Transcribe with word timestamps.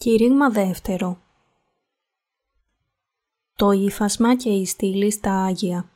Κήρυγμα 0.00 0.50
δεύτερο. 0.50 1.18
Το 3.56 3.70
ύφασμα 3.70 4.36
και 4.36 4.50
η 4.50 4.66
στήλη 4.66 5.10
στα 5.10 5.44
Άγια. 5.44 5.88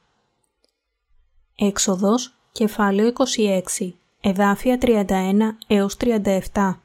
Έξοδος, 1.57 2.35
κεφάλαιο 2.53 3.13
26, 3.77 3.93
εδάφια 4.21 4.79
31 4.81 5.57
έως 5.67 5.97
37 5.97 6.79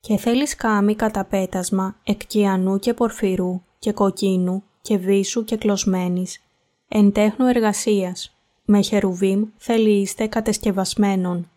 Και 0.00 0.16
θέλεις 0.16 0.54
κάμι 0.54 0.94
κατά 0.94 1.24
πέτασμα 1.24 1.96
εκ 2.04 2.26
κιανού 2.26 2.78
και 2.78 2.94
πορφυρού 2.94 3.62
και 3.78 3.92
κοκκίνου 3.92 4.62
και 4.82 4.96
βίσου 4.96 5.44
και 5.44 5.56
κλωσμένης, 5.56 6.42
εν 6.88 7.12
τέχνου 7.12 7.46
εργασίας, 7.46 8.34
με 8.64 8.82
χερουβίμ 8.82 9.44
θέλει 9.56 10.00
είστε 10.00 10.26
κατεσκευασμένον. 10.26 11.50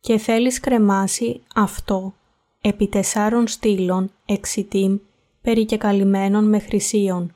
Και 0.00 0.18
θέλεις 0.18 0.60
κρεμάσει 0.60 1.42
αυτό 1.54 2.14
επί 2.68 2.88
τεσσάρων 2.88 3.46
στήλων 3.46 4.10
εξιτήμ 4.26 4.96
περικεκαλυμμένων 5.42 6.48
με 6.48 6.58
χρυσίων. 6.58 7.34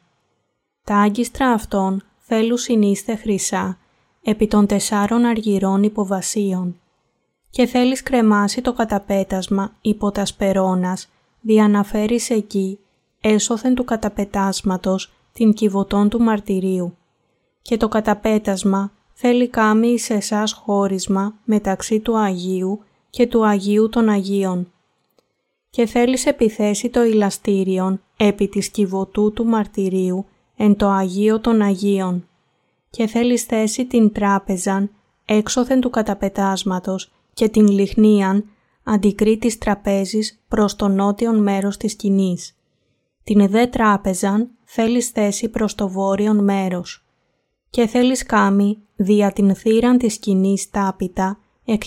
Τα 0.84 0.96
άγκιστρα 0.96 1.48
αυτών 1.48 2.02
θέλουν 2.18 2.56
συνείστε 2.56 3.14
χρυσά 3.14 3.78
επί 4.22 4.46
των 4.46 4.66
τεσσάρων 4.66 5.24
αργυρών 5.24 5.82
υποβασίων. 5.82 6.80
Και 7.50 7.66
θέλεις 7.66 8.02
κρεμάσει 8.02 8.60
το 8.60 8.72
καταπέτασμα 8.72 9.76
υπό 9.80 10.10
τα 10.10 10.24
σπερώνας 10.24 11.08
διαναφέρεις 11.40 12.30
εκεί 12.30 12.78
έσωθεν 13.20 13.74
του 13.74 13.84
καταπετάσματος 13.84 15.12
την 15.32 15.52
κυβωτών 15.52 16.08
του 16.08 16.20
μαρτυρίου. 16.20 16.96
Και 17.62 17.76
το 17.76 17.88
καταπέτασμα 17.88 18.92
θέλει 19.12 19.48
κάμει 19.48 19.88
εις 19.88 20.10
εσάς 20.10 20.52
χώρισμα 20.52 21.34
μεταξύ 21.44 22.00
του 22.00 22.18
Αγίου 22.18 22.80
και 23.10 23.26
του 23.26 23.46
Αγίου 23.46 23.88
των 23.88 24.08
Αγίων 24.08 24.72
και 25.70 25.86
θέλεις 25.86 26.26
επιθέσει 26.26 26.88
το 26.88 27.02
ηλαστήριον 27.02 28.02
επί 28.16 28.48
της 28.48 28.68
κυβωτού 28.68 29.32
του 29.32 29.44
μαρτυρίου 29.44 30.26
εν 30.56 30.76
το 30.76 30.88
Αγίο 30.88 31.40
των 31.40 31.62
Αγίων 31.62 32.28
και 32.90 33.06
θέλεις 33.06 33.42
θέσει 33.42 33.86
την 33.86 34.12
τράπεζαν 34.12 34.90
έξωθεν 35.24 35.80
του 35.80 35.90
καταπετάσματος 35.90 37.12
και 37.32 37.48
την 37.48 37.68
λιχνίαν 37.68 38.44
αντικρί 38.84 39.38
της 39.38 39.58
τραπέζης 39.58 40.42
προς 40.48 40.76
το 40.76 40.88
νότιον 40.88 41.42
μέρος 41.42 41.76
της 41.76 41.92
σκηνής. 41.92 42.56
Την 43.24 43.48
δε 43.48 43.66
τράπεζαν 43.66 44.50
θέλεις 44.64 45.08
θέσει 45.08 45.48
προς 45.48 45.74
το 45.74 45.88
βόρειον 45.88 46.44
μέρος 46.44 47.04
και 47.70 47.86
θέλεις 47.86 48.22
κάμει 48.22 48.78
δια 48.96 49.32
την 49.32 49.54
θύραν 49.54 49.98
της 49.98 50.14
σκηνής 50.14 50.70
τάπητα 50.70 51.38
εκ 51.64 51.82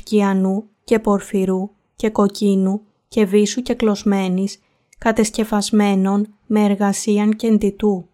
και 0.84 1.00
πορφυρού 1.00 1.70
και 1.95 2.09
κοκκίνου 2.09 2.81
και 3.14 3.25
βίσου 3.25 3.61
και 3.61 3.73
κλωσμένης, 3.73 4.59
κατεσκεφασμένων 4.97 6.36
με 6.45 6.64
εργασίαν 6.64 7.36
και 7.36 7.47
εντιτού. 7.47 8.09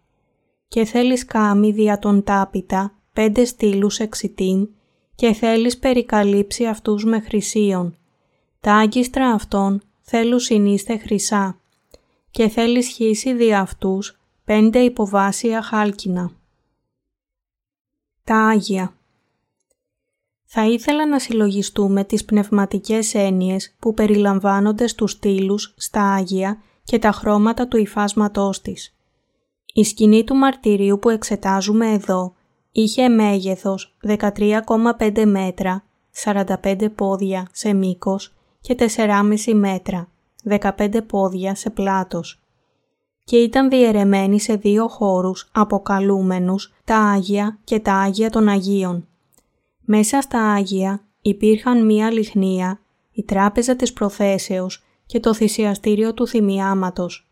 Και 0.67 0.85
θέλεις 0.85 1.25
κάμι 1.25 1.71
δια 1.71 1.99
τον 1.99 2.23
τάπητα 2.23 2.99
πέντε 3.13 3.45
στήλους 3.45 3.99
εξιτήν 3.99 4.69
και 5.15 5.33
θέλεις 5.33 5.77
περικαλύψει 5.77 6.65
αυτούς 6.65 7.05
με 7.05 7.19
χρυσίων. 7.19 7.97
Τα 8.59 8.73
άγκιστρα 8.73 9.27
αυτών 9.27 9.81
θέλουν 10.01 10.39
συνείστε 10.39 10.97
χρυσά 10.97 11.59
και 12.31 12.47
θέλεις 12.47 12.87
χύσει 12.87 13.33
δια 13.33 13.59
αυτούς 13.59 14.19
πέντε 14.43 14.79
υποβάσια 14.79 15.61
χάλκινα. 15.61 16.31
Τα 18.23 18.35
Άγια 18.35 18.93
θα 20.51 20.65
ήθελα 20.65 21.07
να 21.07 21.19
συλλογιστούμε 21.19 22.03
τις 22.03 22.25
πνευματικές 22.25 23.13
έννοιες 23.13 23.75
που 23.79 23.93
περιλαμβάνονται 23.93 24.87
στους 24.87 25.11
στήλους, 25.11 25.73
στα 25.77 26.13
Άγια 26.13 26.61
και 26.83 26.99
τα 26.99 27.11
χρώματα 27.11 27.67
του 27.67 27.77
υφάσματός 27.77 28.61
της. 28.61 28.95
Η 29.73 29.83
σκηνή 29.83 30.23
του 30.23 30.35
μαρτυρίου 30.35 30.99
που 30.99 31.09
εξετάζουμε 31.09 31.91
εδώ 31.91 32.33
είχε 32.71 33.07
μέγεθος 33.07 33.97
13,5 34.03 35.25
μέτρα, 35.25 35.83
45 36.11 36.89
πόδια 36.95 37.47
σε 37.51 37.73
μήκος 37.73 38.35
και 38.61 38.75
4,5 38.75 39.53
μέτρα, 39.53 40.09
15 40.43 41.01
πόδια 41.01 41.55
σε 41.55 41.69
πλάτος 41.69 42.41
και 43.23 43.37
ήταν 43.37 43.69
διαιρεμένη 43.69 44.39
σε 44.39 44.55
δύο 44.55 44.87
χώρους 44.87 45.49
αποκαλούμενους 45.51 46.73
τα 46.85 46.97
Άγια 46.97 47.59
και 47.63 47.79
τα 47.79 47.93
Άγια 47.93 48.29
των 48.29 48.47
Αγίων. 48.47 49.08
Μέσα 49.91 50.21
στα 50.21 50.51
Άγια 50.51 51.01
υπήρχαν 51.21 51.85
μία 51.85 52.11
λιχνία, 52.11 52.79
η 53.11 53.23
τράπεζα 53.23 53.75
της 53.75 53.93
προθέσεως 53.93 54.83
και 55.05 55.19
το 55.19 55.33
θυσιαστήριο 55.33 56.13
του 56.13 56.27
θυμιάματος, 56.27 57.29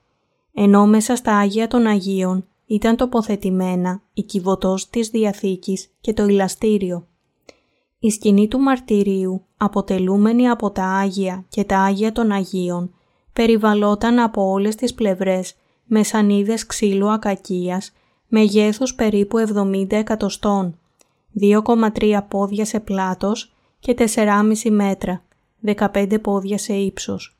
ενώ 0.53 0.88
μέσα 0.88 1.16
στα 1.16 1.38
Άγια 1.38 1.68
των 1.68 1.85
Αγίων 1.85 2.47
ήταν 2.66 2.95
τοποθετημένα 2.95 4.01
η 4.13 4.23
κυβωτός 4.23 4.90
της 4.90 5.09
Διαθήκης 5.09 5.90
και 6.01 6.13
το 6.13 6.25
ηλαστήριο. 6.25 7.07
Η 8.00 8.09
σκηνή 8.09 8.47
του 8.47 8.59
μαρτυρίου, 8.59 9.45
αποτελούμενη 9.57 10.50
από 10.50 10.72
τα 10.72 10.85
Άγια 10.85 11.45
και 11.50 11.63
τα 11.63 11.79
Άγια 11.79 12.12
των 12.12 12.31
Αγίων, 12.31 12.94
περιβαλλόταν 13.34 14.19
από 14.19 14.50
όλες 14.50 14.75
τις 14.75 14.94
πλευρές 14.94 15.56
με 15.85 16.03
σανίδες 16.03 16.66
ξύλου 16.66 17.12
ακακίας, 17.12 17.91
μεγέθους 18.28 18.95
περίπου 18.95 19.38
70 19.38 19.95
εκατοστών 19.95 20.79
2,3 21.42 22.20
πόδια 22.28 22.66
σε 22.66 22.80
πλάτος 22.80 23.53
και 23.80 23.94
4,5 23.98 24.70
μέτρα, 24.70 25.24
15 25.66 26.18
πόδια 26.22 26.58
σε 26.58 26.74
ύψος. 26.74 27.38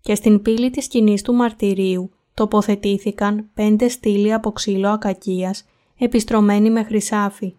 Και 0.00 0.14
στην 0.14 0.42
πύλη 0.42 0.70
της 0.70 0.84
σκηνής 0.84 1.22
του 1.22 1.34
μαρτυρίου 1.34 2.10
τοποθετήθηκαν 2.34 3.50
πέντε 3.54 3.88
στήλοι 3.88 4.32
από 4.32 4.52
ξύλο 4.52 4.88
ακακίας 4.88 5.64
επιστρωμένοι 5.98 6.70
με 6.70 6.82
χρυσάφι. 6.82 7.54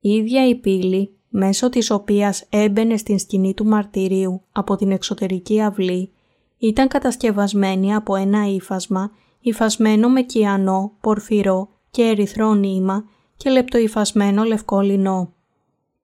Η 0.00 0.10
ίδια 0.10 0.48
η 0.48 0.54
πύλη, 0.54 1.14
μέσω 1.28 1.68
της 1.68 1.90
οποίας 1.90 2.46
έμπαινε 2.50 2.96
στην 2.96 3.18
σκηνή 3.18 3.54
του 3.54 3.64
μαρτυρίου 3.64 4.42
από 4.52 4.76
την 4.76 4.90
εξωτερική 4.90 5.62
αυλή, 5.62 6.10
ήταν 6.58 6.88
κατασκευασμένη 6.88 7.94
από 7.94 8.14
ένα 8.14 8.46
ύφασμα 8.46 9.10
υφασμένο 9.40 10.08
με 10.08 10.22
κιανό, 10.22 10.92
πορφυρό 11.00 11.68
και 11.90 12.02
ερυθρό 12.02 12.54
νήμα 12.54 13.04
και 13.42 13.50
λεπτοϊφασμένο 13.50 14.44
λευκό 14.44 14.80
λινό. 14.80 15.32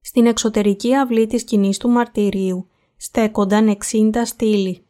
Στην 0.01 0.27
εξωτερική 0.27 0.95
αυλή 0.95 1.27
της 1.27 1.41
σκηνής 1.41 1.79
του 1.79 1.89
μαρτυρίου 1.89 2.69
στέκονταν 2.97 3.79
60 3.93 4.11
στήλοι, 4.25 4.85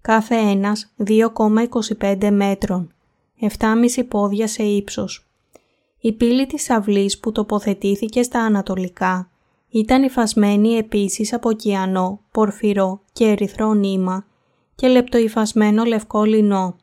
κάθε 0.00 0.34
ένας 0.34 0.92
2,25 1.06 2.30
μέτρων, 2.30 2.92
7,5 3.40 4.04
πόδια 4.08 4.46
σε 4.46 4.62
ύψος. 4.62 5.30
Η 6.00 6.12
πύλη 6.12 6.46
της 6.46 6.70
αυλής 6.70 7.18
που 7.18 7.32
τοποθετήθηκε 7.32 8.22
στα 8.22 8.40
ανατολικά 8.40 9.30
ήταν 9.70 10.02
υφασμένη 10.02 10.72
επίσης 10.72 11.32
από 11.32 11.52
κιανό, 11.52 12.20
πορφυρό 12.30 13.00
και 13.12 13.24
ερυθρό 13.24 13.72
νήμα 13.72 14.26
και 14.74 14.88
λεπτοϊφασμένο 14.88 15.84
λευκό 15.84 16.24
λινό. 16.24 16.76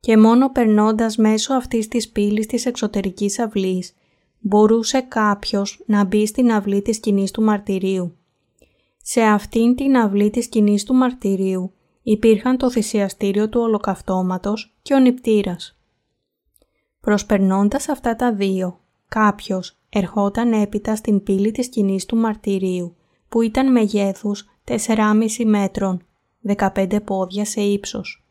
Και 0.00 0.16
μόνο 0.16 0.52
περνώντας 0.52 1.16
μέσω 1.16 1.54
αυτής 1.54 1.88
της 1.88 2.08
πύλης 2.08 2.46
της 2.46 2.66
εξωτερικής 2.66 3.38
αυλής 3.38 3.92
μπορούσε 4.40 5.00
κάποιος 5.00 5.82
να 5.86 6.04
μπει 6.04 6.26
στην 6.26 6.52
αυλή 6.52 6.82
της 6.82 6.96
σκηνής 6.96 7.30
του 7.30 7.42
μαρτυρίου. 7.42 8.16
Σε 9.02 9.20
αυτήν 9.20 9.74
την 9.74 9.96
αυλή 9.96 10.30
της 10.30 10.44
σκηνής 10.44 10.84
του 10.84 10.94
μαρτυρίου 10.94 11.72
υπήρχαν 12.02 12.56
το 12.56 12.70
θυσιαστήριο 12.70 13.48
του 13.48 13.60
ολοκαυτώματος 13.60 14.74
και 14.82 14.94
ο 14.94 14.98
νηπτήρας. 14.98 15.78
Προσπερνώντας 17.00 17.88
αυτά 17.88 18.16
τα 18.16 18.32
δύο, 18.32 18.80
κάποιος 19.08 19.76
ερχόταν 19.88 20.52
έπειτα 20.52 20.96
στην 20.96 21.22
πύλη 21.22 21.50
της 21.50 21.66
σκηνής 21.66 22.06
του 22.06 22.16
μαρτυρίου, 22.16 22.96
που 23.28 23.42
ήταν 23.42 23.72
μεγέθους 23.72 24.48
4,5 24.64 25.44
μέτρων, 25.44 26.02
15 26.42 27.00
πόδια 27.04 27.44
σε 27.44 27.60
ύψος. 27.60 28.24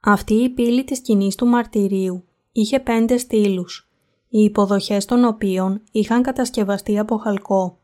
Αυτή 0.00 0.34
η 0.34 0.48
πύλη 0.48 0.84
της 0.84 0.98
σκηνής 0.98 1.34
του 1.34 1.46
μαρτυρίου 1.46 2.24
είχε 2.52 2.80
πέντε 2.80 3.16
στήλους, 3.16 3.89
οι 4.32 4.42
υποδοχές 4.42 5.04
των 5.04 5.24
οποίων 5.24 5.82
είχαν 5.90 6.22
κατασκευαστεί 6.22 6.98
από 6.98 7.16
χαλκό. 7.16 7.78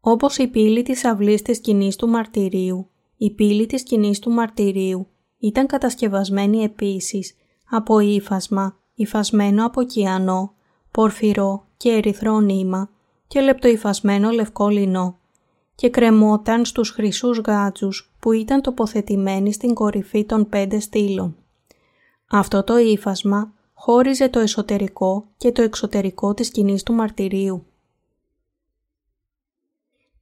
Όπως 0.00 0.36
η 0.38 0.46
πύλη 0.46 0.82
της 0.82 1.04
αυλής 1.04 1.42
της 1.42 1.56
σκηνής 1.56 1.96
του 1.96 2.08
μαρτυρίου, 2.08 2.88
η 3.16 3.30
πύλη 3.30 3.66
της 3.66 3.80
σκηνής 3.80 4.18
του 4.18 4.30
μαρτυρίου 4.30 5.06
ήταν 5.38 5.66
κατασκευασμένη 5.66 6.62
επίσης 6.62 7.34
από 7.70 8.00
ύφασμα, 8.00 8.76
υφασμένο 8.94 9.66
από 9.66 9.82
κιανό, 9.82 10.54
πορφυρό 10.90 11.66
και 11.76 11.90
ερυθρό 11.90 12.40
νήμα 12.40 12.90
και 13.26 13.40
λεπτοϊφασμένο 13.40 14.30
λευκό 14.30 14.68
λινό 14.68 15.18
και 15.74 15.90
κρεμόταν 15.90 16.64
στους 16.64 16.90
χρυσούς 16.90 17.38
γάτζους 17.38 18.12
που 18.20 18.32
ήταν 18.32 18.62
τοποθετημένοι 18.62 19.52
στην 19.52 19.74
κορυφή 19.74 20.24
των 20.24 20.48
πέντε 20.48 20.80
στήλων. 20.80 21.36
Αυτό 22.30 22.64
το 22.64 22.78
ύφασμα 22.78 23.52
χώριζε 23.82 24.28
το 24.28 24.38
εσωτερικό 24.38 25.26
και 25.36 25.52
το 25.52 25.62
εξωτερικό 25.62 26.34
της 26.34 26.46
σκηνής 26.46 26.82
του 26.82 26.92
μαρτυρίου. 26.92 27.66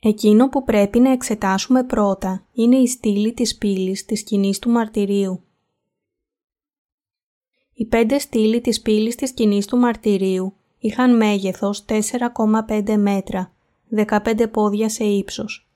Εκείνο 0.00 0.49
που 0.49 0.64
πρέπει 0.64 0.99
να 0.99 1.12
εξετάσουμε 1.12 1.84
πρώτα 1.84 2.44
είναι 2.52 2.76
η 2.76 2.87
στήλη 2.87 3.32
της 3.32 3.56
πύλης 3.56 4.05
της 4.05 4.20
σκηνής 4.20 4.58
του 4.58 4.70
μαρτυρίου. 4.70 5.43
Οι 7.75 7.84
πέντε 7.84 8.19
στήλοι 8.19 8.60
της 8.60 8.81
πύλης 8.81 9.14
της 9.14 9.28
σκηνής 9.28 9.66
του 9.66 9.76
μαρτυρίου 9.76 10.55
είχαν 10.78 11.16
μέγεθος 11.16 11.84
4,5 11.84 12.96
μέτρα, 12.96 13.52
15 13.90 14.50
πόδια 14.50 14.88
σε 14.88 15.05
ύψος. 15.05 15.69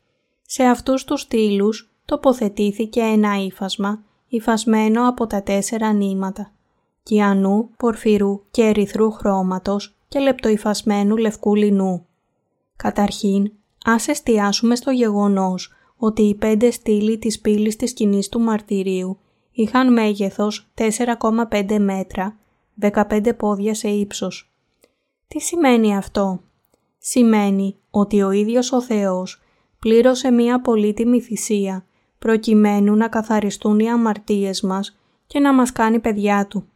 Σε 0.43 0.62
αυτούς 0.62 1.05
τους 1.05 1.20
στήλους 1.20 1.90
τοποθετήθηκε 2.05 3.00
ένα 3.00 3.44
ύφασμα, 3.44 4.05
υφασμένο 4.29 5.08
από 5.08 5.26
τα 5.26 5.43
τέσσερα 5.43 5.93
νήματα, 5.93 6.52
κιανού, 7.02 7.70
πορφυρού 7.76 8.40
και 8.50 8.62
ερυθρού 8.62 9.10
χρώματος 9.10 9.96
και 10.08 10.19
λεπτοϊφασμένου 10.19 11.16
λευκού 11.16 11.54
λινού. 11.54 12.06
Καταρχήν, 12.76 13.52
ας 13.84 14.08
εστιάσουμε 14.08 14.76
στο 14.76 14.90
γεγονός 14.90 15.72
ότι 15.96 16.22
οι 16.22 16.34
πέντε 16.34 16.70
στήλοι 16.70 17.19
της 17.19 17.40
πύλης 17.40 17.76
της 17.76 17.90
σκηνής 17.90 18.28
του 18.28 18.40
μαρτυρίου 18.40 19.19
είχαν 19.52 19.93
μέγεθος 19.93 20.70
4,5 20.75 21.78
μέτρα, 21.78 22.38
15 22.81 23.37
πόδια 23.37 23.75
σε 23.75 23.88
ύψος. 23.88 24.52
Τι 25.28 25.40
σημαίνει 25.40 25.96
αυτό; 25.96 26.40
Σημαίνει 27.05 27.76
ότι 27.90 28.22
ο 28.22 28.31
ίδιος 28.31 28.72
ο 28.72 28.82
Θεός 28.82 29.43
πλήρωσε 29.78 30.31
μία 30.31 30.60
πολύτιμη 30.60 31.20
θυσία 31.20 31.84
προκειμένου 32.19 32.96
να 32.96 33.08
καθαριστούν 33.08 33.78
οι 33.78 33.90
αμαρτίες 33.90 34.60
μας 34.60 34.98
και 35.26 35.38
να 35.38 35.55
μας 35.55 35.72
κάνει 35.72 36.00
παιδιά 36.00 36.46
Του. 36.46 36.69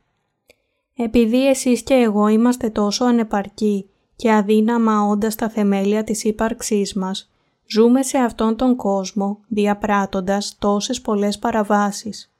Επειδή 0.96 1.48
εσείς 1.48 1.82
και 1.82 1.94
εγώ 1.94 2.28
είμαστε 2.28 2.70
τόσο 2.70 3.04
ανεπαρκοί 3.04 3.88
και 4.16 4.32
αδύναμα 4.32 5.02
όντας 5.02 5.34
τα 5.34 5.48
θεμέλια 5.48 6.04
της 6.04 6.24
ύπαρξής 6.24 6.94
μας, 6.94 7.30
ζούμε 7.66 8.02
σε 8.02 8.18
αυτόν 8.18 8.56
τον 8.56 8.76
κόσμο 8.76 9.40
διαπράττοντας 9.48 10.56
τόσες 10.58 11.00
πολλές 11.00 11.38
παραβάσεις. 11.38 12.32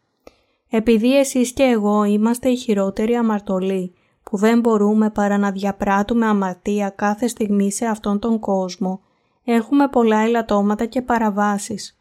Επειδή 0.69 1.19
εσείς 1.19 1.53
και 1.53 1.63
εγώ 1.63 2.05
είμαστε 2.05 2.49
οι 2.49 2.57
χειρότεροι 2.57 3.15
αμαρτωλοί, 3.15 3.95
που 4.23 4.37
δεν 4.37 4.61
μπορούμε 4.61 5.11
παρά 5.11 5.39
να 5.39 5.51
διαπράττουμε 5.51 6.27
αμαρτία 6.27 6.89
κάθε 6.91 7.27
στιγμή 7.27 7.73
σε 7.73 7.87
αυτόν 7.87 8.19
τον 8.19 8.39
κόσμο, 8.39 9.01
έχουμε 9.45 9.89
πολλά 9.89 10.19
ελαττώματα 10.19 10.87
και 10.87 11.03
παραβάσεις. 11.03 12.01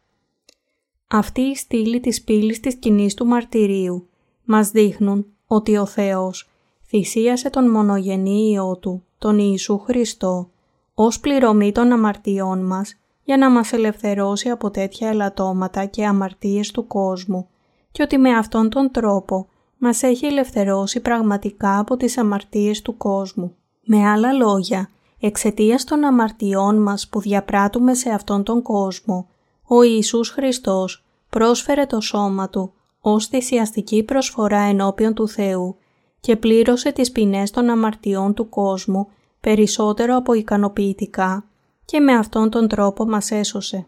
Αυτή 1.08 1.40
η 1.40 1.54
στήλη 1.54 2.00
της 2.00 2.22
πύλης 2.24 2.60
της 2.60 2.74
κοινής 2.74 3.14
του 3.14 3.26
μαρτυρίου 3.26 4.08
μας 4.44 4.70
δείχνουν 4.70 5.26
ότι 5.46 5.76
ο 5.76 5.86
Θεός 5.86 6.50
θυσίασε 6.86 7.50
τον 7.50 7.70
μονογενή 7.70 8.50
Υιό 8.50 8.76
Του, 8.76 9.04
τον 9.18 9.38
Ιησού 9.38 9.78
Χριστό, 9.78 10.50
ως 10.94 11.20
πληρωμή 11.20 11.72
των 11.72 11.92
αμαρτιών 11.92 12.66
μας 12.66 12.94
για 13.24 13.36
να 13.36 13.50
μας 13.50 13.72
ελευθερώσει 13.72 14.48
από 14.48 14.70
τέτοια 14.70 15.08
ελαττώματα 15.08 15.84
και 15.84 16.06
αμαρτίες 16.06 16.70
του 16.70 16.86
κόσμου 16.86 17.48
και 17.90 18.02
ότι 18.02 18.18
με 18.18 18.30
αυτόν 18.36 18.70
τον 18.70 18.90
τρόπο 18.90 19.48
μας 19.78 20.02
έχει 20.02 20.26
ελευθερώσει 20.26 21.00
πραγματικά 21.00 21.78
από 21.78 21.96
τις 21.96 22.18
αμαρτίες 22.18 22.82
του 22.82 22.96
κόσμου. 22.96 23.54
Με 23.84 24.08
άλλα 24.08 24.32
λόγια, 24.32 24.88
εξαιτίας 25.20 25.84
των 25.84 26.04
αμαρτιών 26.04 26.82
μας 26.82 27.08
που 27.08 27.20
διαπράττουμε 27.20 27.94
σε 27.94 28.10
αυτόν 28.10 28.42
τον 28.42 28.62
κόσμο, 28.62 29.28
ο 29.66 29.82
Ιησούς 29.82 30.30
Χριστός 30.30 31.04
πρόσφερε 31.30 31.86
το 31.86 32.00
σώμα 32.00 32.48
Του 32.48 32.72
ως 33.08 33.26
θυσιαστική 33.26 34.02
προσφορά 34.02 34.60
ενώπιον 34.60 35.14
του 35.14 35.28
Θεού 35.28 35.76
και 36.20 36.36
πλήρωσε 36.36 36.92
τις 36.92 37.12
ποινές 37.12 37.50
των 37.50 37.68
αμαρτιών 37.68 38.34
του 38.34 38.48
κόσμου 38.48 39.08
περισσότερο 39.40 40.16
από 40.16 40.32
ικανοποιητικά 40.32 41.44
και 41.84 42.00
με 42.00 42.12
αυτόν 42.12 42.50
τον 42.50 42.68
τρόπο 42.68 43.06
μας 43.06 43.30
έσωσε. 43.30 43.86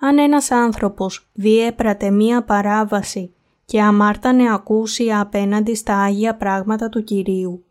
Αν 0.00 0.18
ένας 0.18 0.50
άνθρωπος 0.50 1.28
διέπρατε 1.32 2.10
μία 2.10 2.44
παράβαση 2.44 3.34
και 3.64 3.82
αμάρτανε 3.82 4.52
ακούσια 4.52 5.20
απέναντι 5.20 5.74
στα 5.74 5.98
Άγια 5.98 6.36
πράγματα 6.36 6.88
του 6.88 7.04
Κυρίου, 7.04 7.64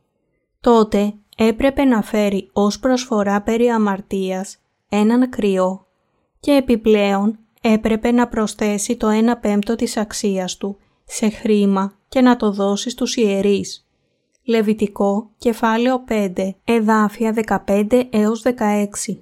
τότε 0.62 1.14
έπρεπε 1.38 1.84
να 1.84 2.02
φέρει 2.02 2.50
ως 2.54 2.80
προσφορά 2.80 3.42
περί 3.42 3.70
αμαρτίας 3.70 4.58
έναν 4.90 5.30
κρυό 5.30 5.86
και 6.40 6.52
επιπλέον 6.52 7.40
έπρεπε 7.62 8.12
να 8.12 8.28
προσθέσει 8.28 8.96
το 8.98 9.08
1 9.10 9.12
πέμπτο 9.42 9.76
της 9.76 9.98
αξίας 9.98 10.58
του 10.58 10.78
σε 11.06 11.30
χρήμα 11.30 11.94
και 12.08 12.22
να 12.22 12.36
το 12.38 12.52
δώσει 12.52 12.90
στους 12.90 13.16
ιερείς. 13.16 13.88
Λεβιτικό, 14.44 15.30
κεφάλαιο 15.38 16.04
5, 16.08 16.56
εδάφια 16.64 17.34
15 17.68 18.08
έως 18.10 18.42
16. 18.42 19.18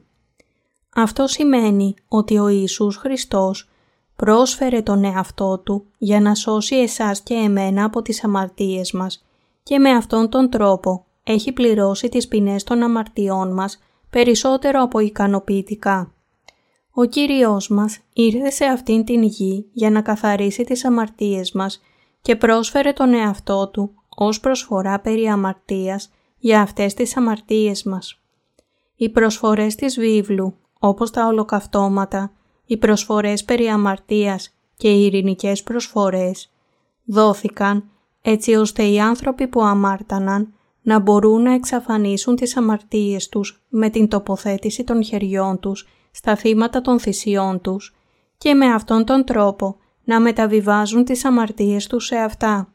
Αυτό 0.96 1.28
σημαίνει 1.28 1.94
ότι 2.08 2.38
ο 2.38 2.48
Ιησούς 2.48 2.96
Χριστός 2.96 3.70
πρόσφερε 4.16 4.82
τον 4.82 5.04
εαυτό 5.04 5.60
Του 5.60 5.86
για 5.98 6.22
να 6.22 6.36
σώσει 6.36 6.76
εσάς 6.76 7.22
και 7.22 7.34
εμένα 7.34 7.84
από 7.84 8.02
τις 8.02 8.24
αμαρτίες 8.24 8.92
μας 8.92 9.26
και 9.64 9.80
με 9.80 9.90
αυτόν 9.90 10.30
τον 10.30 10.50
τρόπο 10.50 11.06
έχει 11.24 11.52
πληρώσει 11.52 12.10
τις 12.10 12.28
ποινές 12.28 12.64
των 12.64 12.84
αμαρτιών 12.84 13.54
μας 13.54 13.80
περισσότερο 14.10 14.82
από 14.82 15.00
ικανοποιητικά. 15.00 16.15
Ο 16.98 17.06
Κύριος 17.06 17.70
μας 17.70 18.00
ήρθε 18.14 18.50
σε 18.50 18.66
αυτήν 18.66 19.04
την 19.04 19.24
γη 19.24 19.70
για 19.72 19.90
να 19.90 20.02
καθαρίσει 20.02 20.64
τις 20.64 20.86
αμαρτίες 20.86 21.52
μας 21.52 21.82
και 22.22 22.36
πρόσφερε 22.36 22.92
τον 22.92 23.14
εαυτό 23.14 23.68
Του 23.68 23.92
ως 24.10 24.40
προσφορά 24.40 25.00
περί 25.00 25.28
αμαρτίας 25.28 26.12
για 26.38 26.62
αυτές 26.62 26.94
τις 26.94 27.18
αμαρτίες 27.18 27.84
μας. 27.84 28.22
Οι 28.96 29.10
προσφορές 29.10 29.76
της 29.76 30.00
βίβλου, 30.00 30.56
όπως 30.80 31.12
τα 31.12 31.28
ολοκαυτώματα, 31.28 32.32
οι 32.66 32.78
προσφορές 32.78 33.44
περί 33.44 33.68
αμαρτίας 33.68 34.54
και 34.78 34.92
οι 34.92 35.06
ειρηνικές 35.06 35.64
προσφορές, 35.64 36.52
δόθηκαν 37.06 37.90
έτσι 38.22 38.56
ώστε 38.56 38.84
οι 38.84 39.00
άνθρωποι 39.00 39.48
που 39.48 39.62
αμάρταναν 39.62 40.54
να 40.82 41.00
μπορούν 41.00 41.42
να 41.42 41.54
εξαφανίσουν 41.54 42.36
τις 42.36 42.58
αμαρτίες 42.58 43.30
τους 43.30 43.66
με 43.70 43.90
την 43.90 44.08
τοποθέτηση 44.08 44.84
των 44.84 45.04
χεριών 45.04 45.60
τους 45.60 45.88
στα 46.16 46.36
θύματα 46.36 46.82
των 46.82 47.00
θυσιών 47.00 47.62
τους 47.62 47.96
και 48.38 48.54
με 48.54 48.66
αυτόν 48.74 49.06
τον 49.06 49.24
τρόπο 49.24 49.78
να 50.04 50.20
μεταβιβάζουν 50.20 51.04
τις 51.04 51.26
αμαρτίες 51.26 51.88
τους 51.88 52.06
σε 52.06 52.16
αυτά. 52.16 52.74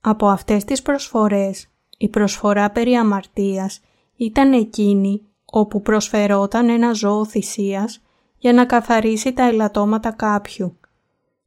Από 0.00 0.26
αυτές 0.28 0.64
τις 0.64 0.82
προσφορές, 0.82 1.68
η 1.98 2.08
προσφορά 2.08 2.70
περί 2.70 2.94
αμαρτίας 2.94 3.80
ήταν 4.16 4.52
εκείνη 4.52 5.22
όπου 5.44 5.82
προσφερόταν 5.82 6.68
ένα 6.68 6.92
ζώο 6.92 7.24
θυσίας 7.24 8.00
για 8.38 8.52
να 8.52 8.64
καθαρίσει 8.64 9.32
τα 9.32 9.42
ελαττώματα 9.42 10.10
κάποιου. 10.10 10.76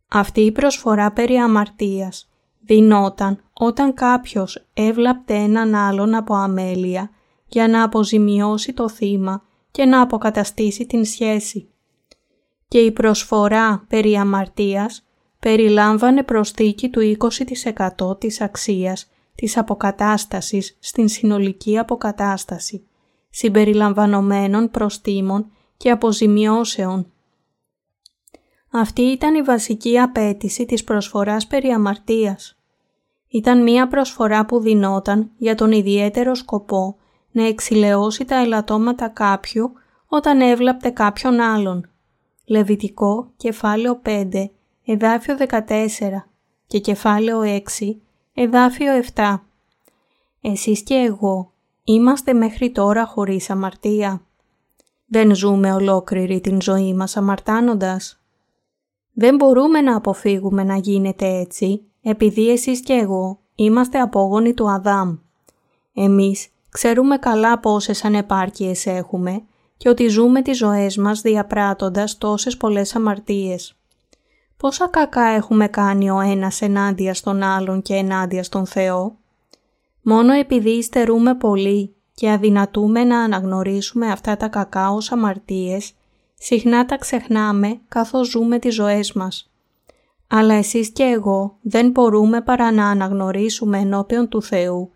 Αυτή 0.08 0.42
η 0.42 0.52
προσφορά 0.52 1.12
περί 1.12 1.36
αμαρτίας 1.36 2.30
δινόταν 2.60 3.40
όταν 3.54 3.94
κάποιος 3.94 4.66
έβλαπτε 4.74 5.34
έναν 5.34 5.76
άλλον 5.76 6.16
από 6.16 6.34
αμέλεια 6.36 7.10
για 7.48 7.68
να 7.68 7.84
αποζημιώσει 7.84 8.74
το 8.74 8.90
θύμα 8.90 9.44
και 9.74 9.86
να 9.86 10.02
αποκαταστήσει 10.02 10.86
την 10.86 11.06
σχέση. 11.06 11.70
Και 12.68 12.80
η 12.80 12.92
προσφορά 12.92 13.86
περί 13.88 14.16
αμαρτίας 14.16 15.06
περιλάμβανε 15.40 16.24
προσθήκη 16.24 16.90
του 16.90 17.18
20% 18.00 18.20
της 18.20 18.42
αξίας 18.42 19.10
της 19.36 19.58
αποκατάστασης 19.58 20.78
στην 20.80 21.08
συνολική 21.08 21.78
αποκατάσταση, 21.78 22.88
συμπεριλαμβανομένων 23.30 24.72
προστήμων 24.72 25.52
και 25.78 25.92
αποζημιώσεων. 25.92 27.12
Αυτή 28.72 29.02
ήταν 29.02 29.36
η 29.36 29.42
βασική 29.42 30.00
απέτηση 30.00 30.66
της 30.66 30.84
προσφοράς 30.84 31.48
περί 31.48 31.70
αμαρτίας. 31.70 32.58
Ήταν 33.28 33.64
μία 33.64 33.88
προσφορά 33.88 34.46
που 34.46 34.60
δινόταν 34.60 35.32
για 35.38 35.56
τον 35.56 35.72
ιδιαίτερο 35.72 36.36
σκοπό 36.36 36.98
να 37.34 37.48
εξηλαιώσει 37.48 38.26
τα 38.26 38.36
ελαττώματα 38.36 39.08
κάποιου 39.08 39.72
όταν 40.08 40.42
έβλαπτε 40.42 40.90
κάποιον 40.90 41.40
άλλον. 41.40 41.90
Λεβιτικό, 42.46 43.32
κεφάλαιο 43.38 44.02
5, 44.06 44.50
εδάφιο 44.86 45.38
14 45.50 45.62
και 46.68 46.80
κεφάλαιο 46.80 47.42
6, 47.42 47.62
εδάφιο 48.34 48.92
7. 49.16 49.40
Εσείς 50.42 50.84
και 50.84 50.94
εγώ 50.94 51.52
είμαστε 51.84 52.34
μέχρι 52.34 52.72
τώρα 52.72 53.06
χωρίς 53.06 53.50
αμαρτία. 53.50 54.22
Δεν 55.06 55.36
ζούμε 55.36 55.74
ολόκληρη 55.74 56.42
την 56.42 56.62
ζωή 56.62 56.94
μας 56.94 57.18
αμαρτάνοντας. 57.18 58.22
Δεν 59.14 59.36
μπορούμε 59.36 59.82
να 59.82 59.96
αποφύγουμε 59.96 60.64
να 60.64 60.76
γίνεται 60.76 61.28
έτσι, 61.28 61.82
επειδή 62.02 62.50
εσείς 62.50 62.82
και 62.82 62.94
εγώ 62.94 63.40
είμαστε 63.56 64.00
απόγονοι 64.00 64.54
του 64.54 64.70
Αδάμ. 64.70 65.18
Εμείς 65.94 66.53
ξέρουμε 66.74 67.18
καλά 67.18 67.60
πόσες 67.60 68.06
ανεπάρκειες 68.06 68.86
έχουμε 68.86 69.44
και 69.78 69.90
ότι 69.90 70.08
ζούμε 70.08 70.42
τις 70.42 70.58
ζωές 70.58 70.98
μας 70.98 71.22
διαπράττοντας 71.22 72.18
τόσες 72.18 72.58
πολλές 72.58 72.96
αμαρτίες. 72.96 73.76
Πόσα 74.58 74.88
κακά 74.88 75.24
έχουμε 75.24 75.68
κάνει 75.68 76.10
ο 76.10 76.20
ένας 76.20 76.62
ενάντια 76.62 77.14
στον 77.14 77.44
άλλον 77.44 77.82
και 77.82 77.94
ενάντια 77.94 78.44
στον 78.44 78.66
Θεό; 78.66 79.18
Μόνο 80.02 80.34
επειδή 80.34 80.70
υστερούμε 80.70 81.36
πολύ 81.36 81.96
και 82.14 82.32
αδυνατούμε 82.32 83.04
να 83.04 83.20
αναγνωρίσουμε 83.20 84.12
αυτά 84.12 84.38
τα 84.38 84.48
κακά 84.48 84.92
ως 84.92 85.12
αμαρτίες, 85.12 85.94
Συχνά 86.46 86.86
τα 86.86 86.98
ξεχνάμε 86.98 87.80
καθώς 87.88 88.28
ζούμε 88.28 88.60
τις 88.60 88.74
ζωές 88.74 89.14
μας. 89.14 89.52
Αλλά 90.28 90.54
εσείς 90.54 90.90
και 90.90 91.04
εγώ 91.04 91.58
δεν 91.62 91.90
μπορούμε 91.90 92.42
παρά 92.42 92.72
να 92.72 92.88
αναγνωρίσουμε 92.90 93.80
ενώπιον 93.80 94.30
του 94.30 94.42
Θεού 94.42 94.92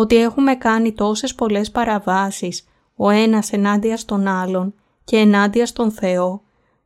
ότι 0.00 0.16
έχουμε 0.16 0.54
κάνει 0.54 0.92
τόσες 0.92 1.34
πολλές 1.34 1.70
παραβάσεις 1.70 2.64
ο 2.96 3.08
ένας 3.08 3.52
ενάντια 3.52 3.96
στον 3.96 4.26
άλλον 4.26 4.74
και 5.04 5.16
ενάντια 5.16 5.66
στον 5.66 5.90
Θεό 5.90 6.42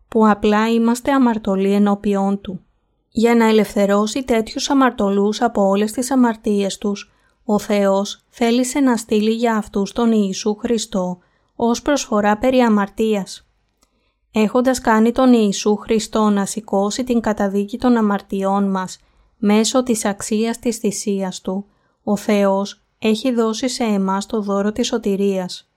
που 0.08 0.28
απλά 0.28 0.68
είμαστε 0.68 1.12
αμαρτωλοί 1.12 1.72
ενώπιόν 1.72 2.40
Του. 2.40 2.60
Για 3.10 3.34
να 3.34 3.48
ελευθερώσει 3.48 4.22
τέτοιους 4.22 4.70
αμαρτωλούς 4.70 5.42
από 5.42 5.62
όλες 5.68 5.92
τις 5.92 6.10
αμαρτίες 6.10 6.78
τους, 6.78 7.12
ο 7.44 7.58
Θεός 7.58 8.24
θέλησε 8.28 8.80
να 8.80 8.96
στείλει 8.96 9.30
για 9.30 9.56
αυτούς 9.56 9.92
τον 9.92 10.12
Ιησού 10.12 10.54
Χριστό 10.54 11.18
ως 11.56 11.82
προσφορά 11.82 12.38
περί 12.38 12.60
αμαρτίας. 12.60 13.48
Έχοντας 14.32 14.80
κάνει 14.80 15.12
τον 15.12 15.32
Ιησού 15.32 15.76
Χριστό 15.76 16.28
να 16.28 16.46
σηκώσει 16.46 17.04
την 17.04 17.20
καταδίκη 17.20 17.78
των 17.78 17.96
αμαρτιών 17.96 18.70
μας 18.70 18.98
μέσω 19.36 19.82
της 19.82 20.04
αξίας 20.04 20.58
της 20.58 20.76
θυσίας 20.76 21.40
Του, 21.40 21.66
ο 22.02 22.16
Θεός 22.16 22.81
έχει 23.02 23.32
δώσει 23.32 23.68
σε 23.68 23.84
εμάς 23.84 24.26
το 24.26 24.40
δώρο 24.40 24.72
της 24.72 24.86
σωτηρίας. 24.86 25.70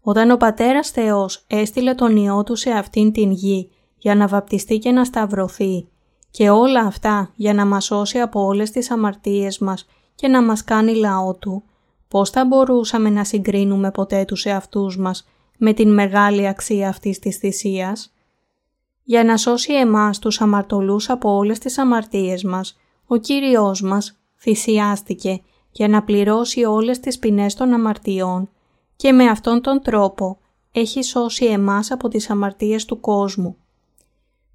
Όταν 0.00 0.30
ο 0.30 0.36
Πατέρας 0.36 0.90
Θεός 0.90 1.44
έστειλε 1.46 1.94
τον 1.94 2.16
Υιό 2.16 2.42
Του 2.42 2.56
σε 2.56 2.70
αυτήν 2.70 3.12
την 3.12 3.30
γη 3.30 3.70
για 3.98 4.14
να 4.14 4.26
βαπτιστεί 4.26 4.78
και 4.78 4.90
να 4.90 5.04
σταυρωθεί 5.04 5.88
και 6.30 6.50
όλα 6.50 6.80
αυτά 6.80 7.32
για 7.36 7.54
να 7.54 7.66
μας 7.66 7.84
σώσει 7.84 8.18
από 8.18 8.44
όλες 8.44 8.70
τις 8.70 8.90
αμαρτίες 8.90 9.58
μας 9.58 9.86
και 10.14 10.28
να 10.28 10.42
μας 10.42 10.64
κάνει 10.64 10.94
λαό 10.94 11.34
Του, 11.34 11.62
πώς 12.08 12.30
θα 12.30 12.44
μπορούσαμε 12.44 13.10
να 13.10 13.24
συγκρίνουμε 13.24 13.90
ποτέ 13.90 14.24
τους 14.24 14.44
εαυτούς 14.44 14.98
μας 14.98 15.28
με 15.58 15.72
την 15.72 15.92
μεγάλη 15.94 16.48
αξία 16.48 16.88
αυτής 16.88 17.18
της 17.18 17.36
θυσίας; 17.36 18.12
Για 19.02 19.24
να 19.24 19.36
σώσει 19.36 19.72
εμάς 19.72 20.18
τους 20.18 20.40
αμαρτωλούς 20.40 21.10
από 21.10 21.36
όλες 21.36 21.58
τις 21.58 21.78
αμαρτίες 21.78 22.44
μας, 22.44 22.76
ο 23.06 23.16
Κύριος 23.16 23.82
μας 23.82 24.20
θυσιάστηκε 24.36 25.40
για 25.72 25.88
να 25.88 26.02
πληρώσει 26.02 26.64
όλες 26.64 27.00
τις 27.00 27.18
ποινές 27.18 27.54
των 27.54 27.72
αμαρτιών 27.72 28.48
και 28.96 29.12
με 29.12 29.24
αυτόν 29.24 29.60
τον 29.60 29.82
τρόπο 29.82 30.38
έχει 30.72 31.02
σώσει 31.02 31.44
εμάς 31.44 31.90
από 31.90 32.08
τις 32.08 32.30
αμαρτίες 32.30 32.84
του 32.84 33.00
κόσμου. 33.00 33.56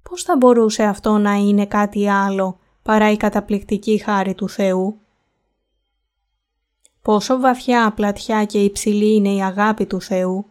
Πώς 0.02 0.22
θα 0.22 0.36
μπορούσε 0.36 0.82
αυτό 0.82 1.18
να 1.18 1.34
είναι 1.34 1.66
κάτι 1.66 2.08
άλλο 2.08 2.58
παρά 2.82 3.10
η 3.10 3.16
καταπληκτική 3.16 3.98
χάρη 3.98 4.34
του 4.34 4.48
Θεού; 4.48 5.00
Πόσο 7.02 7.40
βαθιά, 7.40 7.92
πλατιά 7.94 8.44
και 8.44 8.62
υψηλή 8.62 9.14
είναι 9.14 9.32
η 9.32 9.42
αγάπη 9.42 9.86
του 9.86 10.00
Θεού; 10.00 10.46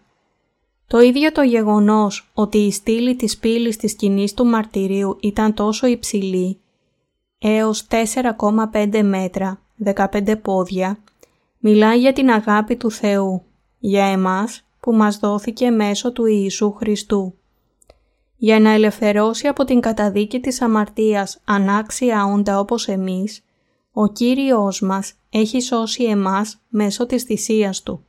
Το 0.88 1.00
ίδιο 1.00 1.32
το 1.32 1.42
γεγονός 1.42 2.32
ότι 2.34 2.58
η 2.58 2.72
στήλη 2.72 3.16
της 3.16 3.38
πύλης 3.38 3.78
της 3.78 3.92
σκηνής 3.92 4.34
του 4.34 4.46
μαρτυρίου 4.46 5.18
ήταν 5.22 5.54
τόσο 5.54 5.88
υψηλή, 5.88 6.60
έως 7.38 7.88
4,5 7.88 9.04
μέτρα, 9.04 9.65
15 9.84 10.42
πόδια, 10.42 10.98
μιλάει 11.58 12.00
για 12.00 12.14
την 12.14 12.30
αγάπη 12.30 12.76
του 12.76 12.92
Θεού, 12.92 13.44
για 13.80 14.06
εμάς 14.06 14.64
που 14.80 14.94
μας 14.94 15.18
δόθηκε 15.18 15.70
μέσω 15.70 16.12
του 16.12 16.26
Ιησού 16.26 16.72
Χριστού. 16.72 17.34
Για 18.38 18.60
να 18.60 18.70
ελευθερώσει 18.70 19.48
από 19.48 19.64
την 19.64 19.80
καταδίκη 19.80 20.40
της 20.40 20.62
αμαρτίας 20.62 21.42
ανάξια 21.46 22.26
όντα 22.26 22.60
όπως 22.60 22.88
εμείς, 22.88 23.44
ο 23.94 24.08
Κύριος 24.08 24.82
μας 24.82 25.14
έχει 25.30 25.62
σώσει 25.62 26.04
εμάς 26.04 26.58
μέσω 26.68 27.06
της 27.06 27.24
θυσίας 27.24 27.84
Του. 27.84 28.06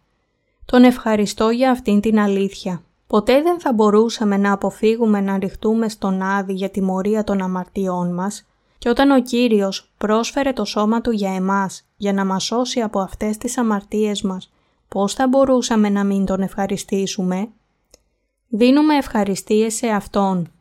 Τον 0.65 0.85
ευχαριστώ 0.85 1.51
για 1.51 1.71
αυτήν 1.71 2.01
την 2.01 2.19
αλήθεια. 2.19 2.83
Ποτέ 3.07 3.43
δεν 3.43 3.61
θα 3.61 3.73
μπορούσαμε 3.73 4.37
να 4.37 4.53
αποφύγουμε 4.53 5.21
να 5.21 5.39
ρηχτούμε 5.39 5.89
στον 5.89 6.23
Άδη 6.23 6.53
για 6.53 6.71
τιμωρία 6.71 7.25
των 7.25 7.43
αμαρτιών 7.43 8.15
μας 8.15 8.47
και 8.87 8.93
όταν 8.93 9.11
ο 9.11 9.23
Κύριος 9.23 9.91
πρόσφερε 9.99 10.53
το 10.53 10.65
σώμα 10.65 11.01
Του 11.01 11.11
για 11.11 11.35
εμάς 11.35 11.85
για 11.97 12.13
να 12.13 12.25
μας 12.25 12.45
σώσει 12.45 12.81
από 12.81 13.01
αυτές 13.01 13.37
τις 13.37 13.59
αμαρτίες 13.59 14.23
μας, 14.23 14.53
πώς 14.89 15.15
θα 15.15 15.29
μπορούσαμε 15.29 15.89
να 15.89 16.05
μην 16.05 16.25
Τον 16.25 16.41
ευχαριστήσουμε; 16.41 17.49
Δίνουμε 18.49 18.97
ευχαριστίες 18.97 19.75
σε 19.75 19.87
Αυτόν. 19.87 20.53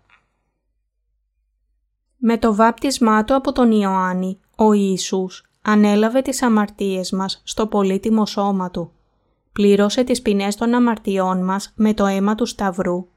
Με 2.18 2.38
το 2.38 2.56
βάπτισμά 2.56 3.24
Του 3.24 3.36
από 3.36 3.52
τον 3.52 3.72
Ιωάννη, 3.72 4.40
ο 4.56 4.74
Ιησούς 4.74 5.44
ανέλαβε 5.62 6.22
τις 6.22 6.42
αμαρτίες 6.42 7.12
μας 7.12 7.42
στο 7.44 7.68
πολύτιμο 7.68 8.26
σώμα 8.26 8.72
Του. 8.72 8.92
Πλήρωσε 9.52 10.04
τις 10.04 10.22
ποινές 10.22 10.56
των 10.56 10.74
αμαρτιών 10.74 11.44
μας 11.44 11.72
με 11.76 11.94
το 11.94 12.06
αίμα 12.06 12.36
του 12.36 12.46
Σταυρού 12.46 13.08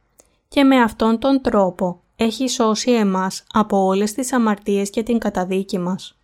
και 0.49 0.65
με 0.65 0.83
αυτόν 0.83 1.19
τον 1.19 1.41
τρόπο 1.41 2.00
έχει 2.21 2.49
σώσει 2.49 2.91
εμάς 2.91 3.45
από 3.53 3.85
όλες 3.85 4.13
τις 4.13 4.33
αμαρτίες 4.33 4.91
και 4.91 5.03
την 5.03 5.19
καταδίκη 5.19 5.79
μας. 5.79 6.19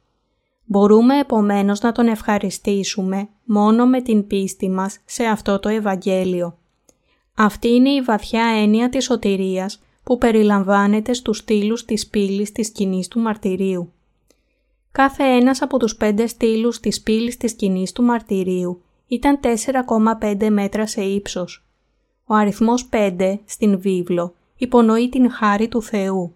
Μπορούμε 0.64 1.18
επομένως 1.18 1.80
να 1.80 1.92
Τον 1.92 2.06
ευχαριστήσουμε 2.06 3.28
μόνο 3.44 3.86
με 3.86 4.02
την 4.02 4.26
πίστη 4.26 4.70
μας 4.70 4.98
σε 5.04 5.24
αυτό 5.24 5.58
το 5.58 5.68
Ευαγγέλιο. 5.68 6.58
Αυτή 7.34 7.68
είναι 7.68 7.88
η 7.90 8.00
βαθιά 8.00 8.44
έννοια 8.44 8.88
της 8.88 9.04
σωτηρίας 9.04 9.82
που 10.02 10.18
περιλαμβάνεται 10.18 11.12
στους 11.12 11.38
στήλους 11.38 11.84
της 11.84 12.06
πύλης 12.06 12.52
της 12.52 12.66
σκηνής 12.66 13.08
του 13.08 13.20
μαρτυρίου. 13.20 13.92
Κάθε 14.92 15.24
ένας 15.24 15.62
από 15.62 15.78
τους 15.78 15.96
πέντε 15.96 16.26
στήλους 16.26 16.80
της 16.80 17.02
πύλης 17.02 17.36
της 17.36 17.50
σκηνής 17.50 17.92
του 17.92 18.02
μαρτυρίου 18.02 18.82
ήταν 19.06 19.40
4,5 19.40 20.50
μέτρα 20.50 20.86
σε 20.86 21.02
ύψος. 21.02 21.64
Ο 22.24 22.34
αριθμός 22.34 22.88
5 22.88 23.40
στην 23.44 23.80
βίβλο 23.80 24.34
υπονοεί 24.56 25.08
την 25.08 25.30
χάρη 25.30 25.68
του 25.68 25.82
Θεού. 25.82 26.34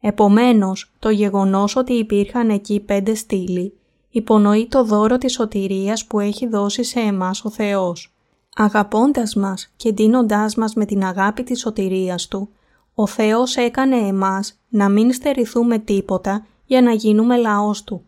Επομένως, 0.00 0.92
το 0.98 1.10
γεγονός 1.10 1.76
ότι 1.76 1.92
υπήρχαν 1.92 2.50
εκεί 2.50 2.80
πέντε 2.80 3.14
στήλοι 3.14 3.74
υπονοεί 4.10 4.66
το 4.66 4.84
δώρο 4.84 5.18
της 5.18 5.32
σωτηρίας 5.32 6.06
που 6.06 6.20
έχει 6.20 6.46
δώσει 6.46 6.82
σε 6.84 7.00
εμάς 7.00 7.44
ο 7.44 7.50
Θεός. 7.50 8.14
Αγαπώντας 8.56 9.34
μας 9.34 9.72
και 9.76 9.92
δίνοντάς 9.92 10.54
μας 10.54 10.74
με 10.74 10.84
την 10.84 11.04
αγάπη 11.04 11.42
της 11.42 11.60
σωτηρίας 11.60 12.28
Του, 12.28 12.48
ο 12.94 13.06
Θεός 13.06 13.56
έκανε 13.56 13.96
εμάς 13.96 14.58
να 14.68 14.88
μην 14.88 15.12
στερηθούμε 15.12 15.78
τίποτα 15.78 16.46
για 16.64 16.82
να 16.82 16.92
γίνουμε 16.92 17.36
λαός 17.36 17.84
Του. 17.84 18.04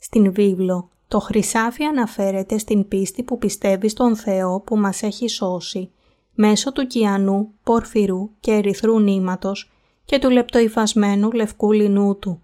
Στην 0.00 0.32
βίβλο, 0.32 0.88
το 1.08 1.18
χρυσάφι 1.18 1.84
αναφέρεται 1.84 2.58
στην 2.58 2.88
πίστη 2.88 3.22
που 3.22 3.38
πιστεύει 3.38 3.88
στον 3.88 4.16
Θεό 4.16 4.60
που 4.60 4.76
μας 4.76 5.02
έχει 5.02 5.28
σώσει 5.28 5.90
μέσω 6.34 6.72
του 6.72 6.86
κιανού, 6.86 7.52
πορφυρού 7.62 8.30
και 8.40 8.52
ερυθρού 8.52 9.00
νήματος 9.00 9.72
και 10.04 10.18
του 10.18 10.30
λεπτοϊφασμένου 10.30 11.32
λευκού 11.32 11.72
λινού 11.72 12.18
του. 12.18 12.42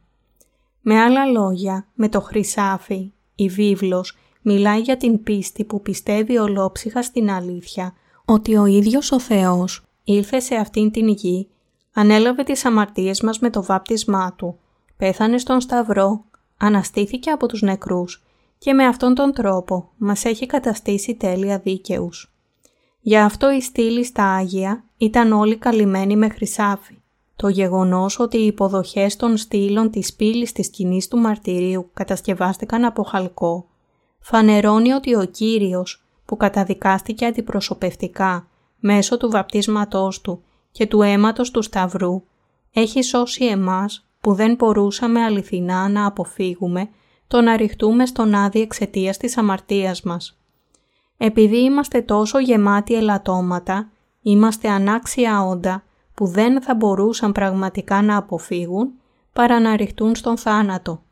Με 0.81 1.01
άλλα 1.01 1.25
λόγια, 1.25 1.87
με 1.95 2.09
το 2.09 2.21
χρυσάφι, 2.21 3.13
η 3.35 3.49
βίβλος 3.49 4.17
μιλάει 4.43 4.81
για 4.81 4.97
την 4.97 5.23
πίστη 5.23 5.65
που 5.65 5.83
πιστεύει 5.83 6.39
ολόψυχα 6.39 7.03
στην 7.03 7.31
αλήθεια 7.31 7.95
ότι 8.25 8.57
ο 8.57 8.67
ίδιος 8.67 9.13
ο 9.13 9.21
Θεός 9.21 9.85
ήλθε 10.05 10.41
σε 10.41 10.55
αυτήν 10.55 10.91
την 10.91 11.09
γη, 11.09 11.49
ανέλαβε 11.93 12.43
τις 12.43 12.65
αμαρτίες 12.65 13.21
μας 13.21 13.39
με 13.39 13.51
το 13.51 13.63
βάπτισμά 13.63 14.35
Του, 14.37 14.59
πέθανε 14.97 15.39
στον 15.39 15.61
Σταυρό, 15.61 16.25
αναστήθηκε 16.57 17.31
από 17.31 17.47
τους 17.47 17.63
νεκρούς 17.63 18.25
και 18.59 18.73
με 18.73 18.87
αυτόν 18.87 19.15
τον 19.15 19.33
τρόπο 19.33 19.91
μας 19.97 20.25
έχει 20.25 20.47
καταστήσει 20.47 21.15
τέλεια 21.15 21.59
δίκαιους. 21.59 22.35
Για 23.01 23.25
αυτό 23.25 23.53
η 23.53 23.61
στήλη 23.61 24.05
στα 24.05 24.25
Άγια 24.25 24.85
ήταν 24.97 25.33
όλοι 25.33 25.57
καλυμμένοι 25.57 26.17
με 26.17 26.29
χρυσάφι. 26.29 26.99
Το 27.37 27.49
γεγονός 27.49 28.19
ότι 28.19 28.37
οι 28.37 28.47
υποδοχές 28.47 29.17
των 29.17 29.37
στήλων 29.37 29.91
της 29.91 30.15
πύλης 30.15 30.53
της 30.53 30.67
σκηνής 30.67 31.09
του 31.09 31.19
μαρτυρίου 31.19 31.91
κατασκευάστηκαν 31.95 32.85
από 32.85 33.03
χαλκό, 33.03 33.67
φανερώνει 34.21 34.93
ότι 34.93 35.15
ο 35.15 35.25
Κύριος 35.25 36.05
που 36.25 36.37
καταδικάστηκε 36.37 37.27
αντιπροσωπευτικά 37.27 38.49
μέσω 38.79 39.17
του 39.17 39.31
βαπτίσματός 39.31 40.21
του 40.21 40.43
και 40.73 40.87
του 40.87 41.03
αίματος 41.03 41.51
του 41.51 41.63
Σταυρού, 41.63 42.23
έχει 42.73 43.03
σώσει 43.03 43.45
εμάς 43.45 44.07
που 44.21 44.35
δεν 44.35 44.55
μπορούσαμε 44.55 45.23
αληθινά 45.23 45.89
να 45.89 46.07
αποφύγουμε 46.07 46.89
το 47.27 47.41
να 47.41 47.57
ρηχτούμε 47.57 48.07
στον 48.07 48.35
άδει 48.35 48.61
εξαιτίας 48.61 49.17
της 49.17 49.37
αμαρτίας 49.37 50.03
μας. 50.03 50.40
Επειδή 51.23 51.57
είμαστε 51.57 52.03
τόσο 52.03 52.39
γεμάτοι 52.39 52.95
ελαττώματα, 52.95 53.91
είμαστε 54.23 54.69
ανάξια 54.69 55.43
όντα 55.43 55.83
που 56.15 56.27
δεν 56.27 56.63
θα 56.63 56.75
μπορούσαν 56.75 57.33
πραγματικά 57.33 58.03
να 58.03 58.17
αποφύγουν 58.17 58.91
παρά 59.33 59.61
να 59.61 59.77
ρηχτούν 59.77 60.15
στον 60.15 60.37
θάνατο. 60.37 61.03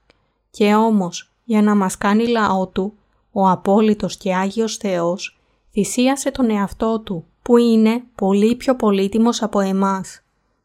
Και 0.51 0.75
όμως, 0.75 1.33
για 1.45 1.63
να 1.63 1.75
μας 1.75 1.99
κάνει 1.99 2.27
λαό 2.27 2.67
Του, 2.67 2.93
ο 3.33 3.49
απόλυτος 3.49 4.17
και 4.17 4.35
Άγιος 4.35 4.77
Θεός 4.77 5.41
θυσίασε 5.73 6.31
τον 6.31 6.51
εαυτό 6.51 7.01
Του, 7.01 7.25
που 7.43 7.57
είναι 7.57 8.03
πολύ 8.15 8.55
πιο 8.55 8.77
πολύτιμος 8.77 9.43
από 9.43 9.61
εμάς 9.61 10.23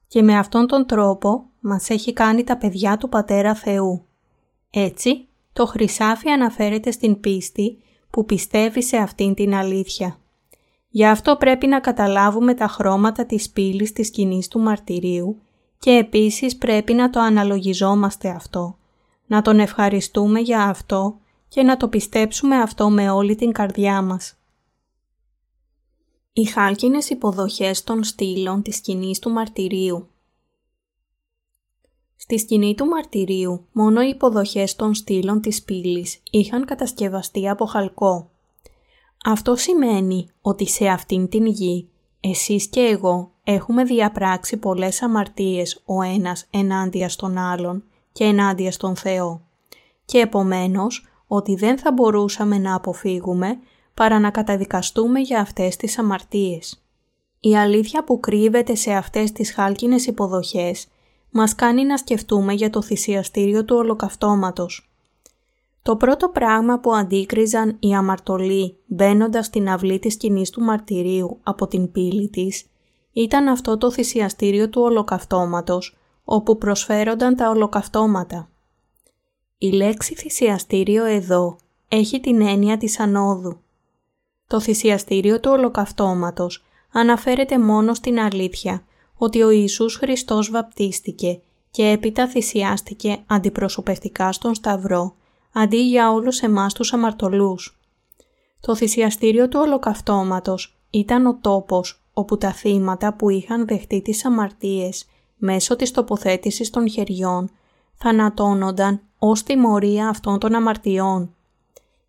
και 0.07 0.21
με 0.21 0.37
αυτόν 0.37 0.67
τον 0.67 0.85
τρόπο 0.85 1.43
μας 1.59 1.89
έχει 1.89 2.13
κάνει 2.13 2.43
τα 2.43 2.57
παιδιά 2.57 2.97
του 2.97 3.09
Πατέρα 3.09 3.55
Θεού. 3.55 4.05
Έτσι, 4.69 5.27
το 5.53 5.65
χρυσάφι 5.65 6.29
αναφέρεται 6.29 6.91
στην 6.91 7.19
πίστη 7.19 7.82
που 8.13 8.25
πιστεύει 8.25 8.83
σε 8.83 8.97
αυτήν 8.97 9.33
την 9.33 9.55
αλήθεια. 9.55 10.17
Γι' 10.89 11.05
αυτό 11.05 11.35
πρέπει 11.35 11.67
να 11.67 11.79
καταλάβουμε 11.79 12.53
τα 12.53 12.67
χρώματα 12.67 13.25
της 13.25 13.49
πύλης 13.49 13.91
της 13.91 14.07
σκηνής 14.07 14.47
του 14.47 14.59
μαρτυρίου 14.59 15.41
και 15.79 15.91
επίσης 15.91 16.57
πρέπει 16.57 16.93
να 16.93 17.09
το 17.09 17.19
αναλογιζόμαστε 17.19 18.29
αυτό, 18.29 18.77
να 19.25 19.41
τον 19.41 19.59
ευχαριστούμε 19.59 20.39
για 20.39 20.63
αυτό 20.63 21.19
και 21.47 21.63
να 21.63 21.77
το 21.77 21.87
πιστέψουμε 21.87 22.55
αυτό 22.55 22.89
με 22.89 23.09
όλη 23.09 23.35
την 23.35 23.51
καρδιά 23.51 24.01
μας. 24.01 24.35
Οι 26.33 26.43
χάλκινες 26.43 27.09
υποδοχές 27.09 27.83
των 27.83 28.03
στήλων 28.03 28.61
της 28.61 28.75
σκηνής 28.75 29.19
του 29.19 29.29
μαρτυρίου 29.29 30.07
Στη 32.23 32.37
σκηνή 32.37 32.75
του 32.75 32.85
μαρτυρίου 32.85 33.65
μόνο 33.71 34.01
οι 34.01 34.07
υποδοχές 34.07 34.75
των 34.75 34.93
στήλων 34.93 35.41
της 35.41 35.63
πύλης 35.63 36.21
είχαν 36.31 36.65
κατασκευαστεί 36.65 37.49
από 37.49 37.65
χαλκό. 37.65 38.29
Αυτό 39.25 39.55
σημαίνει 39.55 40.29
ότι 40.41 40.67
σε 40.67 40.87
αυτήν 40.87 41.29
την 41.29 41.45
γη 41.45 41.89
εσείς 42.19 42.67
και 42.67 42.79
εγώ 42.79 43.31
έχουμε 43.43 43.83
διαπράξει 43.83 44.57
πολλές 44.57 45.01
αμαρτίες 45.01 45.81
ο 45.85 46.01
ένας 46.01 46.47
ενάντια 46.49 47.09
στον 47.09 47.37
άλλον 47.37 47.83
και 48.11 48.23
ενάντια 48.23 48.71
στον 48.71 48.95
Θεό 48.95 49.41
και 50.05 50.17
επομένως 50.17 51.07
ότι 51.27 51.55
δεν 51.55 51.77
θα 51.77 51.91
μπορούσαμε 51.91 52.57
να 52.57 52.75
αποφύγουμε 52.75 53.57
παρά 53.93 54.19
να 54.19 54.29
καταδικαστούμε 54.29 55.19
για 55.19 55.39
αυτές 55.39 55.75
τις 55.75 55.97
αμαρτίες. 55.97 56.83
Η 57.39 57.57
αλήθεια 57.57 58.03
που 58.03 58.19
κρύβεται 58.19 58.75
σε 58.75 58.93
αυτές 58.93 59.31
τις 59.31 59.53
χάλκινες 59.53 60.05
υποδοχές 60.05 60.87
μας 61.33 61.55
κάνει 61.55 61.85
να 61.85 61.97
σκεφτούμε 61.97 62.53
για 62.53 62.69
το 62.69 62.81
θυσιαστήριο 62.81 63.65
του 63.65 63.75
ολοκαυτώματος. 63.75 64.93
Το 65.81 65.95
πρώτο 65.95 66.29
πράγμα 66.29 66.79
που 66.79 66.93
αντίκριζαν 66.95 67.77
οι 67.79 67.95
αμαρτωλοί 67.95 68.77
μπαίνοντας 68.85 69.45
στην 69.45 69.69
αυλή 69.69 69.99
της 69.99 70.13
σκηνής 70.13 70.49
του 70.49 70.61
μαρτυρίου 70.61 71.39
από 71.43 71.67
την 71.67 71.91
πύλη 71.91 72.29
της 72.29 72.65
ήταν 73.11 73.47
αυτό 73.47 73.77
το 73.77 73.91
θυσιαστήριο 73.91 74.69
του 74.69 74.81
ολοκαυτώματος 74.81 75.97
όπου 76.23 76.57
προσφέρονταν 76.57 77.35
τα 77.35 77.49
ολοκαυτώματα. 77.49 78.49
Η 79.57 79.71
λέξη 79.71 80.15
θυσιαστήριο 80.15 81.05
εδώ 81.05 81.55
έχει 81.87 82.19
την 82.19 82.41
έννοια 82.41 82.77
της 82.77 82.99
ανόδου. 82.99 83.57
Το 84.47 84.59
θυσιαστήριο 84.59 85.39
του 85.39 85.51
ολοκαυτώματος 85.51 86.63
αναφέρεται 86.91 87.59
μόνο 87.59 87.93
στην 87.93 88.19
αλήθεια 88.19 88.83
ότι 89.23 89.41
ο 89.41 89.49
Ιησούς 89.49 89.95
Χριστός 89.95 90.49
βαπτίστηκε 90.49 91.41
και 91.71 91.89
έπειτα 91.89 92.27
θυσιάστηκε 92.27 93.23
αντιπροσωπευτικά 93.25 94.31
στον 94.31 94.55
Σταυρό 94.55 95.15
αντί 95.53 95.77
για 95.77 96.11
όλους 96.11 96.39
εμάς 96.41 96.73
τους 96.73 96.93
αμαρτωλούς. 96.93 97.79
Το 98.59 98.75
θυσιαστήριο 98.75 99.47
του 99.47 99.59
ολοκαυτώματος 99.61 100.77
ήταν 100.89 101.25
ο 101.25 101.37
τόπος 101.41 102.01
όπου 102.13 102.37
τα 102.37 102.53
θύματα 102.53 103.13
που 103.13 103.29
είχαν 103.29 103.67
δεχτεί 103.67 104.01
τις 104.01 104.25
αμαρτίες 104.25 105.05
μέσω 105.37 105.75
της 105.75 105.91
τοποθέτησης 105.91 106.69
των 106.69 106.89
χεριών 106.89 107.49
θανατώνονταν 107.95 109.01
ως 109.19 109.43
τιμωρία 109.43 110.07
αυτών 110.07 110.39
των 110.39 110.55
αμαρτιών. 110.55 111.35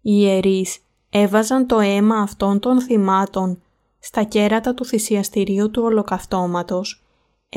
Οι 0.01 0.13
ιερείς 0.13 0.79
έβαζαν 1.11 1.67
το 1.67 1.79
αίμα 1.79 2.17
αυτών 2.17 2.59
των 2.59 2.81
θυμάτων 2.81 3.63
στα 3.99 4.23
κέρατα 4.23 4.75
του 4.75 4.85
θυσιαστηρίου 4.85 5.71
του 5.71 5.83
ολοκαυτώματος, 5.83 7.04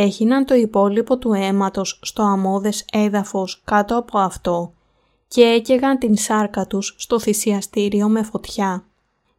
έχιναν 0.01 0.45
το 0.45 0.55
υπόλοιπο 0.55 1.17
του 1.17 1.33
αίματος 1.33 1.99
στο 2.03 2.23
αμμώδες 2.23 2.85
έδαφος 2.91 3.61
κάτω 3.65 3.97
από 3.97 4.17
αυτό 4.17 4.73
και 5.27 5.41
έκαιγαν 5.41 5.97
την 5.97 6.17
σάρκα 6.17 6.67
τους 6.67 6.95
στο 6.97 7.19
θυσιαστήριο 7.19 8.07
με 8.07 8.23
φωτιά. 8.23 8.85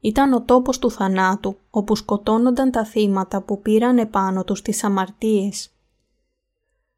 Ήταν 0.00 0.32
ο 0.32 0.42
τόπος 0.42 0.78
του 0.78 0.90
θανάτου, 0.90 1.56
όπου 1.70 1.96
σκοτώνονταν 1.96 2.70
τα 2.70 2.84
θύματα 2.84 3.42
που 3.42 3.62
πήραν 3.62 3.98
επάνω 3.98 4.44
τους 4.44 4.62
τις 4.62 4.84
αμαρτίες. 4.84 5.70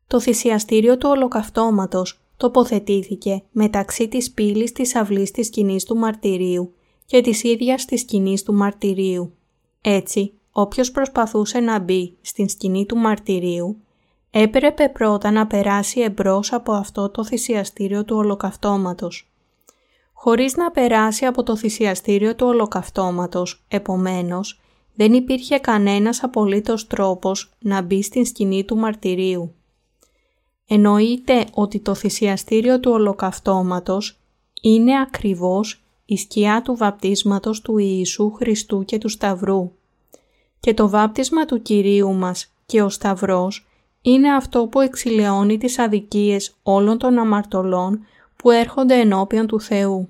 Το 0.07 0.21
θυσιαστήριο 0.21 0.97
του 0.97 1.09
ολοκαυτώματος 1.11 2.21
τοποθετήθηκε 2.37 3.43
μεταξύ 3.51 4.09
της 4.09 4.31
πύλης 4.31 4.73
της 4.73 4.95
αυλής 4.95 5.31
της 5.31 5.47
σκηνής 5.47 5.85
του 5.85 5.97
μαρτυρίου 5.97 6.75
και 7.07 7.21
της 7.21 7.43
ίδιας 7.43 7.85
της 7.85 8.01
σκηνής 8.01 8.43
του 8.43 8.55
μαρτυρίου. 8.55 9.35
Έτσι, 9.81 10.33
όποιος 10.53 10.91
προσπαθούσε 10.91 11.61
να 11.61 11.79
μπει 11.79 12.17
στην 12.21 12.49
σκηνή 12.49 12.87
του 12.87 12.97
μαρτυρίου, 12.97 13.77
έπρεπε 14.31 14.89
πρώτα 14.89 15.31
να 15.31 15.47
περάσει 15.47 16.01
εμπρός 16.01 16.53
από 16.53 16.73
αυτό 16.73 17.09
το 17.09 17.25
θυσιαστήριο 17.25 18.05
του 18.05 18.17
ολοκαυτώματος. 18.17 19.31
Χωρίς 20.13 20.57
να 20.57 20.71
περάσει 20.71 21.25
από 21.25 21.43
το 21.43 21.57
θυσιαστήριο 21.57 22.35
του 22.35 22.47
ολοκαυτώματος, 22.47 23.65
επομένως, 23.69 24.61
δεν 24.95 25.13
υπήρχε 25.13 25.59
κανένας 25.59 26.23
απολύτως 26.23 26.87
τρόπος 26.87 27.53
να 27.59 27.83
μπει 27.83 28.03
στην 28.03 28.25
σκηνή 28.27 28.65
του 28.65 28.77
μαρτυρίου. 28.77 29.55
Εννοείται 30.67 31.45
ότι 31.53 31.81
το 31.81 31.95
θυσιαστήριο 31.95 32.81
του 32.81 32.91
ολοκαυτώματος 32.91 34.19
είναι 34.61 35.01
ακριβώς 35.01 35.83
η 36.05 36.17
σκιά 36.17 36.63
του 36.63 36.77
βαπτίσματος 36.77 37.61
του 37.61 37.79
Ιησού 37.79 38.31
Χριστού 38.31 38.85
και 38.85 38.99
του 38.99 39.09
Σταυρού. 39.09 39.73
Και 40.61 40.75
το 40.75 40.89
βάπτισμα 40.89 41.45
του 41.45 41.63
Κυρίου 41.63 42.15
μας 42.15 42.53
και 42.67 42.83
ο 42.83 42.89
Σταυρός 42.89 43.67
είναι 44.03 44.35
αυτό 44.35 44.67
που 44.67 44.81
εξηλαιώνει 44.81 45.59
τις 45.59 45.79
αδικίες 45.79 46.57
όλων 46.63 46.99
των 46.99 47.19
αμαρτωλών 47.19 48.01
που 48.37 48.51
έρχονται 48.51 48.95
ενώπιον 48.95 49.47
του 49.47 49.61
Θεού. 49.61 50.09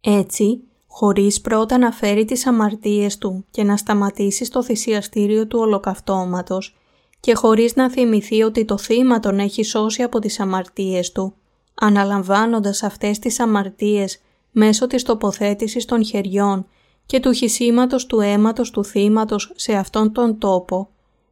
Έτσι, 0.00 0.60
χωρίς 0.86 1.40
πρώτα 1.40 1.78
να 1.78 1.92
φέρει 1.92 2.24
τις 2.24 2.46
αμαρτίες 2.46 3.18
του 3.18 3.44
και 3.50 3.62
να 3.62 3.76
σταματήσει 3.76 4.44
στο 4.44 4.62
θυσιαστήριο 4.62 5.46
του 5.46 5.58
ολοκαυτώματος 5.58 6.76
και 7.20 7.34
χωρίς 7.34 7.76
να 7.76 7.90
θυμηθεί 7.90 8.42
ότι 8.42 8.64
το 8.64 8.78
θύμα 8.78 9.20
τον 9.20 9.38
έχει 9.38 9.62
σώσει 9.62 10.02
από 10.02 10.18
τις 10.18 10.40
αμαρτίες 10.40 11.12
του, 11.12 11.34
αναλαμβάνοντας 11.74 12.82
αυτές 12.82 13.18
τις 13.18 13.40
αμαρτίες 13.40 14.20
μέσω 14.50 14.86
της 14.86 15.02
τοποθέτησης 15.02 15.84
των 15.84 16.04
χεριών 16.04 16.66
και 17.06 17.20
του 17.20 17.32
χυσίματος 17.32 18.06
του 18.06 18.20
αίματος 18.20 18.70
του 18.70 18.84
θύματος 18.84 19.52
σε 19.54 19.72
αυτόν 19.72 20.12
τον 20.12 20.38
τόπο, 20.38 20.88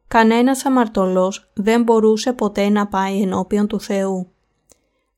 κανένας 0.07 0.65
αμαρτωλός 0.65 1.51
δεν 1.53 1.83
μπορούσε 1.83 2.33
ποτέ 2.33 2.69
να 2.69 2.87
πάει 2.87 3.21
ενώπιον 3.21 3.67
του 3.67 3.79
Θεού. 3.79 4.27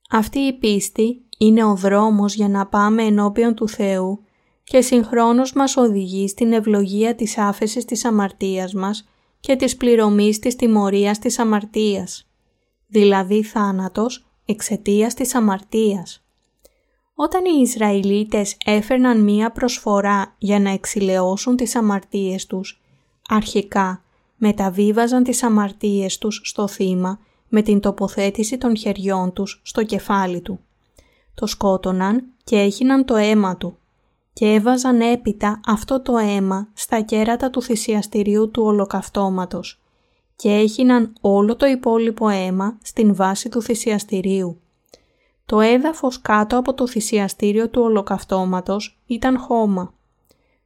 Αυτή 0.10 0.40
η 0.40 0.54
πίστη 0.54 1.26
είναι 1.38 1.64
ο 1.64 1.76
δρόμος 1.76 2.36
για 2.36 2.48
να 2.48 2.68
πάμε 2.68 3.04
ενώπιον 3.04 3.56
του 3.56 3.68
Θεού 3.68 4.20
και 4.64 4.82
συγχρόνως 4.82 5.54
μας 5.54 5.78
οδηγεί 5.78 6.28
στην 6.28 6.54
ευλογία 6.54 7.16
της 7.16 7.38
άφεσης 7.38 7.86
της 7.86 8.06
αμαρτίας 8.06 8.74
μας 8.74 9.08
και 9.40 9.56
της 9.56 9.76
πληρωμής 9.76 10.40
της 10.40 10.56
τιμωρίας 10.56 11.20
της 11.20 11.40
αμαρτίας, 11.40 12.28
δηλαδή 12.88 13.44
θάνατος 13.44 14.26
εξαιτίας 14.46 15.14
της 15.14 15.36
αμαρτίας. 15.36 16.25
Όταν 17.18 17.46
οι 17.46 17.62
Ισραηλίτες 17.62 18.58
έφερναν 18.66 19.24
μία 19.24 19.52
προσφορά 19.52 20.36
για 20.38 20.60
να 20.60 20.70
εξηλαιώσουν 20.70 21.56
τις 21.56 21.76
αμαρτίες 21.76 22.46
τους, 22.46 22.82
αρχικά 23.28 24.04
μεταβίβαζαν 24.38 25.24
τις 25.24 25.44
αμαρτίες 25.44 26.18
τους 26.18 26.42
στο 26.44 26.68
θύμα 26.68 27.20
με 27.50 27.62
την 27.62 27.80
τοποθέτηση 27.80 28.58
των 28.58 28.78
χεριών 28.78 29.34
τους 29.34 29.62
στο 29.64 29.84
κεφάλι 29.84 30.42
του. 30.42 30.60
Το 31.34 31.46
σκότωναν 31.46 32.24
και 32.44 32.60
έχιναν 32.60 33.06
το 33.06 33.16
αίμα 33.16 33.58
του 33.58 33.78
και 34.34 34.46
έβαζαν 34.46 35.02
έπειτα 35.02 35.60
αυτό 35.66 36.02
το 36.02 36.18
αίμα 36.18 36.68
στα 36.74 37.02
κέρατα 37.02 37.50
του 37.50 37.62
θυσιαστηρίου 37.62 38.52
του 38.52 38.64
ολοκαυτώματος 38.64 39.82
και 40.36 40.50
έχιναν 40.50 41.14
όλο 41.22 41.56
το 41.56 41.66
υπόλοιπο 41.66 42.30
αίμα 42.30 42.78
στην 42.84 43.16
βάση 43.16 43.50
του 43.50 43.62
θυσιαστηρίου. 43.62 44.60
Το 45.46 45.60
έδαφος 45.60 46.22
κάτω 46.22 46.58
από 46.58 46.74
το 46.74 46.88
θυσιαστήριο 46.88 47.70
του 47.70 47.82
ολοκαυτώματος 47.82 49.00
ήταν 49.06 49.40
χώμα. 49.40 49.94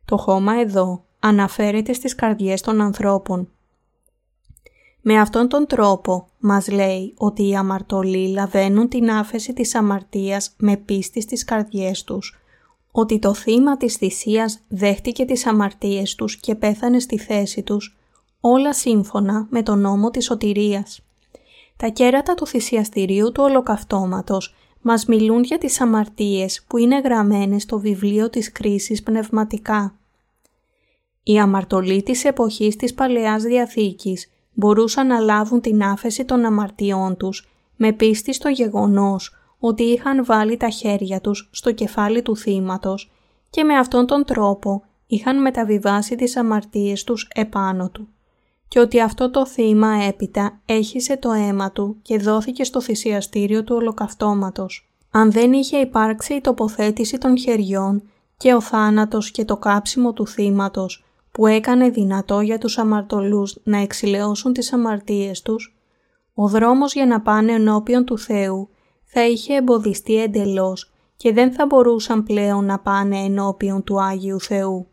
Το 0.06 0.18
χώμα 0.18 0.60
εδώ 0.60 1.04
αναφέρεται 1.20 1.94
στις 1.94 2.16
καρδιές 2.16 2.62
των 2.62 2.82
ανθρώπων. 2.82 3.50
Με 5.02 5.20
αυτόν 5.20 5.48
τον 5.48 5.68
τρόπο 5.68 6.28
μας 6.40 6.68
λέει 6.68 7.14
ότι 7.18 7.48
οι 7.48 7.56
αμαρτωλοί 7.56 8.28
λαβαίνουν 8.28 8.90
την 8.90 9.12
άφεση 9.12 9.54
της 9.54 9.76
αμαρτίας 9.76 10.54
με 10.58 10.78
πίστη 10.78 11.22
στις 11.22 11.44
καρδιές 11.44 12.04
τους, 12.04 12.40
ότι 12.92 13.20
το 13.20 13.34
θύμα 13.34 13.78
της 13.78 13.96
θυσίας 13.96 14.60
δέχτηκε 14.68 15.26
τις 15.26 15.46
αμαρτίες 15.46 16.16
τους 16.16 16.38
και 16.38 16.56
πέθανε 16.56 17.00
στη 17.00 17.18
θέση 17.18 17.64
τους, 17.64 17.98
όλα 18.40 18.74
σύμφωνα 18.74 19.48
με 19.50 19.64
τον 19.64 19.80
νόμο 19.80 20.10
της 20.10 20.26
σωτηρίας. 20.26 21.02
Τα 21.78 21.88
κέρατα 21.88 22.34
του 22.34 22.48
θυσιαστηρίου 22.48 23.32
του 23.32 23.44
ολοκαυτώματος 23.44 24.56
μας 24.82 25.06
μιλούν 25.06 25.44
για 25.44 25.58
τις 25.58 25.82
αμαρτίες 25.82 26.64
που 26.68 26.78
είναι 26.78 27.00
γραμμένες 27.00 27.62
στο 27.62 27.80
βιβλίο 27.80 28.30
της 28.30 28.52
κρίσης 28.52 29.04
πνευματικά. 29.04 29.96
Οι 31.24 31.40
αμαρτωλοί 31.40 32.04
της 32.04 32.26
εποχής 32.26 32.76
της 32.76 32.94
Παλαιάς 32.94 33.44
Διαθήκης 33.44 34.32
μπορούσαν 34.54 35.08
να 35.08 35.20
λάβουν 35.20 35.62
την 35.62 35.84
άφεση 35.84 36.26
των 36.26 36.46
αμαρτιών 36.46 37.18
τους 37.18 37.50
με 37.76 37.92
πίστη 37.94 38.34
στο 38.34 38.50
γεγονός 38.50 39.36
ότι 39.60 39.84
είχαν 39.84 40.26
βάλει 40.26 40.58
τα 40.58 40.70
χέρια 40.70 41.22
τους 41.22 41.50
στο 41.52 41.72
κεφάλι 41.72 42.22
του 42.22 42.38
θύματος 42.38 43.12
και 43.50 43.64
με 43.64 43.78
αυτόν 43.78 44.06
τον 44.06 44.26
τρόπο 44.26 44.84
είχαν 45.08 45.42
μεταβιβάσει 45.42 46.16
τις 46.16 46.36
αμαρτίες 46.36 47.04
τους 47.04 47.28
επάνω 47.34 47.90
του 47.90 48.08
και 48.70 48.80
ότι 48.80 49.02
αυτό 49.02 49.30
το 49.30 49.46
θύμα 49.46 50.04
έπειτα 50.08 50.60
έχισε 50.66 51.18
το 51.18 51.32
αίμα 51.32 51.72
του 51.72 51.98
και 52.02 52.18
δόθηκε 52.18 52.64
στο 52.64 52.82
θυσιαστήριο 52.82 53.64
του 53.64 53.76
ολοκαυτώματος. 53.76 54.90
Αν 55.12 55.32
δεν 55.32 55.54
είχε 55.54 55.78
υπάρξει 55.78 56.34
η 56.34 56.42
τοποθέτηση 56.42 57.18
των 57.18 57.38
χεριών 57.38 58.02
και 58.38 58.54
ο 58.54 58.62
θάνατος 58.62 59.32
και 59.32 59.46
το 59.46 59.58
κάψιμο 59.58 60.14
του 60.14 60.28
θύματος 60.28 61.06
που 61.32 61.48
έκανε 61.48 61.90
δυνατό 61.90 62.42
για 62.42 62.58
τους 62.58 62.78
αμαρτωλούς 62.78 63.58
να 63.64 63.78
εξηλαιώσουν 63.78 64.54
τις 64.54 64.74
αμαρτίες 64.74 65.42
τους, 65.42 65.76
ο 66.34 66.48
δρόμος 66.48 66.94
για 66.94 67.06
να 67.06 67.22
πάνε 67.22 67.52
ενώπιον 67.52 68.06
του 68.06 68.18
Θεού 68.18 68.70
θα 69.04 69.28
είχε 69.28 69.56
εμποδιστεί 69.56 70.22
εντελώς 70.22 70.94
και 71.16 71.34
δεν 71.34 71.52
θα 71.52 71.66
μπορούσαν 71.66 72.24
πλέον 72.24 72.66
να 72.66 72.80
πάνε 72.80 73.18
ενώπιον 73.18 73.84
του 73.84 74.02
Άγιου 74.02 74.40
Θεού. 74.40 74.88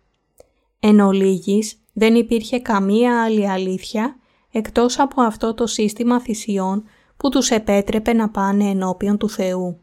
Εν 0.80 1.00
ολίγης, 1.00 1.80
δεν 1.98 2.14
υπήρχε 2.14 2.58
καμία 2.58 3.22
άλλη 3.22 3.48
αλήθεια 3.48 4.16
εκτός 4.50 4.98
από 4.98 5.22
αυτό 5.22 5.54
το 5.54 5.66
σύστημα 5.66 6.20
θυσιών 6.20 6.84
που 7.16 7.28
τους 7.28 7.50
επέτρεπε 7.50 8.12
να 8.12 8.28
πάνε 8.28 8.64
ενώπιον 8.64 9.18
του 9.18 9.28
Θεού. 9.28 9.80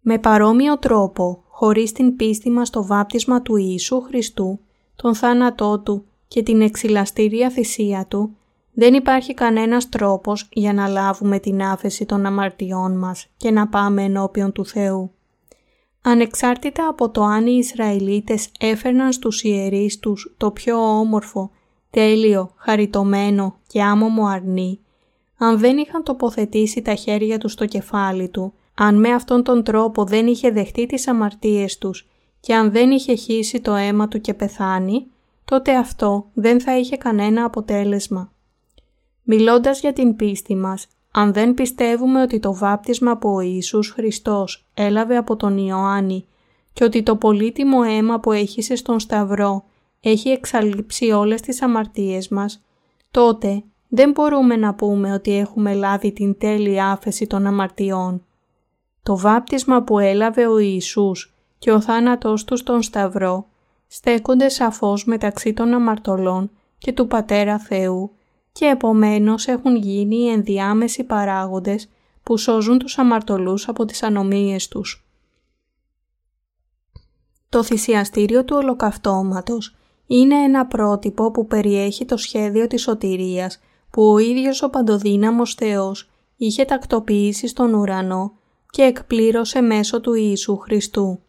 Με 0.00 0.18
παρόμοιο 0.18 0.78
τρόπο, 0.78 1.44
χωρίς 1.48 1.92
την 1.92 2.16
πίστη 2.16 2.50
μας 2.50 2.68
στο 2.68 2.86
βάπτισμα 2.86 3.42
του 3.42 3.56
Ιησού 3.56 4.00
Χριστού, 4.00 4.60
τον 4.96 5.14
θάνατό 5.14 5.78
Του 5.80 6.04
και 6.28 6.42
την 6.42 6.60
εξυλαστήρια 6.60 7.50
θυσία 7.50 8.06
Του, 8.08 8.36
δεν 8.72 8.94
υπάρχει 8.94 9.34
κανένας 9.34 9.88
τρόπος 9.88 10.48
για 10.52 10.72
να 10.72 10.88
λάβουμε 10.88 11.38
την 11.38 11.62
άφεση 11.62 12.04
των 12.06 12.26
αμαρτιών 12.26 12.98
μας 12.98 13.26
και 13.36 13.50
να 13.50 13.68
πάμε 13.68 14.02
ενώπιον 14.02 14.52
του 14.52 14.66
Θεού. 14.66 15.12
Ανεξάρτητα 16.10 16.88
από 16.88 17.10
το 17.10 17.22
αν 17.22 17.46
οι 17.46 17.56
Ισραηλίτες 17.58 18.48
έφερναν 18.60 19.12
στους 19.12 19.42
ιερείς 19.42 19.98
τους 19.98 20.34
το 20.36 20.50
πιο 20.50 20.98
όμορφο, 20.98 21.50
τέλειο, 21.90 22.52
χαριτωμένο 22.56 23.58
και 23.66 23.82
άμομο 23.82 24.26
αρνί, 24.26 24.80
αν 25.38 25.58
δεν 25.58 25.76
είχαν 25.76 26.02
τοποθετήσει 26.02 26.82
τα 26.82 26.94
χέρια 26.94 27.38
τους 27.38 27.52
στο 27.52 27.66
κεφάλι 27.66 28.28
του, 28.28 28.52
αν 28.74 29.00
με 29.00 29.12
αυτόν 29.12 29.42
τον 29.42 29.62
τρόπο 29.62 30.04
δεν 30.04 30.26
είχε 30.26 30.50
δεχτεί 30.50 30.86
τις 30.86 31.08
αμαρτίες 31.08 31.78
τους 31.78 32.08
και 32.40 32.54
αν 32.54 32.70
δεν 32.70 32.90
είχε 32.90 33.14
χύσει 33.14 33.60
το 33.60 33.74
αίμα 33.74 34.08
του 34.08 34.20
και 34.20 34.34
πεθάνει, 34.34 35.06
τότε 35.44 35.76
αυτό 35.76 36.30
δεν 36.34 36.60
θα 36.60 36.78
είχε 36.78 36.96
κανένα 36.96 37.44
αποτέλεσμα. 37.44 38.32
Μιλώντας 39.22 39.80
για 39.80 39.92
την 39.92 40.16
πίστη 40.16 40.56
μας, 40.56 40.86
αν 41.10 41.32
δεν 41.32 41.54
πιστεύουμε 41.54 42.22
ότι 42.22 42.38
το 42.38 42.54
βάπτισμα 42.54 43.16
που 43.16 43.34
ο 43.34 43.40
Ιησούς 43.40 43.90
Χριστός 43.90 44.66
έλαβε 44.74 45.16
από 45.16 45.36
τον 45.36 45.58
Ιωάννη 45.58 46.26
και 46.72 46.84
ότι 46.84 47.02
το 47.02 47.16
πολύτιμο 47.16 47.78
αίμα 47.86 48.20
που 48.20 48.32
έχησε 48.32 48.76
στον 48.76 49.00
Σταυρό 49.00 49.64
έχει 50.00 50.28
εξαλείψει 50.28 51.10
όλες 51.10 51.40
τις 51.40 51.62
αμαρτίες 51.62 52.28
μας, 52.28 52.64
τότε 53.10 53.62
δεν 53.88 54.10
μπορούμε 54.10 54.56
να 54.56 54.74
πούμε 54.74 55.12
ότι 55.12 55.38
έχουμε 55.38 55.74
λάβει 55.74 56.12
την 56.12 56.38
τέλεια 56.38 56.90
άφεση 56.90 57.26
των 57.26 57.46
αμαρτιών. 57.46 58.24
Το 59.02 59.18
βάπτισμα 59.18 59.82
που 59.82 59.98
έλαβε 59.98 60.46
ο 60.46 60.58
Ιησούς 60.58 61.34
και 61.58 61.72
ο 61.72 61.80
θάνατός 61.80 62.44
του 62.44 62.56
στον 62.56 62.82
Σταυρό 62.82 63.46
στέκονται 63.86 64.48
σαφώς 64.48 65.04
μεταξύ 65.04 65.52
των 65.52 65.74
αμαρτωλών 65.74 66.50
και 66.78 66.92
του 66.92 67.06
Πατέρα 67.06 67.58
Θεού 67.58 68.10
και 68.58 68.66
επομένως 68.66 69.46
έχουν 69.46 69.76
γίνει 69.76 70.16
οι 70.16 70.28
ενδιάμεσοι 70.28 71.04
παράγοντες 71.04 71.88
που 72.22 72.36
σώζουν 72.36 72.78
τους 72.78 72.98
αμαρτωλούς 72.98 73.68
από 73.68 73.84
τις 73.84 74.02
ανομίες 74.02 74.68
τους. 74.68 75.08
Το 77.48 77.62
θυσιαστήριο 77.62 78.44
του 78.44 78.56
ολοκαυτώματος 78.56 79.76
είναι 80.06 80.34
ένα 80.34 80.66
πρότυπο 80.66 81.30
που 81.30 81.46
περιέχει 81.46 82.04
το 82.04 82.16
σχέδιο 82.16 82.66
της 82.66 82.82
σωτηρίας 82.82 83.60
που 83.90 84.12
ο 84.12 84.18
ίδιος 84.18 84.62
ο 84.62 84.70
παντοδύναμος 84.70 85.54
Θεός 85.54 86.10
είχε 86.36 86.64
τακτοποιήσει 86.64 87.46
στον 87.46 87.74
ουρανό 87.74 88.32
και 88.70 88.82
εκπλήρωσε 88.82 89.60
μέσω 89.60 90.00
του 90.00 90.14
Ιησού 90.14 90.56
Χριστού. 90.56 91.20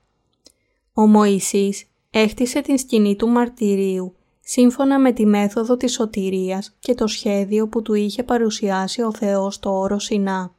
Ο 0.94 1.08
Μωυσής 1.08 1.86
έχτισε 2.10 2.62
την 2.62 2.78
σκηνή 2.78 3.16
του 3.16 3.28
μαρτυρίου 3.28 4.14
σύμφωνα 4.52 5.00
με 5.00 5.12
τη 5.12 5.26
μέθοδο 5.26 5.78
της 5.78 5.94
σωτηρίας 5.94 6.76
και 6.80 6.94
το 6.94 7.08
σχέδιο 7.08 7.68
που 7.68 7.82
του 7.82 7.94
είχε 7.94 8.24
παρουσιάσει 8.24 9.02
ο 9.02 9.14
Θεός 9.14 9.56
στο 9.56 9.80
όρο 9.80 10.00
Σινά. 10.00 10.52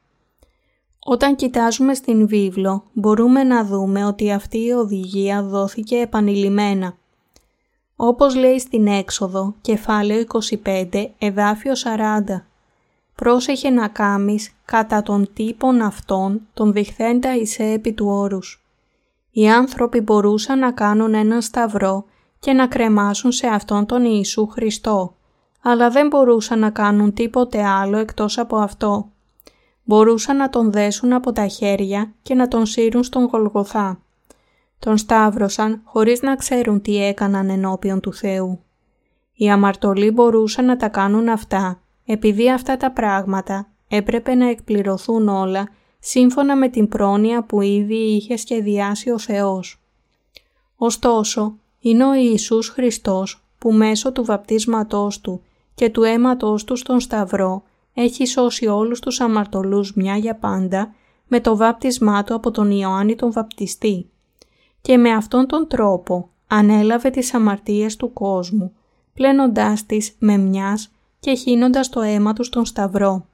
Όταν 0.99 1.37
κοιτάζουμε 1.37 1.95
στην 1.95 2.27
βίβλο 2.27 2.85
μπορούμε 2.93 3.43
να 3.43 3.65
δούμε 3.65 4.05
ότι 4.05 4.33
αυτή 4.33 4.59
η 4.59 4.71
οδηγία 4.71 5.43
δόθηκε 5.43 5.97
επανειλημμένα. 5.97 6.97
Όπως 7.97 8.35
λέει 8.35 8.59
στην 8.59 8.87
έξοδο, 8.87 9.55
κεφάλαιο 9.61 10.25
25, 10.65 11.07
εδάφιο 11.19 11.73
40. 11.73 12.43
Πρόσεχε 13.15 13.71
να 13.71 13.89
κάμεις 13.89 14.55
κατά 14.65 15.03
των 15.03 15.29
τύπων 15.35 15.81
αυτών 15.81 16.41
των 16.55 16.73
διχθέντα 16.73 17.37
εισέ 17.37 17.65
επί 17.65 17.93
του 17.93 18.07
όρους. 18.07 18.65
Οι 19.31 19.49
άνθρωποι 19.49 20.01
μπορούσαν 20.01 20.59
να 20.59 20.73
κάνουν 20.73 21.15
έναν 21.15 21.43
σταυρό 21.43 22.05
και 22.41 22.53
να 22.53 22.67
κρεμάσουν 22.67 23.33
σε 23.33 23.47
αυτόν 23.47 23.87
τον 23.87 24.05
Ιησού 24.05 24.47
Χριστό, 24.47 25.15
αλλά 25.63 25.91
δεν 25.91 26.07
μπορούσαν 26.07 26.59
να 26.59 26.71
κάνουν 26.71 27.15
τίποτε 27.15 27.65
άλλο 27.65 27.97
εκτός 27.97 28.39
από 28.39 28.57
αυτό. 28.57 29.11
Μπορούσαν 29.85 30.37
να 30.37 30.49
τον 30.49 30.73
δέσουν 30.73 31.13
από 31.13 31.33
τα 31.33 31.47
χέρια 31.47 32.13
και 32.23 32.35
να 32.35 32.49
τον 32.49 32.67
σύρουν 32.67 33.03
στον 33.03 33.25
Γολγοθά. 33.25 34.01
Τον 34.79 34.97
σταύρωσαν 34.97 35.81
χωρίς 35.85 36.23
να 36.23 36.37
ξέρουν 36.37 36.81
τι 36.83 37.05
έκαναν 37.05 37.51
ενώπιον 37.51 38.01
του 38.01 38.13
Θεού. 38.13 38.61
Οι 39.35 39.51
αμαρτωλοί 39.51 40.11
μπορούσαν 40.11 40.65
να 40.65 40.77
τα 40.77 40.89
κάνουν 40.89 41.29
αυτά, 41.29 41.81
επειδή 42.05 42.51
αυτά 42.51 42.77
τα 42.77 42.91
πράγματα 42.91 43.69
έπρεπε 43.89 44.35
να 44.35 44.49
εκπληρωθούν 44.49 45.29
όλα 45.29 45.69
σύμφωνα 45.99 46.57
με 46.57 46.69
την 46.69 46.89
πρόνοια 46.89 47.43
που 47.45 47.61
ήδη 47.61 47.95
είχε 47.95 48.37
σχεδιάσει 48.37 49.11
ο 49.11 49.19
Θεός. 49.19 49.81
Ωστόσο, 50.77 51.55
είναι 51.81 52.05
ο 52.05 52.15
Ιησούς 52.15 52.69
Χριστός 52.69 53.45
που 53.59 53.73
μέσω 53.73 54.13
του 54.13 54.25
βαπτίσματός 54.25 55.21
Του 55.21 55.43
και 55.75 55.91
του 55.91 56.03
αίματός 56.03 56.65
Του 56.65 56.77
στον 56.77 57.01
Σταυρό 57.01 57.63
έχει 57.95 58.27
σώσει 58.27 58.67
όλους 58.67 59.01
τους 59.01 59.21
αμαρτωλούς 59.21 59.95
μια 59.95 60.17
για 60.17 60.37
πάντα 60.37 60.95
με 61.27 61.41
το 61.41 61.57
βάπτισμά 61.57 62.25
Του 62.25 62.35
από 62.35 62.51
τον 62.51 62.71
Ιωάννη 62.71 63.17
τον 63.17 63.33
Βαπτιστή. 63.33 64.11
Και 64.81 64.97
με 64.97 65.11
αυτόν 65.11 65.47
τον 65.47 65.69
τρόπο 65.69 66.31
ανέλαβε 66.47 67.11
τις 67.11 67.35
αμαρτίες 67.35 67.97
του 67.97 68.13
κόσμου, 68.13 68.73
πλένοντάς 69.15 69.87
τις 69.87 70.17
με 70.19 70.37
μιας 70.37 70.91
και 71.21 71.35
χύνοντας 71.35 71.89
το 71.89 72.01
αίμα 72.01 72.33
Του 72.33 72.45
στον 72.45 72.65
Σταυρό. 72.65 73.27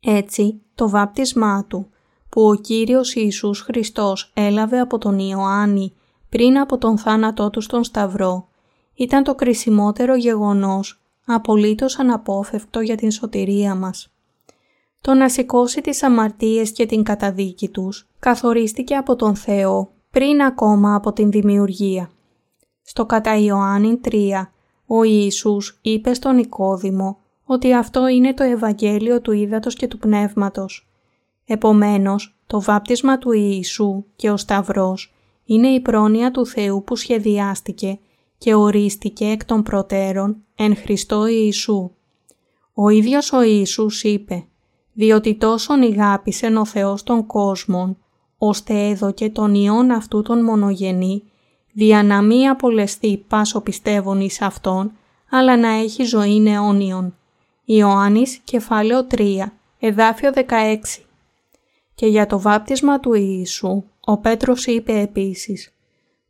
Έτσι, 0.00 0.62
το 0.74 0.88
βάπτισμά 0.88 1.64
Του, 1.68 1.90
που 2.28 2.48
ο 2.48 2.54
Κύριος 2.54 3.14
Ιησούς 3.14 3.60
Χριστός 3.60 4.30
έλαβε 4.34 4.80
από 4.80 4.98
τον 4.98 5.18
Ιωάννη 5.18 5.94
πριν 6.30 6.58
από 6.58 6.78
τον 6.78 6.98
θάνατό 6.98 7.50
του 7.50 7.60
στον 7.60 7.84
Σταυρό 7.84 8.48
ήταν 8.94 9.22
το 9.22 9.34
κρισιμότερο 9.34 10.16
γεγονός, 10.16 11.00
απολύτως 11.26 11.98
αναπόφευκτο 11.98 12.80
για 12.80 12.96
την 12.96 13.10
σωτηρία 13.10 13.74
μας. 13.74 14.12
Το 15.00 15.14
να 15.14 15.28
σηκώσει 15.28 15.80
τις 15.80 16.02
αμαρτίες 16.02 16.72
και 16.72 16.86
την 16.86 17.02
καταδίκη 17.02 17.68
τους 17.68 18.08
καθορίστηκε 18.18 18.96
από 18.96 19.16
τον 19.16 19.34
Θεό 19.34 19.90
πριν 20.10 20.42
ακόμα 20.42 20.94
από 20.94 21.12
την 21.12 21.30
δημιουργία. 21.30 22.10
Στο 22.82 23.06
κατά 23.06 23.36
Ιωάννη 23.36 24.00
3, 24.04 24.50
ο 24.86 25.02
Ιησούς 25.02 25.78
είπε 25.82 26.14
στον 26.14 26.34
Νικόδημο 26.34 27.18
ότι 27.44 27.74
αυτό 27.74 28.06
είναι 28.06 28.34
το 28.34 28.42
Ευαγγέλιο 28.42 29.20
του 29.20 29.32
Ήδατος 29.32 29.74
και 29.74 29.86
του 29.86 29.98
Πνεύματος. 29.98 30.88
Επομένως, 31.46 32.38
το 32.46 32.60
βάπτισμα 32.60 33.18
του 33.18 33.32
Ιησού 33.32 34.04
και 34.16 34.30
ο 34.30 34.36
Σταυρός 34.36 35.14
είναι 35.52 35.68
η 35.68 35.80
πρόνοια 35.80 36.30
του 36.30 36.46
Θεού 36.46 36.84
που 36.84 36.96
σχεδιάστηκε 36.96 37.98
και 38.38 38.54
ορίστηκε 38.54 39.24
εκ 39.24 39.44
των 39.44 39.62
προτέρων 39.62 40.36
εν 40.56 40.76
Χριστώ 40.76 41.26
Ιησού. 41.26 41.90
Ο 42.74 42.88
ίδιος 42.88 43.32
ο 43.32 43.42
Ιησούς 43.42 44.02
είπε 44.02 44.44
«Διότι 44.92 45.34
τόσον 45.34 45.82
ηγάπησεν 45.82 46.56
ο 46.56 46.64
Θεός 46.64 47.02
των 47.02 47.26
κόσμων, 47.26 47.96
ώστε 48.38 48.88
έδωκε 48.88 49.30
τον 49.30 49.54
Υιόν 49.54 49.90
αυτού 49.90 50.22
τον 50.22 50.44
μονογενή, 50.44 51.22
δια 51.72 52.02
να 52.02 52.22
μη 52.22 52.48
απολεστεί 52.48 53.24
πάσο 53.28 53.60
πιστεύων 53.60 54.20
εις 54.20 54.42
Αυτόν, 54.42 54.92
αλλά 55.30 55.56
να 55.56 55.68
έχει 55.68 56.02
ζωή 56.02 56.44
αιώνιον». 56.46 57.14
Ιωάννης, 57.64 58.40
κεφάλαιο 58.44 59.06
3, 59.10 59.52
εδάφιο 59.78 60.32
16. 60.34 61.04
Και 61.94 62.06
για 62.06 62.26
το 62.26 62.40
βάπτισμα 62.40 63.00
του 63.00 63.14
Ιησού, 63.14 63.84
ο 64.00 64.18
Πέτρος 64.18 64.66
είπε 64.66 65.00
επίσης 65.00 65.74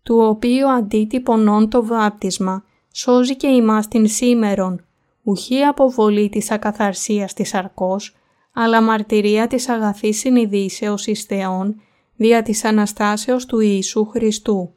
«Του 0.02 0.16
οποίου 0.16 0.70
αντίτυπωνών 0.70 1.68
το 1.68 1.84
βάπτισμα 1.86 2.64
σώζει 2.92 3.36
και 3.36 3.46
ημάς 3.46 3.88
την 3.88 4.08
σήμερον, 4.08 4.84
ουχή 5.22 5.62
αποβολή 5.62 6.28
της 6.28 6.50
ακαθαρσίας 6.50 7.34
της 7.34 7.54
αρκός, 7.54 8.16
αλλά 8.52 8.82
μαρτυρία 8.82 9.46
της 9.46 9.68
αγαθής 9.68 10.18
συνειδήσεως 10.18 11.06
εις 11.06 11.22
Θεόν, 11.22 11.80
δια 12.16 12.42
της 12.42 12.64
Αναστάσεως 12.64 13.46
του 13.46 13.60
Ιησού 13.60 14.04
Χριστού. 14.04 14.72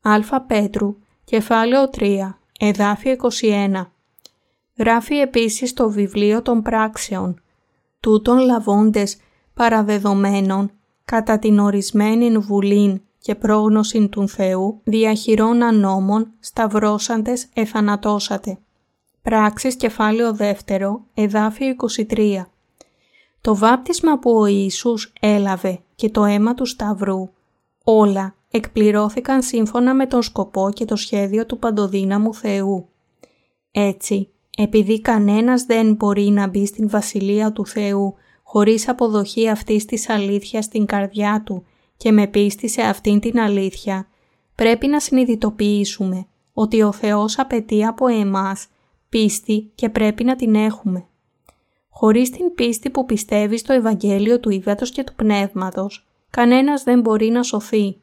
Α 0.00 0.40
Πέτρου, 0.40 0.96
κεφάλαιο 1.24 1.90
3, 1.90 2.38
εδάφιο 2.58 3.12
21. 3.12 3.92
Γράφει 4.78 5.14
επίσης 5.14 5.72
το 5.72 5.90
βιβλίο 5.90 6.42
των 6.42 6.62
πράξεων, 6.62 7.40
τούτων 8.00 8.38
λαβώντες 8.38 9.16
παραδεδομένων 9.54 10.70
κατά 11.04 11.38
την 11.38 11.58
ορισμένη 11.58 12.38
βουλήν 12.38 13.00
και 13.18 13.34
πρόγνωση 13.34 14.08
του 14.08 14.28
Θεού 14.28 14.80
διαχειρών 14.84 15.62
ανόμων 15.62 16.30
σταυρώσαντες 16.40 17.48
εθανατώσατε. 17.54 18.58
Πράξεις 19.22 19.76
κεφάλαιο 19.76 20.36
2, 20.38 21.00
εδάφιο 21.14 21.74
23. 22.08 22.44
Το 23.40 23.56
βάπτισμα 23.56 24.18
που 24.18 24.30
ο 24.30 24.46
Ιησούς 24.46 25.12
έλαβε 25.20 25.80
και 25.94 26.10
το 26.10 26.24
αίμα 26.24 26.54
του 26.54 26.64
Σταυρού, 26.64 27.28
όλα 27.84 28.34
εκπληρώθηκαν 28.50 29.42
σύμφωνα 29.42 29.94
με 29.94 30.06
τον 30.06 30.22
σκοπό 30.22 30.70
και 30.74 30.84
το 30.84 30.96
σχέδιο 30.96 31.46
του 31.46 31.58
παντοδύναμου 31.58 32.34
Θεού. 32.34 32.88
Έτσι, 33.70 34.28
επειδή 34.56 35.00
κανένας 35.00 35.64
δεν 35.64 35.94
μπορεί 35.94 36.22
να 36.22 36.46
μπει 36.46 36.66
στην 36.66 36.88
Βασιλεία 36.88 37.52
του 37.52 37.66
Θεού 37.66 38.14
χωρίς 38.52 38.88
αποδοχή 38.88 39.48
αυτής 39.48 39.84
της 39.84 40.08
αλήθειας 40.08 40.64
στην 40.64 40.86
καρδιά 40.86 41.42
του 41.46 41.64
και 41.96 42.12
με 42.12 42.26
πίστη 42.26 42.68
σε 42.68 42.82
αυτήν 42.82 43.20
την 43.20 43.40
αλήθεια, 43.40 44.08
πρέπει 44.54 44.86
να 44.86 45.00
συνειδητοποιήσουμε 45.00 46.26
ότι 46.52 46.82
ο 46.82 46.92
Θεός 46.92 47.38
απαιτεί 47.38 47.84
από 47.84 48.06
εμάς 48.06 48.66
πίστη 49.08 49.70
και 49.74 49.88
πρέπει 49.88 50.24
να 50.24 50.36
την 50.36 50.54
έχουμε. 50.54 51.06
Χωρίς 51.88 52.30
την 52.30 52.54
πίστη 52.54 52.90
που 52.90 53.06
πιστεύει 53.06 53.58
στο 53.58 53.72
Ευαγγέλιο 53.72 54.40
του 54.40 54.50
Ήδατος 54.50 54.90
και 54.90 55.04
του 55.04 55.14
Πνεύματος, 55.14 56.06
κανένας 56.30 56.82
δεν 56.82 57.00
μπορεί 57.00 57.28
να 57.28 57.42
σωθεί. 57.42 57.96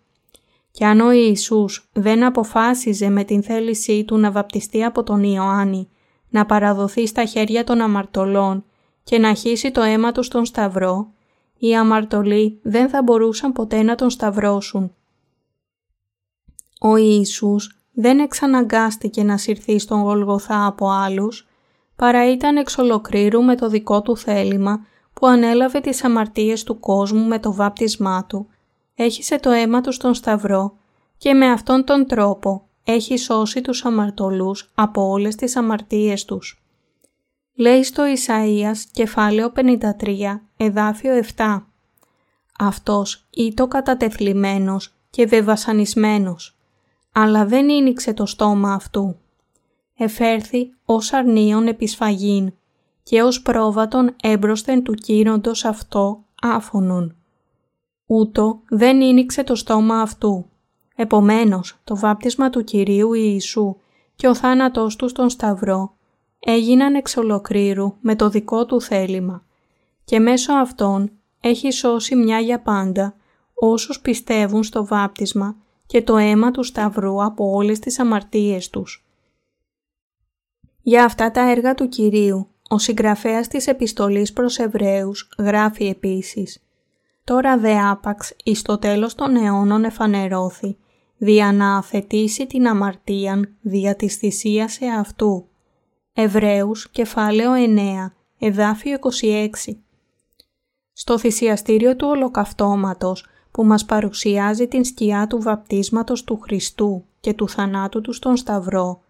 Και 0.71 0.85
αν 0.85 0.99
ο 0.99 1.11
Ιησούς 1.11 1.89
δεν 1.93 2.23
αποφάσιζε 2.23 3.09
με 3.09 3.23
την 3.23 3.43
θέλησή 3.43 4.03
του 4.03 4.17
να 4.17 4.31
βαπτιστεί 4.31 4.83
από 4.83 5.03
τον 5.03 5.23
Ιωάννη, 5.23 5.89
να 6.29 6.45
παραδοθεί 6.45 7.07
στα 7.07 7.25
χέρια 7.25 7.63
των 7.63 7.81
αμαρτωλών 7.81 8.63
και 9.03 9.19
να 9.19 9.33
χύσει 9.33 9.71
το 9.71 9.81
αίμα 9.81 10.11
τους 10.11 10.25
στον 10.25 10.45
Σταυρό, 10.45 11.11
οι 11.57 11.75
αμαρτωλοί 11.75 12.59
δεν 12.63 12.89
θα 12.89 13.03
μπορούσαν 13.03 13.51
ποτέ 13.51 13.83
να 13.83 13.95
τον 13.95 14.09
σταυρώσουν. 14.09 14.93
Ο 16.79 16.95
Ιησούς 16.95 17.79
δεν 17.93 18.19
εξαναγκάστηκε 18.19 19.23
να 19.23 19.37
συρθεί 19.37 19.79
στον 19.79 20.01
Γολγοθά 20.01 20.65
από 20.65 20.89
άλλους, 20.89 21.47
παρά 21.95 22.31
ήταν 22.31 22.57
εξ 22.57 22.77
ολοκλήρου 22.77 23.43
με 23.43 23.55
το 23.55 23.69
δικό 23.69 24.01
του 24.01 24.17
θέλημα 24.17 24.85
που 25.13 25.27
ανέλαβε 25.27 25.79
τις 25.79 26.03
αμαρτίες 26.03 26.63
του 26.63 26.79
κόσμου 26.79 27.27
με 27.27 27.39
το 27.39 27.53
βάπτισμά 27.53 28.25
του, 28.25 28.47
έχισε 28.95 29.39
το 29.39 29.49
αίμα 29.49 29.81
τους 29.81 29.95
στον 29.95 30.13
Σταυρό 30.13 30.77
και 31.17 31.33
με 31.33 31.51
αυτόν 31.51 31.83
τον 31.83 32.05
τρόπο 32.05 32.67
έχει 32.83 33.17
σώσει 33.17 33.61
τους 33.61 33.85
αμαρτωλούς 33.85 34.71
από 34.73 35.09
όλες 35.09 35.35
τις 35.35 35.55
αμαρτίες 35.55 36.25
τους. 36.25 36.63
Λέει 37.59 37.83
στο 37.83 38.03
Ισαΐας 38.15 38.77
κεφάλαιο 38.91 39.51
53 39.55 40.41
εδάφιο 40.57 41.23
7 41.35 41.63
«Αυτός 42.59 43.27
ήτο 43.29 43.67
κατατεθλιμμένος 43.67 44.95
και 45.09 45.25
βεβασανισμένος, 45.25 46.57
αλλά 47.11 47.45
δεν 47.45 47.69
ίνιξε 47.69 48.13
το 48.13 48.25
στόμα 48.25 48.73
αυτού. 48.73 49.15
Εφέρθη 49.97 50.73
ως 50.85 51.13
αρνίον 51.13 51.67
επισφαγήν 51.67 52.53
και 53.03 53.21
ως 53.21 53.41
πρόβατον 53.41 54.15
έμπροσθεν 54.21 54.83
του 54.83 54.93
κύροντος 54.93 55.65
αυτό 55.65 56.23
άφωνον. 56.41 57.15
Ούτω 58.05 58.61
δεν 58.69 59.01
ίνιξε 59.01 59.43
το 59.43 59.55
στόμα 59.55 60.01
αυτού. 60.01 60.45
Επομένως, 60.95 61.79
το 61.83 61.97
βάπτισμα 61.97 62.49
του 62.49 62.63
Κυρίου 62.63 63.13
Ιησού 63.13 63.75
και 64.15 64.27
ο 64.27 64.35
θάνατός 64.35 64.95
του 64.95 65.07
στον 65.07 65.29
Σταυρό 65.29 65.93
έγιναν 66.39 66.95
εξ 66.95 67.17
ολοκλήρου 67.17 67.95
με 68.01 68.15
το 68.15 68.29
δικό 68.29 68.65
του 68.65 68.81
θέλημα 68.81 69.43
και 70.03 70.19
μέσω 70.19 70.53
αυτών 70.53 71.11
έχει 71.41 71.71
σώσει 71.71 72.15
μια 72.15 72.39
για 72.39 72.61
πάντα 72.61 73.15
όσους 73.53 73.99
πιστεύουν 74.01 74.63
στο 74.63 74.85
βάπτισμα 74.85 75.55
και 75.85 76.01
το 76.01 76.17
αίμα 76.17 76.51
του 76.51 76.63
Σταυρού 76.63 77.23
από 77.23 77.51
όλες 77.51 77.79
τις 77.79 77.99
αμαρτίες 77.99 78.69
τους. 78.69 79.05
Για 80.81 81.03
αυτά 81.03 81.31
τα 81.31 81.49
έργα 81.49 81.75
του 81.75 81.87
Κυρίου, 81.87 82.47
ο 82.69 82.77
συγγραφέας 82.77 83.47
της 83.47 83.67
επιστολής 83.67 84.33
προς 84.33 84.57
Εβραίους 84.57 85.29
γράφει 85.37 85.85
επίσης 85.85 86.63
«Τώρα 87.23 87.57
δε 87.57 87.79
άπαξ 87.89 88.33
εις 88.43 88.61
το 88.61 88.77
τέλος 88.77 89.15
των 89.15 89.35
αιώνων 89.35 89.83
εφανερώθη, 89.83 90.77
δια 91.17 91.51
να 91.51 91.77
αφαιτήσει 91.77 92.47
την 92.47 92.67
αμαρτίαν 92.67 93.55
δια 93.61 93.95
της 93.95 94.15
θυσίας 94.15 94.81
εαυτού». 94.81 95.48
Εβραίους, 96.21 96.89
κεφάλαιο 96.89 97.51
9, 97.53 98.13
εδάφιο 98.39 98.93
26. 98.93 99.77
Στο 100.93 101.17
θυσιαστήριο 101.17 101.95
του 101.95 102.07
ολοκαυτώματος 102.07 103.25
που 103.51 103.65
μας 103.65 103.85
παρουσιάζει 103.85 104.67
την 104.67 104.83
σκιά 104.83 105.27
του 105.27 105.41
βαπτίσματος 105.41 106.23
του 106.23 106.39
Χριστού 106.39 107.05
και 107.19 107.33
του 107.33 107.49
θανάτου 107.49 108.01
του 108.01 108.13
στον 108.13 108.37
Σταυρό, 108.37 109.01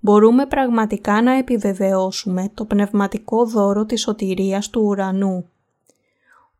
μπορούμε 0.00 0.46
πραγματικά 0.46 1.22
να 1.22 1.32
επιβεβαιώσουμε 1.32 2.50
το 2.54 2.64
πνευματικό 2.64 3.44
δώρο 3.44 3.84
της 3.84 4.00
σωτηρίας 4.00 4.70
του 4.70 4.82
ουρανού. 4.84 5.48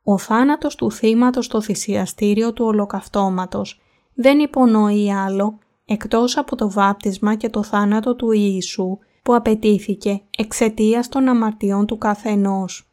Ο 0.03 0.18
θάνατος 0.18 0.75
του 0.75 0.92
θύματος 0.92 1.44
στο 1.44 1.61
θυσιαστήριο 1.61 2.53
του 2.53 2.64
ολοκαυτώματος 2.64 3.81
δεν 4.14 4.38
υπονοεί 4.38 5.12
άλλο 5.12 5.59
εκτός 5.85 6.37
από 6.37 6.57
το 6.57 6.71
βάπτισμα 6.71 7.35
και 7.35 7.49
το 7.49 7.62
θάνατο 7.62 8.14
του 8.14 8.33
Ιησού 8.33 8.99
που 9.29 9.35
απαιτήθηκε 9.35 10.21
εξαιτίας 10.38 11.09
των 11.09 11.29
αμαρτιών 11.29 11.87
του 11.87 11.99
καθενός. 11.99 12.91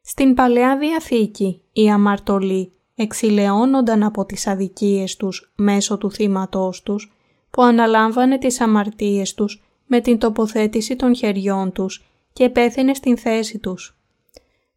Στην 0.00 0.34
Παλαιά 0.34 0.78
Διαθήκη 0.78 1.62
οι 1.72 1.90
αμαρτωλοί 1.90 2.72
εξηλαιώνονταν 2.94 4.02
από 4.02 4.24
τις 4.24 4.46
αδικίες 4.46 5.16
τους 5.16 5.52
μέσω 5.56 5.98
του 5.98 6.10
θύματός 6.10 6.82
τους 6.82 7.12
που 7.50 7.62
αναλάμβανε 7.62 8.38
τις 8.38 8.60
αμαρτίες 8.60 9.34
τους 9.34 9.62
με 9.86 10.00
την 10.00 10.18
τοποθέτηση 10.18 10.96
των 10.96 11.16
χεριών 11.16 11.72
τους 11.72 12.04
και 12.32 12.48
πέθαινε 12.48 12.94
στην 12.94 13.16
θέση 13.16 13.58
τους. 13.58 13.98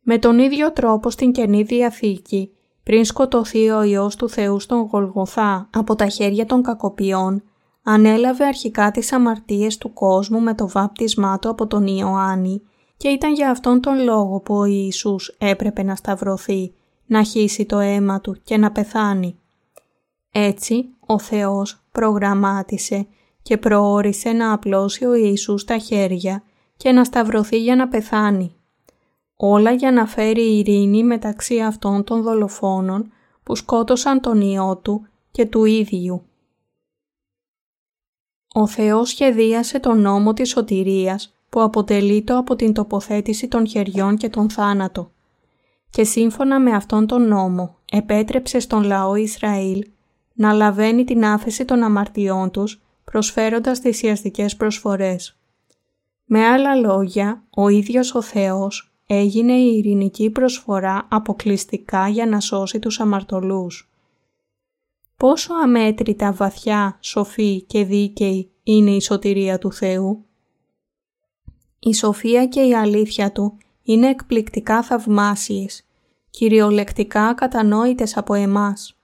Με 0.01 0.17
τον 0.17 0.39
ίδιο 0.39 0.71
τρόπο 0.71 1.09
στην 1.09 1.31
Καινή 1.31 1.63
Διαθήκη, 1.63 2.51
πριν 2.83 3.05
σκοτωθεί 3.05 3.69
ο 3.69 3.83
Υιός 3.83 4.15
του 4.15 4.29
Θεού 4.29 4.59
στον 4.59 4.81
Γολγοθά 4.81 5.69
από 5.73 5.95
τα 5.95 6.07
χέρια 6.07 6.45
των 6.45 6.61
κακοποιών, 6.63 7.43
ανέλαβε 7.83 8.45
αρχικά 8.45 8.91
τις 8.91 9.13
αμαρτίες 9.13 9.77
του 9.77 9.93
κόσμου 9.93 10.39
με 10.39 10.53
το 10.55 10.67
βάπτισμά 10.67 11.39
του 11.39 11.49
από 11.49 11.67
τον 11.67 11.87
Ιωάννη 11.87 12.61
και 12.97 13.07
ήταν 13.09 13.33
για 13.33 13.49
αυτόν 13.49 13.81
τον 13.81 14.03
λόγο 14.03 14.39
που 14.39 14.55
ο 14.55 14.65
Ιησούς 14.65 15.35
έπρεπε 15.37 15.83
να 15.83 15.95
σταυρωθεί, 15.95 16.73
να 17.05 17.23
χύσει 17.23 17.65
το 17.65 17.79
αίμα 17.79 18.21
του 18.21 18.37
και 18.43 18.57
να 18.57 18.71
πεθάνει. 18.71 19.39
Έτσι, 20.31 20.85
ο 21.05 21.19
Θεός 21.19 21.83
προγραμμάτισε 21.91 23.07
και 23.41 23.57
προόρισε 23.57 24.31
να 24.31 24.53
απλώσει 24.53 25.05
ο 25.05 25.13
Ιησούς 25.13 25.63
τα 25.63 25.77
χέρια 25.77 26.43
και 26.77 26.91
να 26.91 27.03
σταυρωθεί 27.03 27.61
για 27.61 27.75
να 27.75 27.87
πεθάνει. 27.87 28.55
Όλα 29.35 29.71
για 29.71 29.91
να 29.91 30.05
φέρει 30.05 30.57
ειρήνη 30.57 31.03
μεταξύ 31.03 31.59
αυτών 31.59 32.03
των 32.03 32.21
δολοφόνων 32.21 33.11
που 33.43 33.55
σκότωσαν 33.55 34.21
τον 34.21 34.41
Υιό 34.41 34.77
Του 34.77 35.07
και 35.31 35.45
του 35.45 35.65
ίδιου. 35.65 36.23
Ο 38.55 38.67
Θεός 38.67 39.09
σχεδίασε 39.09 39.79
τον 39.79 40.01
νόμο 40.01 40.33
της 40.33 40.49
σωτηρίας 40.49 41.33
που 41.49 41.61
αποτελείται 41.61 42.33
από 42.33 42.55
την 42.55 42.73
τοποθέτηση 42.73 43.47
των 43.47 43.67
χεριών 43.67 44.17
και 44.17 44.29
τον 44.29 44.49
θάνατο 44.49 45.11
και 45.89 46.03
σύμφωνα 46.03 46.59
με 46.59 46.71
αυτόν 46.71 47.07
τον 47.07 47.27
νόμο 47.27 47.75
επέτρεψε 47.91 48.59
στον 48.59 48.83
λαό 48.83 49.15
Ισραήλ 49.15 49.85
να 50.33 50.53
λαβαίνει 50.53 51.03
την 51.03 51.25
άφεση 51.25 51.65
των 51.65 51.83
αμαρτιών 51.83 52.51
τους 52.51 52.81
προσφέροντας 53.03 53.79
θυσιαστικές 53.79 54.55
προσφορές. 54.55 55.37
Με 56.25 56.45
άλλα 56.45 56.75
λόγια, 56.75 57.43
ο 57.49 57.67
ίδιος 57.67 58.15
ο 58.15 58.21
Θεός 58.21 58.93
έγινε 59.07 59.53
η 59.53 59.77
ειρηνική 59.77 60.29
προσφορά 60.29 61.07
αποκλειστικά 61.09 62.07
για 62.07 62.25
να 62.25 62.39
σώσει 62.39 62.79
τους 62.79 62.99
αμαρτωλούς. 62.99 63.92
Πόσο 65.23 65.53
αμέτρητα 65.53 66.31
βαθιά, 66.31 66.97
σοφή 66.99 67.61
και 67.61 67.85
δίκαιη 67.85 68.51
είναι 68.63 68.91
η 68.91 69.01
σωτηρία 69.01 69.57
του 69.57 69.73
Θεού. 69.73 70.25
Η 71.79 71.93
σοφία 71.93 72.45
και 72.45 72.61
η 72.61 72.75
αλήθεια 72.75 73.31
Του 73.31 73.57
είναι 73.83 74.09
εκπληκτικά 74.09 74.83
θαυμάσιες, 74.83 75.85
κυριολεκτικά 76.29 77.33
κατανόητες 77.33 78.17
από 78.17 78.33
εμάς. 78.33 78.97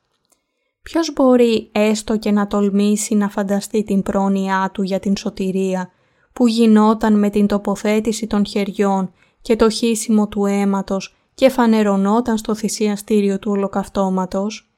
Ποιος 0.81 1.13
μπορεί 1.13 1.69
έστω 1.71 2.17
και 2.17 2.31
να 2.31 2.47
τολμήσει 2.47 3.15
να 3.15 3.29
φανταστεί 3.29 3.83
την 3.83 4.03
πρόνοιά 4.03 4.69
του 4.73 4.81
για 4.81 4.99
την 4.99 5.17
σωτηρία 5.17 5.91
που 6.33 6.47
γινόταν 6.47 7.19
με 7.19 7.29
την 7.29 7.47
τοποθέτηση 7.47 8.27
των 8.27 8.45
χεριών 8.45 9.11
και 9.41 9.55
το 9.55 9.69
χύσιμο 9.69 10.27
του 10.27 10.45
αίματος 10.45 11.17
και 11.33 11.49
φανερωνόταν 11.49 12.37
στο 12.37 12.55
θυσιαστήριο 12.55 13.39
του 13.39 13.51
ολοκαυτώματος; 13.51 14.68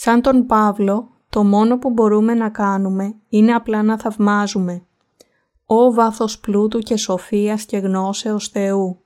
Σαν 0.00 0.22
τον 0.22 0.46
Παύλο, 0.46 1.10
το 1.28 1.38
το 1.38 1.44
μόνο 1.44 1.78
που 1.78 1.90
μπορούμε 1.90 2.34
να 2.34 2.48
κάνουμε 2.48 3.14
είναι 3.28 3.52
απλά 3.52 3.82
να 3.82 3.98
θαυμάζουμε. 3.98 4.82
Ω 5.66 5.92
βάθος 5.92 6.38
πλούτου 6.38 6.78
και 6.78 6.96
σοφίας 6.96 7.64
και 7.64 7.76
γνώσεως 7.76 8.48
Θεού, 8.48 8.98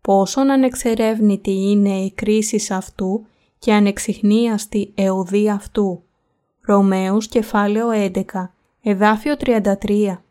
πόσον 0.00 0.50
ανεξερεύνητη 0.50 1.50
είναι 1.50 1.98
η 1.98 2.12
κρίση 2.12 2.74
αυτού 2.74 3.26
και 3.58 3.72
ανεξιχνίαστη 3.72 4.92
εωδή 4.94 5.50
αυτού. 5.50 6.02
Ρωμαίους 6.60 7.28
κεφάλαιο 7.28 7.88
11, 7.90 8.22
εδάφιο 8.82 9.36
33. 9.36 10.22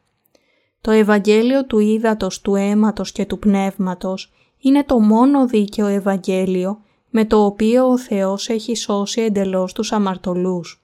Το 0.82 0.92
Ευαγγέλιο 0.92 1.66
του 1.66 1.80
Ήδατος, 1.80 2.42
του 2.42 2.56
Αίματος 2.56 3.12
και 3.12 3.26
του 3.26 3.40
Πνεύματος 3.40 4.32
είναι 4.60 4.84
το 4.84 5.00
μόνο 5.00 5.48
δίκαιο 5.48 5.88
Ευαγγέλιο 5.88 6.82
με 7.10 7.26
το 7.26 7.46
οποίο 7.46 7.88
ο 7.88 7.98
Θεός 7.98 8.50
έχει 8.50 8.76
σώσει 8.76 9.22
εντελώς 9.22 9.74
τους 9.74 9.92
αμαρτωλούς. 9.92 10.84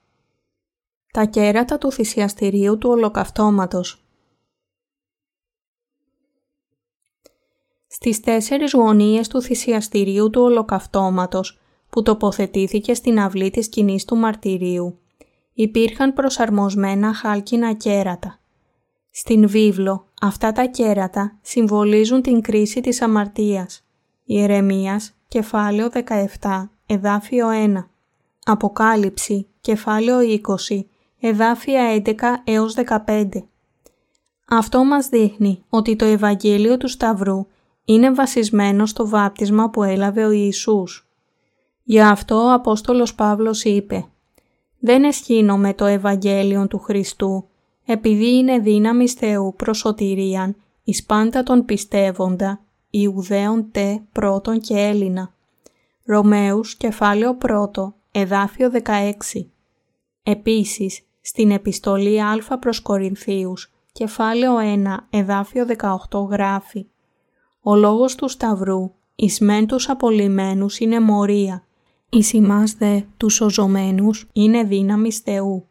Τα 1.14 1.26
κέρατα 1.26 1.78
του 1.78 1.92
θυσιαστηρίου 1.92 2.78
του 2.78 2.90
Ολοκαυτώματος 2.90 4.06
Στις 7.88 8.20
τέσσερις 8.20 8.72
γωνίες 8.74 9.28
του 9.28 9.42
θυσιαστηρίου 9.42 10.30
του 10.30 10.42
Ολοκαυτώματος 10.42 11.60
που 11.90 12.02
τοποθετήθηκε 12.02 12.94
στην 12.94 13.20
αυλή 13.20 13.50
της 13.50 13.66
σκηνής 13.66 14.06
του 14.06 14.16
μαρτυρίου 14.16 15.00
υπήρχαν 15.54 16.14
προσαρμοσμένα 16.14 17.14
χάλκινα 17.14 17.74
κέρατα. 17.74 18.40
Στην 19.10 19.48
βίβλο 19.48 20.08
αυτά 20.22 20.52
τα 20.52 20.66
κέρατα 20.66 21.40
συμβολίζουν 21.42 22.22
την 22.22 22.42
κρίση 22.42 22.82
της 22.82 23.02
αμαρτίας. 23.02 23.86
Ιερεμίας, 24.24 25.15
κεφάλαιο 25.28 25.90
17, 26.40 26.70
εδάφιο 26.86 27.48
1. 27.50 27.86
Αποκάλυψη, 28.46 29.48
κεφάλαιο 29.62 30.20
20, 30.70 30.86
εδάφια 31.20 32.02
11 32.06 32.14
έως 32.44 32.76
15. 33.06 33.28
Αυτό 34.50 34.84
μας 34.84 35.08
δείχνει 35.08 35.64
ότι 35.70 35.96
το 35.96 36.06
Ευαγγέλιο 36.06 36.78
του 36.78 36.88
Σταυρού 36.88 37.46
είναι 37.86 38.12
βασισμένο 38.12 38.86
στο 38.86 39.08
βάπτισμα 39.08 39.70
που 39.70 39.84
έλαβε 39.84 40.26
ο 40.26 40.32
Ιησούς. 40.32 41.08
Γι' 41.84 42.02
αυτό 42.02 42.36
ο 42.36 42.54
Απόστολος 42.54 43.16
Παύλος 43.16 43.64
είπε 43.64 44.06
«Δεν 44.80 45.04
με 45.58 45.74
το 45.74 45.86
Ευαγγέλιο 45.86 46.68
του 46.68 46.80
Χριστού, 46.80 47.48
επειδή 47.86 48.38
είναι 48.38 48.60
δύναμης 48.60 49.14
Θεού 49.14 49.54
προς 49.58 49.78
σωτηρίαν, 49.78 50.56
εις 50.84 51.04
πάντα 51.04 51.44
τον 51.44 51.66
πιστεύοντα, 51.66 52.65
Ιουδαίων 52.98 53.72
τε 53.72 54.00
πρώτον 54.12 54.60
και 54.60 54.78
Έλληνα». 54.78 55.34
Ρωμαίους 56.06 56.76
κεφάλαιο 56.76 57.38
1, 57.42 57.94
εδάφιο 58.12 58.72
16. 58.72 59.50
Επίσης, 60.24 61.02
στην 61.22 61.52
επιστολή 61.52 62.22
Α 62.22 62.60
προς 62.60 62.82
Κορινθίους, 62.82 63.72
κεφάλαιο 63.92 64.58
1, 64.58 65.08
εδάφιο 65.10 65.66
18 65.66 66.28
γράφει 66.30 66.88
«Ο 67.62 67.76
λόγος 67.76 68.16
του 68.16 68.28
Σταυρού, 68.28 68.92
εις 69.16 69.40
μεν 69.40 69.68
τους 69.68 69.90
απολυμμένους 69.90 70.80
είναι 70.80 71.00
μορία, 71.00 71.64
εις 72.10 72.34
ημάς 72.34 72.74
δε 72.74 73.02
τους 73.18 73.34
σωζωμένους 73.34 74.30
είναι 74.34 74.64
δύναμης 74.64 75.18
Θεού». 75.18 75.68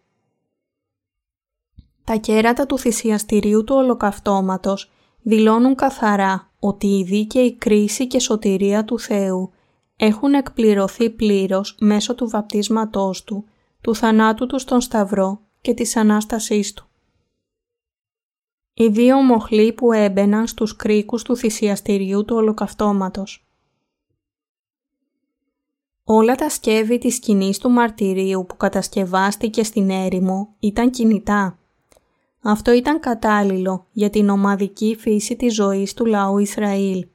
Τα 2.05 2.17
κέρατα 2.17 2.67
του 2.67 2.79
θυσιαστηρίου 2.79 3.65
του 3.65 3.75
ολοκαυτώματος 3.77 4.91
δηλώνουν 5.23 5.75
καθαρά 5.75 6.51
ότι 6.67 6.87
η 6.87 7.05
δίκαιη 7.05 7.55
κρίση 7.55 8.07
και 8.07 8.19
σωτηρία 8.19 8.85
του 8.85 8.99
Θεού 8.99 9.51
έχουν 9.97 10.35
εκπληρωθεί 10.35 11.11
πλήρως 11.11 11.77
μέσω 11.81 12.15
του 12.15 12.29
βαπτίσματός 12.29 13.25
Του, 13.25 13.45
του 13.81 13.95
θανάτου 13.95 14.47
Του 14.47 14.59
στον 14.59 14.81
Σταυρό 14.81 15.41
και 15.61 15.75
της 15.75 15.97
Ανάστασής 15.97 16.73
Του. 16.73 16.89
Οι 18.75 18.89
δύο 18.89 19.17
μοχλοί 19.23 19.73
που 19.73 19.93
έμπαιναν 19.93 20.47
στους 20.47 20.77
κρίκους 20.77 21.23
του 21.23 21.37
θυσιαστηριού 21.37 22.25
του 22.25 22.37
ολοκαυτώματος. 22.37 23.47
Όλα 26.05 26.35
τα 26.35 26.49
σκεύη 26.49 26.99
της 26.99 27.15
σκηνής 27.15 27.59
του 27.59 27.71
μαρτυρίου 27.71 28.47
που 28.49 28.57
κατασκευάστηκε 28.57 29.63
στην 29.63 29.91
έρημο 29.91 30.55
ήταν 30.59 30.91
κινητά. 30.91 31.59
Αυτό 32.47 32.73
ήταν 32.73 33.01
κατάλληλο 33.01 33.87
για 33.93 34.11
την 34.11 34.29
ομαδική 34.29 34.97
φύση 34.99 35.37
της 35.37 35.55
ζωής 35.55 35.95
του 35.95 36.07
λαού 36.07 36.39
Ισραήλ. 36.39 37.07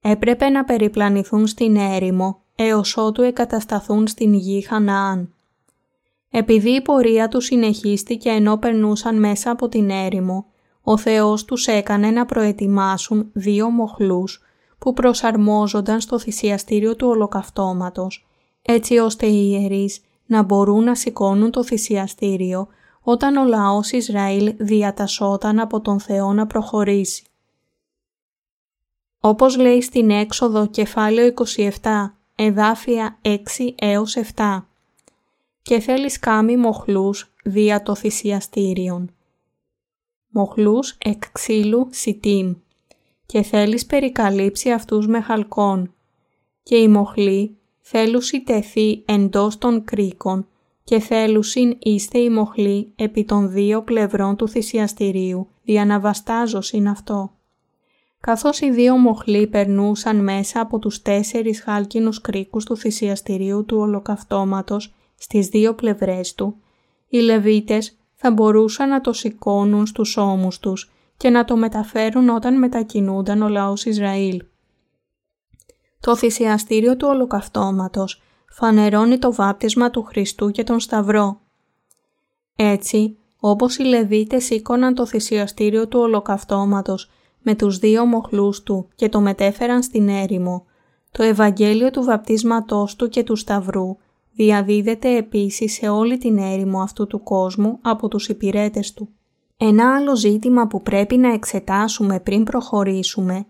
Έπρεπε 0.00 0.48
να 0.48 0.64
περιπλανηθούν 0.64 1.46
στην 1.46 1.76
έρημο 1.76 2.40
έως 2.56 2.96
ότου 2.96 3.22
εκατασταθούν 3.22 4.06
στην 4.06 4.34
γη 4.34 4.60
Χαναάν. 4.60 5.34
Επειδή 6.30 6.70
η 6.70 6.82
πορεία 6.82 7.28
του 7.28 7.40
συνεχίστηκε 7.40 8.28
ενώ 8.28 8.56
περνούσαν 8.56 9.18
μέσα 9.18 9.50
από 9.50 9.68
την 9.68 9.90
έρημο, 9.90 10.46
ο 10.82 10.96
Θεός 10.96 11.44
τους 11.44 11.66
έκανε 11.66 12.10
να 12.10 12.26
προετοιμάσουν 12.26 13.30
δύο 13.32 13.70
μοχλούς 13.70 14.42
που 14.78 14.92
προσαρμόζονταν 14.92 16.00
στο 16.00 16.18
θυσιαστήριο 16.18 16.96
του 16.96 17.08
ολοκαυτώματος, 17.08 18.26
έτσι 18.62 18.98
ώστε 18.98 19.26
οι 19.26 19.48
ιερείς 19.50 20.00
να 20.26 20.42
μπορούν 20.42 20.84
να 20.84 20.94
σηκώνουν 20.94 21.50
το 21.50 21.64
θυσιαστήριο 21.64 22.68
όταν 23.08 23.36
ο 23.36 23.44
λαός 23.44 23.90
Ισραήλ 23.90 24.54
διατασσόταν 24.58 25.58
από 25.60 25.80
τον 25.80 26.00
Θεό 26.00 26.32
να 26.32 26.46
προχωρήσει. 26.46 27.24
Όπως 29.20 29.56
λέει 29.56 29.80
στην 29.80 30.10
έξοδο 30.10 30.66
κεφάλαιο 30.66 31.34
27, 31.56 31.80
εδάφια 32.34 33.18
6 33.22 33.36
έως 33.74 34.16
7 34.36 34.62
και 35.62 35.80
θέλεις 35.80 36.18
κάμι 36.18 36.56
μοχλούς 36.56 37.32
δια 37.44 37.82
το 37.82 37.94
θυσιαστήριον. 37.94 39.14
Μοχλούς 40.28 40.96
εκ 40.98 41.30
ξύλου 41.32 41.88
σιτίμ 41.90 42.54
και 43.26 43.42
θέλεις 43.42 43.86
περικαλύψει 43.86 44.70
αυτούς 44.70 45.06
με 45.06 45.20
χαλκόν 45.20 45.94
και 46.62 46.76
οι 46.76 46.88
μοχλοί 46.88 47.56
θέλουσι 47.80 48.42
τεθεί 48.42 49.02
εντός 49.06 49.58
των 49.58 49.84
κρίκων 49.84 50.46
και 50.86 50.98
θέλουσιν 50.98 51.76
είστε 51.78 52.18
οι 52.18 52.30
μοχλοί 52.30 52.92
επί 52.96 53.24
των 53.24 53.50
δύο 53.50 53.82
πλευρών 53.82 54.36
του 54.36 54.48
θυσιαστηρίου, 54.48 55.48
διαναβαστάζωσιν 55.62 56.88
αυτό. 56.88 57.30
Καθώς 58.20 58.60
οι 58.60 58.70
δύο 58.70 58.96
μοχλοί 58.96 59.46
περνούσαν 59.46 60.22
μέσα 60.22 60.60
από 60.60 60.78
τους 60.78 61.02
τέσσερις 61.02 61.62
χάλκινους 61.62 62.20
κρίκους 62.20 62.64
του 62.64 62.76
θυσιαστηρίου 62.76 63.64
του 63.64 63.76
ολοκαυτώματος 63.78 64.94
στις 65.18 65.48
δύο 65.48 65.74
πλευρές 65.74 66.34
του, 66.34 66.56
οι 67.08 67.18
Λεβίτες 67.18 67.96
θα 68.14 68.30
μπορούσαν 68.30 68.88
να 68.88 69.00
το 69.00 69.12
σηκώνουν 69.12 69.86
στους 69.86 70.16
ώμους 70.16 70.58
τους 70.58 70.92
και 71.16 71.30
να 71.30 71.44
το 71.44 71.56
μεταφέρουν 71.56 72.28
όταν 72.28 72.58
μετακινούνταν 72.58 73.42
ο 73.42 73.48
λαός 73.48 73.84
Ισραήλ. 73.84 74.42
Το 76.00 76.16
θυσιαστήριο 76.16 76.96
του 76.96 77.08
ολοκαυτώματος 77.10 78.20
φανερώνει 78.58 79.18
το 79.18 79.32
βάπτισμα 79.32 79.90
του 79.90 80.02
Χριστού 80.02 80.50
και 80.50 80.64
τον 80.64 80.80
Σταυρό. 80.80 81.40
Έτσι, 82.56 83.16
όπως 83.40 83.76
οι 83.76 83.82
Λεβίτες 83.82 84.44
σήκωναν 84.44 84.94
το 84.94 85.06
θυσιαστήριο 85.06 85.88
του 85.88 86.00
ολοκαυτώματος 86.00 87.10
με 87.42 87.54
τους 87.54 87.78
δύο 87.78 88.04
μοχλούς 88.04 88.62
του 88.62 88.88
και 88.94 89.08
το 89.08 89.20
μετέφεραν 89.20 89.82
στην 89.82 90.08
έρημο, 90.08 90.66
το 91.10 91.22
Ευαγγέλιο 91.22 91.90
του 91.90 92.02
βαπτίσματός 92.02 92.96
του 92.96 93.08
και 93.08 93.22
του 93.22 93.36
Σταυρού 93.36 93.96
διαδίδεται 94.32 95.16
επίσης 95.16 95.72
σε 95.72 95.88
όλη 95.88 96.18
την 96.18 96.38
έρημο 96.38 96.80
αυτού 96.80 97.06
του 97.06 97.22
κόσμου 97.22 97.78
από 97.82 98.08
τους 98.08 98.28
υπηρέτες 98.28 98.94
του. 98.94 99.08
Ένα 99.56 99.94
άλλο 99.94 100.16
ζήτημα 100.16 100.66
που 100.66 100.82
πρέπει 100.82 101.16
να 101.16 101.32
εξετάσουμε 101.32 102.20
πριν 102.20 102.44
προχωρήσουμε 102.44 103.46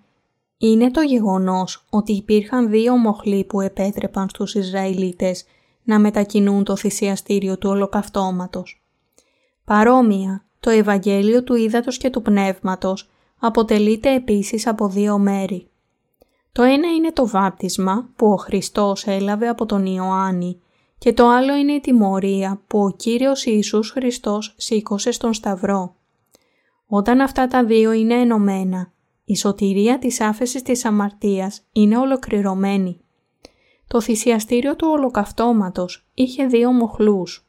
είναι 0.58 0.90
το 0.90 1.00
γεγονός 1.00 1.84
ότι 1.90 2.12
υπήρχαν 2.12 2.70
δύο 2.70 2.96
μοχλοί 2.96 3.44
που 3.44 3.60
επέτρεπαν 3.60 4.28
στους 4.28 4.54
Ισραηλίτες 4.54 5.44
να 5.84 5.98
μετακινούν 5.98 6.64
το 6.64 6.76
θυσιαστήριο 6.76 7.58
του 7.58 7.70
ολοκαυτώματος. 7.70 8.82
Παρόμοια, 9.64 10.44
το 10.60 10.70
Ευαγγέλιο 10.70 11.42
του 11.42 11.54
Ήδατος 11.54 11.98
και 11.98 12.10
του 12.10 12.22
Πνεύματος 12.22 13.10
αποτελείται 13.38 14.14
επίσης 14.14 14.66
από 14.66 14.88
δύο 14.88 15.18
μέρη. 15.18 15.68
Το 16.52 16.62
ένα 16.62 16.88
είναι 16.94 17.12
το 17.12 17.26
βάπτισμα 17.26 18.08
που 18.16 18.26
ο 18.26 18.36
Χριστός 18.36 19.06
έλαβε 19.06 19.48
από 19.48 19.66
τον 19.66 19.86
Ιωάννη 19.86 20.60
και 20.98 21.12
το 21.12 21.28
άλλο 21.28 21.54
είναι 21.54 21.72
η 21.72 21.80
τιμωρία 21.80 22.60
που 22.66 22.78
ο 22.78 22.90
Κύριος 22.90 23.44
Ιησούς 23.44 23.90
Χριστός 23.90 24.54
σήκωσε 24.56 25.10
στον 25.10 25.34
Σταυρό. 25.34 25.94
Όταν 26.86 27.20
αυτά 27.20 27.46
τα 27.46 27.64
δύο 27.64 27.92
είναι 27.92 28.14
ενωμένα, 28.14 28.92
η 29.28 29.36
σωτηρία 29.36 29.98
της 29.98 30.20
άφεσης 30.20 30.62
της 30.62 30.84
αμαρτίας 30.84 31.62
είναι 31.72 31.98
ολοκληρωμένη. 31.98 33.00
Το 33.86 34.00
θυσιαστήριο 34.00 34.76
του 34.76 34.88
ολοκαυτώματος 34.90 36.06
είχε 36.14 36.46
δύο 36.46 36.72
μοχλούς. 36.72 37.46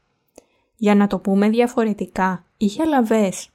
Για 0.76 0.94
να 0.94 1.06
το 1.06 1.18
πούμε 1.18 1.48
διαφορετικά, 1.48 2.44
είχε 2.56 2.84
λαβές. 2.84 3.48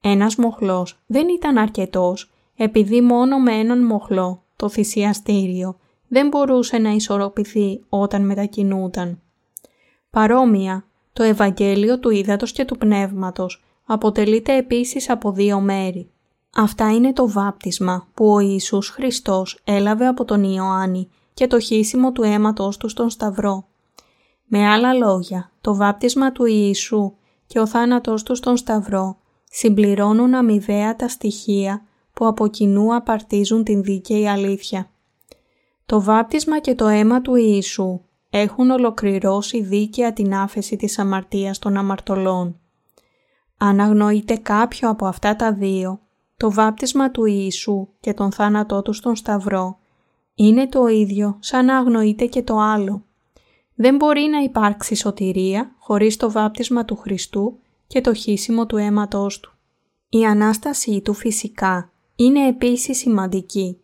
Ένας 0.00 0.36
μοχλός 0.36 0.98
δεν 1.06 1.28
ήταν 1.28 1.58
αρκετός 1.58 2.30
επειδή 2.56 3.00
μόνο 3.00 3.38
με 3.38 3.52
έναν 3.52 3.84
μοχλό, 3.84 4.42
το 4.56 4.68
θυσιαστήριο, 4.68 5.78
δεν 6.08 6.28
μπορούσε 6.28 6.78
να 6.78 6.90
ισορροπηθεί 6.90 7.80
όταν 7.88 8.26
μετακινούταν. 8.26 9.20
Παρόμοια, 10.10 10.84
Το 11.12 11.22
Ευαγγέλιο 11.22 11.98
του 11.98 12.10
Ήδατος 12.10 12.52
και 12.52 12.64
του 12.64 12.78
Πνεύματος 12.78 13.64
αποτελείται 13.84 14.56
επίσης 14.56 15.10
από 15.10 15.32
δύο 15.32 15.60
μέρη. 15.60 16.10
Αυτά 16.56 16.92
είναι 16.92 17.12
το 17.12 17.28
βάπτισμα 17.28 18.08
που 18.14 18.32
ο 18.32 18.38
Ιησούς 18.38 18.88
Χριστός 18.88 19.60
έλαβε 19.64 20.06
από 20.06 20.24
τον 20.24 20.42
Ιωάννη 20.44 21.08
και 21.34 21.46
το 21.46 21.58
χύσιμο 21.58 22.12
του 22.12 22.22
αίματος 22.22 22.76
του 22.76 22.88
στον 22.88 23.10
Σταυρό. 23.10 23.66
Με 24.46 24.68
άλλα 24.68 24.92
λόγια, 24.92 25.50
το 25.60 25.74
βάπτισμα 25.74 26.32
του 26.32 26.44
Ιησού 26.44 27.12
και 27.46 27.60
ο 27.60 27.66
θάνατός 27.66 28.22
του 28.22 28.34
στον 28.34 28.56
Σταυρό 28.56 29.16
συμπληρώνουν 29.50 30.34
αμοιβαία 30.34 30.96
τα 30.96 31.08
στοιχεία 31.08 31.82
που 32.12 32.26
από 32.26 32.48
κοινού 32.48 32.94
απαρτίζουν 32.94 33.64
την 33.64 33.82
δίκαιη 33.82 34.28
αλήθεια. 34.28 34.90
Το 35.86 36.02
βάπτισμα 36.02 36.58
και 36.58 36.74
το 36.74 36.86
αίμα 36.86 37.20
του 37.20 37.34
Ιησού 37.34 38.00
έχουν 38.30 38.70
ολοκληρώσει 38.70 39.62
δίκαια 39.62 40.12
την 40.12 40.34
άφεση 40.34 40.76
της 40.76 40.98
αμαρτίας 40.98 41.58
των 41.58 41.76
αμαρτωλών. 41.76 42.60
Αν 43.56 43.80
αγνοείται 43.80 44.36
κάποιο 44.36 44.88
από 44.88 45.06
αυτά 45.06 45.36
τα 45.36 45.52
δύο, 45.52 46.00
το 46.42 46.52
βάπτισμα 46.52 47.10
του 47.10 47.24
Ιησού 47.24 47.88
και 48.00 48.14
τον 48.14 48.32
θάνατό 48.32 48.82
του 48.82 48.92
στον 48.92 49.16
Σταυρό 49.16 49.78
είναι 50.34 50.68
το 50.68 50.86
ίδιο 50.86 51.36
σαν 51.40 51.64
να 51.64 51.76
αγνοείται 51.76 52.26
και 52.26 52.42
το 52.42 52.58
άλλο. 52.58 53.04
Δεν 53.74 53.96
μπορεί 53.96 54.20
να 54.20 54.38
υπάρξει 54.38 54.94
σωτηρία 54.94 55.74
χωρίς 55.78 56.16
το 56.16 56.30
βάπτισμα 56.30 56.84
του 56.84 56.96
Χριστού 56.96 57.58
και 57.86 58.00
το 58.00 58.14
χύσιμο 58.14 58.66
του 58.66 58.76
αίματός 58.76 59.40
του. 59.40 59.52
Η 60.08 60.24
Ανάστασή 60.24 61.00
του 61.00 61.14
φυσικά 61.14 61.90
είναι 62.16 62.48
επίσης 62.48 62.98
σημαντική. 62.98 63.80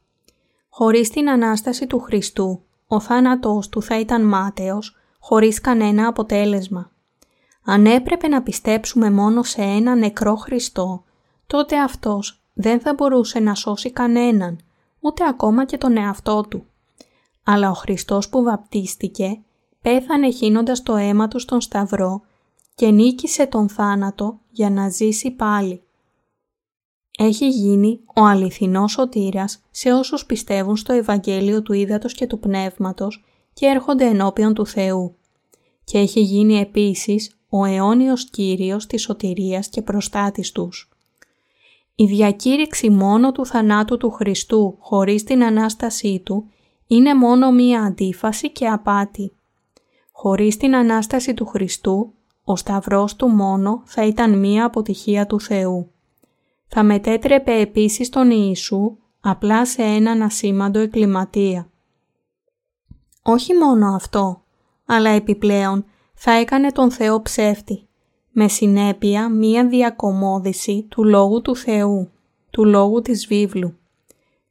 Χωρίς 0.68 1.10
την 1.10 1.30
Ανάσταση 1.30 1.86
του 1.86 1.98
Χριστού, 1.98 2.62
ο 2.86 3.00
θάνατός 3.00 3.68
του 3.68 3.82
θα 3.82 3.98
ήταν 3.98 4.22
μάταιος, 4.22 4.96
χωρίς 5.18 5.60
κανένα 5.60 6.06
αποτέλεσμα. 6.06 6.90
Αν 7.64 7.86
έπρεπε 7.86 8.28
να 8.28 8.42
πιστέψουμε 8.42 9.10
μόνο 9.10 9.42
σε 9.42 9.62
ένα 9.62 9.94
νεκρό 9.94 10.34
Χριστό, 10.34 11.02
τότε 11.48 11.78
αυτός 11.78 12.42
δεν 12.60 12.80
θα 12.80 12.94
μπορούσε 12.94 13.40
να 13.40 13.54
σώσει 13.54 13.90
κανέναν, 13.90 14.58
ούτε 15.00 15.24
ακόμα 15.26 15.64
και 15.64 15.78
τον 15.78 15.96
εαυτό 15.96 16.44
του. 16.48 16.66
Αλλά 17.44 17.70
ο 17.70 17.74
Χριστός 17.74 18.28
που 18.28 18.42
βαπτίστηκε, 18.42 19.40
πέθανε 19.82 20.30
χύνοντας 20.30 20.82
το 20.82 20.96
αίμα 20.96 21.28
του 21.28 21.38
στον 21.38 21.60
Σταυρό 21.60 22.20
και 22.74 22.90
νίκησε 22.90 23.46
τον 23.46 23.68
θάνατο 23.68 24.40
για 24.50 24.70
να 24.70 24.88
ζήσει 24.88 25.30
πάλι. 25.30 25.82
Έχει 27.18 27.48
γίνει 27.48 28.00
ο 28.14 28.24
αληθινός 28.24 28.92
σωτήρας 28.92 29.62
σε 29.70 29.92
όσους 29.92 30.26
πιστεύουν 30.26 30.76
στο 30.76 30.92
Ευαγγέλιο 30.92 31.62
του 31.62 31.72
Ήδατος 31.72 32.14
και 32.14 32.26
του 32.26 32.38
Πνεύματος 32.38 33.24
και 33.52 33.66
έρχονται 33.66 34.04
ενώπιον 34.04 34.54
του 34.54 34.66
Θεού. 34.66 35.14
Και 35.84 35.98
έχει 35.98 36.20
γίνει 36.20 36.54
επίσης 36.58 37.36
ο 37.48 37.64
αιώνιος 37.64 38.30
Κύριος 38.30 38.86
της 38.86 39.02
σωτηρίας 39.02 39.68
και 39.68 39.82
προστάτης 39.82 40.52
τους. 40.52 40.88
Η 42.00 42.06
διακήρυξη 42.06 42.90
μόνο 42.90 43.32
του 43.32 43.46
θανάτου 43.46 43.96
του 43.96 44.10
Χριστού 44.10 44.76
χωρίς 44.80 45.24
την 45.24 45.44
Ανάστασή 45.44 46.22
Του 46.24 46.50
είναι 46.86 47.14
μόνο 47.14 47.50
μία 47.50 47.82
αντίφαση 47.82 48.50
και 48.50 48.66
απάτη. 48.66 49.32
Χωρίς 50.12 50.56
την 50.56 50.76
Ανάσταση 50.76 51.34
του 51.34 51.46
Χριστού, 51.46 52.14
ο 52.44 52.56
Σταυρός 52.56 53.16
Του 53.16 53.28
μόνο 53.28 53.82
θα 53.84 54.04
ήταν 54.04 54.38
μία 54.38 54.64
αποτυχία 54.64 55.26
του 55.26 55.40
Θεού. 55.40 55.90
Θα 56.66 56.82
μετέτρεπε 56.82 57.52
επίσης 57.52 58.08
τον 58.08 58.30
Ιησού 58.30 58.96
απλά 59.20 59.66
σε 59.66 59.82
έναν 59.82 60.22
ασήμαντο 60.22 60.78
εκκληματία. 60.78 61.70
Όχι 63.22 63.54
μόνο 63.54 63.94
αυτό, 63.94 64.42
αλλά 64.86 65.10
επιπλέον 65.10 65.84
θα 66.14 66.32
έκανε 66.32 66.72
τον 66.72 66.90
Θεό 66.90 67.22
ψεύτη, 67.22 67.87
με 68.40 68.48
συνέπεια 68.48 69.28
μία 69.28 69.66
διακομόδηση 69.66 70.86
του 70.88 71.04
Λόγου 71.04 71.42
του 71.42 71.56
Θεού, 71.56 72.10
του 72.50 72.64
Λόγου 72.64 73.02
της 73.02 73.26
Βίβλου. 73.26 73.74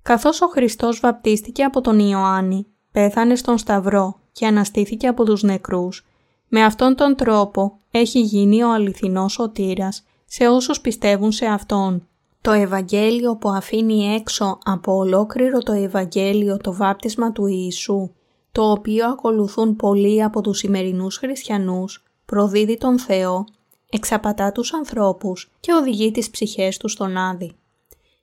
Καθώς 0.01 0.41
ο 0.41 0.47
Χριστός 0.47 0.99
βαπτίστηκε 0.99 1.63
από 1.63 1.81
τον 1.81 1.99
Ιωάννη, 1.99 2.65
πέθανε 2.91 3.35
στον 3.35 3.57
Σταυρό 3.57 4.19
και 4.31 4.45
αναστήθηκε 4.45 5.07
από 5.07 5.23
τους 5.23 5.43
νεκρούς, 5.43 6.05
με 6.47 6.63
αυτόν 6.63 6.95
τον 6.95 7.15
τρόπο 7.15 7.79
έχει 7.91 8.19
γίνει 8.19 8.63
ο 8.63 8.73
αληθινός 8.73 9.33
σωτήρας 9.33 10.03
σε 10.25 10.47
όσους 10.47 10.81
πιστεύουν 10.81 11.31
σε 11.31 11.45
Αυτόν. 11.45 12.07
Το 12.41 12.51
Ευαγγέλιο 12.51 13.35
που 13.35 13.49
αφήνει 13.49 14.15
έξω 14.15 14.57
από 14.63 14.95
ολόκληρο 14.95 15.59
το 15.59 15.71
Ευαγγέλιο 15.71 16.57
το 16.57 16.73
βάπτισμα 16.73 17.31
του 17.31 17.45
Ιησού, 17.45 18.11
το 18.51 18.71
οποίο 18.71 19.07
ακολουθούν 19.07 19.75
πολλοί 19.75 20.23
από 20.23 20.41
τους 20.41 20.57
σημερινούς 20.57 21.17
χριστιανούς, 21.17 22.03
προδίδει 22.25 22.77
τον 22.77 22.99
Θεό, 22.99 23.45
εξαπατά 23.89 24.51
τους 24.51 24.73
ανθρώπους 24.73 25.51
και 25.59 25.73
οδηγεί 25.73 26.11
τις 26.11 26.29
ψυχές 26.29 26.77
τους 26.77 26.91
στον 26.91 27.17
Άδη. 27.17 27.51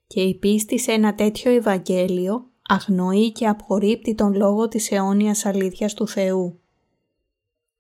Και 0.06 0.20
η 0.20 0.34
πίστη 0.34 0.78
σε 0.78 0.92
ένα 0.92 1.14
τέτοιο 1.14 1.52
Ευαγγέλιο 1.52 2.46
αγνοεί 2.68 3.32
και 3.32 3.46
απορρίπτει 3.46 4.14
τον 4.14 4.34
λόγο 4.34 4.68
της 4.68 4.90
αιώνιας 4.90 5.46
αλήθειας 5.46 5.94
του 5.94 6.08
Θεού. 6.08 6.58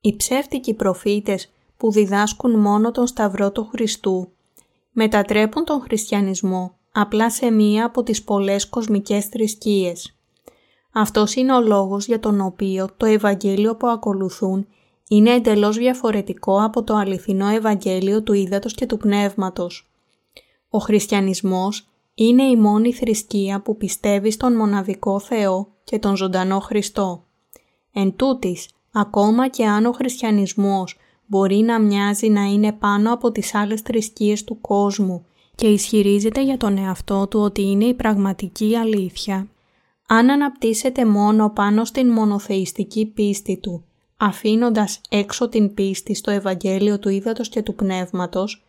Οι 0.00 0.16
ψεύτικοι 0.16 0.74
προφήτες 0.74 1.52
που 1.76 1.90
διδάσκουν 1.90 2.58
μόνο 2.58 2.90
τον 2.90 3.06
Σταυρό 3.06 3.52
του 3.52 3.68
Χριστού 3.72 4.28
μετατρέπουν 4.92 5.64
τον 5.64 5.80
χριστιανισμό 5.80 6.76
απλά 6.92 7.30
σε 7.30 7.50
μία 7.50 7.84
από 7.84 8.02
τις 8.02 8.24
πολλές 8.24 8.68
κοσμικές 8.68 9.26
θρησκείες. 9.26 10.16
Αυτός 10.92 11.34
είναι 11.34 11.54
ο 11.54 11.60
λόγος 11.60 12.06
για 12.06 12.20
τον 12.20 12.40
οποίο 12.40 12.88
το 12.96 13.06
Ευαγγέλιο 13.06 13.76
που 13.76 13.86
ακολουθούν 13.86 14.66
είναι 15.08 15.30
εντελώς 15.30 15.76
διαφορετικό 15.76 16.62
από 16.62 16.82
το 16.82 16.94
αληθινό 16.94 17.48
Ευαγγέλιο 17.48 18.22
του 18.22 18.32
Ήδατος 18.32 18.74
και 18.74 18.86
του 18.86 18.96
Πνεύματος. 18.96 19.90
Ο 20.68 20.78
χριστιανισμός 20.78 21.88
είναι 22.14 22.42
η 22.42 22.56
μόνη 22.56 22.92
θρησκεία 22.92 23.60
που 23.60 23.76
πιστεύει 23.76 24.30
στον 24.30 24.56
μοναδικό 24.56 25.20
Θεό 25.20 25.68
και 25.84 25.98
τον 25.98 26.16
ζωντανό 26.16 26.60
Χριστό. 26.60 27.24
Εν 27.92 28.16
τούτης, 28.16 28.68
ακόμα 28.92 29.48
και 29.48 29.66
αν 29.66 29.86
ο 29.86 29.92
χριστιανισμός 29.92 30.96
μπορεί 31.26 31.56
να 31.56 31.80
μοιάζει 31.80 32.28
να 32.28 32.42
είναι 32.42 32.72
πάνω 32.72 33.12
από 33.12 33.32
τις 33.32 33.54
άλλες 33.54 33.80
θρησκείες 33.80 34.44
του 34.44 34.60
κόσμου 34.60 35.26
και 35.54 35.66
ισχυρίζεται 35.66 36.44
για 36.44 36.56
τον 36.56 36.78
εαυτό 36.78 37.26
του 37.26 37.40
ότι 37.40 37.62
είναι 37.62 37.84
η 37.84 37.94
πραγματική 37.94 38.76
αλήθεια, 38.76 39.48
αν 40.06 40.30
αναπτύσσεται 40.30 41.04
μόνο 41.04 41.50
πάνω 41.50 41.84
στην 41.84 42.12
μονοθεϊστική 42.12 43.06
πίστη 43.06 43.56
του, 43.56 43.84
αφήνοντας 44.16 45.00
έξω 45.08 45.48
την 45.48 45.74
πίστη 45.74 46.14
στο 46.14 46.30
Ευαγγέλιο 46.30 46.98
του 46.98 47.08
Ήδατος 47.08 47.48
και 47.48 47.62
του 47.62 47.74
Πνεύματος, 47.74 48.64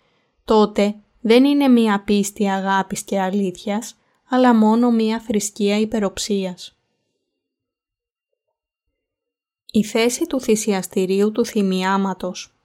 τότε 0.46 0.96
δεν 1.22 1.44
είναι 1.44 1.68
μία 1.68 2.04
πίστη 2.04 2.50
αγάπης 2.50 3.04
και 3.04 3.22
αλήθειας, 3.22 3.96
αλλά 4.30 4.56
μόνο 4.56 4.92
μία 4.92 5.20
θρησκεία 5.20 5.80
υπεροψίας. 5.80 6.78
Η 9.72 9.84
θέση 9.84 10.26
του 10.26 10.42
θυσιαστηρίου 10.42 11.32
του 11.32 11.46
θυμιάματος 11.46 12.56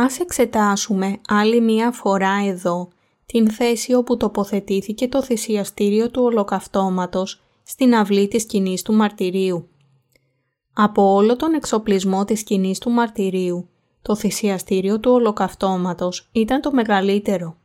Ας 0.00 0.20
εξετάσουμε 0.20 1.20
άλλη 1.28 1.60
μία 1.60 1.92
φορά 1.92 2.34
εδώ 2.44 2.88
την 3.26 3.50
θέση 3.50 3.94
όπου 3.94 4.16
τοποθετήθηκε 4.16 5.08
το 5.08 5.22
θυσιαστήριο 5.22 6.10
του 6.10 6.22
ολοκαυτώματος 6.22 7.42
στην 7.70 7.94
αυλή 7.94 8.28
της 8.28 8.42
σκηνής 8.42 8.82
του 8.82 8.92
μαρτυρίου. 8.92 9.68
Από 10.72 11.12
όλο 11.14 11.36
τον 11.36 11.54
εξοπλισμό 11.54 12.24
της 12.24 12.40
σκηνής 12.40 12.78
του 12.78 12.90
μαρτυρίου, 12.90 13.68
το 14.02 14.16
θυσιαστήριο 14.16 15.00
του 15.00 15.10
ολοκαυτώματος 15.10 16.28
ήταν 16.32 16.60
το 16.60 16.72
μεγαλύτερο. 16.72 17.56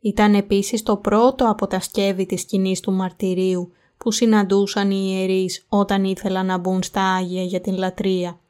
Ήταν 0.00 0.34
επίσης 0.34 0.82
το 0.82 0.96
πρώτο 0.96 1.50
από 1.50 1.66
τα 1.66 1.80
σκεύη 1.80 2.26
της 2.26 2.40
σκηνής 2.40 2.80
του 2.80 2.92
μαρτυρίου 2.92 3.72
που 3.96 4.10
συναντούσαν 4.10 4.90
οι 4.90 5.06
ιερείς 5.08 5.66
όταν 5.68 6.04
ήθελαν 6.04 6.46
να 6.46 6.58
μπουν 6.58 6.82
στα 6.82 7.02
Άγια 7.02 7.42
για 7.42 7.60
την 7.60 7.76
λατρεία. 7.76 8.40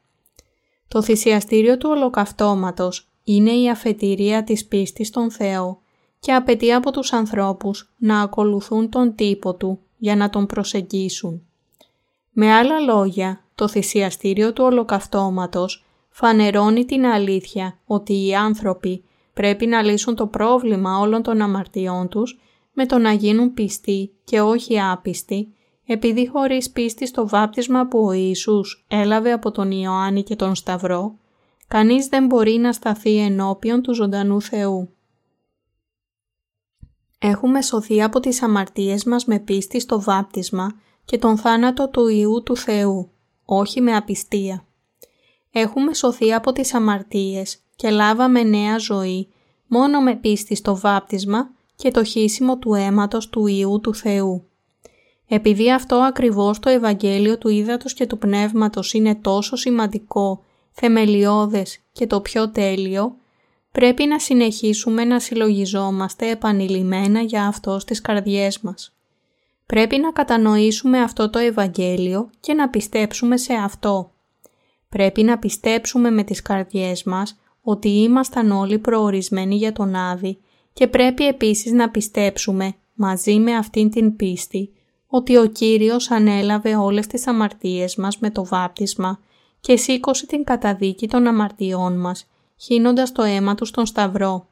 Το 0.87 1.01
θυσιαστήριο 1.01 1.77
του 1.77 1.89
ολοκαυτώματος 1.91 3.09
είναι 3.23 3.51
η 3.51 3.69
αφετηρία 3.69 4.43
της 4.43 4.65
πίστης 4.65 5.07
στον 5.07 5.31
Θεό 5.31 5.81
και 6.19 6.33
απαιτεί 6.33 6.73
από 6.73 6.91
τους 6.91 7.13
ανθρώπους 7.13 7.93
να 7.97 8.21
ακολουθούν 8.21 8.89
τον 8.89 9.15
τύπο 9.15 9.55
Του 9.55 9.79
για 10.03 10.15
να 10.15 10.29
τον 10.29 10.45
προσεγγίσουν. 10.45 11.41
Με 12.31 12.53
άλλα 12.53 12.79
λόγια, 12.79 13.43
το 13.55 13.67
θυσιαστήριο 13.67 14.53
του 14.53 14.63
ολοκαυτώματος 14.63 15.85
φανερώνει 16.09 16.85
την 16.85 17.05
αλήθεια 17.05 17.79
ότι 17.85 18.25
οι 18.25 18.35
άνθρωποι 18.35 19.03
πρέπει 19.33 19.65
να 19.65 19.81
λύσουν 19.81 20.15
το 20.15 20.27
πρόβλημα 20.27 20.97
όλων 20.97 21.21
των 21.21 21.41
αμαρτιών 21.41 22.07
τους 22.07 22.39
με 22.73 22.85
το 22.85 22.97
να 22.97 23.11
γίνουν 23.11 23.53
πιστοί 23.53 24.11
και 24.23 24.41
όχι 24.41 24.79
άπιστοι, 24.81 25.53
επειδή 25.85 26.27
χωρίς 26.27 26.71
πίστη 26.71 27.07
στο 27.07 27.27
βάπτισμα 27.27 27.87
που 27.87 28.05
ο 28.05 28.11
Ιησούς 28.11 28.85
έλαβε 28.87 29.31
από 29.31 29.51
τον 29.51 29.71
Ιωάννη 29.71 30.23
και 30.23 30.35
τον 30.35 30.55
Σταυρό, 30.55 31.15
κανείς 31.67 32.07
δεν 32.07 32.25
μπορεί 32.25 32.57
να 32.57 32.73
σταθεί 32.73 33.17
ενώπιον 33.17 33.81
του 33.81 33.93
ζωντανού 33.93 34.41
Θεού. 34.41 34.89
Έχουμε 37.25 37.61
σωθεί 37.61 38.01
από 38.01 38.19
τις 38.19 38.41
αμαρτίες 38.41 39.03
μας 39.03 39.25
με 39.25 39.39
πίστη 39.39 39.79
στο 39.79 40.01
βάπτισμα 40.01 40.71
και 41.05 41.17
τον 41.17 41.37
θάνατο 41.37 41.89
του 41.89 42.07
Ιού 42.07 42.43
του 42.43 42.57
Θεού, 42.57 43.09
όχι 43.45 43.81
με 43.81 43.95
απιστία. 43.95 44.65
Έχουμε 45.51 45.93
σωθεί 45.93 46.33
από 46.33 46.51
τις 46.51 46.73
αμαρτίες 46.73 47.59
και 47.75 47.89
λάβαμε 47.89 48.43
νέα 48.43 48.77
ζωή 48.77 49.27
μόνο 49.67 50.01
με 50.01 50.15
πίστη 50.15 50.55
στο 50.55 50.77
βάπτισμα 50.77 51.49
και 51.75 51.91
το 51.91 52.03
χύσιμο 52.03 52.57
του 52.57 52.73
αίματος 52.73 53.29
του 53.29 53.47
Ιού 53.47 53.79
του 53.79 53.95
Θεού. 53.95 54.47
Επειδή 55.27 55.71
αυτό 55.71 55.95
ακριβώς 55.95 56.59
το 56.59 56.69
Ευαγγέλιο 56.69 57.37
του 57.37 57.49
Ήδατος 57.49 57.93
και 57.93 58.05
του 58.05 58.17
Πνεύματος 58.17 58.93
είναι 58.93 59.15
τόσο 59.15 59.55
σημαντικό, 59.55 60.43
θεμελιώδες 60.71 61.79
και 61.91 62.07
το 62.07 62.21
πιο 62.21 62.49
τέλειο, 62.51 63.15
πρέπει 63.73 64.05
να 64.05 64.19
συνεχίσουμε 64.19 65.03
να 65.03 65.19
συλλογιζόμαστε 65.19 66.29
επανειλημμένα 66.29 67.21
για 67.21 67.45
αυτό 67.45 67.79
στις 67.79 68.01
καρδιές 68.01 68.59
μας. 68.59 68.93
Πρέπει 69.65 69.97
να 69.97 70.11
κατανοήσουμε 70.11 71.01
αυτό 71.01 71.29
το 71.29 71.39
Ευαγγέλιο 71.39 72.29
και 72.39 72.53
να 72.53 72.69
πιστέψουμε 72.69 73.37
σε 73.37 73.53
αυτό. 73.53 74.11
Πρέπει 74.89 75.23
να 75.23 75.37
πιστέψουμε 75.37 76.11
με 76.11 76.23
τις 76.23 76.41
καρδιές 76.41 77.03
μας 77.03 77.39
ότι 77.61 77.89
ήμασταν 77.89 78.51
όλοι 78.51 78.79
προορισμένοι 78.79 79.55
για 79.55 79.73
τον 79.73 79.95
Άδη 79.95 80.37
και 80.73 80.87
πρέπει 80.87 81.27
επίσης 81.27 81.71
να 81.71 81.89
πιστέψουμε 81.89 82.75
μαζί 82.93 83.39
με 83.39 83.55
αυτήν 83.55 83.89
την 83.89 84.15
πίστη 84.15 84.73
ότι 85.07 85.37
ο 85.37 85.45
Κύριος 85.45 86.11
ανέλαβε 86.11 86.75
όλες 86.75 87.07
τις 87.07 87.27
αμαρτίες 87.27 87.95
μας 87.95 88.17
με 88.17 88.29
το 88.29 88.45
βάπτισμα 88.45 89.19
και 89.59 89.77
σήκωσε 89.77 90.25
την 90.25 90.43
καταδίκη 90.43 91.07
των 91.07 91.27
αμαρτιών 91.27 91.99
μας, 91.99 92.27
χύνοντας 92.63 93.11
το 93.11 93.23
αίμα 93.23 93.55
του 93.55 93.65
στον 93.65 93.85
Σταυρό. 93.85 94.47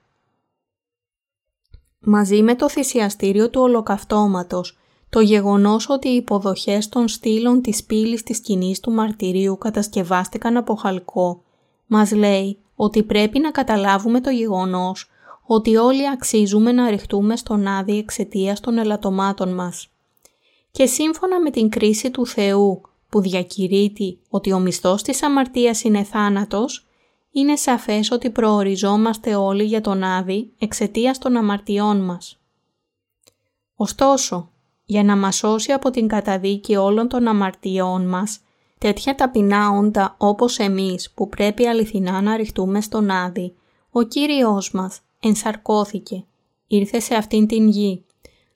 Μαζί 1.99 2.41
με 2.41 2.55
το 2.55 2.69
θυσιαστήριο 2.69 3.49
του 3.49 3.61
ολοκαυτώματος, 3.61 4.77
το 5.09 5.19
γεγονός 5.19 5.89
ότι 5.89 6.07
οι 6.07 6.15
υποδοχές 6.15 6.89
των 6.89 7.07
στήλων 7.07 7.61
της 7.61 7.83
πύλης 7.83 8.23
της 8.23 8.37
σκηνής 8.37 8.79
του 8.79 8.91
μαρτυρίου 8.91 9.57
κατασκευάστηκαν 9.57 10.57
από 10.57 10.75
χαλκό, 10.75 11.43
μας 11.85 12.11
λέει 12.11 12.57
ότι 12.75 13.03
πρέπει 13.03 13.39
να 13.39 13.51
καταλάβουμε 13.51 14.21
το 14.21 14.29
γεγονός 14.29 15.09
ότι 15.45 15.75
όλοι 15.75 16.09
αξίζουμε 16.09 16.71
να 16.71 16.89
ρηχτούμε 16.89 17.35
στον 17.35 17.67
άδει 17.67 17.97
εξαιτίας 17.97 18.59
των 18.59 18.77
ελαττωμάτων 18.77 19.53
μας. 19.53 19.89
Και 20.71 20.85
σύμφωνα 20.85 21.41
με 21.41 21.49
την 21.49 21.69
κρίση 21.69 22.11
του 22.11 22.25
Θεού 22.25 22.81
που 23.09 23.21
διακηρύττει 23.21 24.19
ότι 24.29 24.51
ο 24.51 24.59
μισθός 24.59 25.01
της 25.01 25.23
αμαρτίας 25.23 25.83
είναι 25.83 26.03
θάνατος, 26.03 26.85
είναι 27.31 27.55
σαφές 27.55 28.11
ότι 28.11 28.29
προοριζόμαστε 28.29 29.35
όλοι 29.35 29.63
για 29.63 29.81
τον 29.81 30.03
Άδη 30.03 30.53
εξαιτίας 30.59 31.17
των 31.17 31.37
αμαρτιών 31.37 32.03
μας. 32.05 32.39
Ωστόσο, 33.75 34.49
για 34.85 35.03
να 35.03 35.15
μας 35.17 35.35
σώσει 35.35 35.71
από 35.71 35.89
την 35.89 36.07
καταδίκη 36.07 36.75
όλων 36.75 37.07
των 37.07 37.27
αμαρτιών 37.27 38.07
μας, 38.07 38.39
τέτοια 38.77 39.15
ταπεινά 39.15 39.69
όντα 39.69 40.15
όπως 40.17 40.59
εμείς 40.59 41.11
που 41.11 41.29
πρέπει 41.29 41.67
αληθινά 41.67 42.21
να 42.21 42.35
ρηχτούμε 42.35 42.81
στον 42.81 43.09
Άδη, 43.09 43.55
ο 43.91 44.01
Κύριος 44.01 44.71
μας 44.71 44.99
ενσαρκώθηκε, 45.19 46.25
ήρθε 46.67 46.99
σε 46.99 47.15
αυτήν 47.15 47.47
την 47.47 47.67
γη, 47.67 48.05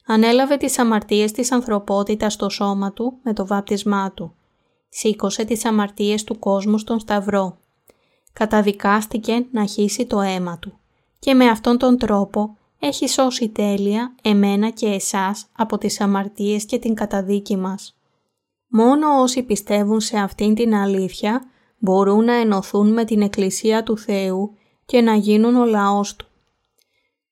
ανέλαβε 0.05 0.57
τις 0.57 0.80
αμαρτίες 0.80 1.32
της 1.32 1.51
ανθρωπότητας 1.51 2.34
στο 2.34 2.49
σώμα 2.49 2.93
του 2.93 3.17
με 3.23 3.34
το 3.34 3.47
βάπτισμά 3.47 4.11
του, 4.11 4.36
σήκωσε 4.89 5.43
τις 5.43 5.65
αμαρτίες 5.65 6.23
του 6.23 6.39
κόσμου 6.39 6.78
στον 6.78 6.99
Σταυρό, 6.99 7.57
καταδικάστηκε 8.36 9.46
να 9.52 9.66
χύσει 9.66 10.06
το 10.06 10.22
αίμα 10.22 10.60
του 10.60 10.80
και 11.20 11.34
με 11.34 11.46
αυτόν 11.46 11.78
τον 11.78 11.98
τρόπο 11.98 12.58
έχει 12.80 13.10
σώσει 13.10 13.50
τέλεια 13.50 14.16
εμένα 14.22 14.70
και 14.70 14.88
εσάς 14.88 15.46
από 15.52 15.78
τις 15.78 16.02
αμαρτίες 16.02 16.66
και 16.66 16.80
την 16.80 16.94
καταδίκη 16.94 17.58
μας. 17.58 17.98
Μόνο 18.68 19.22
όσοι 19.22 19.44
πιστεύουν 19.44 20.00
σε 20.00 20.18
αυτήν 20.18 20.56
την 20.56 20.76
αλήθεια 20.76 21.44
μπορούν 21.78 22.24
να 22.24 22.34
ενωθούν 22.34 22.94
με 22.94 23.06
την 23.06 23.22
Εκκλησία 23.22 23.84
του 23.84 23.98
Θεού 23.98 24.52
και 24.86 25.02
να 25.02 25.16
γίνουν 25.16 25.56
ο 25.56 25.66
λαός 25.66 26.16
Του. 26.16 26.26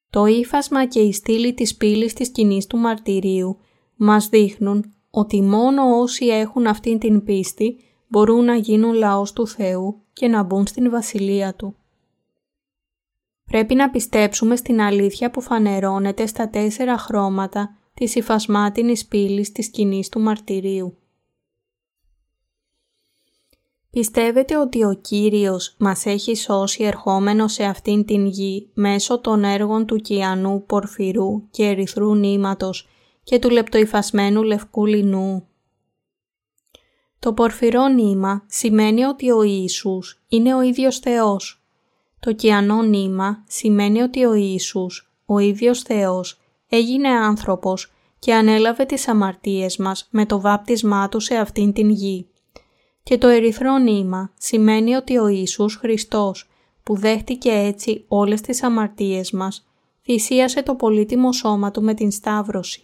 Το 0.09 0.25
ύφασμα 0.25 0.85
και 0.85 0.99
η 0.99 1.13
στήλη 1.13 1.53
της 1.53 1.75
πύλης 1.75 2.13
της 2.13 2.29
κοινή 2.29 2.65
του 2.69 2.77
μαρτυρίου 2.77 3.57
μας 3.95 4.29
δείχνουν 4.29 4.93
ότι 5.09 5.41
μόνο 5.41 5.99
όσοι 5.99 6.25
έχουν 6.25 6.67
αυτήν 6.67 6.99
την 6.99 7.23
πίστη 7.23 7.77
μπορούν 8.13 8.45
να 8.45 8.55
γίνουν 8.55 8.93
λαός 8.93 9.33
του 9.33 9.47
Θεού 9.47 10.01
και 10.13 10.27
να 10.27 10.43
μπουν 10.43 10.67
στην 10.67 10.89
Βασιλεία 10.89 11.55
Του. 11.55 11.75
Πρέπει 13.45 13.75
να 13.75 13.89
πιστέψουμε 13.89 14.55
στην 14.55 14.81
αλήθεια 14.81 15.31
που 15.31 15.41
φανερώνεται 15.41 16.25
στα 16.25 16.49
τέσσερα 16.49 16.97
χρώματα 16.97 17.77
της 17.93 18.15
υφασμάτινης 18.15 19.05
πύλης 19.05 19.51
της 19.51 19.69
κοινή 19.69 20.03
του 20.11 20.19
μαρτυρίου. 20.19 20.97
Πιστεύετε 23.89 24.57
ότι 24.57 24.83
ο 24.83 24.93
Κύριος 25.01 25.75
μας 25.77 26.05
έχει 26.05 26.35
σώσει 26.35 26.83
ερχόμενο 26.83 27.47
σε 27.47 27.63
αυτήν 27.63 28.05
την 28.05 28.25
γη 28.25 28.69
μέσω 28.73 29.19
των 29.19 29.43
έργων 29.43 29.85
του 29.85 29.95
κιανού, 29.95 30.65
πορφυρού 30.65 31.49
και 31.49 31.63
ερυθρού 31.63 32.15
νήματος 32.15 32.87
και 33.23 33.39
του 33.39 33.49
λεπτοϊφασμένου 33.49 34.43
λευκού 34.43 34.85
λινού; 34.85 35.47
Το 37.23 37.33
πορφυρό 37.33 37.87
νήμα 37.87 38.43
σημαίνει 38.47 39.03
ότι 39.03 39.31
ο 39.31 39.43
Ιησούς 39.43 40.23
είναι 40.27 40.55
ο 40.55 40.61
ίδιος 40.61 40.99
Θεός. 40.99 41.63
Το 42.19 42.33
κιανό 42.33 42.81
νήμα 42.81 43.43
σημαίνει 43.47 44.01
ότι 44.01 44.25
ο 44.25 44.33
Ιησούς, 44.33 45.13
ο 45.25 45.39
ίδιος 45.39 45.81
Θεός, 45.81 46.41
έγινε 46.69 47.07
άνθρωπος 47.07 47.91
και 48.19 48.33
ανέλαβε 48.33 48.85
τις 48.85 49.07
αμαρτίες 49.07 49.77
μας 49.77 50.07
με 50.11 50.25
το 50.25 50.41
βάπτισμά 50.41 51.09
Του 51.09 51.19
σε 51.19 51.35
αυτήν 51.35 51.73
την 51.73 51.89
γη. 51.89 52.27
Και 53.03 53.17
το 53.17 53.27
ερυθρό 53.27 53.77
νήμα 53.77 54.33
σημαίνει 54.37 54.95
ότι 54.95 55.17
ο 55.17 55.27
Ιησούς 55.27 55.75
Χριστός, 55.75 56.49
που 56.83 56.95
δέχτηκε 56.95 57.51
έτσι 57.51 58.05
όλες 58.07 58.41
τις 58.41 58.63
αμαρτίες 58.63 59.31
μας, 59.31 59.67
θυσίασε 60.03 60.63
το 60.63 60.75
πολύτιμο 60.75 61.31
σώμα 61.31 61.71
Του 61.71 61.83
με 61.83 61.93
την 61.93 62.11
Σταύρωση. 62.11 62.83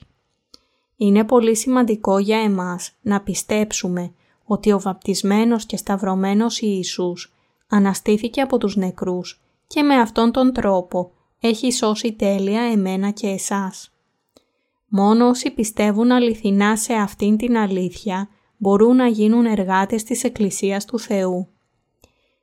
Είναι 0.95 1.23
πολύ 1.23 1.55
σημαντικό 1.55 2.19
για 2.19 2.37
εμάς 2.37 2.91
να 3.01 3.21
πιστέψουμε 3.21 4.13
ότι 4.51 4.71
ο 4.71 4.79
βαπτισμένος 4.79 5.65
και 5.65 5.77
σταυρωμένος 5.77 6.61
Ιησούς 6.61 7.33
αναστήθηκε 7.67 8.41
από 8.41 8.57
τους 8.57 8.75
νεκρούς 8.75 9.41
και 9.67 9.83
με 9.83 9.95
αυτόν 9.95 10.31
τον 10.31 10.53
τρόπο 10.53 11.11
έχει 11.39 11.71
σώσει 11.71 12.13
τέλεια 12.13 12.61
εμένα 12.61 13.09
και 13.09 13.27
εσάς. 13.27 13.91
Μόνο 14.87 15.27
όσοι 15.27 15.51
πιστεύουν 15.51 16.11
αληθινά 16.11 16.77
σε 16.77 16.93
αυτήν 16.93 17.37
την 17.37 17.57
αλήθεια 17.57 18.29
μπορούν 18.57 18.95
να 18.95 19.07
γίνουν 19.07 19.45
εργάτες 19.45 20.03
της 20.03 20.23
Εκκλησίας 20.23 20.85
του 20.85 20.99
Θεού. 20.99 21.47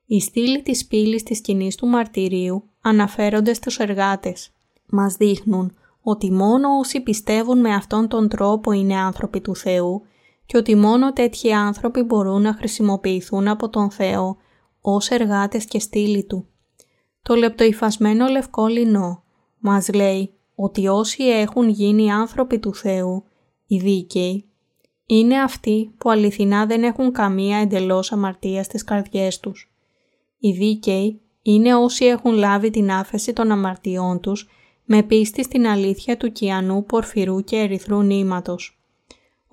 Οι 0.07 0.21
στήλοι 0.21 0.63
της 0.63 0.87
πύλης 0.87 1.23
της 1.23 1.41
κοινή 1.41 1.71
του 1.77 1.87
μαρτυρίου 1.87 2.65
αναφέρονται 2.81 3.55
στους 3.55 3.79
εργάτες. 3.79 4.53
Μας 4.87 5.15
δείχνουν 5.15 5.77
ότι 6.03 6.33
μόνο 6.33 6.79
όσοι 6.79 7.01
πιστεύουν 7.01 7.61
με 7.61 7.75
αυτόν 7.75 8.09
τον 8.09 8.29
τρόπο 8.29 8.73
είναι 8.73 8.97
άνθρωποι 8.97 9.41
του 9.41 9.57
Θεού 9.57 10.03
και 10.47 10.57
ότι 10.57 10.75
μόνο 10.75 11.13
τέτοιοι 11.13 11.53
άνθρωποι 11.53 12.03
μπορούν 12.03 12.43
να 12.43 12.53
χρησιμοποιηθούν 12.55 13.49
από 13.49 13.69
τον 13.69 13.91
Θεό 13.91 14.37
ως 14.81 15.09
εργάτες 15.09 15.65
και 15.65 15.79
στήλοι 15.79 16.25
Του. 16.25 16.47
Το 17.23 17.35
λεπτοϊφασμένο 17.35 18.27
λευκό 18.27 18.67
λινό 18.67 19.23
μας 19.59 19.89
λέει 19.95 20.31
ότι 20.55 20.89
όσοι 20.89 21.25
έχουν 21.25 21.69
γίνει 21.69 22.13
άνθρωποι 22.13 22.59
του 22.59 22.75
Θεού, 22.75 23.25
οι 23.67 23.79
δίκαιοι, 23.79 24.45
είναι 25.07 25.41
αυτοί 25.41 25.95
που 25.99 26.11
αληθινά 26.11 26.67
δεν 26.67 26.83
έχουν 26.83 27.13
καμία 27.13 27.59
εντελώς 27.59 28.13
αμαρτία 28.13 28.63
στις 28.63 28.85
καρδιές 28.85 29.41
τους. 29.41 29.73
Οι 30.39 30.51
δίκαιοι 30.53 31.21
είναι 31.43 31.75
όσοι 31.75 32.05
έχουν 32.05 32.33
λάβει 32.35 32.71
την 32.71 32.91
άφεση 32.91 33.33
των 33.33 33.51
αμαρτιών 33.51 34.21
τους 34.21 34.49
με 34.85 35.03
πίστη 35.03 35.43
στην 35.43 35.67
αλήθεια 35.67 36.17
του 36.17 36.33
κιανού, 36.33 36.85
πορφυρού 36.85 37.45
και 37.45 37.57
ερυθρού 37.57 38.03
νήματος. 38.03 38.81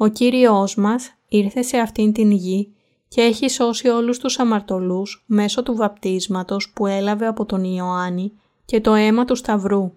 Ο 0.03 0.07
Κύριος 0.07 0.75
μας 0.75 1.13
ήρθε 1.27 1.61
σε 1.61 1.77
αυτήν 1.77 2.13
την 2.13 2.31
γη 2.31 2.73
και 3.07 3.21
έχει 3.21 3.49
σώσει 3.49 3.87
όλους 3.87 4.19
τους 4.19 4.39
αμαρτωλούς 4.39 5.23
μέσω 5.27 5.63
του 5.63 5.75
βαπτίσματος 5.75 6.71
που 6.75 6.87
έλαβε 6.87 7.27
από 7.27 7.45
τον 7.45 7.63
Ιωάννη 7.63 8.31
και 8.65 8.81
το 8.81 8.93
αίμα 8.93 9.25
του 9.25 9.35
Σταυρού. 9.35 9.91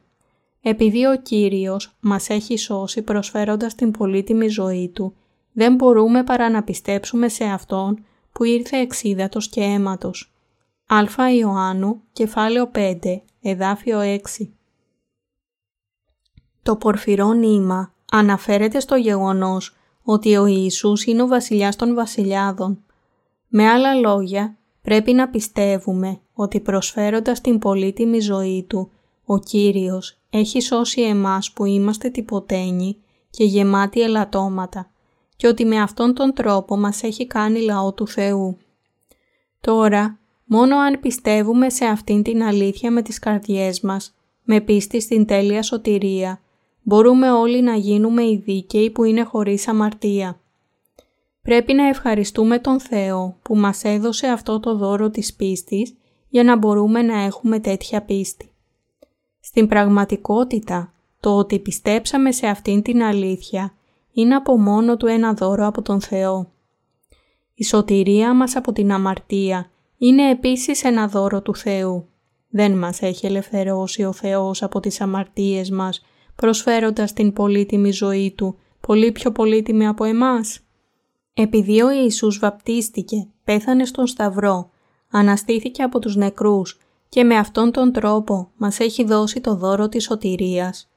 Επειδή 0.61 1.07
ο 1.07 1.17
Κύριος 1.23 1.97
μας 2.01 2.29
έχει 2.29 2.57
σώσει 2.57 3.03
προσφέροντας 3.03 3.75
την 3.75 3.91
πολύτιμη 3.91 4.49
ζωή 4.49 4.91
Του, 4.95 5.15
δεν 5.53 5.75
μπορούμε 5.75 6.25
παρά 6.25 6.51
να 6.51 6.63
πιστέψουμε 6.63 7.29
σε 7.29 7.45
Αυτόν 7.45 8.05
που 8.33 8.45
ήρθε 8.45 8.77
εξίδατος 8.77 9.49
και 9.49 9.61
αίματος. 9.61 10.33
Α 10.87 11.33
Ιωάννου, 11.33 12.03
κεφάλαιο 12.13 12.71
5, 12.75 13.23
εδάφιο 13.43 14.01
6 14.01 14.19
Το 16.63 16.77
πορφυρό 16.77 17.33
νήμα 17.33 17.93
αναφέρεται 18.11 18.81
στο 18.81 18.95
γεγονός 18.95 19.76
ότι 20.07 20.37
ο 20.37 20.47
Ιησούς 20.47 21.05
είναι 21.05 21.23
ο 21.23 21.27
βασιλιάς 21.27 21.77
των 21.77 21.95
βασιλιάδων. 21.95 22.85
Με 23.49 23.69
άλλα 23.69 23.95
λόγια, 23.95 24.57
πρέπει 24.83 25.13
να 25.13 25.29
πιστεύουμε 25.29 26.21
ότι 26.35 26.61
προσφέροντας 26.61 27.41
την 27.41 27.59
πολύτιμη 27.59 28.21
ζωή 28.21 28.65
Του, 28.69 28.91
ο 29.25 29.39
Κύριος 29.39 30.19
έχει 30.31 30.61
σώσει 30.61 31.01
εμάς 31.01 31.53
που 31.53 31.65
είμαστε 31.65 32.09
τυποτένοι 32.09 32.97
και 33.31 33.45
γεμάτοι 33.45 34.01
ελαττώματα 34.01 34.91
και 35.37 35.47
ότι 35.47 35.65
με 35.65 35.81
αυτόν 35.81 36.15
τον 36.15 36.33
τρόπο 36.33 36.77
μας 36.77 37.03
έχει 37.03 37.27
κάνει 37.27 37.61
λαό 37.61 37.93
του 37.93 38.09
Θεού. 38.09 38.57
Τώρα, 39.61 40.19
Μόνο 40.49 40.77
αν 40.77 41.01
πιστεύουμε 41.01 41.71
σε 41.71 41.85
αυτήν 41.85 42.23
την 42.23 42.43
αλήθεια 42.43 42.91
με 42.91 43.03
τις 43.03 43.19
καρδιές 43.19 43.81
μας, 43.81 44.15
με 44.43 44.61
πίστη 44.61 45.01
στην 45.01 45.27
τέλεια 45.27 45.63
σωτηρία, 45.63 46.41
μπορούμε 46.89 47.31
όλοι 47.31 47.63
να 47.63 47.75
γίνουμε 47.75 48.23
οι 48.23 48.43
δίκαιοι 48.45 48.91
που 48.91 49.05
είναι 49.05 49.23
χωρίς 49.23 49.69
αμαρτία. 49.69 50.41
Πρέπει 51.43 51.73
να 51.73 51.89
ευχαριστούμε 51.89 52.59
τον 52.59 52.81
Θεό 52.81 53.37
που 53.43 53.57
μας 53.57 53.85
έδωσε 53.85 54.27
αυτό 54.27 54.61
το 54.61 54.77
δώρο 54.77 55.11
της 55.11 55.35
πίστης 55.35 55.95
για 56.29 56.45
να 56.45 56.57
μπορούμε 56.57 57.03
να 57.03 57.21
έχουμε 57.21 57.59
τέτοια 57.61 58.03
πίστη. 58.03 58.51
Στην 59.41 59.69
πραγματικότητα, 59.69 60.93
το 61.21 61.37
ότι 61.37 61.59
πιστέψαμε 61.59 62.33
σε 62.33 62.47
αυτήν 62.47 62.83
την 62.83 63.03
αλήθεια 63.03 63.75
είναι 64.13 64.35
από 64.35 64.59
μόνο 64.59 64.97
του 64.97 65.07
ένα 65.07 65.35
δώρο 65.35 65.67
από 65.67 65.83
τον 65.83 66.01
Θεό. 66.01 66.51
Η 67.55 67.65
σωτηρία 67.65 68.35
μας 68.35 68.57
από 68.57 68.73
την 68.73 68.93
αμαρτία 68.93 69.71
είναι 69.99 70.31
επίσης 70.31 70.85
ένα 70.85 71.09
δώρο 71.09 71.43
του 71.43 71.57
Θεού. 71.57 72.09
Δεν 72.49 72.79
μας 72.79 73.03
έχει 73.03 73.27
ελευθερώσει 73.27 74.05
ο 74.05 74.13
Θεός 74.13 74.63
από 74.63 74.81
τις 74.81 75.01
αμαρτίες 75.01 75.71
μας, 75.71 76.03
προσφέροντας 76.37 77.13
την 77.13 77.33
πολύτιμη 77.33 77.91
ζωή 77.91 78.35
Του, 78.37 78.59
πολύ 78.81 79.13
πιο 79.13 79.33
πολύτιμη 79.33 79.87
από 79.87 80.05
εμάς. 80.05 80.61
Επειδή 81.35 81.83
ο 81.83 81.91
Ιησούς 81.91 82.39
βαπτίστηκε, 82.39 83.29
πέθανε 83.45 83.85
στον 83.85 84.07
Σταυρό, 84.07 84.71
αναστήθηκε 85.11 85.83
από 85.83 85.99
τους 85.99 86.17
νεκρούς 86.17 86.79
και 87.09 87.25
με 87.25 87.37
αυτόν 87.37 87.71
τον 87.71 87.93
τρόπο 87.93 88.51
μας 88.57 88.81
έχει 88.81 89.05
δώσει 89.05 89.41
το 89.41 89.55
δώρο 89.55 89.89
της 89.89 90.05
σωτηρίας. 90.05 90.91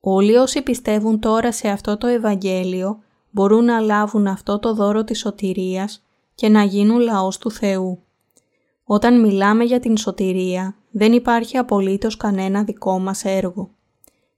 Όλοι 0.00 0.36
όσοι 0.36 0.62
πιστεύουν 0.62 1.20
τώρα 1.20 1.52
σε 1.52 1.68
αυτό 1.68 1.96
το 1.96 2.06
Ευαγγέλιο 2.06 2.98
μπορούν 3.30 3.64
να 3.64 3.80
λάβουν 3.80 4.26
αυτό 4.26 4.58
το 4.58 4.74
δώρο 4.74 5.04
της 5.04 5.18
σωτηρίας 5.18 6.04
και 6.34 6.48
να 6.48 6.62
γίνουν 6.62 6.98
λαός 6.98 7.38
του 7.38 7.50
Θεού. 7.50 7.98
Όταν 8.84 9.20
μιλάμε 9.20 9.64
για 9.64 9.80
την 9.80 9.96
σωτηρία, 9.96 10.76
δεν 10.90 11.12
υπάρχει 11.12 11.56
απολύτως 11.56 12.16
κανένα 12.16 12.64
δικό 12.64 12.98
μας 12.98 13.24
έργο. 13.24 13.70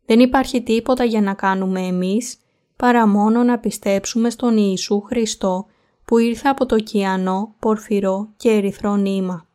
Δεν 0.09 0.20
υπάρχει 0.20 0.62
τίποτα 0.62 1.04
για 1.04 1.20
να 1.20 1.34
κάνουμε 1.34 1.80
εμείς, 1.80 2.38
παρά 2.76 3.06
μόνο 3.06 3.42
να 3.42 3.59
πιστέψουμε 3.59 4.30
στον 4.30 4.56
Ιησού 4.56 5.00
Χριστό 5.00 5.66
που 6.04 6.18
ήρθε 6.18 6.48
από 6.48 6.66
το 6.66 6.78
κιανό, 6.78 7.54
πορφυρό 7.59 8.28
και 8.36 8.50
ερυθρό 8.50 8.96
νήμα. 8.96 9.46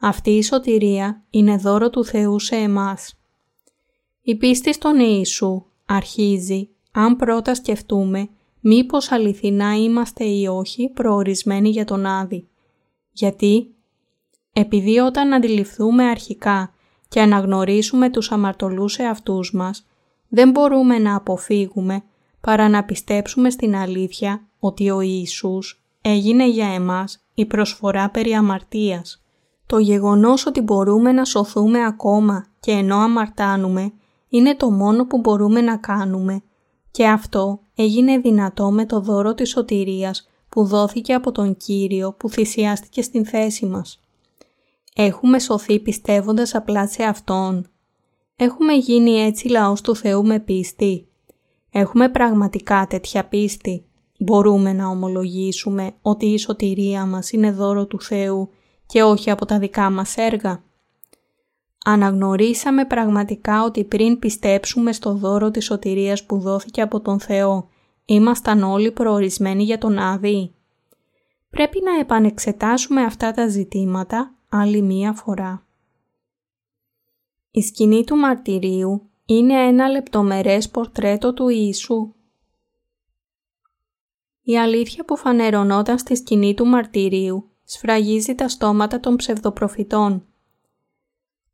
Αυτή 0.00 0.30
η 0.30 0.42
σωτηρία 0.42 1.22
είναι 1.30 1.56
δώρο 1.56 1.90
του 1.90 2.04
Θεού 2.04 2.38
σε 2.38 2.56
εμάς. 2.56 3.18
Η 4.22 4.36
πίστη 4.36 4.72
στον 4.72 4.98
Ιησού 4.98 5.64
αρχίζει 5.86 6.68
αν 6.92 7.16
πρώτα 7.16 7.54
σκεφτούμε 7.54 8.28
μήπως 8.60 9.12
αληθινά 9.12 9.74
είμαστε 9.76 10.24
ή 10.24 10.46
όχι 10.46 10.88
προορισμένοι 10.88 11.68
για 11.68 11.84
τον 11.84 12.06
Άδη. 12.06 12.48
Γιατί; 13.12 13.74
Επειδή 14.52 14.98
όταν 14.98 15.34
αντιληφθούμε 15.34 16.04
αρχικά 16.04 16.72
και 17.08 17.20
αναγνωρίσουμε 17.20 18.10
τους 18.10 18.32
αμαρτωλούς 18.32 18.98
εαυτούς 18.98 19.52
μας, 19.54 19.86
δεν 20.28 20.50
μπορούμε 20.50 20.98
να 20.98 21.16
αποφύγουμε 21.16 22.02
παρά 22.40 22.68
να 22.68 22.84
πιστέψουμε 22.84 23.50
στην 23.50 23.76
αλήθεια 23.76 24.46
ότι 24.58 24.90
ο 24.90 25.00
Ιησούς 25.00 25.82
έγινε 26.02 26.48
για 26.48 26.66
εμάς 26.74 27.24
η 27.34 27.46
προσφορά 27.46 28.10
περί 28.10 28.32
αμαρτίας. 28.32 29.22
Το 29.66 29.78
γεγονός 29.78 30.46
ότι 30.46 30.60
μπορούμε 30.60 31.12
να 31.12 31.24
σωθούμε 31.24 31.84
ακόμα 31.84 32.46
και 32.60 32.70
ενώ 32.70 32.96
αμαρτάνουμε 32.96 33.92
είναι 34.28 34.56
το 34.56 34.70
μόνο 34.70 35.06
που 35.06 35.18
μπορούμε 35.18 35.60
να 35.60 35.76
κάνουμε 35.76 36.42
και 36.90 37.06
αυτό 37.08 37.60
έγινε 37.74 38.18
δυνατό 38.18 38.70
με 38.70 38.86
το 38.86 39.00
δώρο 39.00 39.34
της 39.34 39.48
σωτηρίας 39.48 40.28
που 40.48 40.64
δόθηκε 40.64 41.14
από 41.14 41.32
τον 41.32 41.56
Κύριο 41.56 42.12
που 42.12 42.28
θυσιάστηκε 42.28 43.02
στην 43.02 43.26
θέση 43.26 43.66
μας. 43.66 44.02
Έχουμε 45.00 45.38
σωθεί 45.38 45.80
πιστεύοντας 45.80 46.54
απλά 46.54 46.88
σε 46.88 47.02
Αυτόν. 47.02 47.66
Έχουμε 48.36 48.72
γίνει 48.72 49.10
έτσι 49.10 49.48
λαός 49.48 49.80
του 49.80 49.96
Θεού 49.96 50.26
με 50.26 50.40
πίστη. 50.40 51.08
Έχουμε 51.70 52.08
πραγματικά 52.08 52.86
τέτοια 52.88 53.24
πίστη. 53.24 53.84
Μπορούμε 54.18 54.72
να 54.72 54.86
ομολογήσουμε 54.86 55.92
ότι 56.02 56.26
η 56.26 56.38
σωτηρία 56.38 57.06
μας 57.06 57.30
είναι 57.30 57.50
δώρο 57.50 57.86
του 57.86 58.00
Θεού 58.00 58.50
και 58.86 59.02
όχι 59.02 59.30
από 59.30 59.46
τα 59.46 59.58
δικά 59.58 59.90
μας 59.90 60.16
έργα. 60.16 60.62
Αναγνωρίσαμε 61.84 62.84
πραγματικά 62.84 63.64
ότι 63.64 63.84
πριν 63.84 64.18
πιστέψουμε 64.18 64.92
στο 64.92 65.14
δώρο 65.14 65.50
της 65.50 65.64
σωτηρίας 65.64 66.26
που 66.26 66.38
δόθηκε 66.38 66.80
από 66.80 67.00
τον 67.00 67.20
Θεό, 67.20 67.68
ήμασταν 68.04 68.62
όλοι 68.62 68.92
προορισμένοι 68.92 69.62
για 69.62 69.78
τον 69.78 69.98
Άδη. 69.98 70.54
Πρέπει 71.50 71.80
να 71.84 71.98
επανεξετάσουμε 72.00 73.02
αυτά 73.02 73.32
τα 73.32 73.48
ζητήματα 73.48 74.32
άλλη 74.48 74.82
μία 74.82 75.12
φορά. 75.12 75.66
Η 77.50 77.62
σκηνή 77.62 78.04
του 78.04 78.16
μαρτυρίου 78.16 79.10
είναι 79.24 79.66
ένα 79.66 79.88
λεπτομερές 79.88 80.68
πορτρέτο 80.68 81.34
του 81.34 81.48
Ιησού. 81.48 82.12
Η 84.42 84.58
αλήθεια 84.58 85.04
που 85.04 85.16
φανερωνόταν 85.16 85.98
στη 85.98 86.16
σκηνή 86.16 86.54
του 86.54 86.66
μαρτυρίου 86.66 87.50
σφραγίζει 87.64 88.34
τα 88.34 88.48
στόματα 88.48 89.00
των 89.00 89.16
ψευδοπροφητών. 89.16 90.26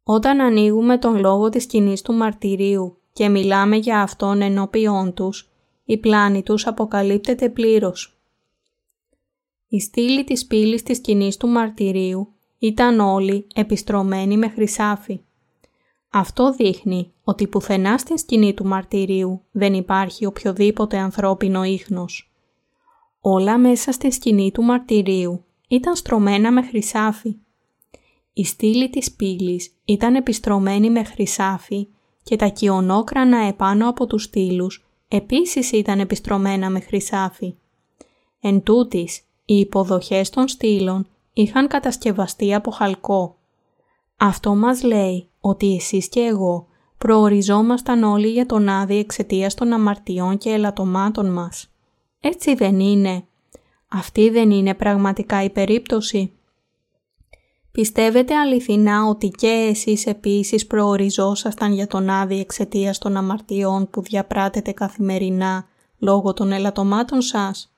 Όταν 0.03 0.41
ανοίγουμε 0.41 0.99
τον 0.99 1.19
λόγο 1.19 1.49
της 1.49 1.63
σκηνής 1.63 2.03
του 2.03 2.13
μαρτυρίου 2.13 2.99
και 3.13 3.29
μιλάμε 3.29 3.77
για 3.77 4.03
αυτόν 4.03 4.43
ενώπιόν 4.43 5.15
τους, 5.15 5.51
η 5.85 5.99
πλάνη 5.99 6.43
τους 6.43 6.67
αποκαλύπτεται 6.67 7.49
πλήρως. 7.51 8.19
Η 9.69 9.81
στήλη 9.81 10.25
της 10.25 10.47
πύλης 10.47 10.83
της 10.83 10.97
σκηνής 10.97 11.37
του 11.37 11.49
μαρτυρίου 11.49 12.34
ήταν 12.65 13.01
όλοι 13.01 13.47
επιστρωμένοι 13.55 14.37
με 14.37 14.49
χρυσάφι. 14.49 15.21
Αυτό 16.11 16.53
δείχνει 16.53 17.13
ότι 17.25 17.47
πουθενά 17.47 17.99
στην 17.99 18.19
σκηνή 18.19 18.55
του 18.55 18.65
μαρτυρίου 18.65 19.43
δεν 19.51 19.75
υπάρχει 19.75 20.27
οποιοδήποτε 20.27 20.99
ανθρώπινο 20.99 21.65
ίχνος. 21.65 22.33
Όλα 23.21 23.59
μέσα 23.59 23.93
στη 23.93 24.11
σκηνή 24.11 24.51
του 24.53 24.63
μαρτυρίου 24.63 25.45
ήταν 25.69 25.97
στρωμένα 25.97 26.53
με 26.53 26.63
χρυσάφι. 26.63 27.37
Η 28.33 28.45
στήλη 28.45 28.91
της 28.91 29.13
πύλης 29.13 29.75
ήταν 29.85 30.15
επιστρωμένη 30.15 30.91
με 30.91 31.05
χρυσάφι 31.05 31.89
και 32.23 32.37
τα 32.37 32.49
κοιονόκρανα 32.49 33.39
επάνω 33.39 33.89
από 33.89 34.07
τους 34.07 34.23
στήλους 34.23 34.85
επίσης 35.09 35.73
ήταν 35.73 36.01
επιστρωμένα 36.01 36.71
με 36.71 36.81
χρυσάφι. 36.81 37.55
Εν 38.41 38.63
τούτης, 38.63 39.17
οι 39.45 39.55
υποδοχές 39.59 40.31
των 40.31 40.49
στήλων 40.49 41.07
είχαν 41.35 41.69
κατασκευαστεί 41.69 42.55
από 42.55 42.71
χαλκό. 42.71 43.37
Αυτό 44.17 44.55
μας 44.55 44.83
λέει 44.83 45.29
ότι 45.41 45.75
εσείς 45.75 46.09
και 46.09 46.21
εγώ 46.21 46.67
προοριζόμασταν 46.99 48.03
όλοι 48.03 48.29
για 48.29 48.47
τον 48.47 48.69
Άδη 48.69 48.99
εξαιτίας 48.99 49.55
των 49.55 49.73
αμαρτιών 49.73 50.39
και 50.39 50.51
ελαττωμάτων 50.51 51.33
μας. 51.33 51.71
Έτσι 52.21 52.55
δεν 52.55 52.81
είναι. 52.81 53.25
Αυτή 53.89 54.31
δεν 54.31 54.51
είναι 54.51 54.75
πραγματικά 54.75 55.43
η 55.43 55.51
περίπτωση. 55.51 56.33
Πιστεύετε 57.71 58.35
αληθινά 58.35 59.05
ότι 59.05 59.29
και 59.29 59.67
εσείς 59.71 60.07
επίσης 60.07 60.67
προοριζόσασταν 60.67 61.73
για 61.73 61.87
τον 61.87 62.11
Άδη 62.11 62.41
εξαιτίας 62.41 62.99
των 62.99 63.17
αμαρτιών 63.17 63.91
που 63.91 64.03
διαπράτετε 64.03 64.73
καθημερινά 64.73 65.67
λόγω 65.99 66.33
των 66.33 66.53
ελαττωμάτων 66.53 67.23
σας; 67.23 67.74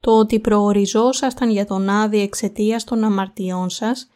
Το 0.00 0.18
ότι 0.18 0.40
προοριζόσασταν 0.40 1.50
για 1.50 1.66
τον 1.66 1.88
Άδη 1.88 2.20
εξαιτίας 2.20 2.84
των 2.84 3.04
αμαρτιών 3.04 3.70
σας 3.70 4.08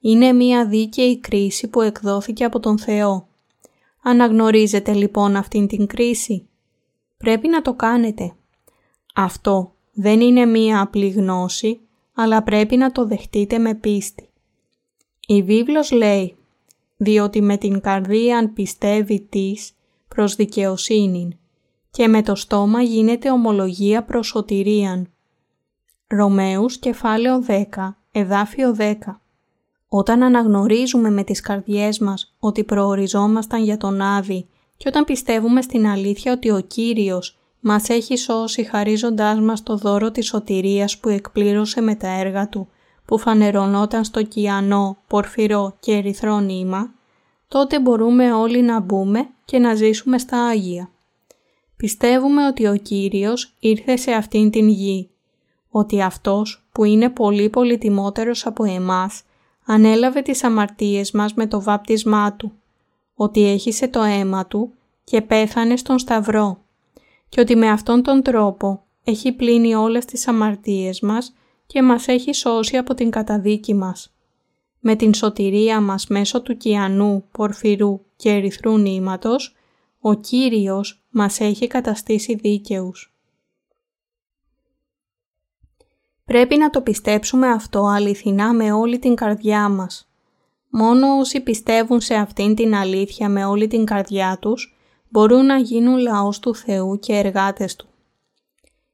είναι 0.00 0.32
μία 0.32 0.66
δίκαιη 0.66 1.18
κρίση 1.18 1.68
που 1.68 1.80
εκδόθηκε 1.80 2.44
από 2.44 2.60
τον 2.60 2.78
Θεό. 2.78 3.28
Αναγνωρίζετε 4.02 4.92
λοιπόν 4.92 5.36
αυτήν 5.36 5.66
την 5.66 5.86
κρίση; 5.86 6.48
Πρέπει 7.16 7.48
να 7.48 7.62
το 7.62 7.74
κάνετε. 7.74 8.32
Αυτό 9.14 9.72
δεν 9.92 10.20
είναι 10.20 10.46
μία 10.46 10.80
απλή 10.80 11.08
γνώση, 11.08 11.80
αλλά 12.14 12.42
πρέπει 12.42 12.76
να 12.76 12.92
το 12.92 13.06
δεχτείτε 13.06 13.58
με 13.58 13.74
πίστη. 13.74 14.28
Η 15.26 15.42
βίβλος 15.42 15.90
λέει 15.90 16.36
«Διότι 16.96 17.42
με 17.42 17.56
την 17.56 17.80
καρδία 17.80 18.38
αν 18.38 18.52
πιστεύει 18.52 19.20
της 19.20 19.72
προς 20.08 20.34
δικαιοσύνην 20.34 21.36
και 21.90 22.08
με 22.08 22.22
το 22.22 22.34
στόμα 22.34 22.82
γίνεται 22.82 23.30
ομολογία 23.30 24.04
προς 24.04 24.26
σωτηρίαν». 24.26 25.12
Ρωμαίους 26.10 26.78
κεφάλαιο 26.78 27.44
10, 27.46 27.96
εδάφιο 28.12 28.76
10 28.78 28.94
Όταν 29.88 30.22
αναγνωρίζουμε 30.22 31.10
με 31.10 31.24
τις 31.24 31.40
καρδιές 31.40 31.98
μας 31.98 32.36
ότι 32.38 32.64
προοριζόμασταν 32.64 33.62
για 33.62 33.76
τον 33.76 34.00
Άδη 34.00 34.48
και 34.76 34.88
όταν 34.88 35.04
πιστεύουμε 35.04 35.62
στην 35.62 35.86
αλήθεια 35.86 36.32
ότι 36.32 36.50
ο 36.50 36.60
Κύριος 36.60 37.38
μας 37.60 37.88
έχει 37.88 38.16
σώσει 38.16 38.62
χαρίζοντάς 38.62 39.40
μας 39.40 39.62
το 39.62 39.76
δώρο 39.76 40.10
της 40.10 40.26
σωτηρίας 40.26 40.98
που 40.98 41.08
εκπλήρωσε 41.08 41.80
με 41.80 41.94
τα 41.94 42.08
έργα 42.08 42.48
Του, 42.48 42.68
που 43.04 43.18
φανερωνόταν 43.18 44.04
στο 44.04 44.22
κιανό, 44.22 44.96
πορφυρό 45.06 45.76
και 45.80 45.92
ερυθρό 45.92 46.40
νήμα, 46.40 46.94
τότε 47.48 47.80
μπορούμε 47.80 48.32
όλοι 48.32 48.62
να 48.62 48.80
μπούμε 48.80 49.28
και 49.44 49.58
να 49.58 49.74
ζήσουμε 49.74 50.18
στα 50.18 50.46
Άγια. 50.46 50.90
Πιστεύουμε 51.76 52.46
ότι 52.46 52.66
ο 52.66 52.76
Κύριος 52.76 53.56
ήρθε 53.58 53.96
σε 53.96 54.12
αυτήν 54.12 54.50
την 54.50 54.68
γη 54.68 55.10
ότι 55.78 56.02
Αυτός 56.02 56.66
που 56.72 56.84
είναι 56.84 57.10
πολύ 57.10 57.48
πολυτιμότερος 57.48 58.46
από 58.46 58.64
εμάς 58.64 59.22
ανέλαβε 59.66 60.22
τις 60.22 60.44
αμαρτίες 60.44 61.10
μας 61.10 61.34
με 61.34 61.46
το 61.46 61.62
βάπτισμά 61.62 62.32
Του, 62.32 62.52
ότι 63.14 63.44
έχισε 63.44 63.88
το 63.88 64.02
αίμα 64.02 64.46
Του 64.46 64.72
και 65.04 65.22
πέθανε 65.22 65.76
στον 65.76 65.98
Σταυρό 65.98 66.58
και 67.28 67.40
ότι 67.40 67.56
με 67.56 67.70
αυτόν 67.70 68.02
τον 68.02 68.22
τρόπο 68.22 68.82
έχει 69.04 69.32
πλύνει 69.32 69.74
όλες 69.74 70.04
τις 70.04 70.28
αμαρτίες 70.28 71.00
μας 71.00 71.34
και 71.66 71.82
μας 71.82 72.08
έχει 72.08 72.32
σώσει 72.32 72.76
από 72.76 72.94
την 72.94 73.10
καταδίκη 73.10 73.74
μας. 73.74 74.12
Με 74.80 74.96
την 74.96 75.14
σωτηρία 75.14 75.80
μας 75.80 76.06
μέσω 76.06 76.42
του 76.42 76.56
κιανού, 76.56 77.24
πορφυρού 77.32 78.00
και 78.16 78.30
ερυθρού 78.30 78.78
νήματος, 78.78 79.56
ο 80.00 80.14
Κύριος 80.14 81.02
μας 81.10 81.40
έχει 81.40 81.66
καταστήσει 81.66 82.34
δίκαιους. 82.34 83.17
Πρέπει 86.28 86.56
να 86.56 86.70
το 86.70 86.80
πιστέψουμε 86.80 87.48
αυτό 87.48 87.84
αληθινά 87.86 88.52
με 88.52 88.72
όλη 88.72 88.98
την 88.98 89.14
καρδιά 89.14 89.68
μας. 89.68 90.08
Μόνο 90.70 91.18
όσοι 91.18 91.40
πιστεύουν 91.40 92.00
σε 92.00 92.14
αυτήν 92.14 92.54
την 92.54 92.74
αλήθεια 92.74 93.28
με 93.28 93.44
όλη 93.44 93.66
την 93.66 93.84
καρδιά 93.84 94.38
τους, 94.40 94.76
μπορούν 95.08 95.46
να 95.46 95.58
γίνουν 95.58 95.98
λαός 95.98 96.38
του 96.38 96.54
Θεού 96.54 96.98
και 96.98 97.12
εργάτες 97.12 97.76
Του. 97.76 97.86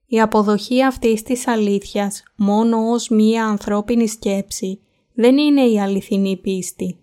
Η 0.06 0.20
αποδοχή 0.20 0.84
αυτής 0.84 1.22
της 1.22 1.46
αλήθειας 1.46 2.22
μόνο 2.36 2.90
ως 2.90 3.08
μία 3.08 3.46
ανθρώπινη 3.46 4.08
σκέψη 4.08 4.80
δεν 5.14 5.38
είναι 5.38 5.62
η 5.62 5.80
αληθινή 5.80 6.36
πίστη. 6.36 6.98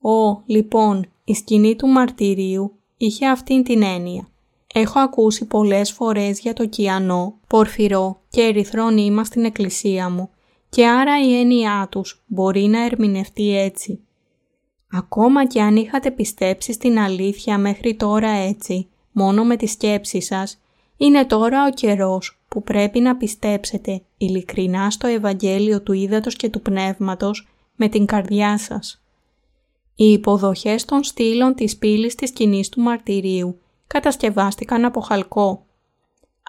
Ω, 0.00 0.42
λοιπόν, 0.46 1.06
η 1.24 1.34
σκηνή 1.34 1.76
του 1.76 1.86
μαρτυρίου 1.86 2.72
είχε 2.96 3.26
αυτήν 3.26 3.62
την 3.62 3.82
έννοια. 3.82 4.28
Έχω 4.74 4.98
ακούσει 4.98 5.44
πολλές 5.44 5.92
φορές 5.92 6.40
για 6.40 6.52
το 6.52 6.66
κιανό, 6.66 7.38
πορφυρό 7.46 8.20
και 8.28 8.40
ερυθρό 8.40 8.90
νήμα 8.90 9.24
στην 9.24 9.44
εκκλησία 9.44 10.10
μου 10.10 10.30
και 10.68 10.86
άρα 10.86 11.20
η 11.20 11.38
έννοιά 11.40 11.88
τους 11.90 12.22
μπορεί 12.26 12.60
να 12.60 12.84
ερμηνευτεί 12.84 13.58
έτσι. 13.58 14.00
Ακόμα 14.90 15.46
και 15.46 15.60
αν 15.60 15.76
είχατε 15.76 16.10
πιστέψει 16.10 16.72
στην 16.72 16.98
αλήθεια 16.98 17.58
μέχρι 17.58 17.94
τώρα 17.94 18.28
έτσι, 18.28 18.88
μόνο 19.12 19.44
με 19.44 19.56
τη 19.56 19.66
σκέψη 19.66 20.20
σας, 20.20 20.60
είναι 20.96 21.24
τώρα 21.24 21.66
ο 21.66 21.70
καιρός 21.70 22.40
που 22.48 22.62
πρέπει 22.62 23.00
να 23.00 23.16
πιστέψετε 23.16 24.02
ειλικρινά 24.16 24.90
στο 24.90 25.06
Ευαγγέλιο 25.06 25.82
του 25.82 25.92
Ήδατος 25.92 26.36
και 26.36 26.48
του 26.48 26.62
Πνεύματος 26.62 27.48
με 27.76 27.88
την 27.88 28.06
καρδιά 28.06 28.58
σας. 28.58 29.02
Οι 29.94 30.12
υποδοχές 30.12 30.84
των 30.84 31.02
στήλων 31.04 31.54
της 31.54 31.76
πύλης 31.76 32.14
της 32.14 32.28
σκηνής 32.28 32.68
του 32.68 32.80
μαρτυρίου 32.80 33.60
κατασκευάστηκαν 33.88 34.84
από 34.84 35.00
χαλκό, 35.00 35.66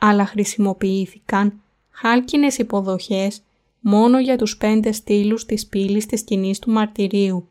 αλλά 0.02 0.26
χρησιμοποιήθηκαν 0.26 1.62
χάλκινες 1.90 2.58
υποδοχές 2.58 3.42
μόνο 3.80 4.20
για 4.20 4.38
τους 4.38 4.58
πέντε 4.58 4.92
στήλους 4.92 5.46
της 5.46 5.68
πύλης 5.68 6.06
της 6.06 6.20
σκηνής 6.20 6.60
του 6.60 6.72
μαρτυρίου. 6.72 7.48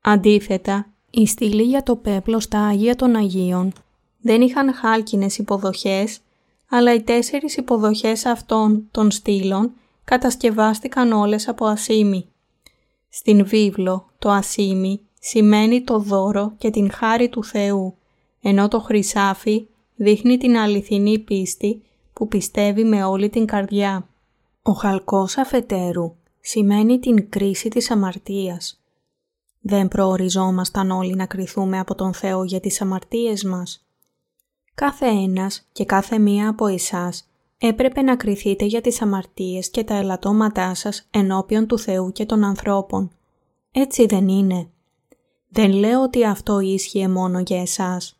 Αντίθετα, 0.00 0.86
οι 1.10 1.26
στήλοι 1.26 1.62
για 1.62 1.82
το 1.82 1.96
πέπλο 1.96 2.40
στα 2.40 2.58
Άγια 2.66 2.96
των 2.96 3.16
Αγίων 3.16 3.72
δεν 4.20 4.40
είχαν 4.40 4.74
χάλκινες 4.74 5.38
υποδοχές, 5.38 6.20
αλλά 6.68 6.94
οι 6.94 7.02
τέσσερις 7.02 7.56
υποδοχές 7.56 8.24
αυτών 8.24 8.88
των 8.90 9.10
στήλων 9.10 9.72
κατασκευάστηκαν 10.04 11.12
όλες 11.12 11.48
από 11.48 11.66
ασίμι. 11.66 12.28
Στην 13.08 13.46
βίβλο 13.46 14.06
το 14.18 14.30
ασίμι 14.30 15.00
σημαίνει 15.20 15.82
το 15.82 15.98
δώρο 15.98 16.52
και 16.58 16.70
την 16.70 16.90
χάρη 16.90 17.28
του 17.28 17.44
Θεού, 17.44 17.96
ενώ 18.46 18.68
το 18.68 18.80
χρυσάφι 18.80 19.66
δείχνει 19.94 20.36
την 20.36 20.56
αληθινή 20.56 21.18
πίστη 21.18 21.82
που 22.12 22.28
πιστεύει 22.28 22.84
με 22.84 23.04
όλη 23.04 23.30
την 23.30 23.46
καρδιά. 23.46 24.08
Ο 24.62 24.72
χαλκός 24.72 25.36
αφετέρου 25.36 26.14
σημαίνει 26.40 26.98
την 26.98 27.28
κρίση 27.28 27.68
της 27.68 27.90
αμαρτίας. 27.90 28.82
Δεν 29.60 29.88
προοριζόμασταν 29.88 30.90
όλοι 30.90 31.14
να 31.14 31.26
κριθούμε 31.26 31.78
από 31.78 31.94
τον 31.94 32.14
Θεό 32.14 32.44
για 32.44 32.60
τις 32.60 32.80
αμαρτίες 32.80 33.44
μας. 33.44 33.86
Κάθε 34.74 35.06
ένας 35.06 35.68
και 35.72 35.84
κάθε 35.84 36.18
μία 36.18 36.48
από 36.48 36.66
εσάς 36.66 37.28
έπρεπε 37.58 38.02
να 38.02 38.16
κριθείτε 38.16 38.64
για 38.64 38.80
τις 38.80 39.02
αμαρτίες 39.02 39.70
και 39.70 39.84
τα 39.84 39.94
ελαττώματά 39.94 40.74
σας 40.74 41.06
ενώπιον 41.10 41.66
του 41.66 41.78
Θεού 41.78 42.12
και 42.12 42.26
των 42.26 42.44
ανθρώπων. 42.44 43.10
Έτσι 43.72 44.06
δεν 44.06 44.28
είναι. 44.28 44.68
Δεν 45.48 45.72
λέω 45.72 46.02
ότι 46.02 46.24
αυτό 46.24 46.60
ίσχυε 46.60 47.08
μόνο 47.08 47.38
για 47.38 47.60
εσάς. 47.60 48.18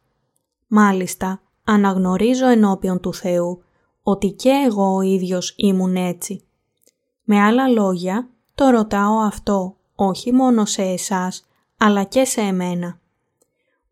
Μάλιστα, 0.77 1.41
αναγνωρίζω 1.65 2.49
ενώπιον 2.49 3.01
του 3.01 3.15
Θεού 3.15 3.63
ότι 4.03 4.31
και 4.31 4.51
εγώ 4.67 4.95
ο 4.95 5.01
ίδιος 5.01 5.55
ήμουν 5.57 5.97
έτσι. 5.97 6.45
Με 7.25 7.41
άλλα 7.41 7.69
λόγια, 7.69 8.29
το 8.55 8.69
ρωτάω 8.69 9.19
αυτό 9.19 9.77
όχι 9.95 10.33
μόνο 10.33 10.65
σε 10.65 10.83
εσάς, 10.83 11.47
αλλά 11.79 12.03
και 12.05 12.25
σε 12.25 12.41
εμένα. 12.41 12.99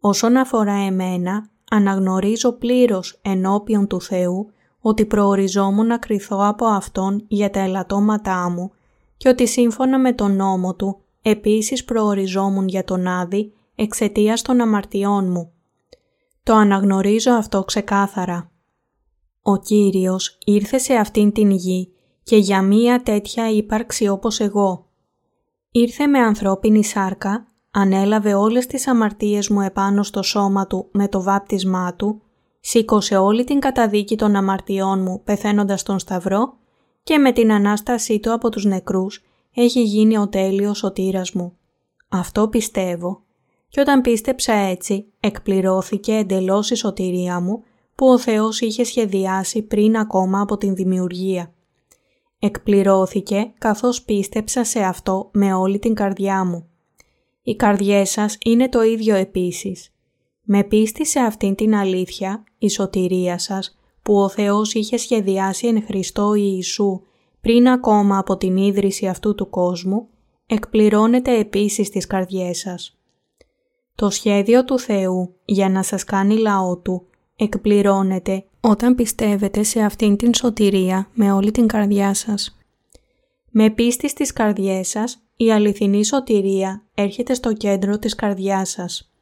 Όσον 0.00 0.36
αφορά 0.36 0.72
εμένα, 0.72 1.48
αναγνωρίζω 1.70 2.52
πλήρως 2.52 3.18
ενώπιον 3.22 3.86
του 3.86 4.00
Θεού 4.00 4.50
ότι 4.80 5.06
προοριζόμουν 5.06 5.86
να 5.86 5.98
κριθώ 5.98 6.46
από 6.46 6.66
Αυτόν 6.66 7.24
για 7.28 7.50
τα 7.50 7.60
ελαττώματά 7.60 8.50
μου 8.50 8.70
και 9.16 9.28
ότι 9.28 9.46
σύμφωνα 9.46 9.98
με 9.98 10.12
τον 10.12 10.36
νόμο 10.36 10.74
Του 10.74 11.00
επίσης 11.22 11.84
προοριζόμουν 11.84 12.68
για 12.68 12.84
τον 12.84 13.06
Άδη 13.06 13.52
εξαιτίας 13.74 14.42
των 14.42 14.60
αμαρτιών 14.60 15.30
μου. 15.30 15.52
Το 16.42 16.54
αναγνωρίζω 16.54 17.32
αυτό 17.32 17.64
ξεκάθαρα. 17.64 18.50
Ο 19.42 19.56
Κύριος 19.58 20.38
ήρθε 20.44 20.78
σε 20.78 20.94
αυτήν 20.94 21.32
την 21.32 21.50
γη 21.50 21.92
και 22.22 22.36
για 22.36 22.62
μία 22.62 23.02
τέτοια 23.02 23.50
ύπαρξη 23.50 24.08
όπως 24.08 24.40
εγώ. 24.40 24.86
Ήρθε 25.70 26.06
με 26.06 26.18
ανθρώπινη 26.18 26.84
σάρκα, 26.84 27.46
ανέλαβε 27.70 28.34
όλες 28.34 28.66
τις 28.66 28.86
αμαρτίες 28.86 29.48
μου 29.48 29.60
επάνω 29.60 30.02
στο 30.02 30.22
σώμα 30.22 30.66
του 30.66 30.88
με 30.92 31.08
το 31.08 31.22
βάπτισμά 31.22 31.94
του, 31.94 32.22
σήκωσε 32.60 33.16
όλη 33.16 33.44
την 33.44 33.58
καταδίκη 33.60 34.16
των 34.16 34.36
αμαρτιών 34.36 35.02
μου 35.02 35.22
πεθαίνοντας 35.24 35.80
στον 35.80 35.98
Σταυρό 35.98 36.56
και 37.02 37.18
με 37.18 37.32
την 37.32 37.52
Ανάστασή 37.52 38.20
του 38.20 38.32
από 38.32 38.48
τους 38.48 38.64
νεκρούς 38.64 39.22
έχει 39.54 39.82
γίνει 39.82 40.18
ο 40.18 40.28
τέλειος 40.28 40.78
σωτήρας 40.78 41.32
μου. 41.32 41.56
Αυτό 42.08 42.48
πιστεύω. 42.48 43.22
Και 43.72 43.80
όταν 43.80 44.00
πίστεψα 44.00 44.52
έτσι, 44.52 45.06
εκπληρώθηκε 45.20 46.12
εντελώς 46.12 46.70
η 46.70 46.74
σωτηρία 46.74 47.40
μου 47.40 47.62
που 47.94 48.06
ο 48.06 48.18
Θεός 48.18 48.60
είχε 48.60 48.84
σχεδιάσει 48.84 49.62
πριν 49.62 49.96
ακόμα 49.96 50.40
από 50.40 50.56
την 50.56 50.74
δημιουργία. 50.74 51.54
Εκπληρώθηκε 52.38 53.52
καθώς 53.58 54.02
πίστεψα 54.02 54.64
σε 54.64 54.80
αυτό 54.80 55.30
με 55.32 55.54
όλη 55.54 55.78
την 55.78 55.94
καρδιά 55.94 56.44
μου. 56.44 56.68
Οι 57.42 57.56
καρδιές 57.56 58.10
σας 58.10 58.38
είναι 58.44 58.68
το 58.68 58.82
ίδιο 58.82 59.14
επίσης. 59.14 59.94
Με 60.42 60.64
πίστη 60.64 61.06
σε 61.06 61.20
αυτήν 61.20 61.54
την 61.54 61.74
αλήθεια, 61.74 62.44
η 62.58 62.68
σωτηρία 62.68 63.38
σας, 63.38 63.78
που 64.02 64.16
ο 64.18 64.28
Θεός 64.28 64.74
είχε 64.74 64.96
σχεδιάσει 64.96 65.66
εν 65.66 65.82
Χριστώ 65.82 66.34
Ιησού 66.34 67.02
πριν 67.40 67.68
ακόμα 67.68 68.18
από 68.18 68.36
την 68.36 68.56
ίδρυση 68.56 69.06
αυτού 69.06 69.34
του 69.34 69.50
κόσμου, 69.50 70.08
εκπληρώνεται 70.46 71.38
επίσης 71.38 71.90
τις 71.90 72.06
καρδιές 72.06 72.58
σας. 72.58 72.96
Το 73.94 74.10
σχέδιο 74.10 74.64
του 74.64 74.78
Θεού 74.78 75.34
για 75.44 75.68
να 75.68 75.82
σας 75.82 76.04
κάνει 76.04 76.36
λαό 76.38 76.76
Του 76.76 77.06
εκπληρώνεται 77.36 78.44
όταν 78.60 78.94
πιστεύετε 78.94 79.62
σε 79.62 79.80
αυτήν 79.80 80.16
την 80.16 80.34
σωτηρία 80.34 81.08
με 81.12 81.32
όλη 81.32 81.50
την 81.50 81.66
καρδιά 81.66 82.14
σας. 82.14 82.58
Με 83.50 83.70
πίστη 83.70 84.08
στις 84.08 84.32
καρδιές 84.32 84.88
σας, 84.88 85.22
η 85.36 85.52
αληθινή 85.52 86.04
σωτηρία 86.04 86.82
έρχεται 86.94 87.34
στο 87.34 87.52
κέντρο 87.52 87.98
της 87.98 88.14
καρδιάς 88.14 88.70
σας. 88.70 89.12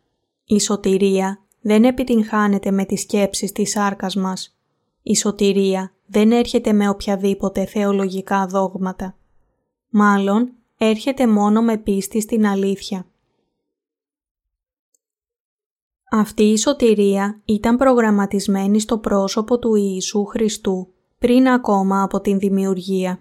Η 0.45 0.61
σωτηρία 0.61 1.45
δεν 1.61 1.85
επιτυγχάνεται 1.85 2.71
με 2.71 2.85
τις 2.85 3.01
σκέψεις 3.01 3.53
της 3.53 3.71
σάρκας 3.71 4.15
μας. 4.17 4.59
Η 5.03 5.17
σωτηρία 5.17 5.93
δεν 6.07 6.33
έρχεται 6.33 6.73
με 6.73 6.89
οποιαδήποτε 6.89 7.65
θεολογικά 7.65 8.47
δόγματα. 8.47 9.17
Μάλλον 9.89 10.53
έρχεται 10.79 11.27
μόνο 11.27 11.63
με 11.63 11.77
πίστη 11.77 12.21
στην 12.21 12.47
αλήθεια. 12.47 13.07
Αυτή 16.13 16.43
η 16.43 16.57
σωτηρία 16.57 17.41
ήταν 17.45 17.77
προγραμματισμένη 17.77 18.81
στο 18.81 18.99
πρόσωπο 18.99 19.59
του 19.59 19.75
Ιησού 19.75 20.25
Χριστού 20.25 20.89
πριν 21.19 21.49
ακόμα 21.49 22.03
από 22.03 22.21
την 22.21 22.39
δημιουργία. 22.39 23.21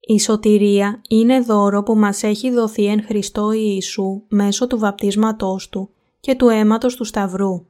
Η 0.00 0.20
σωτηρία 0.20 1.02
είναι 1.08 1.40
δώρο 1.40 1.82
που 1.82 1.96
μας 1.96 2.22
έχει 2.22 2.50
δοθεί 2.50 2.86
εν 2.86 3.02
Χριστώ 3.02 3.52
Ιησού 3.52 4.22
μέσω 4.28 4.66
του 4.66 4.78
βαπτίσματός 4.78 5.68
Του 5.68 5.90
και 6.20 6.34
του 6.34 6.48
αίματος 6.48 6.96
του 6.96 7.04
Σταυρού. 7.04 7.66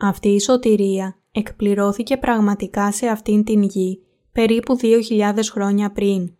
Αυτή 0.00 0.28
η 0.28 0.40
σωτηρία 0.40 1.16
εκπληρώθηκε 1.32 2.16
πραγματικά 2.16 2.92
σε 2.92 3.06
αυτήν 3.06 3.44
την 3.44 3.62
γη 3.62 4.02
περίπου 4.32 4.76
2.000 4.80 5.38
χρόνια 5.52 5.92
πριν. 5.92 6.34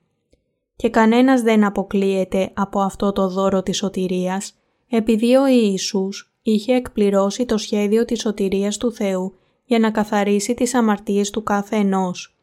Και 0.76 0.90
κανένας 0.90 1.42
δεν 1.42 1.64
αποκλείεται 1.64 2.50
από 2.54 2.80
αυτό 2.80 3.12
το 3.12 3.28
δώρο 3.28 3.62
της 3.62 3.76
σωτηρίας, 3.76 4.58
επειδή 4.96 5.34
ο 5.34 5.46
Ιησούς 5.46 6.34
είχε 6.42 6.74
εκπληρώσει 6.74 7.44
το 7.44 7.58
σχέδιο 7.58 8.04
της 8.04 8.20
σωτηρίας 8.20 8.76
του 8.76 8.92
Θεού 8.92 9.34
για 9.64 9.78
να 9.78 9.90
καθαρίσει 9.90 10.54
τις 10.54 10.74
αμαρτίες 10.74 11.30
του 11.30 11.42
κάθε 11.42 11.76
ενός. 11.76 12.36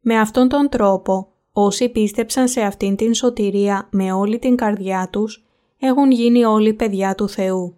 Με 0.00 0.18
αυτόν 0.18 0.48
τον 0.48 0.68
τρόπο, 0.68 1.30
Όσοι 1.58 1.88
πίστεψαν 1.88 2.48
σε 2.48 2.60
αυτήν 2.60 2.96
την 2.96 3.14
σωτηρία 3.14 3.88
με 3.90 4.12
όλη 4.12 4.38
την 4.38 4.56
καρδιά 4.56 5.08
τους, 5.12 5.44
έχουν 5.78 6.10
γίνει 6.10 6.44
όλοι 6.44 6.74
παιδιά 6.74 7.14
του 7.14 7.28
Θεού. 7.28 7.76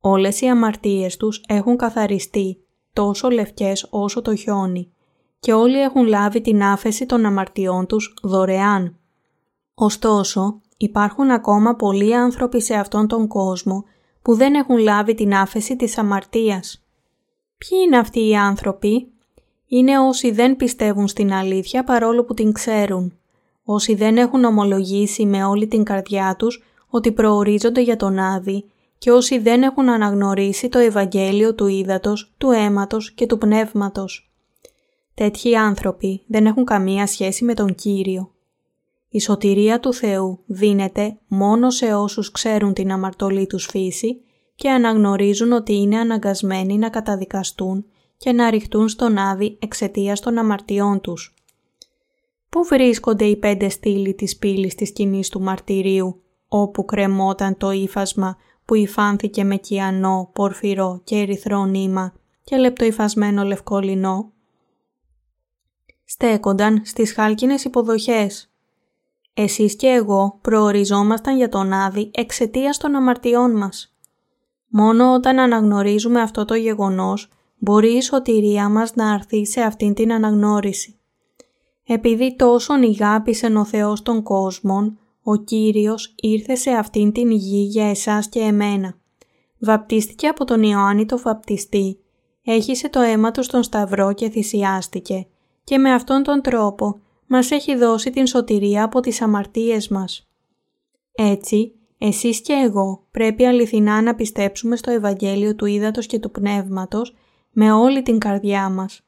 Όλες 0.00 0.40
οι 0.40 0.46
αμαρτίες 0.46 1.16
τους 1.16 1.42
έχουν 1.48 1.76
καθαριστεί, 1.76 2.64
τόσο 2.92 3.30
λευκές 3.30 3.86
όσο 3.90 4.22
το 4.22 4.34
χιόνι, 4.34 4.92
και 5.38 5.52
όλοι 5.52 5.80
έχουν 5.80 6.06
λάβει 6.06 6.40
την 6.40 6.62
άφεση 6.62 7.06
των 7.06 7.24
αμαρτιών 7.24 7.86
τους 7.86 8.14
δωρεάν. 8.22 8.96
Ωστόσο, 9.74 10.60
υπάρχουν 10.76 11.30
ακόμα 11.30 11.74
πολλοί 11.74 12.16
άνθρωποι 12.16 12.62
σε 12.62 12.74
αυτόν 12.74 13.06
τον 13.06 13.26
κόσμο 13.26 13.84
που 14.22 14.34
δεν 14.34 14.54
έχουν 14.54 14.76
λάβει 14.76 15.14
την 15.14 15.34
άφεση 15.34 15.76
της 15.76 15.98
αμαρτίας. 15.98 16.84
Ποιοι 17.58 17.78
είναι 17.86 17.98
αυτοί 17.98 18.28
οι 18.28 18.36
άνθρωποι; 18.36 19.10
Είναι 19.66 19.98
όσοι 19.98 20.30
δεν 20.30 20.56
πιστεύουν 20.56 21.08
στην 21.08 21.32
αλήθεια 21.32 21.84
παρόλο 21.84 22.24
που 22.24 22.34
την 22.34 22.52
ξέρουν. 22.52 23.18
Όσοι 23.64 23.94
δεν 23.94 24.16
έχουν 24.16 24.44
ομολογήσει 24.44 25.26
με 25.26 25.44
όλη 25.44 25.66
την 25.66 25.84
καρδιά 25.84 26.36
τους 26.38 26.62
ότι 26.88 27.12
προορίζονται 27.12 27.80
για 27.80 27.96
τον 27.96 28.18
Άδη 28.18 28.64
και 28.98 29.10
όσοι 29.10 29.38
δεν 29.38 29.62
έχουν 29.62 29.88
αναγνωρίσει 29.88 30.68
το 30.68 30.78
Ευαγγέλιο 30.78 31.54
του 31.54 31.66
ύδατος, 31.66 32.34
του 32.38 32.50
αίματος 32.50 33.12
και 33.12 33.26
του 33.26 33.38
πνεύματος. 33.38 34.30
Τέτοιοι 35.14 35.56
άνθρωποι 35.56 36.22
δεν 36.26 36.46
έχουν 36.46 36.64
καμία 36.64 37.06
σχέση 37.06 37.44
με 37.44 37.54
τον 37.54 37.74
Κύριο. 37.74 38.30
Η 39.16 39.20
σωτηρία 39.20 39.80
του 39.80 39.92
Θεού 39.92 40.38
δίνεται 40.46 41.18
μόνο 41.26 41.70
σε 41.70 41.94
όσους 41.94 42.30
ξέρουν 42.30 42.72
την 42.72 42.92
αμαρτωλή 42.92 43.46
τους 43.46 43.66
φύση 43.66 44.20
και 44.54 44.70
αναγνωρίζουν 44.70 45.52
ότι 45.52 45.74
είναι 45.74 45.98
αναγκασμένοι 45.98 46.78
να 46.78 46.88
καταδικαστούν 46.88 47.86
και 48.16 48.32
να 48.32 48.50
ρηχτούν 48.50 48.88
στον 48.88 49.18
Άδη 49.18 49.58
εξαιτίας 49.60 50.20
των 50.20 50.38
αμαρτιών 50.38 51.00
τους. 51.00 51.34
Πού 52.48 52.64
βρίσκονται 52.64 53.24
οι 53.24 53.36
πέντε 53.36 53.68
στήλοι 53.68 54.14
της 54.14 54.36
πύλης 54.36 54.74
της 54.74 54.88
σκηνής 54.88 55.28
του 55.28 55.40
μαρτυρίου, 55.40 56.22
όπου 56.48 56.84
κρεμόταν 56.84 57.56
το 57.56 57.70
ύφασμα 57.70 58.36
που 58.64 58.74
υφάνθηκε 58.74 59.44
με 59.44 59.56
κιανό, 59.56 60.30
πορφυρό 60.32 61.00
και 61.04 61.16
ερυθρό 61.16 61.64
νήμα 61.64 62.14
και 62.44 62.56
λεπτοϊφασμένο 62.56 63.42
λευκό 63.42 63.78
λινό; 63.78 64.32
Στέκονταν 66.04 66.82
στις 66.84 67.12
χάλκινες 67.12 67.64
υποδοχές. 67.64 68.50
Εσείς 69.38 69.76
και 69.76 69.86
εγώ 69.86 70.38
προοριζόμασταν 70.40 71.36
για 71.36 71.48
τον 71.48 71.72
Άδη 71.72 72.10
εξαιτίας 72.14 72.78
των 72.78 72.94
αμαρτιών 72.94 73.56
μας. 73.56 73.96
Μόνο 74.68 75.14
όταν 75.14 75.38
αναγνωρίζουμε 75.38 76.20
αυτό 76.20 76.44
το 76.44 76.54
γεγονός 76.54 77.28
μπορεί 77.58 77.96
η 77.96 78.00
σωτηρία 78.00 78.68
μας 78.68 78.94
να 78.94 79.10
αρθεί 79.12 79.46
σε 79.46 79.60
αυτήν 79.60 79.94
την 79.94 80.12
αναγνώριση. 80.12 80.98
Επειδή 81.84 82.36
τόσον 82.36 82.82
ηγάπησε 82.82 83.46
ο 83.46 83.64
Θεός 83.64 84.02
των 84.02 84.22
κόσμων, 84.22 84.98
ο 85.22 85.36
Κύριος 85.36 86.14
ήρθε 86.16 86.54
σε 86.54 86.70
αυτήν 86.70 87.12
την 87.12 87.30
γη 87.30 87.62
για 87.62 87.90
εσάς 87.90 88.28
και 88.28 88.40
εμένα. 88.40 88.94
Βαπτίστηκε 89.58 90.26
από 90.26 90.44
τον 90.44 90.62
Ιωάννη 90.62 91.06
το 91.06 91.18
βαπτιστή, 91.18 91.98
έχισε 92.44 92.88
το 92.88 93.00
αίμα 93.00 93.30
του 93.30 93.42
στον 93.42 93.62
Σταυρό 93.62 94.12
και 94.12 94.30
θυσιάστηκε 94.30 95.26
και 95.64 95.78
με 95.78 95.92
αυτόν 95.92 96.22
τον 96.22 96.40
τρόπο 96.42 97.00
μας 97.26 97.50
έχει 97.50 97.76
δώσει 97.76 98.10
την 98.10 98.26
σωτηρία 98.26 98.84
από 98.84 99.00
τις 99.00 99.22
αμαρτίες 99.22 99.88
μας. 99.88 100.28
Έτσι, 101.14 101.72
εσείς 101.98 102.40
και 102.40 102.52
εγώ 102.52 103.06
πρέπει 103.10 103.46
αληθινά 103.46 104.02
να 104.02 104.14
πιστέψουμε 104.14 104.76
στο 104.76 104.90
Ευαγγέλιο 104.90 105.54
του 105.54 105.66
Ήδατος 105.66 106.06
και 106.06 106.18
του 106.18 106.30
Πνεύματος 106.30 107.14
με 107.52 107.72
όλη 107.72 108.02
την 108.02 108.18
καρδιά 108.18 108.68
μας. 108.68 109.00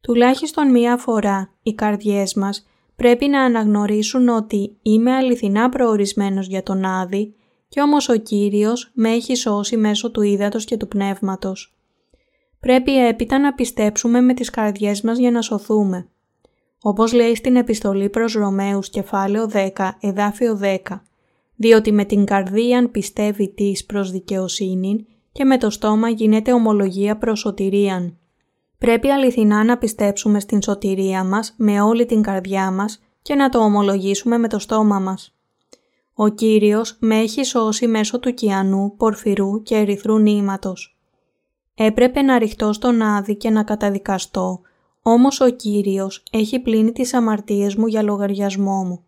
Τουλάχιστον 0.00 0.70
μία 0.70 0.96
φορά 0.96 1.54
οι 1.62 1.74
καρδιές 1.74 2.34
μας 2.34 2.66
πρέπει 2.96 3.26
να 3.26 3.40
αναγνωρίσουν 3.40 4.28
ότι 4.28 4.76
είμαι 4.82 5.12
αληθινά 5.12 5.68
προορισμένος 5.68 6.46
για 6.46 6.62
τον 6.62 6.84
Άδη 6.84 7.34
και 7.68 7.80
όμως 7.80 8.08
ο 8.08 8.16
Κύριος 8.16 8.90
με 8.94 9.10
έχει 9.10 9.34
σώσει 9.34 9.76
μέσω 9.76 10.10
του 10.10 10.22
ύδατος 10.22 10.64
και 10.64 10.76
του 10.76 10.88
πνεύματος. 10.88 11.74
Πρέπει 12.60 13.06
έπειτα 13.06 13.38
να 13.38 13.54
πιστέψουμε 13.54 14.20
με 14.20 14.34
τις 14.34 14.50
καρδιές 14.50 15.00
μας 15.00 15.18
για 15.18 15.30
να 15.30 15.42
σωθούμε. 15.42 16.08
Όπως 16.82 17.12
λέει 17.12 17.34
στην 17.34 17.56
επιστολή 17.56 18.08
προς 18.08 18.32
Ρωμαίους 18.32 18.90
κεφάλαιο 18.90 19.50
10, 19.52 19.90
εδάφιο 20.00 20.58
10, 20.62 20.76
διότι 21.56 21.92
με 21.92 22.04
την 22.04 22.24
καρδίαν 22.24 22.90
πιστεύει 22.90 23.48
της 23.54 23.84
προς 23.84 24.10
δικαιοσύνη 24.10 25.06
και 25.32 25.44
με 25.44 25.58
το 25.58 25.70
στόμα 25.70 26.08
γίνεται 26.08 26.52
ομολογία 26.52 27.16
προς 27.16 27.38
σωτηρίαν. 27.38 28.18
Πρέπει 28.78 29.08
αληθινά 29.08 29.64
να 29.64 29.78
πιστέψουμε 29.78 30.40
στην 30.40 30.62
σωτηρία 30.62 31.24
μας 31.24 31.54
με 31.56 31.80
όλη 31.80 32.06
την 32.06 32.22
καρδιά 32.22 32.70
μας 32.70 33.02
και 33.22 33.34
να 33.34 33.48
το 33.48 33.58
ομολογήσουμε 33.58 34.38
με 34.38 34.48
το 34.48 34.58
στόμα 34.58 34.98
μας. 34.98 35.34
Ο 36.14 36.28
Κύριος 36.28 36.96
με 37.00 37.16
έχει 37.16 37.44
σώσει 37.44 37.86
μέσω 37.86 38.20
του 38.20 38.34
κιανού, 38.34 38.94
πορφυρού 38.96 39.62
και 39.62 39.76
ερυθρού 39.76 40.18
νήματος. 40.18 40.98
Έπρεπε 41.74 42.22
να 42.22 42.38
ρηχτώ 42.38 42.72
στον 42.72 43.02
Άδη 43.02 43.36
και 43.36 43.50
να 43.50 43.62
καταδικαστώ, 43.62 44.60
όμως 45.02 45.40
ο 45.40 45.48
Κύριος 45.48 46.22
έχει 46.30 46.58
πλύνει 46.58 46.92
τις 46.92 47.14
αμαρτίες 47.14 47.74
μου 47.74 47.86
για 47.86 48.02
λογαριασμό 48.02 48.84
μου. 48.84 49.04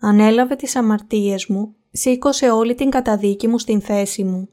Ανέλαβε 0.00 0.56
τις 0.56 0.76
αμαρτίες 0.76 1.46
μου, 1.46 1.74
σήκωσε 1.92 2.50
όλη 2.50 2.74
την 2.74 2.90
καταδίκη 2.90 3.48
μου 3.48 3.58
στην 3.58 3.80
θέση 3.80 4.24
μου. 4.24 4.48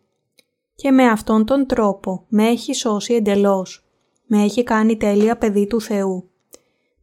Και 0.75 0.91
με 0.91 1.05
αυτόν 1.05 1.45
τον 1.45 1.65
τρόπο 1.65 2.25
με 2.27 2.47
έχει 2.47 2.73
σώσει 2.73 3.13
εντελώς 3.13 3.83
με 4.31 4.43
έχει 4.43 4.63
κάνει 4.63 4.97
τέλεια 4.97 5.37
παιδί 5.37 5.67
του 5.67 5.81
Θεού. 5.81 6.29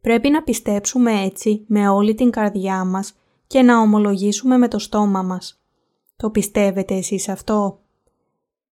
Πρέπει 0.01 0.29
να 0.29 0.43
πιστέψουμε 0.43 1.21
έτσι 1.21 1.63
με 1.67 1.89
όλη 1.89 2.15
την 2.15 2.29
καρδιά 2.29 2.83
μας 2.83 3.13
και 3.47 3.61
να 3.61 3.79
ομολογήσουμε 3.79 4.57
με 4.57 4.67
το 4.67 4.79
στόμα 4.79 5.21
μας. 5.21 5.61
Το 6.15 6.29
πιστεύετε 6.29 6.95
εσείς 6.95 7.29
αυτό; 7.29 7.79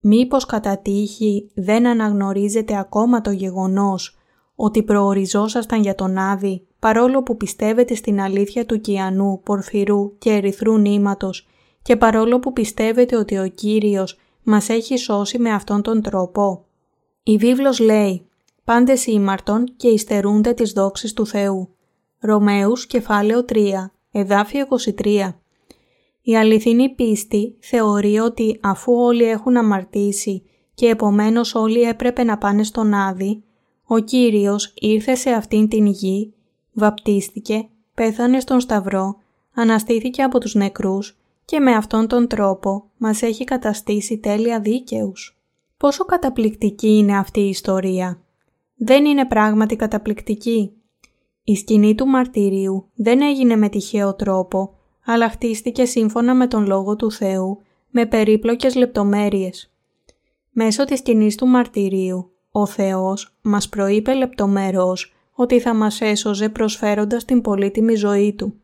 Μήπως 0.00 0.46
κατά 0.46 0.78
τύχη 0.78 1.50
δεν 1.54 1.86
αναγνωρίζετε 1.86 2.78
ακόμα 2.78 3.20
το 3.20 3.30
γεγονός 3.30 4.18
ότι 4.54 4.82
προοριζόσασταν 4.82 5.82
για 5.82 5.94
τον 5.94 6.18
Άδη 6.18 6.66
παρόλο 6.78 7.22
που 7.22 7.36
πιστεύετε 7.36 7.94
στην 7.94 8.20
αλήθεια 8.20 8.66
του 8.66 8.80
κιανού, 8.80 9.40
πορφυρού 9.44 10.18
και 10.18 10.30
ερυθρού 10.30 10.78
νήματος 10.78 11.46
και 11.82 11.96
παρόλο 11.96 12.38
που 12.38 12.52
πιστεύετε 12.52 13.16
ότι 13.16 13.38
ο 13.38 13.48
Κύριος 13.48 14.18
μας 14.42 14.68
έχει 14.68 14.96
σώσει 14.96 15.38
με 15.38 15.50
αυτόν 15.50 15.82
τον 15.82 16.02
τρόπο. 16.02 16.64
Η 17.22 17.36
βίβλος 17.36 17.78
λέει 17.78 18.26
πάντες 18.64 19.06
ήμαρτον 19.06 19.64
και 19.76 19.88
υστερούνται 19.88 20.52
τις 20.52 20.72
δόξεις 20.72 21.12
του 21.12 21.26
Θεού. 21.26 21.68
Ρωμαίους 22.20 22.86
κεφάλαιο 22.86 23.44
3, 23.48 23.90
εδάφιο 24.12 24.66
23. 25.02 25.34
Η 26.22 26.36
αληθινή 26.36 26.94
πίστη 26.94 27.56
θεωρεί 27.60 28.18
ότι 28.18 28.58
αφού 28.62 28.92
όλοι 28.92 29.24
έχουν 29.24 29.56
αμαρτήσει 29.56 30.42
και 30.74 30.86
επομένως 30.86 31.54
όλοι 31.54 31.80
έπρεπε 31.80 32.24
να 32.24 32.38
πάνε 32.38 32.62
στον 32.62 32.94
Άδη, 32.94 33.42
ο 33.94 33.98
Κύριος 33.98 34.72
ήρθε 34.74 35.14
σε 35.14 35.30
αυτήν 35.30 35.68
την 35.68 35.86
γη, 35.86 36.32
βαπτίστηκε, 36.72 37.68
πέθανε 37.94 38.40
στον 38.40 38.60
Σταυρό, 38.60 39.16
αναστήθηκε 39.54 40.22
από 40.22 40.38
τους 40.38 40.54
νεκρούς 40.54 41.18
και 41.44 41.60
με 41.60 41.74
αυτόν 41.74 42.06
τον 42.06 42.26
τρόπο 42.26 42.84
μας 42.96 43.22
έχει 43.22 43.44
καταστήσει 43.44 44.18
τέλεια 44.18 44.60
δίκαιους. 44.60 45.38
Πόσο 45.76 46.04
καταπληκτική 46.04 46.88
είναι 46.88 47.16
αυτή 47.16 47.40
η 47.40 47.48
ιστορία 47.48 48.22
δεν 48.76 49.04
είναι 49.04 49.26
πράγματι 49.26 49.76
καταπληκτική. 49.76 50.72
Η 51.44 51.56
σκηνή 51.56 51.94
του 51.94 52.06
μαρτυρίου 52.06 52.88
δεν 52.94 53.22
έγινε 53.22 53.56
με 53.56 53.68
τυχαίο 53.68 54.14
τρόπο, 54.14 54.74
αλλά 55.04 55.28
χτίστηκε 55.28 55.84
σύμφωνα 55.84 56.34
με 56.34 56.46
τον 56.46 56.66
Λόγο 56.66 56.96
του 56.96 57.12
Θεού, 57.12 57.58
με 57.90 58.06
περίπλοκες 58.06 58.74
λεπτομέρειες. 58.74 59.72
Μέσω 60.50 60.84
της 60.84 60.98
σκηνής 60.98 61.36
του 61.36 61.46
μαρτυρίου, 61.46 62.31
ο 62.52 62.66
Θεός 62.66 63.36
μας 63.42 63.68
προείπε 63.68 64.14
λεπτομερώς 64.14 65.14
ότι 65.32 65.60
θα 65.60 65.74
μας 65.74 66.00
έσωζε 66.00 66.48
προσφέροντας 66.48 67.24
την 67.24 67.40
πολύτιμη 67.40 67.94
ζωή 67.94 68.34
Του. 68.34 68.54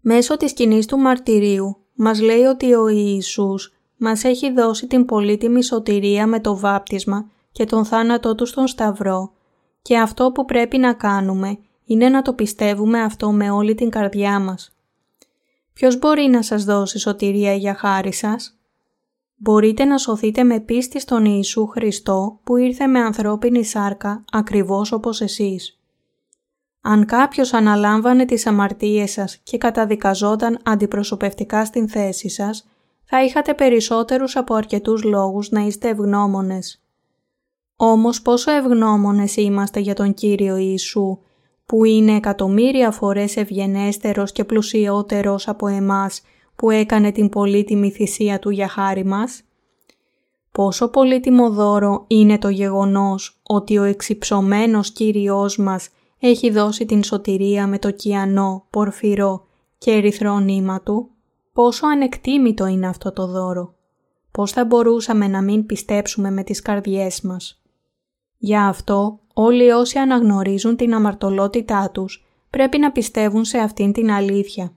Μέσω 0.00 0.36
της 0.36 0.50
σκηνής 0.50 0.86
του 0.86 0.98
μαρτυρίου 0.98 1.76
μας 1.94 2.20
λέει 2.20 2.42
ότι 2.42 2.74
ο 2.74 2.88
Ιησούς 2.88 3.72
μας 3.96 4.24
έχει 4.24 4.52
δώσει 4.52 4.86
την 4.86 5.04
πολύτιμη 5.04 5.64
σωτηρία 5.64 6.26
με 6.26 6.40
το 6.40 6.56
βάπτισμα 6.56 7.30
και 7.52 7.64
τον 7.64 7.84
θάνατό 7.84 8.34
του 8.34 8.46
στον 8.46 8.66
Σταυρό 8.66 9.32
και 9.82 9.98
αυτό 9.98 10.32
που 10.32 10.44
πρέπει 10.44 10.78
να 10.78 10.92
κάνουμε 10.92 11.58
είναι 11.84 12.08
να 12.08 12.22
το 12.22 12.32
πιστεύουμε 12.32 13.02
αυτό 13.02 13.32
με 13.32 13.50
όλη 13.50 13.74
την 13.74 13.90
καρδιά 13.90 14.38
μας. 14.40 14.76
Ποιος 15.72 15.98
μπορεί 15.98 16.28
να 16.28 16.42
σας 16.42 16.64
δώσει 16.64 16.98
σωτηρία 16.98 17.54
για 17.54 17.74
χάρη 17.74 18.12
σας; 18.12 18.58
Μπορείτε 19.36 19.84
να 19.84 19.98
σωθείτε 19.98 20.44
με 20.44 20.60
πίστη 20.60 21.00
στον 21.00 21.24
Ιησού 21.24 21.66
Χριστό 21.66 22.40
που 22.44 22.56
ήρθε 22.56 22.86
με 22.86 23.00
ανθρώπινη 23.00 23.64
σάρκα 23.64 24.24
ακριβώς 24.32 24.92
όπως 24.92 25.20
εσείς. 25.20 25.78
Αν 26.80 27.06
κάποιος 27.06 27.52
αναλάμβανε 27.52 28.24
τις 28.24 28.46
αμαρτίες 28.46 29.10
σας 29.10 29.36
και 29.36 29.58
καταδικαζόταν 29.58 30.58
αντιπροσωπευτικά 30.62 31.64
στην 31.64 31.88
θέση 31.88 32.28
σας, 32.28 32.66
θα 33.04 33.24
είχατε 33.24 33.54
περισσότερους 33.54 34.36
από 34.36 34.54
αρκετούς 34.54 35.02
λόγους 35.02 35.50
να 35.50 35.60
είστε 35.60 35.88
ευγνώμονες. 35.88 36.82
Όμως 37.76 38.22
πόσο 38.22 38.50
ευγνώμονες 38.50 39.36
είμαστε 39.36 39.80
για 39.80 39.94
τον 39.94 40.14
Κύριο 40.14 40.56
Ιησού 40.56 41.18
που 41.66 41.84
είναι 41.84 42.16
εκατομμύρια 42.16 42.90
φορές 42.90 43.36
ευγενέστερος 43.36 44.32
και 44.32 44.44
πλουσιότερος 44.44 45.48
από 45.48 45.66
εμάς 45.66 46.20
που 46.56 46.70
έκανε 46.70 47.12
την 47.12 47.28
πολύτιμη 47.28 47.90
θυσία 47.90 48.38
του 48.38 48.50
για 48.50 48.68
χάρη 48.68 49.04
μας. 49.04 49.42
Πόσο 50.52 50.88
πολύτιμο 50.88 51.50
δώρο 51.50 52.04
είναι 52.06 52.38
το 52.38 52.48
γεγονός 52.48 53.40
ότι 53.42 53.78
ο 53.78 53.82
εξυψωμένος 53.82 54.90
Κύριος 54.90 55.56
μας 55.58 55.88
έχει 56.18 56.50
δώσει 56.50 56.86
την 56.86 57.02
σωτηρία 57.02 57.66
με 57.66 57.78
το 57.78 57.90
κιανό, 57.90 58.66
πορφυρό 58.70 59.46
και 59.78 59.90
ερυθρό 59.90 60.38
νήμα 60.38 60.80
του; 60.80 61.10
Πόσο 61.52 61.86
ανεκτήμητο 61.86 62.66
είναι 62.66 62.86
αυτό 62.86 63.12
το 63.12 63.26
δώρο; 63.26 63.74
Πώς 64.30 64.52
θα 64.52 64.64
μπορούσαμε 64.64 65.28
να 65.28 65.42
μην 65.42 65.66
πιστέψουμε 65.66 66.30
με 66.30 66.42
τις 66.42 66.62
καρδιές 66.62 67.20
μας; 67.20 67.62
Για 68.38 68.66
αυτό 68.66 69.18
όλοι 69.34 69.70
όσοι 69.70 69.98
αναγνωρίζουν 69.98 70.76
την 70.76 70.94
αμαρτωλότητά 70.94 71.90
τους 71.90 72.24
πρέπει 72.50 72.78
να 72.78 72.92
πιστεύουν 72.92 73.44
σε 73.44 73.58
αυτήν 73.58 73.92
την 73.92 74.10
αλήθεια. 74.10 74.72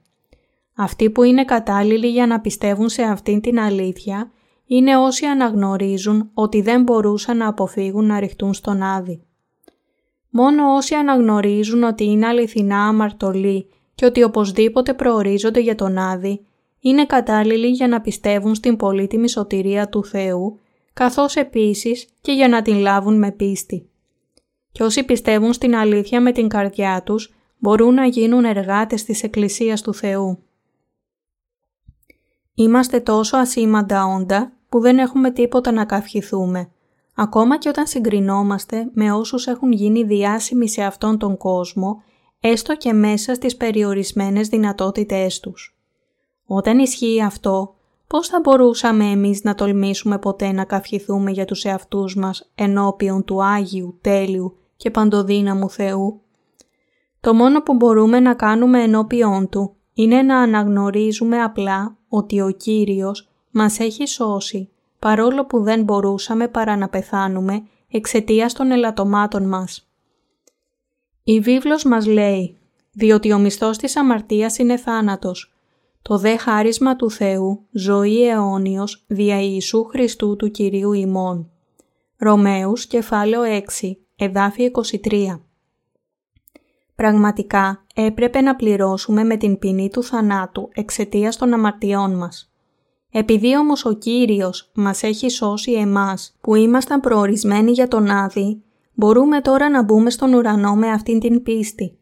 Αυτοί 0.80 1.10
που 1.10 1.24
είναι 1.24 1.46
κατάλληλοι 1.46 2.08
για 2.08 2.28
να 2.28 2.40
πιστεύουν 2.40 2.90
σε 2.90 3.02
αυτήν 3.02 3.42
την 3.42 3.60
αλήθεια 3.60 4.32
είναι 4.66 4.98
όσοι 4.98 5.26
αναγνωρίζουν 5.26 6.30
ότι 6.34 6.62
δεν 6.62 6.82
μπορούσαν 6.82 7.38
να 7.38 7.48
αποφύγουν 7.48 8.06
να 8.06 8.20
ρηχτούν 8.20 8.54
στον 8.54 8.82
Άδη. 8.82 9.22
Μόνο 10.30 10.76
όσοι 10.76 10.96
αναγνωρίζουν 10.96 11.84
ότι 11.84 12.04
είναι 12.04 12.26
αληθινά 12.26 12.88
αμαρτωλοί 12.88 13.70
και 13.96 14.06
ότι 14.06 14.24
οπωσδήποτε 14.24 14.94
προορίζονται 14.94 15.60
για 15.60 15.76
τον 15.76 15.98
Άδη, 15.98 16.46
είναι 16.80 17.06
κατάλληλοι 17.06 17.68
για 17.68 17.88
να 17.88 18.02
πιστεύουν 18.02 18.56
στην 18.56 18.76
πολύτιμη 18.76 19.30
σωτηρία 19.30 19.90
του 19.90 20.06
Θεού, 20.06 20.60
καθώς 20.94 21.36
επίσης 21.36 22.08
και 22.22 22.32
για 22.32 22.48
να 22.48 22.62
την 22.62 22.78
λάβουν 22.78 23.18
με 23.18 23.32
πίστη. 23.32 23.90
Και 24.72 24.84
όσοι 24.84 25.04
πιστεύουν 25.04 25.54
στην 25.54 25.76
αλήθεια 25.76 26.22
με 26.22 26.32
την 26.32 26.48
καρδιά 26.48 27.04
τους, 27.06 27.34
μπορούν 27.58 27.94
να 27.94 28.06
γίνουν 28.06 28.46
εργάτες 28.46 29.04
της 29.04 29.24
Εκκλησίας 29.24 29.82
του 29.82 29.94
Θεού. 29.94 30.47
Είμαστε 32.60 33.00
τόσο 33.00 33.38
ασήμαντα 33.38 34.06
όντα 34.06 34.52
που 34.70 34.80
δεν 34.80 34.98
έχουμε 34.98 35.32
τίποτα 35.32 35.72
να 35.72 35.86
καυχηθούμε, 35.86 36.70
ακόμα 37.16 37.58
και 37.58 37.70
όταν 37.70 37.88
συγκρινόμαστε 37.88 38.90
με 38.94 39.12
όσους 39.12 39.48
έχουν 39.48 39.72
γίνει 39.72 40.04
διάσημοι 40.04 40.70
σε 40.70 40.84
αυτόν 40.84 41.18
τον 41.18 41.38
κόσμο, 41.38 42.02
έστω 42.40 42.76
και 42.76 42.94
μέσα 42.94 43.34
στις 43.34 43.58
περιορισμένες 43.58 44.48
δυνατότητές 44.48 45.40
τους. 45.40 45.78
Όταν 46.46 46.80
ισχύει 46.80 47.24
αυτό, 47.24 47.76
πώς 48.08 48.28
θα 48.28 48.40
μπορούσαμε 48.44 49.06
εμείς 49.06 49.44
να 49.44 49.56
τολμήσουμε 49.56 50.20
ποτέ 50.20 50.52
να 50.52 50.64
καυχηθούμε 50.64 51.32
για 51.32 51.46
τους 51.46 51.64
εαυτούς 51.64 52.16
μας 52.16 52.52
ενώπιον 52.56 53.24
του 53.24 53.44
Άγιου, 53.44 53.98
τέλειου 54.02 54.58
και 54.76 54.92
παντοδύναμου 54.92 55.70
Θεού; 55.70 56.22
Το 57.20 57.34
μόνο 57.34 57.62
που 57.62 57.74
μπορούμε 57.74 58.20
να 58.20 58.34
κάνουμε 58.34 58.84
ενώπιον 58.84 59.50
Του 59.50 59.77
είναι 59.98 60.22
να 60.22 60.40
αναγνωρίζουμε 60.40 61.42
απλά 61.42 61.98
ότι 62.10 62.42
ο 62.42 62.52
Κύριος 62.52 63.30
μας 63.52 63.80
έχει 63.80 64.08
σώσει 64.08 64.70
παρόλο 65.00 65.46
που 65.46 65.64
δεν 65.64 65.84
μπορούσαμε 65.84 66.48
παρά 66.48 66.78
να 66.78 66.90
πεθάνουμε 66.90 67.64
εξαιτίας 67.92 68.54
των 68.54 68.72
ελαττωμάτων 68.72 69.48
μας. 69.48 69.90
Η 71.24 71.40
βίβλος 71.40 71.84
μας 71.84 72.06
λέει 72.06 72.58
«Διότι 72.92 73.32
ο 73.34 73.38
μισθός 73.38 73.78
της 73.78 73.96
αμαρτίας 73.96 74.58
είναι 74.58 74.78
θάνατος, 74.78 75.54
το 76.02 76.18
δε 76.18 76.38
χάρισμα 76.38 76.96
του 76.96 77.12
Θεού, 77.12 77.66
ζωή 77.72 78.28
αιώνιος, 78.28 79.04
δια 79.08 79.42
Ιησού 79.42 79.84
Χριστού 79.84 80.36
του 80.36 80.52
Κυρίου 80.52 80.94
ημών». 80.94 81.50
Ρωμαίους, 82.18 82.86
κεφάλαιο 82.86 83.42
6, 83.44 83.98
εδάφη 84.16 84.64
23. 84.64 85.47
Πραγματικά 86.98 87.84
έπρεπε 87.96 88.42
να 88.42 88.56
πληρώσουμε 88.56 89.24
με 89.24 89.38
την 89.38 89.60
ποινή 89.60 89.90
του 89.90 90.04
θανάτου 90.04 90.70
εξαιτίας 90.74 91.38
των 91.38 91.54
αμαρτιών 91.54 92.18
μας. 92.18 92.52
Επειδή 93.12 93.58
όμως 93.58 93.86
ο 93.86 93.94
Κύριος 93.94 94.72
μας 94.74 95.04
έχει 95.04 95.30
σώσει 95.30 95.72
εμάς 95.72 96.38
που 96.42 96.56
ήμασταν 96.56 97.00
προορισμένοι 97.00 97.72
για 97.72 97.88
τον 97.88 98.10
Άδη, 98.10 98.64
μπορούμε 98.94 99.42
τώρα 99.42 99.70
να 99.70 99.84
μπούμε 99.84 100.10
στον 100.10 100.34
ουρανό 100.34 100.76
με 100.76 100.90
αυτήν 100.90 101.20
την 101.20 101.44
πίστη. 101.44 101.98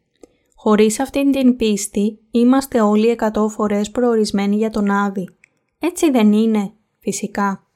Χωρίς 0.54 1.00
αυτήν 1.00 1.32
την 1.32 1.56
πίστη 1.56 2.18
είμαστε 2.30 2.80
όλοι 2.80 3.08
εκατό 3.08 3.48
φορές 3.48 3.90
προορισμένοι 3.90 4.56
για 4.56 4.70
τον 4.70 4.90
Άδη. 4.90 5.28
Έτσι 5.78 6.10
δεν 6.10 6.32
είναι, 6.32 6.72
φυσικά. 6.98 7.66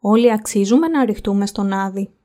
Όλοι 0.00 0.32
αξίζουμε 0.32 0.88
να 0.88 1.04
ρηχτούμε 1.04 1.46
στον 1.46 1.72
Άδη. 1.72 2.15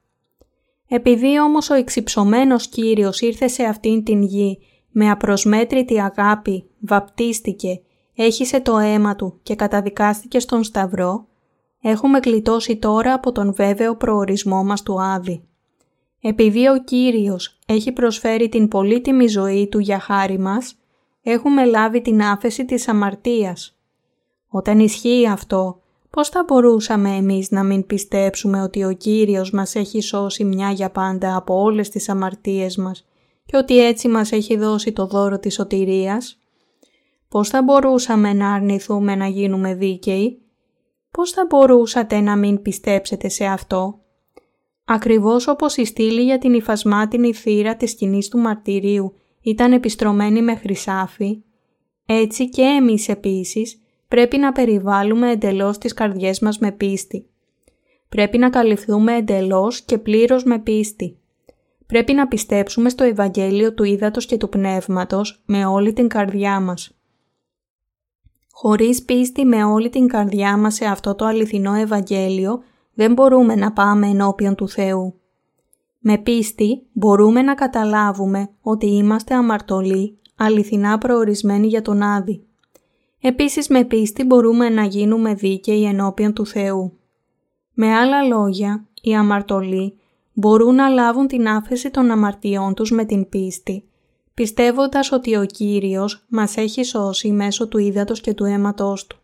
Επειδή 0.93 1.39
όμως 1.39 1.69
ο 1.69 1.73
εξυψωμένος 1.73 2.67
Κύριος 2.67 3.19
ήρθε 3.19 3.47
σε 3.47 3.63
αυτήν 3.63 4.03
την 4.03 4.21
γη 4.21 4.59
με 4.91 5.09
απροσμέτρητη 5.09 6.01
αγάπη, 6.01 6.69
βαπτίστηκε 6.79 7.81
έχισε 8.15 8.61
το 8.61 8.77
αίμα 8.77 9.15
του 9.15 9.39
και 9.43 9.55
καταδικάστηκε 9.55 10.39
στον 10.39 10.63
Σταυρό, 10.63 11.27
έχουμε 11.81 12.19
γλιτώσει 12.23 12.77
τώρα 12.77 13.13
από 13.13 13.31
τον 13.31 13.53
βέβαιο 13.53 13.95
προορισμό 13.95 14.63
μας 14.63 14.83
του 14.83 15.01
Άδη. 15.01 15.43
Επειδή 16.21 16.67
ο 16.67 16.83
Κύριος 16.83 17.59
έχει 17.65 17.91
προσφέρει 17.91 18.49
την 18.49 18.67
πολύτιμη 18.67 19.27
ζωή 19.27 19.67
Του 19.67 19.79
για 19.79 19.99
χάρη 19.99 20.39
μας, 20.39 20.75
έχουμε 21.21 21.65
λάβει 21.65 22.01
την 22.01 22.21
άφεση 22.21 22.65
της 22.65 22.87
αμαρτίας. 22.87 23.77
Όταν 24.47 24.79
ισχύει 24.79 25.27
αυτό, 25.27 25.80
πώς 26.11 26.29
θα 26.29 26.43
μπορούσαμε 26.47 27.15
εμείς 27.15 27.51
να 27.51 27.63
μην 27.63 27.85
πιστέψουμε 27.85 28.61
ότι 28.61 28.83
ο 28.83 28.91
Κύριος 28.91 29.51
μας 29.51 29.75
έχει 29.75 30.01
σώσει 30.01 30.43
μια 30.43 30.71
για 30.71 30.91
πάντα 30.91 31.35
από 31.35 31.61
όλες 31.61 31.89
τις 31.89 32.09
αμαρτίες 32.09 32.77
μας 32.77 33.05
και 33.45 33.57
ότι 33.57 33.85
έτσι 33.85 34.07
μας 34.07 34.31
έχει 34.31 34.57
δώσει 34.57 34.91
το 34.91 35.05
δώρο 35.05 35.39
της 35.39 35.53
σωτηρίας; 35.53 36.39
Πώς 37.29 37.49
θα 37.49 37.63
μπορούσαμε 37.63 38.33
να 38.33 38.53
αρνηθούμε 38.53 39.15
να 39.15 39.27
γίνουμε 39.27 39.75
δίκαιοι; 39.75 40.41
Πώς 41.11 41.31
θα 41.31 41.45
μπορούσατε 41.49 42.19
να 42.19 42.35
μην 42.35 42.61
πιστέψετε 42.61 43.29
σε 43.29 43.45
αυτό; 43.45 43.99
Ακριβώς 44.85 45.47
όπως 45.47 45.77
η 45.77 45.85
στήλη 45.85 46.23
για 46.23 46.37
την 46.37 46.53
υφασμάτινη 46.53 47.33
θύρα 47.33 47.75
της 47.75 47.91
σκηνής 47.91 48.27
του 48.27 48.37
μαρτυρίου 48.37 49.13
ήταν 49.41 49.73
επιστρωμένη 49.73 50.41
με 50.41 50.55
χρυσάφι, 50.55 51.43
έτσι 52.05 52.49
και 52.49 52.61
εμείς 52.61 53.09
επίσης 53.09 53.80
πρέπει 54.11 54.37
να 54.37 54.51
περιβάλλουμε 54.51 55.31
εντελώς 55.31 55.77
τις 55.77 55.93
καρδιές 55.93 56.39
μας 56.39 56.59
με 56.59 56.71
πίστη. 56.71 57.25
Πρέπει 58.09 58.37
να 58.37 58.49
καλυφθούμε 58.49 59.15
εντελώς 59.15 59.81
και 59.81 59.97
πλήρως 59.97 60.43
με 60.43 60.59
πίστη. 60.59 61.17
Πρέπει 61.85 62.13
να 62.13 62.27
πιστέψουμε 62.27 62.89
στο 62.89 63.03
Ευαγγέλιο 63.03 63.73
του 63.73 63.83
Ήδατος 63.83 64.25
και 64.25 64.37
του 64.37 64.49
Πνεύματος 64.49 65.41
με 65.45 65.65
όλη 65.65 65.93
την 65.93 66.07
καρδιά 66.07 66.59
μας. 66.59 66.97
Χωρίς 68.51 69.03
πίστη 69.03 69.45
με 69.45 69.63
όλη 69.63 69.89
την 69.89 70.07
καρδιά 70.07 70.57
μας 70.57 70.73
σε 70.73 70.85
αυτό 70.85 71.15
το 71.15 71.25
αληθινό 71.25 71.73
Ευαγγέλιο, 71.73 72.63
δεν 72.93 73.13
μπορούμε 73.13 73.55
να 73.55 73.71
πάμε 73.71 74.07
ενώπιον 74.07 74.55
του 74.55 74.69
Θεού. 74.69 75.19
Με 75.99 76.17
πίστη 76.17 76.87
μπορούμε 76.91 77.41
να 77.41 77.53
καταλάβουμε 77.53 78.49
ότι 78.61 78.87
είμαστε 78.87 79.35
αμαρτωλοί, 79.35 80.19
αληθινά 80.35 80.97
προορισμένοι 80.97 81.67
για 81.67 81.81
τον 81.81 82.01
Άδη. 82.01 82.45
Επίσης 83.21 83.67
με 83.67 83.83
πίστη 83.83 84.23
μπορούμε 84.23 84.69
να 84.69 84.83
γίνουμε 84.83 85.33
δίκαιοι 85.33 85.83
ενώπιον 85.83 86.33
του 86.33 86.45
Θεού. 86.45 86.99
Με 87.73 87.95
άλλα 87.95 88.23
λόγια, 88.23 88.87
οι 89.01 89.15
αμαρτωλοί 89.15 89.99
μπορούν 90.33 90.75
να 90.75 90.89
λάβουν 90.89 91.27
την 91.27 91.47
άφεση 91.47 91.89
των 91.89 92.11
αμαρτιών 92.11 92.73
τους 92.73 92.91
με 92.91 93.05
την 93.05 93.29
πίστη 93.29 93.85
πιστεύοντας 94.33 95.11
ότι 95.11 95.35
ο 95.35 95.45
Κύριος 95.45 96.25
μας 96.27 96.57
έχει 96.57 96.83
σώσει 96.83 97.31
μέσω 97.31 97.67
του 97.67 97.77
ύδατος 97.77 98.21
και 98.21 98.33
του 98.33 98.45
αίματός 98.45 99.07
Του. 99.07 99.17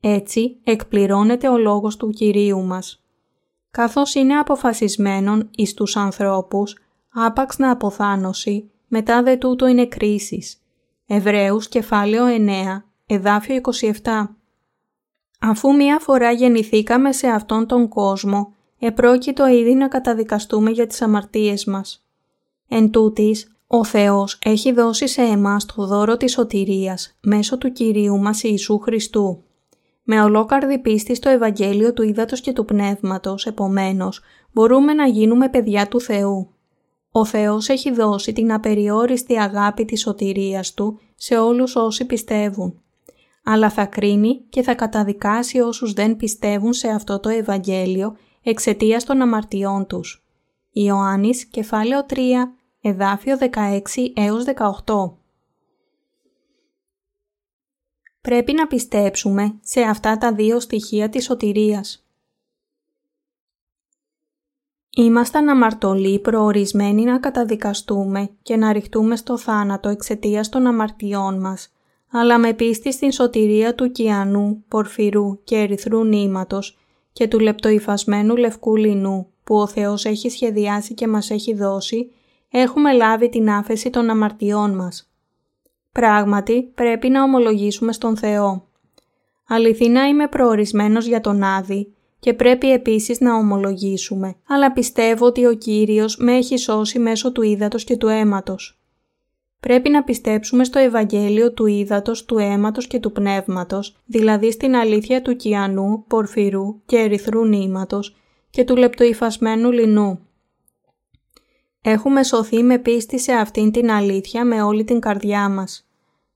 Έτσι 0.00 0.56
εκπληρώνεται 0.64 1.48
ο 1.48 1.58
λόγος 1.58 1.96
του 1.96 2.10
Κυρίου 2.10 2.62
μας. 2.64 3.02
Καθώς 3.70 4.14
είναι 4.14 4.34
αποφασισμένον 4.34 5.50
εις 5.56 5.74
τους 5.74 5.96
ανθρώπους, 5.96 6.78
άπαξ 7.12 7.58
να 7.58 7.70
αποθάνωση, 7.70 8.70
μετά 8.88 9.22
δε 9.22 9.36
τούτο 9.36 9.66
είναι 9.66 9.86
κρίσεις. 9.86 10.62
Εβραίους 11.06 11.68
κεφάλαιο 11.68 12.26
9, 12.26 12.84
εδάφιο 13.10 13.60
27. 14.02 14.28
Αφού 15.40 15.74
μία 15.76 15.98
φορά 15.98 16.30
γεννηθήκαμε 16.30 17.12
σε 17.12 17.26
αυτόν 17.26 17.66
τον 17.66 17.88
κόσμο, 17.88 18.54
επρόκειτο 18.78 19.46
ήδη 19.46 19.74
να 19.74 19.88
καταδικαστούμε 19.88 20.70
για 20.70 20.86
τις 20.86 21.02
αμαρτίες 21.02 21.64
μας. 21.64 22.06
Εν 22.68 22.90
τούτης, 22.90 23.56
ο 23.66 23.84
Θεός 23.84 24.38
έχει 24.44 24.72
δώσει 24.72 25.08
σε 25.08 25.22
εμάς 25.22 25.66
το 25.66 25.86
δώρο 25.86 26.16
της 26.16 26.32
σωτηρίας 26.32 27.16
μέσω 27.20 27.58
του 27.58 27.72
Κυρίου 27.72 28.18
μας 28.18 28.42
Ιησού 28.42 28.78
Χριστού. 28.78 29.42
Με 30.02 30.22
ολόκαρδη 30.22 30.78
πίστη 30.78 31.14
στο 31.14 31.28
Ευαγγέλιο 31.28 31.92
του 31.92 32.02
Ήδατος 32.02 32.40
και 32.40 32.52
του 32.52 32.64
Πνεύματος, 32.64 33.46
επομένως, 33.46 34.20
μπορούμε 34.52 34.94
να 34.94 35.06
γίνουμε 35.06 35.48
παιδιά 35.48 35.88
του 35.88 36.00
Θεού. 36.00 36.48
Ο 37.10 37.24
Θεός 37.24 37.68
έχει 37.68 37.92
δώσει 37.92 38.32
την 38.32 38.52
απεριόριστη 38.52 39.38
αγάπη 39.38 39.84
της 39.84 40.00
σωτηρίας 40.00 40.74
Του 40.74 41.00
σε 41.14 41.38
όλους 41.38 41.76
όσοι 41.76 42.04
πιστεύουν. 42.04 42.82
Αλλά 43.50 43.70
θα 43.70 43.86
κρίνει 43.86 44.40
και 44.48 44.62
θα 44.62 44.74
καταδικάσει 44.74 45.60
όσους 45.60 45.92
δεν 45.92 46.16
πιστεύουν 46.16 46.72
σε 46.72 46.88
αυτό 46.88 47.20
το 47.20 47.28
Ευαγγέλιο 47.28 48.16
εξαιτίας 48.42 49.04
των 49.04 49.20
αμαρτιών 49.22 49.86
τους. 49.86 50.26
Ιωάννης, 50.70 51.44
κεφάλαιο 51.44 52.06
3, 52.06 52.16
εδάφιο 52.80 53.36
16 53.36 54.12
έως 54.14 54.44
18. 54.44 55.16
Πρέπει 58.20 58.52
να 58.52 58.66
πιστέψουμε 58.66 59.58
σε 59.60 59.80
αυτά 59.80 60.18
τα 60.18 60.32
δύο 60.32 60.60
στοιχεία 60.60 61.08
της 61.08 61.24
σωτηρίας. 61.24 62.06
Ήμασταν 64.90 65.48
αμαρτωλοί 65.48 66.18
προορισμένοι 66.18 67.04
να 67.04 67.18
καταδικαστούμε 67.18 68.30
και 68.42 68.56
να 68.56 68.72
ρηχτούμε 68.72 69.16
στο 69.16 69.38
θάνατο 69.38 69.88
εξαιτίας 69.88 70.48
των 70.48 70.66
αμαρτιών 70.66 71.40
μας, 71.40 71.72
αλλά 72.10 72.38
με 72.38 72.52
πίστη 72.52 72.92
στην 72.92 73.12
σωτηρία 73.12 73.74
του 73.74 73.90
κιανού, 73.90 74.64
πορφυρού 74.68 75.44
και 75.44 75.56
ερυθρού 75.56 76.04
νήματος 76.04 76.78
και 77.12 77.28
του 77.28 77.38
λεπτοϊφασμένου 77.38 78.36
λευκού 78.36 78.76
λινού 78.76 79.26
που 79.44 79.56
ο 79.56 79.66
Θεός 79.66 80.04
έχει 80.04 80.28
σχεδιάσει 80.30 80.94
και 80.94 81.06
μας 81.06 81.30
έχει 81.30 81.54
δώσει, 81.54 82.10
έχουμε 82.50 82.92
λάβει 82.92 83.28
την 83.28 83.50
άφεση 83.50 83.90
των 83.90 84.10
αμαρτιών 84.10 84.74
μας. 84.74 85.10
Πράγματι, 85.92 86.62
πρέπει 86.74 87.08
να 87.08 87.22
ομολογήσουμε 87.22 87.92
στον 87.92 88.16
Θεό. 88.16 88.66
Αληθινά 89.46 90.08
είμαι 90.08 90.28
προορισμένος 90.28 91.06
για 91.06 91.20
τον 91.20 91.42
Άδη 91.42 91.92
και 92.20 92.34
πρέπει 92.34 92.72
επίσης 92.72 93.20
να 93.20 93.34
ομολογήσουμε, 93.34 94.34
αλλά 94.48 94.72
πιστεύω 94.72 95.26
ότι 95.26 95.46
ο 95.46 95.54
Κύριος 95.54 96.16
με 96.16 96.36
έχει 96.36 96.56
σώσει 96.56 96.98
μέσω 96.98 97.32
του 97.32 97.42
ύδατος 97.42 97.84
και 97.84 97.96
του 97.96 98.08
αίματος. 98.08 98.77
Πρέπει 99.60 99.90
να 99.90 100.04
πιστέψουμε 100.04 100.64
στο 100.64 100.78
Ευαγγέλιο 100.78 101.52
του 101.52 101.66
ύδατος, 101.66 102.24
του 102.24 102.38
αίματος 102.38 102.86
και 102.86 102.98
του 102.98 103.12
πνεύματος, 103.12 103.96
δηλαδή 104.06 104.52
στην 104.52 104.74
αλήθεια 104.74 105.22
του 105.22 105.36
κιανού, 105.36 106.04
πορφυρού 106.06 106.84
και 106.84 106.96
ερυθρού 106.96 107.44
νήματος 107.44 108.16
και 108.50 108.64
του 108.64 108.76
λεπτοϊφασμένου 108.76 109.70
λινού. 109.70 110.20
Έχουμε 111.82 112.22
σωθεί 112.22 112.62
με 112.62 112.78
πίστη 112.78 113.18
σε 113.18 113.32
αυτήν 113.32 113.70
την 113.72 113.90
αλήθεια 113.90 114.44
με 114.44 114.62
όλη 114.62 114.84
την 114.84 115.00
καρδιά 115.00 115.48
μας. 115.48 115.88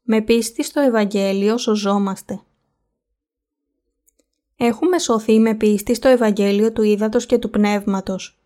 Με 0.03 0.21
πίστη 0.21 0.63
στο 0.63 0.81
Ευαγγέλιο 0.81 1.59
σωζόμαστε. 1.59 2.41
Έχουμε 4.57 4.99
σωθεί 4.99 5.39
με 5.39 5.55
πίστη 5.55 5.95
στο 5.95 6.09
Ευαγγέλιο 6.09 6.73
του 6.73 6.83
Ήδατος 6.83 7.27
και 7.27 7.39
του 7.39 7.51
Πνεύματος. 7.51 8.41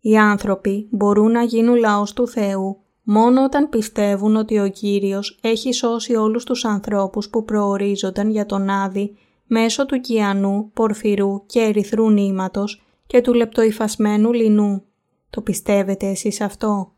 Οι 0.00 0.16
άνθρωποι 0.18 0.88
μπορούν 0.90 1.30
να 1.30 1.42
γίνουν 1.42 1.76
λαός 1.76 2.12
του 2.12 2.28
Θεού 2.28 2.82
μόνο 3.10 3.44
όταν 3.44 3.68
πιστεύουν 3.68 4.36
ότι 4.36 4.58
ο 4.58 4.68
Κύριος 4.68 5.38
έχει 5.42 5.72
σώσει 5.72 6.14
όλους 6.14 6.44
τους 6.44 6.64
ανθρώπους 6.64 7.30
που 7.30 7.44
προορίζονταν 7.44 8.30
για 8.30 8.46
τον 8.46 8.68
Άδη 8.68 9.16
μέσω 9.46 9.86
του 9.86 10.00
κιανού, 10.00 10.70
πορφυρού 10.74 11.46
και 11.46 11.60
ερυθρού 11.60 12.10
νήματος 12.10 12.82
και 13.06 13.20
του 13.20 13.34
λεπτοϊφασμένου 13.34 14.32
λινού. 14.32 14.82
Το 15.30 15.40
πιστεύετε 15.40 16.06
εσείς 16.06 16.40
αυτό; 16.40 16.92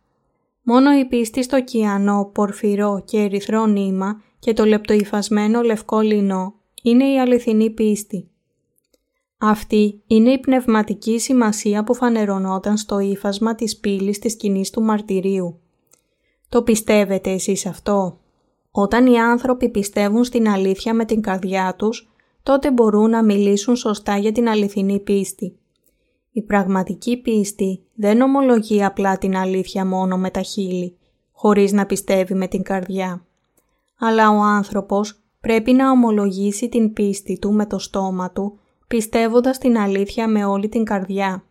Μόνο 0.62 0.98
η 0.98 1.04
πίστη 1.04 1.42
στο 1.42 1.62
κιανό, 1.64 2.30
πορφυρό 2.34 3.02
και 3.06 3.18
ερυθρό 3.18 3.66
νήμα 3.66 4.22
και 4.38 4.52
το 4.52 4.64
λεπτοϊφασμένο 4.64 5.62
λευκό 5.62 6.00
λινό 6.00 6.54
είναι 6.82 7.04
η 7.04 7.20
αληθινή 7.20 7.70
πίστη. 7.70 8.30
Αυτή 9.38 10.02
είναι 10.06 10.30
η 10.30 10.38
πνευματική 10.38 11.18
σημασία 11.18 11.84
που 11.84 11.94
φανερωνόταν 11.94 12.76
στο 12.76 12.98
ύφασμα 12.98 13.54
της 13.54 13.78
πύλης 13.78 14.18
της 14.18 14.32
σκηνής 14.32 14.70
του 14.70 14.82
μαρτυρίου. 14.82 15.60
Το 16.50 16.62
πιστεύετε 16.62 17.30
εσείς 17.30 17.66
αυτό; 17.66 18.18
Όταν 18.70 19.06
οι 19.06 19.18
άνθρωποι 19.18 19.68
πιστεύουν 19.68 20.24
στην 20.24 20.48
αλήθεια 20.48 20.94
με 20.94 21.04
την 21.04 21.20
καρδιά 21.20 21.74
τους, 21.78 22.10
τότε 22.42 22.70
μπορούν 22.70 23.10
να 23.10 23.24
μιλήσουν 23.24 23.76
σωστά 23.76 24.16
για 24.16 24.32
την 24.32 24.48
αληθινή 24.48 25.00
πίστη. 25.00 25.58
Η 26.32 26.42
πραγματική 26.42 27.16
πίστη 27.16 27.82
δεν 27.94 28.20
ομολογεί 28.20 28.84
απλά 28.84 29.18
την 29.18 29.36
αλήθεια 29.36 29.86
μόνο 29.86 30.16
με 30.16 30.30
τα 30.30 30.42
χείλη, 30.42 30.98
χωρίς 31.32 31.72
να 31.72 31.86
πιστεύει 31.86 32.34
με 32.34 32.46
την 32.46 32.62
καρδιά. 32.62 33.26
Αλλά 33.98 34.30
ο 34.30 34.42
άνθρωπος 34.42 35.20
πρέπει 35.40 35.72
να 35.72 35.90
ομολογήσει 35.90 36.68
την 36.68 36.92
πίστη 36.92 37.38
του 37.38 37.52
με 37.52 37.66
το 37.66 37.78
στόμα 37.78 38.30
του 38.30 38.58
πιστεύοντας 38.86 39.58
την 39.58 39.78
αλήθεια 39.78 40.28
με 40.28 40.44
όλη 40.44 40.68
την 40.68 40.84
καρδιά. 40.84 41.44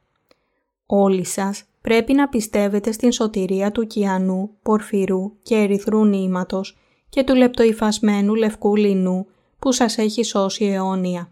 Όλοι 0.85 1.25
σας 1.25 1.63
πρέπει 1.81 2.13
να 2.13 2.27
πιστεύετε 2.27 2.91
στην 2.91 3.11
σωτηρία 3.11 3.71
του 3.71 3.87
κιανού, 3.87 4.49
πορφυρού 4.63 5.41
και 5.41 5.55
ερυθρού 5.55 6.05
νήματος 6.05 6.77
και 7.09 7.23
του 7.23 7.35
λεπτοϊφασμένου 7.35 8.35
λευκού 8.35 8.75
λινού 8.75 9.25
που 9.59 9.71
σας 9.71 9.97
έχει 9.97 10.23
σώσει 10.23 10.65
αιώνια. 10.65 11.31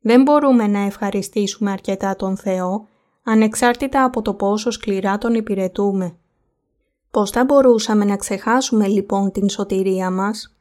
Δεν 0.00 0.22
μπορούμε 0.22 0.66
να 0.66 0.78
ευχαριστήσουμε 0.78 1.70
αρκετά 1.70 2.16
τον 2.16 2.36
Θεό, 2.36 2.86
ανεξάρτητα 3.22 4.04
από 4.04 4.22
το 4.22 4.34
πόσο 4.34 4.70
σκληρά 4.70 5.18
τον 5.18 5.34
υπηρετούμε. 5.34 6.16
Πώς 7.10 7.30
θα 7.30 7.44
μπορούσαμε 7.44 8.04
να 8.04 8.16
ξεχάσουμε 8.16 8.86
λοιπόν 8.86 9.30
την 9.30 9.48
σωτηρία 9.48 10.10
μας; 10.10 10.56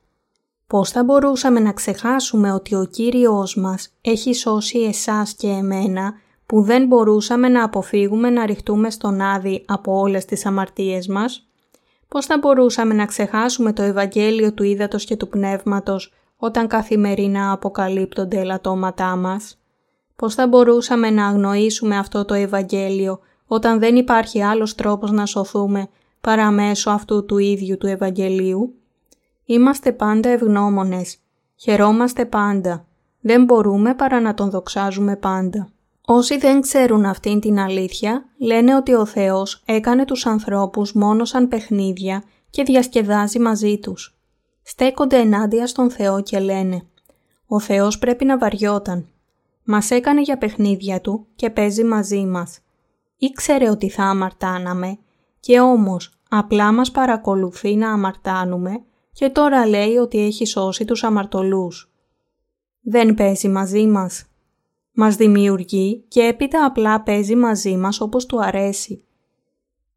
Πώς 0.67 0.89
θα 0.89 1.03
μπορούσαμε 1.03 1.59
να 1.59 1.73
ξεχάσουμε 1.73 2.51
ότι 2.51 2.75
ο 2.75 2.85
Κύριος 2.85 3.55
μας 3.55 3.93
έχει 4.01 4.33
σώσει 4.33 4.79
εσάς 4.79 5.33
και 5.33 5.47
εμένα 5.47 6.13
που 6.51 6.61
δεν 6.61 6.85
μπορούσαμε 6.85 7.49
να 7.49 7.63
αποφύγουμε 7.63 8.29
να 8.29 8.45
ρηχτούμε 8.45 8.89
στον 8.89 9.21
Άδη 9.21 9.63
από 9.67 9.99
όλες 9.99 10.25
τις 10.25 10.45
αμαρτίες 10.45 11.07
μας; 11.07 11.47
Πώς 12.07 12.25
θα 12.25 12.37
μπορούσαμε 12.37 12.93
να 12.93 13.05
ξεχάσουμε 13.05 13.73
το 13.73 13.81
Ευαγγέλιο 13.81 14.53
του 14.53 14.63
Ήδατος 14.63 15.05
και 15.05 15.15
του 15.15 15.27
Πνεύματος 15.27 16.13
όταν 16.37 16.67
καθημερινά 16.67 17.51
αποκαλύπτονται 17.51 18.39
ελαττώματά 18.39 19.15
μας; 19.15 19.61
Πώς 20.15 20.35
θα 20.35 20.47
μπορούσαμε 20.47 21.09
να 21.09 21.27
αγνοήσουμε 21.27 21.97
αυτό 21.97 22.25
το 22.25 22.33
Ευαγγέλιο 22.33 23.19
όταν 23.45 23.79
δεν 23.79 23.95
υπάρχει 23.95 24.43
άλλος 24.43 24.75
τρόπος 24.75 25.11
να 25.11 25.25
σωθούμε 25.25 25.87
παρά 26.21 26.51
μέσω 26.51 26.89
αυτού 26.89 27.25
του 27.25 27.37
ίδιου 27.37 27.77
του 27.77 27.87
Ευαγγελίου; 27.87 28.73
Είμαστε 29.45 29.91
πάντα 29.91 30.29
ευγνώμονες. 30.29 31.17
Χαιρόμαστε 31.55 32.25
πάντα. 32.25 32.85
Δεν 33.21 33.43
μπορούμε 33.43 33.95
παρά 33.95 34.19
να 34.19 34.33
τον 34.33 34.49
δοξάζουμε 34.49 35.15
πάντα. 35.15 35.69
Όσοι 36.05 36.37
δεν 36.37 36.61
ξέρουν 36.61 37.05
αυτήν 37.05 37.39
την 37.39 37.59
αλήθεια, 37.59 38.25
λένε 38.37 38.75
ότι 38.75 38.93
ο 38.93 39.05
Θεός 39.05 39.63
έκανε 39.65 40.05
τους 40.05 40.25
ανθρώπους 40.25 40.93
μόνο 40.93 41.25
σαν 41.25 41.47
παιχνίδια 41.47 42.23
και 42.49 42.63
διασκεδάζει 42.63 43.39
μαζί 43.39 43.79
τους. 43.79 44.15
Στέκονται 44.63 45.17
ενάντια 45.17 45.67
στον 45.67 45.91
Θεό 45.91 46.21
και 46.21 46.39
λένε 46.39 46.85
«Ο 47.45 47.59
Θεός 47.59 47.97
πρέπει 47.97 48.25
να 48.25 48.37
βαριόταν. 48.37 49.07
Μας 49.63 49.91
έκανε 49.91 50.21
για 50.21 50.37
παιχνίδια 50.37 51.01
Του 51.01 51.27
και 51.35 51.49
παίζει 51.49 51.83
μαζί 51.83 52.25
μας. 52.25 52.59
Ήξερε 53.17 53.69
ότι 53.69 53.89
θα 53.89 54.03
αμαρτάναμε 54.03 54.97
και 55.39 55.59
όμως 55.59 56.21
απλά 56.29 56.71
μας 56.71 56.91
παρακολουθεί 56.91 57.75
να 57.75 57.91
αμαρτάνουμε 57.91 58.83
και 59.13 59.29
τώρα 59.29 59.67
λέει 59.67 59.95
ότι 59.95 60.25
έχει 60.25 60.45
σώσει 60.45 60.85
τους 60.85 61.03
αμαρτωλούς. 61.03 61.91
Δεν 62.81 63.13
παίζει 63.13 63.47
μαζί 63.47 63.87
μας. 63.87 64.25
Μας 64.93 65.15
δημιουργεί 65.15 66.03
και 66.07 66.21
έπειτα 66.21 66.65
απλά 66.65 67.01
παίζει 67.01 67.35
μαζί 67.35 67.77
μας 67.77 68.01
όπως 68.01 68.25
του 68.25 68.43
αρέσει. 68.43 69.03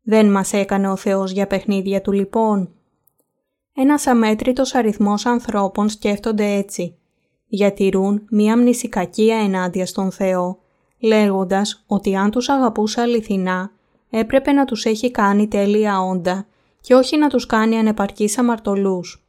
Δεν 0.03 0.31
μας 0.31 0.53
έκανε 0.53 0.89
ο 0.89 0.97
Θεός 0.97 1.31
για 1.31 1.47
παιχνίδια 1.47 2.01
του 2.01 2.13
λοιπόν. 2.13 2.69
Ένας 3.75 4.07
αμέτρητος 4.07 4.75
αριθμός 4.75 5.27
ανθρώπων 5.27 5.89
σκέφτονται 5.89 6.45
έτσι. 6.45 6.97
Διατηρούν 7.49 8.27
μία 8.31 8.57
μνησικακία 8.57 9.37
ενάντια 9.37 9.87
στον 9.87 10.11
Θεό, 10.11 10.59
λέγοντας 10.99 11.85
ότι 11.87 12.17
αν 12.17 12.31
τους 12.31 12.49
αγαπούσε 12.49 13.01
αληθινά, 13.01 13.71
έπρεπε 14.11 14.53
να 14.53 14.65
τους 14.65 14.85
έχει 14.85 15.11
κάνει 15.11 15.49
τέλεια 15.49 16.01
όντα 16.01 16.47
και 16.81 16.95
όχι 16.95 17.19
να 17.19 17.29
τους 17.29 17.47
κάνει 17.47 17.77
ανεπαρκείς 17.77 18.39
αμαρτωλούς. 18.39 19.27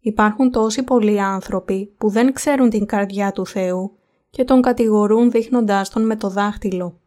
Υπάρχουν 0.00 0.50
τόσοι 0.50 0.82
πολλοί 0.82 1.20
άνθρωποι 1.20 1.94
που 1.98 2.08
δεν 2.08 2.32
ξέρουν 2.32 2.70
την 2.70 2.86
καρδιά 2.86 3.32
του 3.32 3.46
Θεού 3.46 3.92
και 4.34 4.44
τον 4.44 4.62
κατηγορούν 4.62 5.30
δείχνοντάς 5.30 5.90
τον 5.90 6.06
με 6.06 6.16
το 6.16 6.28
δάχτυλο. 6.28 7.00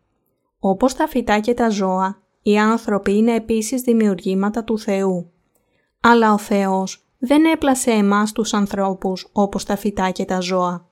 Όπως 0.59 0.93
τα 0.93 1.07
φυτά 1.07 1.39
και 1.39 1.53
τα 1.53 1.69
ζώα, 1.69 2.21
οι 2.41 2.57
άνθρωποι 2.57 3.17
είναι 3.17 3.35
επίσης 3.35 3.81
δημιουργήματα 3.81 4.63
του 4.63 4.79
Θεού. 4.79 5.31
Αλλά 6.01 6.33
ο 6.33 6.37
Θεός 6.37 7.05
δεν 7.19 7.45
έπλασε 7.45 7.91
εμάς 7.91 8.31
τους 8.31 8.53
ανθρώπους 8.53 9.29
όπως 9.31 9.63
τα 9.63 9.75
φυτά 9.75 10.09
και 10.09 10.25
τα 10.25 10.39
ζώα. 10.39 10.87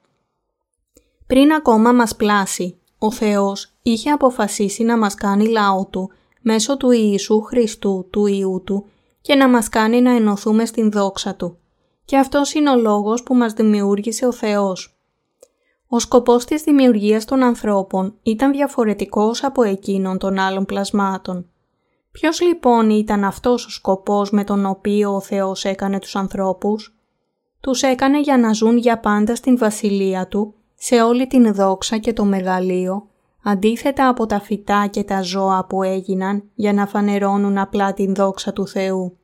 Πριν 1.28 1.52
ακόμα 1.52 1.92
μας 1.92 2.16
πλάσει, 2.16 2.80
ο 2.98 3.12
Θεός 3.12 3.74
είχε 3.82 4.10
αποφασίσει 4.10 4.84
να 4.84 4.98
μας 4.98 5.16
κάνει 5.16 5.48
λαό 5.48 5.86
Του 5.86 6.12
μέσω 6.42 6.78
του 6.78 6.92
Ιησού 6.92 7.42
Χριστού, 7.42 8.08
του 8.12 8.26
Ιού 8.26 8.62
Του 8.66 8.86
και 9.22 9.36
να 9.36 9.50
μας 9.50 9.70
κάνει 9.70 10.02
να 10.02 10.12
ενωθούμε 10.12 10.66
στην 10.66 10.92
δόξα 10.92 11.36
Του. 11.36 11.58
Και 12.06 12.18
αυτός 12.18 12.54
είναι 12.54 12.70
ο 12.70 12.76
λόγος 12.76 13.24
που 13.24 13.36
μας 13.36 13.54
δημιούργησε 13.54 14.26
ο 14.26 14.32
Θεός. 14.32 14.95
Ο 15.96 16.00
σκοπός 16.00 16.46
της 16.46 16.62
δημιουργίας 16.62 17.26
των 17.26 17.44
ανθρώπων 17.44 18.16
ήταν 18.24 18.52
διαφορετικός 18.52 19.44
από 19.44 19.64
εκείνον 19.64 20.18
των 20.18 20.40
άλλων 20.40 20.66
πλασμάτων. 20.66 21.46
Ποιος 22.12 22.42
λοιπόν 22.42 22.90
ήταν 22.90 23.24
αυτός 23.24 23.66
ο 23.66 23.70
σκοπός 23.70 24.32
με 24.32 24.44
τον 24.44 24.66
οποίο 24.66 25.16
ο 25.16 25.22
Θεός 25.22 25.66
έκανε 25.66 26.00
τους 26.00 26.16
ανθρώπους; 26.16 26.96
Τους 27.60 27.82
έκανε 27.82 28.20
για 28.20 28.38
να 28.38 28.54
ζουν 28.54 28.78
για 28.78 29.00
πάντα 29.00 29.36
στην 29.36 29.58
βασιλεία 29.58 30.28
Του, 30.28 30.54
σε 30.76 31.02
όλη 31.02 31.28
την 31.28 31.54
δόξα 31.54 31.98
και 31.98 32.14
το 32.14 32.26
μεγαλείο, 32.26 33.08
αντίθετα 33.44 34.08
από 34.08 34.26
τα 34.26 34.40
φυτά 34.40 34.88
και 34.88 35.04
τα 35.04 35.22
ζώα 35.22 35.66
που 35.66 35.84
έγιναν 35.84 36.44
για 36.56 36.74
να 36.74 36.88
φανερώνουν 36.88 37.58
απλά 37.58 37.94
την 37.94 38.16
δόξα 38.16 38.54
του 38.54 38.68
Θεού. 38.68 39.18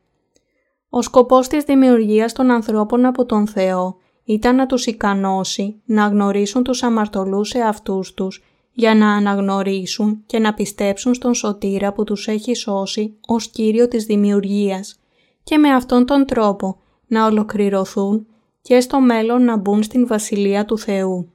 Ο 0.90 1.02
σκοπός 1.02 1.48
της 1.48 1.64
δημιουργίας 1.64 2.34
των 2.34 2.52
ανθρώπων 2.52 3.06
από 3.06 3.26
τον 3.26 3.48
Θεό 3.48 4.01
ήταν 4.32 4.56
να 4.56 4.66
τους 4.66 4.86
ικανώσει 4.86 5.82
να 5.86 6.08
γνωρίσουν 6.08 6.64
τους 6.64 6.84
αμαρτωλούς 6.84 7.54
εαυτούς 7.54 8.14
τους 8.14 8.44
για 8.74 8.96
να 8.96 9.14
αναγνωρίσουν 9.14 10.24
και 10.26 10.40
να 10.40 10.54
πιστέψουν 10.54 11.14
στον 11.14 11.34
σωτήρα 11.34 11.94
που 11.94 12.04
τους 12.04 12.28
έχει 12.28 12.54
σώσει 12.56 13.18
ως 13.28 13.48
Κύριο 13.48 13.88
της 13.88 14.06
δημιουργίας 14.06 15.00
και 15.44 15.58
με 15.58 15.70
αυτόν 15.70 16.06
τον 16.06 16.26
τρόπο 16.26 16.82
να 17.08 17.26
ολοκληρωθούν 17.26 18.28
και 18.62 18.80
στο 18.80 19.00
μέλλον 19.00 19.44
να 19.44 19.58
μπουν 19.58 19.84
στην 19.84 20.08
Βασιλεία 20.08 20.66
του 20.66 20.78
Θεού. 20.78 21.32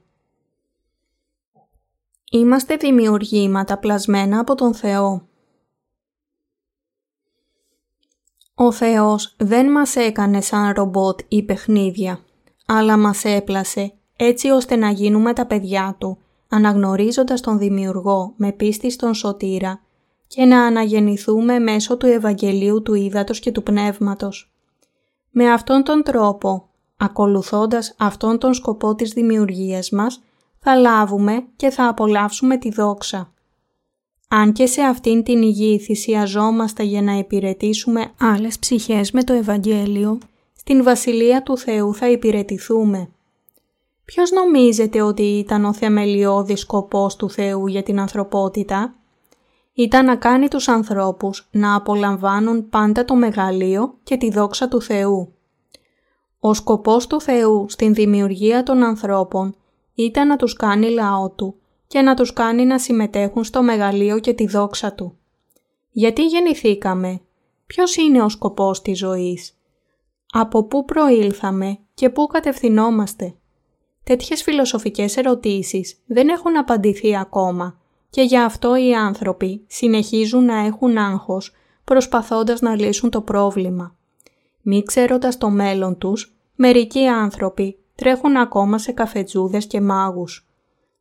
Είμαστε 2.31 2.75
δημιουργήματα 2.75 3.77
πλασμένα 3.77 4.39
από 4.39 4.55
τον 4.55 4.73
Θεό. 4.73 5.27
Ο 8.55 8.71
Θεός 8.71 9.35
δεν 9.37 9.71
μας 9.71 9.95
έκανε 9.95 10.41
σαν 10.41 10.73
ρομπότ 10.73 11.19
ή 11.27 11.43
παιχνίδια, 11.43 12.19
αλλά 12.69 12.97
μας 12.97 13.23
έπλασε 13.23 13.93
έτσι 14.15 14.49
ώστε 14.49 14.75
να 14.75 14.89
γίνουμε 14.89 15.33
τα 15.33 15.45
παιδιά 15.45 15.95
Του, 15.99 16.17
αναγνωρίζοντας 16.49 17.41
τον 17.41 17.57
Δημιουργό 17.57 18.33
με 18.35 18.51
πίστη 18.51 18.91
στον 18.91 19.13
Σωτήρα 19.13 19.81
και 20.27 20.45
να 20.45 20.63
αναγεννηθούμε 20.63 21.59
μέσω 21.59 21.97
του 21.97 22.05
Ευαγγελίου 22.05 22.81
του 22.81 22.93
Ήδατος 22.93 23.39
και 23.39 23.51
του 23.51 23.63
Πνεύματος. 23.63 24.51
Με 25.29 25.51
αυτόν 25.51 25.83
τον 25.83 26.03
τρόπο, 26.03 26.69
ακολουθώντας 26.97 27.95
αυτόν 27.97 28.37
τον 28.37 28.53
σκοπό 28.53 28.95
της 28.95 29.11
δημιουργίας 29.11 29.89
μας, 29.89 30.21
θα 30.59 30.75
λάβουμε 30.75 31.45
και 31.55 31.69
θα 31.69 31.87
απολαύσουμε 31.87 32.57
τη 32.57 32.71
δόξα. 32.71 33.31
Αν 34.27 34.51
και 34.53 34.65
σε 34.65 34.81
αυτήν 34.81 35.23
την 35.23 35.41
υγιή 35.41 35.79
θυσιαζόμαστε 35.79 36.83
για 36.83 37.01
να 37.01 37.17
υπηρετήσουμε 37.17 38.11
άλλες 38.19 38.59
ψυχές 38.59 39.11
με 39.11 39.23
το 39.23 39.33
Ευαγγέλιο, 39.33 40.17
στην 40.69 40.83
Βασιλεία 40.83 41.43
του 41.43 41.57
Θεού 41.57 41.93
θα 41.93 42.09
υπηρετηθούμε. 42.09 43.09
Ποιος 44.05 44.31
νομίζετε 44.31 45.01
ότι 45.01 45.21
ήταν 45.21 45.65
ο 45.65 45.73
θεμελιώδης 45.73 46.59
σκοπός 46.59 47.15
του 47.15 47.29
Θεού 47.29 47.67
για 47.67 47.83
την 47.83 47.99
ανθρωπότητα; 47.99 48.95
Ήταν 49.73 50.05
να 50.05 50.15
κάνει 50.15 50.47
τους 50.47 50.67
ανθρώπους 50.67 51.47
να 51.51 51.75
απολαμβάνουν 51.75 52.69
πάντα 52.69 53.05
το 53.05 53.15
μεγαλείο 53.15 53.93
και 54.03 54.17
τη 54.17 54.31
δόξα 54.31 54.67
του 54.67 54.81
Θεού. 54.81 55.33
Ο 56.39 56.53
σκοπός 56.53 57.07
του 57.07 57.21
Θεού 57.21 57.65
στην 57.69 57.93
δημιουργία 57.93 58.63
των 58.63 58.83
ανθρώπων 58.83 59.55
ήταν 59.93 60.27
να 60.27 60.35
τους 60.35 60.53
κάνει 60.53 60.89
λαό 60.89 61.29
Του 61.29 61.55
και 61.87 62.01
να 62.01 62.15
τους 62.15 62.33
κάνει 62.33 62.65
να 62.65 62.79
συμμετέχουν 62.79 63.43
στο 63.43 63.63
μεγαλείο 63.63 64.19
και 64.19 64.33
τη 64.33 64.47
δόξα 64.47 64.93
Του. 64.93 65.17
Γιατί 65.91 66.25
γεννηθήκαμε, 66.25 67.21
ποιος 67.67 67.95
είναι 67.95 68.21
ο 68.21 68.29
σκοπός 68.29 68.81
της 68.81 68.97
ζωής, 68.97 69.56
από 70.39 70.63
πού 70.63 70.85
προήλθαμε 70.85 71.77
και 71.93 72.09
πού 72.09 72.27
κατευθυνόμαστε. 72.27 73.35
Τέτοιες 74.03 74.43
φιλοσοφικές 74.43 75.17
ερωτήσεις 75.17 75.97
δεν 76.05 76.29
έχουν 76.29 76.57
απαντηθεί 76.57 77.17
ακόμα 77.17 77.77
και 78.09 78.21
γι' 78.21 78.37
αυτό 78.37 78.75
οι 78.75 78.93
άνθρωποι 78.93 79.63
συνεχίζουν 79.67 80.45
να 80.45 80.65
έχουν 80.65 80.97
άγχος 80.97 81.51
προσπαθώντας 81.83 82.61
να 82.61 82.75
λύσουν 82.75 83.09
το 83.09 83.21
πρόβλημα. 83.21 83.95
Μη 84.61 84.83
ξέροντας 84.83 85.37
το 85.37 85.49
μέλλον 85.49 85.97
τους, 85.97 86.35
μερικοί 86.55 87.07
άνθρωποι 87.07 87.77
τρέχουν 87.95 88.37
ακόμα 88.37 88.77
σε 88.77 88.91
καφετζούδες 88.91 89.67
και 89.67 89.81
μάγους. 89.81 90.47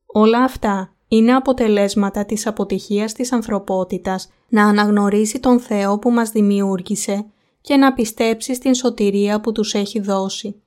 Όλα 0.06 0.42
αυτά 0.42 0.94
είναι 1.08 1.34
αποτελέσματα 1.34 2.24
της 2.24 2.46
αποτυχίας 2.46 3.12
της 3.12 3.32
ανθρωπότητας 3.32 4.28
να 4.48 4.64
αναγνωρίσει 4.64 5.40
τον 5.40 5.60
Θεό 5.60 5.98
που 5.98 6.10
μας 6.10 6.30
δημιούργησε 6.30 7.26
και 7.66 7.76
να 7.76 7.92
πιστέψεις 7.92 8.56
στην 8.56 8.74
σωτηρία 8.74 9.40
που 9.40 9.52
τους 9.52 9.74
έχει 9.74 10.00
δώσει. 10.00 10.62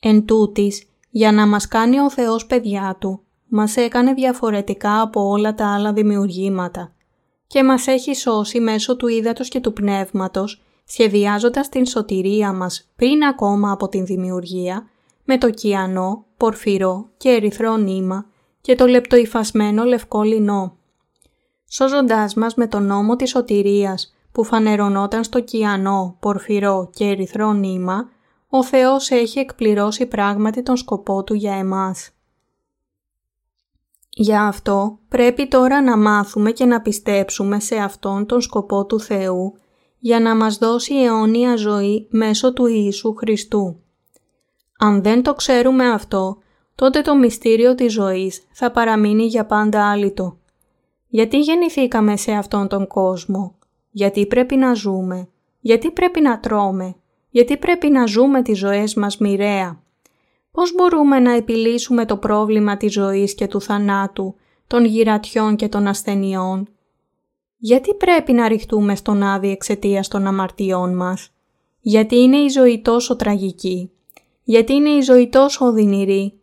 Εν 0.00 0.24
τούτης, 0.24 0.86
για 1.10 1.32
να 1.32 1.46
μας 1.46 1.68
κάνει 1.68 1.98
ο 1.98 2.10
Θεός 2.10 2.46
παιδιά 2.46 2.96
Του, 3.00 3.20
μας 3.48 3.76
έκανε 3.76 4.12
διαφορετικά 4.12 5.00
από 5.00 5.28
όλα 5.28 5.54
τα 5.54 5.74
άλλα 5.74 5.92
δημιουργήματα 5.92 6.92
και 7.46 7.62
μας 7.64 7.86
έχει 7.86 8.14
σώσει 8.14 8.60
μέσω 8.60 8.96
του 8.96 9.08
ύδατος 9.08 9.48
και 9.48 9.60
του 9.60 9.72
πνεύματος, 9.72 10.62
σχεδιάζοντας 10.84 11.68
την 11.68 11.86
σωτηρία 11.86 12.52
μας 12.52 12.90
πριν 12.96 13.24
ακόμα 13.24 13.70
από 13.70 13.88
την 13.88 14.06
δημιουργία, 14.06 14.88
με 15.24 15.38
το 15.38 15.50
κιανό, 15.50 16.24
πορφυρό 16.36 17.10
και 17.16 17.28
ερυθρό 17.28 17.76
νήμα 17.76 18.26
και 18.60 18.74
το 18.74 18.86
λεπτοϊφασμένο 18.86 19.84
λευκό 19.84 20.22
λινό. 20.22 20.76
Σώζοντάς 21.68 22.34
μας 22.34 22.54
με 22.54 22.66
τον 22.66 22.86
νόμο 22.86 23.16
της 23.16 23.30
σωτηρίας 23.30 24.13
που 24.34 24.44
φανερωνόταν 24.44 25.24
στο 25.24 25.40
κιανό, 25.40 26.16
πορφυρό 26.20 26.90
και 26.94 27.04
ερυθρό 27.04 27.52
νήμα, 27.52 28.08
ο 28.48 28.64
Θεός 28.64 29.10
έχει 29.10 29.38
εκπληρώσει 29.38 30.06
πράγματι 30.06 30.62
τον 30.62 30.76
σκοπό 30.76 31.24
Του 31.24 31.34
για 31.34 31.54
εμάς. 31.54 32.10
Για 34.10 34.42
αυτό 34.42 34.98
πρέπει 35.08 35.48
τώρα 35.48 35.82
να 35.82 35.96
μάθουμε 35.96 36.50
και 36.50 36.64
να 36.64 36.80
πιστέψουμε 36.80 37.60
σε 37.60 37.76
Αυτόν 37.76 38.26
τον 38.26 38.40
σκοπό 38.40 38.86
του 38.86 39.00
Θεού 39.00 39.52
για 39.98 40.20
να 40.20 40.36
μας 40.36 40.58
δώσει 40.58 40.94
αιώνια 40.94 41.56
ζωή 41.56 42.08
μέσω 42.10 42.52
του 42.52 42.66
Ιησού 42.66 43.14
Χριστού. 43.14 43.80
Αν 44.78 45.02
δεν 45.02 45.22
το 45.22 45.34
ξέρουμε 45.34 45.90
αυτό, 45.90 46.38
τότε 46.74 47.00
το 47.00 47.16
μυστήριο 47.16 47.74
της 47.74 47.92
ζωής 47.92 48.46
θα 48.52 48.70
παραμείνει 48.70 49.26
για 49.26 49.46
πάντα 49.46 49.90
άλυτο. 49.90 50.38
Γιατί 51.06 51.38
γεννηθήκαμε 51.38 52.16
σε 52.16 52.32
αυτόν 52.32 52.68
τον 52.68 52.86
κόσμο, 52.86 53.58
γιατί 53.96 54.26
πρέπει 54.26 54.56
να 54.56 54.74
ζούμε, 54.74 55.28
γιατί 55.60 55.90
πρέπει 55.90 56.20
να 56.20 56.40
τρώμε, 56.40 56.94
γιατί 57.30 57.56
πρέπει 57.56 57.88
να 57.88 58.06
ζούμε 58.06 58.42
τις 58.42 58.58
ζωές 58.58 58.94
μας 58.94 59.18
μοιραία. 59.18 59.82
Πώς 60.50 60.74
μπορούμε 60.74 61.18
να 61.18 61.32
επιλύσουμε 61.32 62.04
το 62.04 62.16
πρόβλημα 62.16 62.76
της 62.76 62.92
ζωής 62.92 63.34
και 63.34 63.46
του 63.46 63.60
θανάτου, 63.60 64.34
των 64.66 64.84
γυρατιών 64.84 65.56
και 65.56 65.68
των 65.68 65.86
ασθενειών; 65.86 66.68
Γιατί 67.56 67.94
πρέπει 67.94 68.32
να 68.32 68.48
ρηχτούμε 68.48 68.94
στον 68.94 69.22
άδει 69.22 69.50
εξαιτία 69.50 70.04
των 70.08 70.26
αμαρτιών 70.26 70.96
μας; 70.96 71.30
Γιατί 71.80 72.16
είναι 72.16 72.36
η 72.36 72.48
ζωή 72.48 72.80
τόσο 72.82 73.16
τραγική; 73.16 73.90
Γιατί 74.42 74.72
είναι 74.72 74.90
η 74.90 75.00
ζωή 75.00 75.28
τόσο 75.28 75.66
οδυνηρή; 75.66 76.38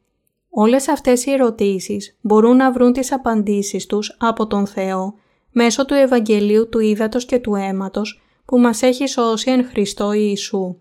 Όλες 0.49 0.87
αυτές 0.87 1.25
οι 1.25 1.31
ερωτήσεις 1.31 2.17
μπορούν 2.21 2.55
να 2.55 2.71
βρουν 2.71 2.93
τις 2.93 3.11
απαντήσεις 3.11 3.85
τους 3.85 4.15
από 4.19 4.47
τον 4.47 4.67
Θεό 4.67 5.13
μέσω 5.51 5.85
του 5.85 5.93
Ευαγγελίου 5.93 6.69
του 6.69 6.79
Ήδατος 6.79 7.25
και 7.25 7.39
του 7.39 7.55
Αίματος 7.55 8.21
που 8.45 8.59
μας 8.59 8.81
έχει 8.81 9.07
σώσει 9.07 9.51
εν 9.51 9.65
Χριστώ 9.65 10.11
Ιησού. 10.13 10.75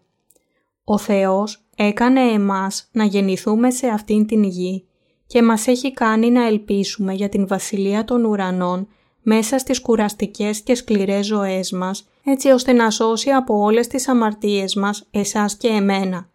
Ο 0.85 0.99
Θεός 0.99 1.65
έκανε 1.77 2.21
εμάς 2.21 2.89
να 2.93 3.05
γεννηθούμε 3.05 3.71
σε 3.71 3.87
αυτήν 3.87 4.27
την 4.27 4.43
γη 4.43 4.85
και 5.27 5.43
μας 5.43 5.67
έχει 5.67 5.93
κάνει 5.93 6.31
να 6.31 6.47
ελπίσουμε 6.47 7.13
για 7.13 7.29
την 7.29 7.47
Βασιλεία 7.47 8.05
των 8.05 8.25
Ουρανών 8.25 8.89
μέσα 9.23 9.59
στις 9.59 9.81
κουραστικές 9.81 10.61
και 10.61 10.75
σκληρές 10.75 11.27
ζωές 11.27 11.73
μας, 11.73 12.09
έτσι 12.25 12.49
ώστε 12.49 12.73
να 12.73 12.91
σώσει 12.91 13.31
από 13.31 13.59
όλες 13.59 13.87
τις 13.87 14.09
αμαρτίες 14.09 14.75
μας 14.75 15.07
εσάς 15.11 15.57
και 15.57 15.69
εμένα. 15.69 16.29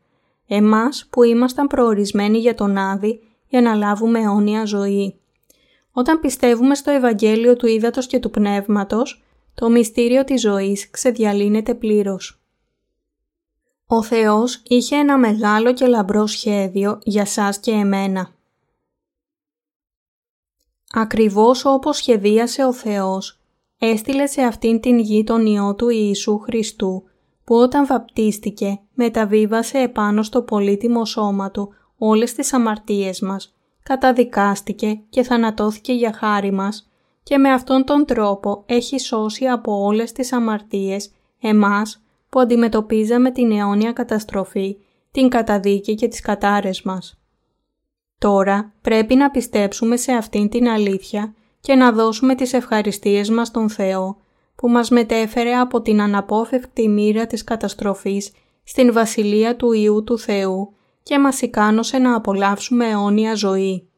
Εμάς 0.48 1.08
που 1.10 1.24
ήμασταν 1.24 1.68
προορισμένοι 1.68 2.38
για 2.38 2.56
τον 2.56 2.78
Άδη 2.78 3.20
για 3.48 3.62
να 3.62 3.76
λάβουμε 3.76 4.20
αιώνια 4.20 4.66
ζωή. 4.66 5.20
Όταν 5.98 6.20
πιστεύουμε 6.20 6.76
στο 6.76 6.92
Ευαγγέλιο 6.92 7.56
του 7.56 7.68
Ήδατος 7.68 8.08
και 8.08 8.20
του 8.20 8.30
Πνεύματος, 8.30 9.24
το 9.54 9.70
μυστήριο 9.70 10.24
της 10.24 10.42
ζωής 10.42 10.90
ξεδιαλύνεται 10.90 11.74
πλήρως. 11.74 12.42
Ο 13.86 14.04
Θεός 14.04 14.62
είχε 14.68 14.96
ένα 14.96 15.18
μεγάλο 15.18 15.74
και 15.74 15.88
λαμπρό 15.88 16.28
σχέδιο 16.28 17.00
για 17.04 17.26
σας 17.26 17.60
και 17.60 17.72
εμένα. 17.72 18.30
Ακριβώς 20.92 21.66
όπως 21.66 21.98
σχεδίασε 21.98 22.66
ο 22.66 22.74
Θεός, 22.74 23.40
έστειλε 23.80 24.26
σε 24.26 24.42
αυτήν 24.42 24.80
την 24.80 25.00
γη 25.00 25.24
τον 25.24 25.46
Υιό 25.46 25.76
του 25.76 25.90
Ιησού 25.90 26.40
Χριστού, 26.40 27.04
που 27.44 27.56
όταν 27.56 27.86
βαπτίστηκε 27.86 28.80
μεταβίβασε 28.94 29.78
επάνω 29.78 30.24
στο 30.24 30.42
πολύτιμο 30.42 31.06
σώμα 31.06 31.52
Του 31.52 31.74
όλες 31.98 32.34
τις 32.34 32.54
αμαρτίες 32.54 33.20
μας, 33.20 33.55
καταδικάστηκε 33.90 35.00
και 35.10 35.24
θανατώθηκε 35.24 35.94
για 35.94 36.14
χάρη 36.14 36.52
μας 36.52 36.90
και 37.24 37.38
με 37.38 37.52
αυτόν 37.52 37.84
τον 37.84 38.06
τρόπο 38.06 38.64
έχει 38.66 39.00
σώσει 39.00 39.46
από 39.46 39.84
όλες 39.84 40.12
τις 40.12 40.34
αμαρτίες 40.34 41.12
εμάς 41.42 42.04
που 42.30 42.40
αντιμετωπίζαμε 42.40 43.32
την 43.32 43.52
αιώνια 43.52 43.92
καταστροφή, 43.92 44.78
την 45.12 45.30
καταδίκη 45.30 45.96
και 45.96 46.08
τις 46.08 46.22
κατάρες 46.22 46.82
μας. 46.82 47.20
Τώρα 48.18 48.74
πρέπει 48.82 49.16
να 49.16 49.32
πιστέψουμε 49.32 49.98
σε 49.98 50.12
αυτήν 50.12 50.50
την 50.50 50.68
αλήθεια 50.68 51.34
και 51.60 51.76
να 51.76 51.92
δώσουμε 51.92 52.36
τις 52.36 52.54
ευχαριστίες 52.54 53.30
μας 53.30 53.48
στον 53.48 53.70
Θεό 53.70 54.18
που 54.56 54.70
μας 54.70 54.90
μετέφερε 54.90 55.54
από 55.56 55.82
την 55.82 56.02
αναπόφευκτη 56.02 56.88
μοίρα 56.88 57.28
της 57.28 57.44
καταστροφής 57.44 58.32
στην 58.64 58.94
Βασιλεία 58.94 59.56
του 59.56 59.72
Ιού 59.72 60.04
του 60.04 60.18
Θεού 60.20 60.74
και 61.06 61.20
μας 61.20 61.42
ικάνωσε 61.42 61.98
να 61.98 62.16
απολαύσουμε 62.16 62.90
αιώνια 62.90 63.36
ζωή. 63.36 63.90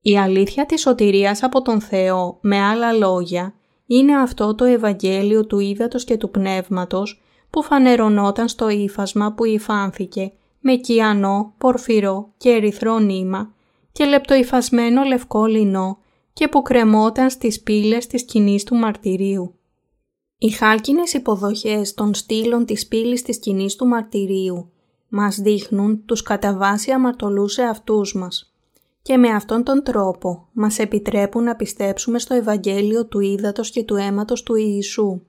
Η 0.00 0.18
αλήθεια 0.18 0.66
της 0.66 0.80
σωτηρίας 0.80 1.42
από 1.42 1.62
τον 1.62 1.80
Θεό, 1.80 2.38
με 2.40 2.60
άλλα 2.60 2.92
λόγια, 2.92 3.54
είναι 3.86 4.16
αυτό 4.16 4.54
το 4.54 4.64
Ευαγγέλιο 4.64 5.46
του 5.46 5.58
Ήδατος 5.58 6.04
και 6.04 6.16
του 6.16 6.30
Πνεύματος 6.30 7.22
που 7.50 7.62
φανερωνόταν 7.62 8.48
στο 8.48 8.68
ύφασμα 8.68 9.32
που 9.32 9.44
υφάνθηκε 9.44 10.32
με 10.60 10.74
κιανό, 10.74 11.54
πορφυρό 11.58 12.32
και 12.36 12.50
ερυθρό 12.50 12.98
νήμα 12.98 13.54
και 13.92 14.04
λεπτοϊφασμένο 14.04 15.02
λευκό 15.02 15.44
λινό 15.44 15.98
και 16.32 16.48
που 16.48 16.62
κρεμόταν 16.62 17.30
στις 17.30 17.62
πύλες 17.62 18.06
της 18.06 18.20
σκηνής 18.20 18.64
του 18.64 18.74
μαρτυρίου. 18.74 19.54
Οι 20.38 20.50
χάλκινες 20.50 21.12
υποδοχές 21.12 21.94
των 21.94 22.14
στήλων 22.14 22.64
της 22.64 22.86
πύλης 22.86 23.22
της 23.22 23.36
σκηνής 23.36 23.76
του 23.76 23.86
μαρτυρίου 23.86 24.72
μας 25.14 25.36
δείχνουν 25.36 26.04
τους 26.04 26.22
κατά 26.22 26.56
βάση 26.56 26.90
αμαρτωλούς 26.90 27.58
αυτούς 27.58 28.14
μας 28.14 28.52
και 29.02 29.16
με 29.16 29.28
αυτόν 29.28 29.62
τον 29.64 29.82
τρόπο 29.82 30.48
μας 30.52 30.78
επιτρέπουν 30.78 31.44
να 31.44 31.56
πιστέψουμε 31.56 32.18
στο 32.18 32.34
Ευαγγέλιο 32.34 33.06
του 33.06 33.20
Ήδατος 33.20 33.70
και 33.70 33.82
του 33.82 33.94
αίματος 33.94 34.42
του 34.42 34.54
Ιησού. 34.54 35.20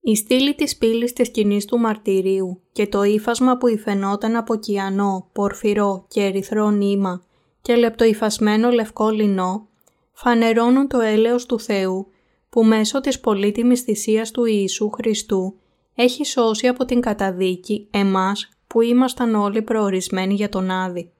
Η 0.00 0.16
στήλη 0.16 0.54
της 0.54 0.76
πύλης 0.76 1.12
της 1.12 1.26
σκηνής 1.26 1.64
του 1.64 1.78
μαρτυρίου 1.78 2.60
και 2.72 2.86
το 2.86 3.02
ύφασμα 3.02 3.56
που 3.56 3.66
υφαινόταν 3.66 4.36
από 4.36 4.56
κιανό, 4.56 5.28
πορφυρό 5.32 6.04
και 6.08 6.22
ερυθρό 6.22 6.70
νήμα 6.70 7.22
και 7.62 7.74
λεπτοϊφασμένο 7.74 8.70
λευκό 8.70 9.10
λινό 9.10 9.68
φανερώνουν 10.12 10.88
το 10.88 11.00
έλεος 11.00 11.46
του 11.46 11.60
Θεού 11.60 12.06
που 12.50 12.64
μέσω 12.64 13.00
της 13.00 13.20
πολύτιμης 13.20 13.80
θυσίας 13.80 14.30
του 14.30 14.44
Ιησού 14.44 14.90
Χριστού 14.90 15.54
έχει 15.94 16.24
σώσει 16.24 16.66
από 16.66 16.84
την 16.84 17.00
καταδίκη 17.00 17.88
εμάς 17.90 18.48
που 18.74 18.80
ήμασταν 18.80 19.34
όλοι 19.34 19.62
προορισμένοι 19.62 20.34
για 20.34 20.48
τον 20.48 20.70
Άδη. 20.70 21.12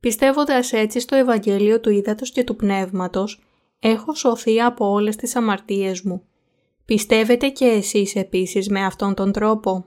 Πιστεύοντας 0.00 0.72
έτσι 0.72 1.00
στο 1.00 1.16
Ευαγγέλιο 1.16 1.80
του 1.80 1.90
Ήδατος 1.90 2.30
και 2.30 2.44
του 2.44 2.56
Πνεύματος, 2.56 3.44
έχω 3.78 4.14
σωθεί 4.14 4.60
από 4.60 4.90
όλες 4.90 5.16
τις 5.16 5.36
αμαρτίες 5.36 6.02
μου. 6.02 6.22
Πιστεύετε 6.84 7.48
και 7.48 7.64
εσείς 7.64 8.14
επίσης 8.14 8.68
με 8.68 8.84
αυτόν 8.84 9.14
τον 9.14 9.32
τρόπο; 9.32 9.84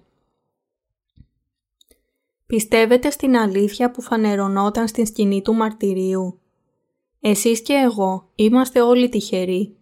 Πιστεύετε 2.45 3.09
στην 3.09 3.37
αλήθεια 3.37 3.91
που 3.91 4.01
φανερωνόταν 4.01 4.87
στην 4.87 5.05
σκηνή 5.05 5.41
του 5.41 5.53
μαρτυρίου. 5.53 6.39
Εσείς 7.19 7.61
και 7.61 7.73
εγώ 7.73 8.29
είμαστε 8.35 8.81
όλοι 8.81 9.09
τυχεροί. 9.09 9.75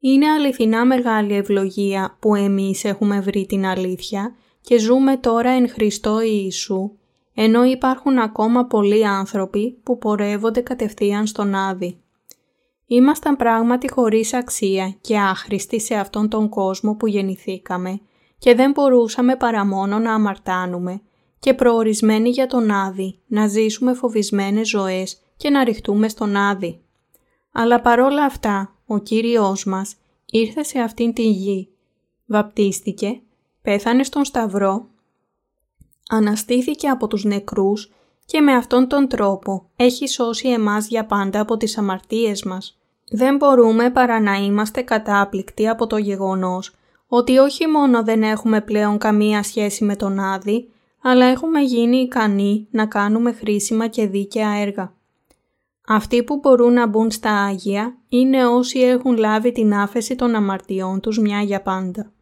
Είναι 0.00 0.30
αληθινά 0.30 0.86
μεγάλη 0.86 1.34
ευλογία 1.34 2.16
που 2.20 2.34
εμείς 2.34 2.84
έχουμε 2.84 3.20
βρει 3.20 3.46
την 3.46 3.66
αλήθεια 3.66 4.34
και 4.70 4.78
ζούμε 4.78 5.16
τώρα 5.16 5.50
εν 5.50 5.68
Χριστώ 5.68 6.20
Ιησού, 6.20 6.90
ενώ 7.34 7.64
υπάρχουν 7.64 8.18
ακόμα 8.18 8.64
πολλοί 8.64 9.06
άνθρωποι 9.06 9.78
που 9.82 9.98
πορεύονται 9.98 10.60
κατευθείαν 10.60 11.26
στον 11.26 11.54
Άδη. 11.54 12.00
Ήμασταν 12.86 13.36
πράγματι 13.36 13.90
χωρίς 13.90 14.34
αξία 14.34 14.94
και 15.00 15.18
άχρηστοι 15.18 15.80
σε 15.80 15.94
αυτόν 15.94 16.28
τον 16.28 16.48
κόσμο 16.48 16.94
που 16.94 17.06
γεννηθήκαμε 17.06 18.00
και 18.38 18.54
δεν 18.54 18.70
μπορούσαμε 18.70 19.36
παρά 19.36 19.66
μόνο 19.66 19.98
να 19.98 20.14
αμαρτάνουμε 20.14 21.00
και 21.38 21.54
προορισμένοι 21.54 22.28
για 22.28 22.46
τον 22.46 22.70
Άδη 22.70 23.18
να 23.26 23.46
ζήσουμε 23.46 23.94
φοβισμένες 23.94 24.68
ζωές 24.68 25.20
και 25.36 25.50
να 25.50 25.64
ρηχτούμε 25.64 26.08
στον 26.08 26.36
Άδη. 26.36 26.80
Αλλά 27.52 27.80
παρόλα 27.80 28.24
αυτά, 28.24 28.74
ο 28.86 28.98
Κύριος 28.98 29.64
μας 29.64 29.96
ήρθε 30.26 30.62
σε 30.62 30.78
αυτήν 30.78 31.12
την 31.12 31.30
γη, 31.30 31.68
βαπτίστηκε, 32.26 33.20
πέθανε 33.62 34.04
στον 34.04 34.24
Σταυρό, 34.24 34.86
αναστήθηκε 36.08 36.88
από 36.88 37.06
τους 37.06 37.24
νεκρούς 37.24 37.92
και 38.24 38.40
με 38.40 38.52
αυτόν 38.52 38.88
τον 38.88 39.08
τρόπο 39.08 39.70
έχει 39.76 40.08
σώσει 40.08 40.48
εμάς 40.48 40.86
για 40.86 41.06
πάντα 41.06 41.40
από 41.40 41.56
τις 41.56 41.78
αμαρτίες 41.78 42.42
μας. 42.42 42.78
Δεν 43.10 43.36
μπορούμε 43.36 43.90
παρά 43.90 44.20
να 44.20 44.34
είμαστε 44.34 44.82
κατάπληκτοι 44.82 45.68
από 45.68 45.86
το 45.86 45.96
γεγονός 45.96 46.74
ότι 47.06 47.38
όχι 47.38 47.66
μόνο 47.66 48.02
δεν 48.02 48.22
έχουμε 48.22 48.60
πλέον 48.60 48.98
καμία 48.98 49.42
σχέση 49.42 49.84
με 49.84 49.96
τον 49.96 50.18
Άδη, 50.18 50.70
αλλά 51.02 51.24
έχουμε 51.24 51.60
γίνει 51.60 51.96
ικανοί 51.96 52.68
να 52.70 52.86
κάνουμε 52.86 53.32
χρήσιμα 53.32 53.86
και 53.86 54.06
δίκαια 54.06 54.50
έργα. 54.50 54.92
Αυτοί 55.86 56.22
που 56.22 56.36
μπορούν 56.36 56.72
να 56.72 56.86
μπουν 56.86 57.10
στα 57.10 57.30
Άγια 57.30 57.96
είναι 58.08 58.46
όσοι 58.46 58.78
έχουν 58.78 59.16
λάβει 59.16 59.52
την 59.52 59.74
άφεση 59.74 60.14
των 60.14 60.34
αμαρτιών 60.34 61.00
τους 61.00 61.18
μια 61.18 61.40
για 61.40 61.62
πάντα. 61.62 62.12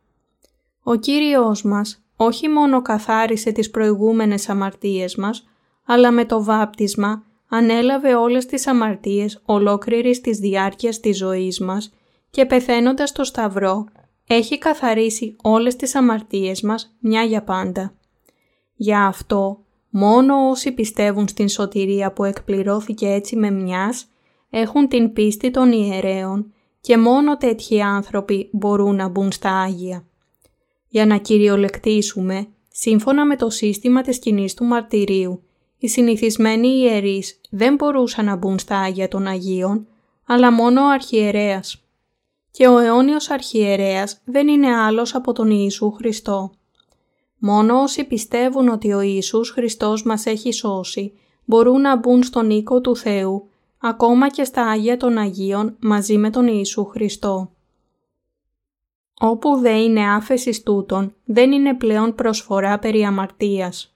Ο 0.90 0.94
Κύριος 0.94 1.62
μας 1.62 2.02
όχι 2.16 2.48
μόνο 2.48 2.82
καθάρισε 2.82 3.52
τις 3.52 3.70
προηγούμενες 3.70 4.48
αμαρτίες 4.48 5.16
μας, 5.16 5.48
αλλά 5.86 6.10
με 6.10 6.24
το 6.24 6.44
βάπτισμα 6.44 7.22
ανέλαβε 7.48 8.14
όλες 8.14 8.46
τις 8.46 8.66
αμαρτίες 8.66 9.42
ολόκληρης 9.44 10.20
της 10.20 10.38
διάρκειας 10.38 11.00
της 11.00 11.16
ζωής 11.16 11.60
μας 11.60 11.92
και 12.30 12.46
πεθαίνοντας 12.46 13.08
στο 13.08 13.24
Σταυρό 13.24 13.84
έχει 14.26 14.58
καθαρίσει 14.58 15.36
όλες 15.42 15.76
τις 15.76 15.94
αμαρτίες 15.94 16.62
μας 16.62 16.96
μια 17.00 17.22
για 17.22 17.42
πάντα. 17.42 17.94
Για 18.74 19.06
αυτό 19.06 19.64
Μόνο 19.90 20.48
όσοι 20.48 20.72
πιστεύουν 20.72 21.28
στην 21.28 21.48
σωτηρία 21.48 22.12
που 22.12 22.24
εκπληρώθηκε 22.24 23.08
έτσι 23.08 23.36
με 23.36 23.50
μιας, 23.50 24.06
έχουν 24.50 24.88
την 24.88 25.12
πίστη 25.12 25.50
των 25.50 25.72
ιερέων 25.72 26.52
και 26.80 26.98
μόνο 26.98 27.36
τέτοιοι 27.36 27.80
άνθρωποι 27.80 28.50
μπορούν 28.52 28.94
να 28.94 29.08
μπουν 29.08 29.32
στα 29.32 29.50
Άγια. 29.50 30.07
Για 30.88 31.06
να 31.06 31.16
κυριολεκτήσουμε, 31.16 32.46
σύμφωνα 32.68 33.26
με 33.26 33.36
το 33.36 33.50
σύστημα 33.50 34.02
της 34.02 34.18
κοινή 34.18 34.48
του 34.56 34.64
μαρτυρίου, 34.64 35.42
οι 35.78 35.88
συνηθισμένοι 35.88 36.68
ιερείς 36.68 37.40
δεν 37.50 37.74
μπορούσαν 37.74 38.24
να 38.24 38.36
μπουν 38.36 38.58
στα 38.58 38.78
Άγια 38.78 39.08
των 39.08 39.26
Αγίων, 39.26 39.86
αλλά 40.26 40.52
μόνο 40.52 40.82
ο 40.82 40.88
αρχιερέας. 40.88 41.82
Και 42.50 42.66
ο 42.66 42.78
αιώνιος 42.78 43.30
αρχιερέας 43.30 44.20
δεν 44.24 44.48
είναι 44.48 44.76
άλλος 44.76 45.14
από 45.14 45.32
τον 45.32 45.50
Ιησού 45.50 45.90
Χριστό. 45.90 46.52
Μόνο 47.38 47.82
όσοι 47.82 48.04
πιστεύουν 48.04 48.68
ότι 48.68 48.92
ο 48.92 49.00
Ιησούς 49.00 49.50
Χριστός 49.50 50.02
μας 50.02 50.26
έχει 50.26 50.52
σώσει 50.52 51.12
μπορούν 51.44 51.80
να 51.80 51.96
μπουν 51.96 52.22
στον 52.22 52.50
οίκο 52.50 52.80
του 52.80 52.96
Θεού, 52.96 53.48
ακόμα 53.78 54.28
και 54.28 54.44
στα 54.44 54.66
Άγια 54.66 54.96
των 54.96 55.18
Αγίων 55.18 55.76
μαζί 55.80 56.16
με 56.16 56.30
τον 56.30 56.46
Ιησού 56.46 56.84
Χριστό. 56.84 57.50
Όπου 59.20 59.56
δεν 59.56 59.76
είναι 59.76 60.10
άφεσης 60.10 60.62
τούτων, 60.62 61.14
δεν 61.24 61.52
είναι 61.52 61.74
πλέον 61.74 62.14
προσφορά 62.14 62.78
περί 62.78 63.04
αμαρτίας. 63.04 63.92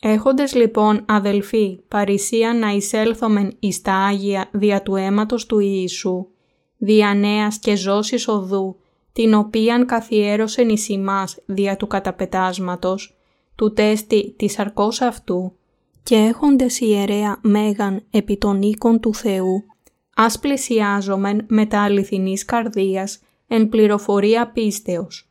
Έχοντες 0.00 0.54
λοιπόν 0.54 1.04
αδελφοί 1.08 1.80
παρησία 1.88 2.54
να 2.54 2.68
εισέλθομεν 2.68 3.56
εις 3.58 3.80
τα 3.82 3.94
Άγια 3.94 4.48
δια 4.52 4.82
του 4.82 4.96
αίματος 4.96 5.46
του 5.46 5.58
Ιησού, 5.58 6.26
δια 6.76 7.14
νέας 7.14 7.58
και 7.58 7.76
ζώσης 7.76 8.28
οδού, 8.28 8.76
την 9.12 9.34
οποίαν 9.34 9.86
καθιέρωσεν 9.86 10.68
εις 10.68 10.88
ημάς 10.88 11.38
δια 11.46 11.76
του 11.76 11.86
καταπετάσματος, 11.86 13.16
του 13.54 13.72
τέστη 13.72 14.34
της 14.36 14.58
αρκός 14.58 15.00
αυτού, 15.00 15.52
και 16.02 16.14
έχοντες 16.14 16.80
ιερέα 16.80 17.38
μέγαν 17.42 18.02
επί 18.10 18.36
των 18.36 18.62
οίκων 18.62 19.00
του 19.00 19.14
Θεού, 19.14 19.64
ας 20.16 20.38
πλησιάζομεν 20.38 21.44
με 21.48 21.66
τα 21.66 21.82
αληθινής 21.82 22.44
καρδίας 22.44 23.20
εν 23.48 23.68
πληροφορία 23.68 24.48
πίστεως, 24.48 25.28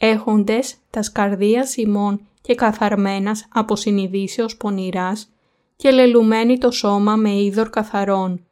έχοντες 0.00 0.76
τας 0.90 1.12
καρδίας 1.12 1.76
ημών 1.76 2.20
και 2.40 2.54
καθαρμένας 2.54 3.46
από 3.52 3.76
συνειδήσεως 3.76 4.56
πονηράς 4.56 5.28
και 5.76 5.90
λελουμένοι 5.90 6.58
το 6.58 6.70
σώμα 6.70 7.16
με 7.16 7.42
είδωρ 7.42 7.70
καθαρών. 7.70 8.46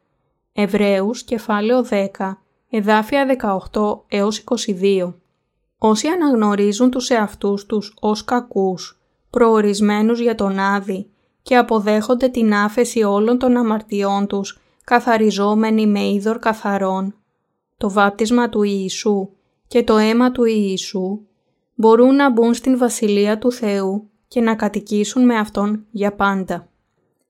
Εβραίους 0.53 1.23
κεφάλαιο 1.23 1.85
10 1.89 2.37
εδάφια 2.69 3.25
18 3.71 4.03
έως 4.07 4.43
22. 4.43 5.13
Όσοι 5.77 6.07
αναγνωρίζουν 6.07 6.89
τους 6.91 7.09
εαυτούς 7.09 7.65
τους 7.65 7.93
ως 7.99 8.25
κακούς, 8.25 9.01
προορισμένους 9.29 10.19
για 10.19 10.35
τον 10.35 10.59
Άδη 10.59 11.09
και 11.41 11.57
αποδέχονται 11.57 12.27
την 12.27 12.53
άφεση 12.53 13.03
όλων 13.03 13.37
των 13.37 13.57
αμαρτιών 13.57 14.27
τους, 14.27 14.61
καθαριζόμενοι 14.83 15.87
με 15.87 16.09
είδωρ 16.09 16.39
καθαρών, 16.39 17.15
το 17.77 17.91
βάπτισμα 17.91 18.49
του 18.49 18.63
Ιησού 18.63 19.29
και 19.67 19.83
το 19.83 19.97
αίμα 19.97 20.31
του 20.31 20.43
Ιησού, 20.43 21.19
μπορούν 21.75 22.15
να 22.15 22.31
μπουν 22.31 22.53
στην 22.53 22.77
Βασιλεία 22.77 23.37
του 23.37 23.51
Θεού 23.51 24.09
και 24.27 24.41
να 24.41 24.55
κατοικήσουν 24.55 25.25
με 25.25 25.35
Αυτόν 25.37 25.85
για 25.91 26.13
πάντα. 26.13 26.67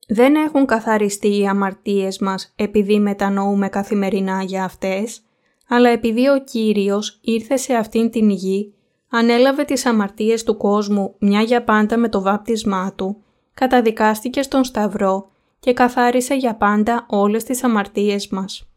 Δεν 0.07 0.35
έχουν 0.35 0.65
καθαριστεί 0.65 1.39
οι 1.39 1.47
αμαρτίες 1.47 2.19
μας 2.19 2.53
επειδή 2.55 2.99
μετανοούμε 2.99 3.69
καθημερινά 3.69 4.43
για 4.43 4.63
αυτές, 4.63 5.21
αλλά 5.67 5.89
επειδή 5.89 6.27
ο 6.27 6.43
Κύριος 6.43 7.19
ήρθε 7.21 7.57
σε 7.57 7.73
αυτήν 7.73 8.09
την 8.09 8.29
γη, 8.29 8.73
ανέλαβε 9.09 9.63
τις 9.63 9.85
αμαρτίες 9.85 10.43
του 10.43 10.57
κόσμου 10.57 11.15
μια 11.19 11.41
για 11.41 11.63
πάντα 11.63 11.97
με 11.97 12.09
το 12.09 12.21
βάπτισμά 12.21 12.93
του, 12.95 13.23
καταδικάστηκε 13.53 14.41
στον 14.41 14.63
Σταυρό 14.63 15.31
και 15.63 15.73
καθάρισε 15.73 16.33
για 16.33 16.55
πάντα 16.55 17.05
όλες 17.09 17.43
τις 17.43 17.63
αμαρτίες 17.63 18.27
μας. 18.27 18.67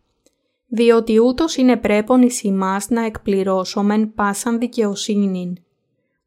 Διότι 0.66 1.18
ούτως 1.18 1.56
είναι 1.56 1.76
πρέπον 1.76 2.22
εις 2.22 2.42
ημάς 2.42 2.88
να 2.88 3.04
εκπληρώσομεν 3.04 4.14
πάσαν 4.14 4.58
δικαιοσύνην. 4.58 5.56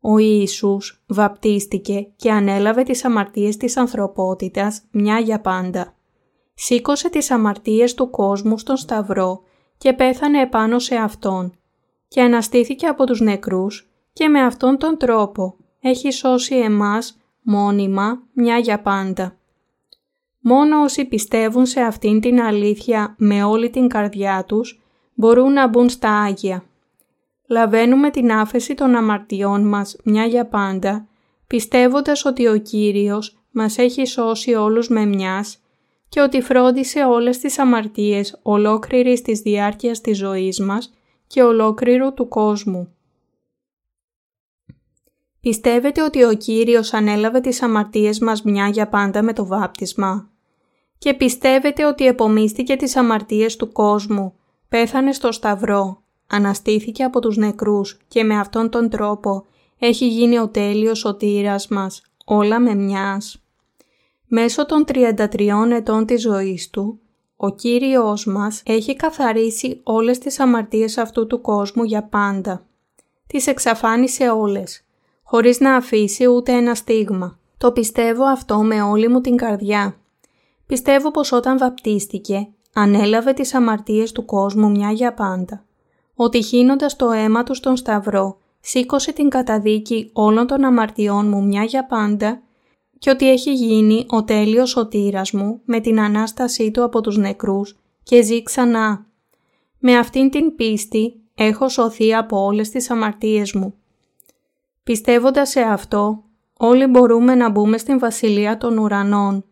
Ο 0.02 0.18
Ιησούς 0.18 1.03
βαπτίστηκε 1.07 2.07
και 2.15 2.31
ανέλαβε 2.31 2.84
τις 2.84 3.06
αμαρτίες 3.06 3.57
της 3.57 3.77
ανθρωπότητας 3.77 4.81
μια 4.91 5.19
για 5.19 5.41
πάντα. 5.41 5.95
σήκωσε 6.53 7.10
τις 7.10 7.31
αμαρτίες 7.31 7.94
του 7.94 8.10
κόσμου 8.10 8.57
στον 8.57 8.77
Σταυρό 8.77 9.41
και 9.77 9.94
πέθανε 9.94 10.41
επάνω 10.41 10.80
σε 10.80 10.95
Αυτόν 10.95 11.53
και 12.07 12.22
αναστήθηκε 12.22 12.88
από 12.88 13.06
τους 13.06 13.19
νεκρούς 13.22 13.90
και 14.14 14.27
με 14.27 14.41
αυτόν 14.41 14.77
τον 14.77 14.98
τρόπο 14.98 15.56
έχει 15.80 16.11
σώσει 16.11 16.56
εμάς 16.56 17.18
μόνιμα 17.41 18.23
μια 18.34 18.57
για 18.57 18.81
πάντα. 18.81 19.38
Μόνο 20.39 20.81
όσοι 20.81 21.05
πιστεύουν 21.05 21.65
σε 21.65 21.81
αυτήν 21.81 22.19
την 22.19 22.41
αλήθεια 22.41 23.15
με 23.17 23.43
όλη 23.43 23.69
την 23.69 23.87
καρδιά 23.87 24.43
τους 24.47 24.81
μπορούν 25.13 25.53
να 25.53 25.67
μπουν 25.67 25.89
στα 25.89 26.09
Άγια. 26.09 26.63
Λαβαίνουμε 27.47 28.09
την 28.09 28.31
άφεση 28.31 28.73
των 28.73 28.95
αμαρτιών 28.95 29.67
μας 29.67 29.95
μια 30.03 30.25
για 30.25 30.45
πάντα, 30.45 31.07
πιστεύοντας 31.47 32.25
ότι 32.25 32.47
ο 32.47 32.57
Κύριος 32.57 33.37
μας 33.51 33.77
έχει 33.77 34.05
σώσει 34.05 34.53
όλους 34.53 34.89
με 34.89 35.05
μιας 35.05 35.59
και 36.09 36.21
ότι 36.21 36.41
φρόντισε 36.41 37.03
όλες 37.03 37.37
τις 37.37 37.59
αμαρτίες 37.59 38.39
ολόκληρης 38.41 39.21
της 39.21 39.39
διάρκειας 39.39 40.01
της 40.01 40.17
ζωής 40.17 40.59
μας 40.59 40.93
και 41.27 41.43
ολόκληρου 41.43 42.13
του 42.13 42.27
κόσμου. 42.27 42.93
Πιστεύετε 45.49 46.01
ότι 46.03 46.23
ο 46.23 46.34
Κύριος 46.34 46.93
ανέλαβε 46.93 47.39
τις 47.39 47.61
αμαρτίες 47.61 48.19
μας 48.19 48.41
μια 48.41 48.67
για 48.67 48.88
πάντα 48.88 49.21
με 49.21 49.34
το 49.34 49.45
βάπτισμα; 49.45 50.30
Και 50.97 51.13
πιστεύετε 51.13 51.85
ότι 51.85 52.05
επομίστηκε 52.05 52.76
τις 52.76 52.95
αμαρτίες 52.95 53.55
του 53.55 53.71
κόσμου, 53.71 54.34
πέθανε 54.69 55.11
στο 55.11 55.31
σταυρό, 55.31 56.03
αναστήθηκε 56.27 57.03
από 57.03 57.19
τους 57.19 57.38
νεκρούς 57.38 57.99
και 58.07 58.23
με 58.23 58.39
αυτόν 58.39 58.69
τον 58.69 58.89
τρόπο 58.89 59.45
έχει 59.80 60.07
γίνει 60.07 60.39
ο 60.39 60.47
τέλειος 60.47 60.99
σωτήρας 60.99 61.67
μας, 61.67 62.01
όλα 62.26 62.59
με 62.59 62.76
μιας. 62.76 63.43
Μέσω 64.27 64.65
των 64.65 64.85
33 64.85 65.71
ετών 65.71 66.05
της 66.05 66.21
ζωής 66.21 66.69
Του, 66.69 66.99
ο 67.35 67.55
Κύριος 67.55 68.26
μας 68.26 68.61
έχει 68.65 68.95
καθαρίσει 68.95 69.80
όλες 69.84 70.17
τις 70.17 70.39
αμαρτίες 70.39 70.97
αυτού 70.97 71.27
του 71.27 71.41
κόσμου 71.41 71.84
για 71.84 72.03
πάντα. 72.03 72.65
Τις 73.27 73.47
εξαφάνισε 73.47 74.30
όλες, 74.30 74.84
χωρίς 75.31 75.60
να 75.60 75.76
αφήσει 75.76 76.27
ούτε 76.27 76.51
ένα 76.51 76.76
στίγμα. 76.76 77.39
Το 77.57 77.72
πιστεύω 77.72 78.23
αυτό 78.23 78.57
με 78.57 78.81
όλη 78.81 79.07
μου 79.07 79.22
την 79.22 79.35
καρδιά. 79.35 79.95
Πιστεύω 80.65 81.11
πως 81.11 81.31
όταν 81.31 81.57
βαπτίστηκε, 81.57 82.47
ανέλαβε 82.73 83.34
τις 83.34 83.53
αμαρτίες 83.53 84.11
του 84.11 84.26
κόσμου 84.26 84.69
μια 84.69 84.91
για 84.91 85.14
πάντα. 85.14 85.65
Ότι 86.15 86.41
χύνοντας 86.41 86.95
το 86.95 87.11
αίμα 87.11 87.43
του 87.43 87.53
στον 87.53 87.76
Σταυρό, 87.76 88.38
σήκωσε 88.60 89.11
την 89.11 89.30
καταδίκη 89.30 90.10
όλων 90.14 90.47
των 90.47 90.64
αμαρτιών 90.64 91.27
μου 91.27 91.43
μια 91.43 91.64
για 91.64 91.85
πάντα 91.85 92.41
και 92.99 93.10
ότι 93.10 93.31
έχει 93.31 93.53
γίνει 93.53 94.06
ο 94.10 94.23
τέλειος 94.23 94.69
σωτήρας 94.69 95.31
μου 95.31 95.61
με 95.65 95.80
την 95.80 95.99
Ανάστασή 95.99 96.72
Του 96.72 96.84
από 96.84 97.01
τους 97.01 97.18
νεκρούς 97.18 97.80
και 98.03 98.22
ζει 98.22 98.43
ξανά. 98.43 99.06
Με 99.80 99.97
αυτήν 99.97 100.30
την 100.30 100.56
πίστη 100.56 101.22
έχω 101.35 101.69
σωθεί 101.69 102.15
από 102.15 102.43
όλες 102.43 102.69
τις 102.69 102.89
αμαρτίες 102.89 103.53
μου. 103.53 103.73
Πιστεύοντας 104.89 105.49
σε 105.49 105.61
αυτό, 105.61 106.23
όλοι 106.57 106.85
μπορούμε 106.85 107.35
να 107.35 107.49
μπούμε 107.49 107.77
στην 107.77 107.99
Βασιλεία 107.99 108.57
των 108.57 108.77
Ουρανών 108.77 109.45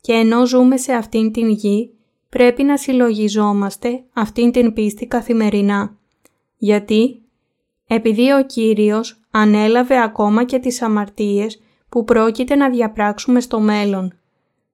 και 0.00 0.12
ενώ 0.12 0.46
ζούμε 0.46 0.76
σε 0.76 0.92
αυτήν 0.92 1.32
την 1.32 1.48
γη, 1.48 1.94
πρέπει 2.28 2.62
να 2.62 2.76
συλλογιζόμαστε 2.76 4.04
αυτήν 4.12 4.52
την 4.52 4.72
πίστη 4.72 5.06
καθημερινά. 5.06 5.96
Γιατί; 6.56 7.22
Επειδή 7.86 8.32
ο 8.32 8.44
Κύριος 8.46 9.20
ανέλαβε 9.30 10.02
ακόμα 10.02 10.44
και 10.44 10.58
τις 10.58 10.82
αμαρτίες 10.82 11.60
που 11.88 12.04
πρόκειται 12.04 12.54
να 12.54 12.70
διαπράξουμε 12.70 13.40
στο 13.40 13.60
μέλλον. 13.60 14.12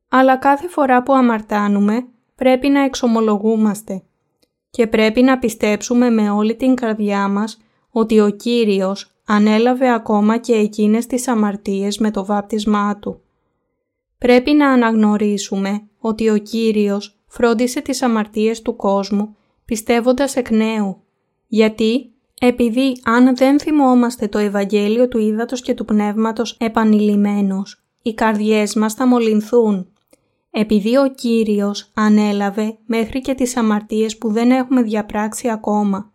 Αλλά 0.09 0.37
κάθε 0.37 0.69
φορά 0.69 1.03
που 1.03 1.13
αμαρτάνουμε 1.13 2.07
πρέπει 2.35 2.69
να 2.69 2.81
εξομολογούμαστε 2.85 4.03
και 4.71 4.87
πρέπει 4.87 5.23
να 5.23 5.39
πιστέψουμε 5.39 6.11
με 6.11 6.31
όλη 6.31 6.57
την 6.57 6.75
καρδιά 6.75 7.29
μας 7.29 7.59
ότι 7.91 8.21
ο 8.21 8.31
Κύριος 8.31 9.16
ανέλαβε 9.27 9.93
ακόμα 9.93 10.39
και 10.39 10.53
εκείνες 10.55 11.07
τις 11.07 11.29
αμαρτίες 11.29 11.99
με 11.99 12.11
το 12.11 12.25
βάπτισμά 12.25 12.99
Του. 12.99 13.21
Πρέπει 14.19 14.53
να 14.53 14.69
αναγνωρίσουμε 14.71 15.83
ότι 15.99 16.29
ο 16.29 16.37
Κύριος 16.37 17.19
φρόντισε 17.27 17.81
τις 17.81 18.03
αμαρτίες 18.03 18.63
του 18.63 18.77
κόσμου 18.77 19.37
πιστεύοντας 19.65 20.37
εκ 20.37 20.51
νέου. 20.51 21.03
Γιατί 21.47 22.11
επειδή 22.41 23.01
αν 23.05 23.37
δεν 23.37 23.61
θυμόμαστε 23.61 24.29
το 24.29 24.39
Ευαγγέλιο 24.39 25.09
του 25.09 25.19
Ήδατος 25.19 25.61
και 25.61 25.75
του 25.75 25.85
Πνεύματος 25.85 26.57
επανειλημμένος, 26.61 27.85
οι 28.03 28.15
καρδιές 28.15 28.75
μας 28.75 28.95
θα 28.95 29.07
μολυνθούν. 29.07 29.89
Επειδή 30.51 30.97
ο 30.97 31.13
Κύριος 31.15 31.91
ανέλαβε 31.95 32.79
μέχρι 32.87 33.21
και 33.21 33.35
τις 33.35 33.57
αμαρτίες 33.57 34.19
που 34.19 34.33
δεν 34.33 34.51
έχουμε 34.51 34.83
διαπράξει 34.83 35.51
ακόμα. 35.51 36.13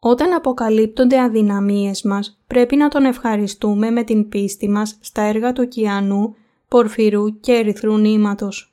Όταν 0.00 0.32
αποκαλύπτονται 0.32 1.20
αδυναμίες 1.20 2.02
μας, 2.02 2.40
πρέπει 2.46 2.76
να 2.76 2.88
τον 2.88 3.04
ευχαριστούμε 3.04 3.90
με 3.90 4.02
την 4.02 4.28
πίστη 4.28 4.68
μας 4.68 4.98
στα 5.00 5.22
έργα 5.22 5.52
του 5.52 5.68
Κιανού, 5.68 6.34
Πορφυρού 6.68 7.40
και 7.40 7.52
Ερυθρού 7.52 7.98
Νήματος. 7.98 8.72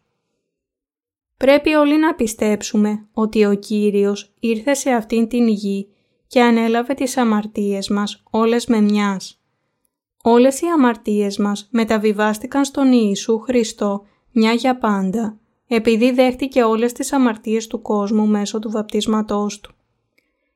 Πρέπει 1.37 1.73
όλοι 1.73 1.99
να 1.99 2.15
πιστέψουμε 2.15 3.07
ότι 3.13 3.45
ο 3.45 3.53
Κύριος 3.53 4.33
ήρθε 4.39 4.73
σε 4.73 4.89
αυτήν 4.89 5.27
την 5.27 5.47
γη 5.47 5.87
και 6.27 6.41
ανέλαβε 6.41 6.93
τις 6.93 7.17
αμαρτίες 7.17 7.89
μας 7.89 8.23
όλες 8.29 8.65
με 8.65 8.81
μιας. 8.81 9.39
Όλες 10.23 10.61
οι 10.61 10.65
αμαρτίες 10.67 11.37
μας 11.37 11.67
μεταβιβάστηκαν 11.71 12.65
στον 12.65 12.91
Ιησού 12.91 13.39
Χριστό 13.39 14.05
μια 14.31 14.53
για 14.53 14.77
πάντα, 14.77 15.37
επειδή 15.67 16.11
δέχτηκε 16.11 16.63
όλες 16.63 16.93
τις 16.93 17.13
αμαρτίες 17.13 17.67
του 17.67 17.81
κόσμου 17.81 18.27
μέσω 18.27 18.59
του 18.59 18.71
βαπτίσματός 18.71 19.59
Του. 19.59 19.74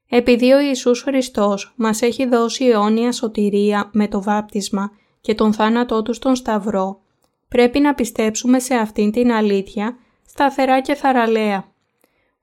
Επειδή 0.09 0.51
ο 0.51 0.59
Ιησούς 0.59 1.01
Χριστός 1.01 1.73
μας 1.75 2.01
έχει 2.01 2.27
δώσει 2.27 2.65
αιώνια 2.65 3.11
σωτηρία 3.11 3.89
με 3.93 4.07
το 4.07 4.21
βάπτισμα 4.21 4.91
και 5.21 5.35
τον 5.35 5.53
θάνατό 5.53 6.01
Του 6.01 6.13
στον 6.13 6.35
Σταυρό, 6.35 7.01
πρέπει 7.47 7.79
να 7.79 7.93
πιστέψουμε 7.93 8.59
σε 8.59 8.75
αυτήν 8.75 9.11
την 9.11 9.31
αλήθεια 9.31 9.97
σταθερά 10.25 10.81
και 10.81 10.93
θαραλέα. 10.93 11.65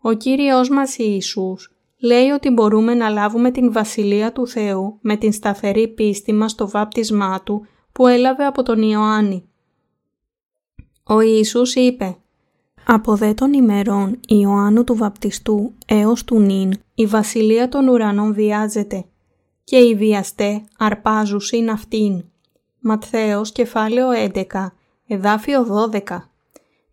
Ο 0.00 0.12
Κύριος 0.12 0.68
μας 0.68 0.98
Ιησούς 0.98 1.76
λέει 1.98 2.28
ότι 2.28 2.50
μπορούμε 2.50 2.94
να 2.94 3.08
λάβουμε 3.08 3.50
την 3.50 3.72
Βασιλεία 3.72 4.32
του 4.32 4.46
Θεού 4.46 4.98
με 5.00 5.16
την 5.16 5.32
σταθερή 5.32 5.88
πίστη 5.88 6.32
μας 6.32 6.50
στο 6.50 6.68
βάπτισμά 6.68 7.42
Του 7.42 7.66
που 7.92 8.06
έλαβε 8.06 8.44
από 8.44 8.62
τον 8.62 8.82
Ιωάννη. 8.82 9.48
Ο 11.04 11.20
Ιησούς 11.20 11.74
είπε 11.74 12.16
«Από 12.86 13.16
δε 13.16 13.34
των 13.34 13.52
ημερών 13.52 14.20
Ιωάννου 14.28 14.84
του 14.84 14.96
βαπτιστού 14.96 15.72
έως 15.86 16.24
του 16.24 16.40
νυν 16.40 16.72
η 16.94 17.06
Βασιλεία 17.06 17.68
των 17.68 17.88
ουρανών 17.88 18.34
βιάζεται 18.34 19.04
και 19.64 19.76
οι 19.76 19.94
βιαστέ 19.94 20.64
αρπάζουσιν 20.78 21.70
αυτήν». 21.70 22.24
Ματθαίος 22.80 23.52
κεφάλαιο 23.52 24.08
11, 24.32 24.42
εδάφιο 25.06 25.90
12 26.06 26.28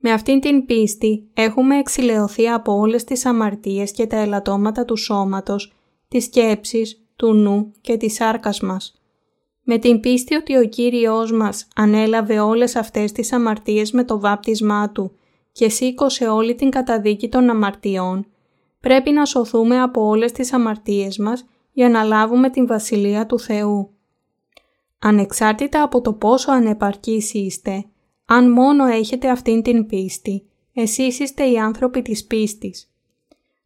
με 0.06 0.12
αυτήν 0.12 0.40
την 0.40 0.66
πίστη 0.66 1.24
έχουμε 1.34 1.78
εξηλαιωθεί 1.78 2.50
από 2.50 2.74
όλες 2.74 3.04
τις 3.04 3.26
αμαρτίες 3.26 3.92
και 3.92 4.08
τα 4.08 4.18
ελαττώματα 4.18 4.86
του 4.86 4.96
σώματος, 4.96 5.74
της 6.08 6.24
σκέψης, 6.24 7.02
του 7.16 7.34
νου 7.34 7.72
και 7.82 7.98
της 7.98 8.14
σάρκας 8.14 8.60
μας. 8.60 9.02
Με 9.64 9.78
την 9.78 10.00
πίστη 10.00 10.36
ότι 10.36 10.58
ο 10.58 10.66
Κύριος 10.66 11.32
μας 11.32 11.68
ανέλαβε 11.76 12.40
όλες 12.40 12.76
αυτές 12.76 13.12
τις 13.12 13.34
αμαρτίες 13.34 13.92
με 13.92 14.04
το 14.04 14.20
βάπτισμά 14.20 14.90
Του 14.90 15.12
και 15.54 15.70
σήκωσε 15.70 16.28
όλη 16.28 16.56
την 16.56 16.70
καταδίκη 16.70 17.30
των 17.30 17.50
αμαρτιών, 17.50 18.26
πρέπει 18.80 19.12
να 19.12 19.26
σωθούμε 19.26 19.82
από 19.82 20.06
όλες 20.06 20.32
τις 20.32 20.54
αμαρτίες 20.54 21.18
μας 21.18 21.46
για 21.72 21.90
να 21.90 22.04
λάβουμε 22.04 22.50
την 22.50 22.68
Βασιλεία 22.68 23.26
του 23.26 23.40
Θεού. 23.40 23.90
Ανεξάρτητα 25.00 25.84
από 25.84 26.02
το 26.02 26.14
πόσο 26.14 26.52
ανεπαρκείς 26.52 27.34
είστε, 27.34 27.86
αν 28.26 28.52
μόνο 28.52 28.86
έχετε 28.86 29.30
αυτήν 29.30 29.62
την 29.62 29.86
πίστη, 29.86 30.46
εσείς 30.74 31.20
είστε 31.20 31.50
οι 31.50 31.58
άνθρωποι 31.58 32.02
της 32.02 32.26
πίστης. 32.26 32.92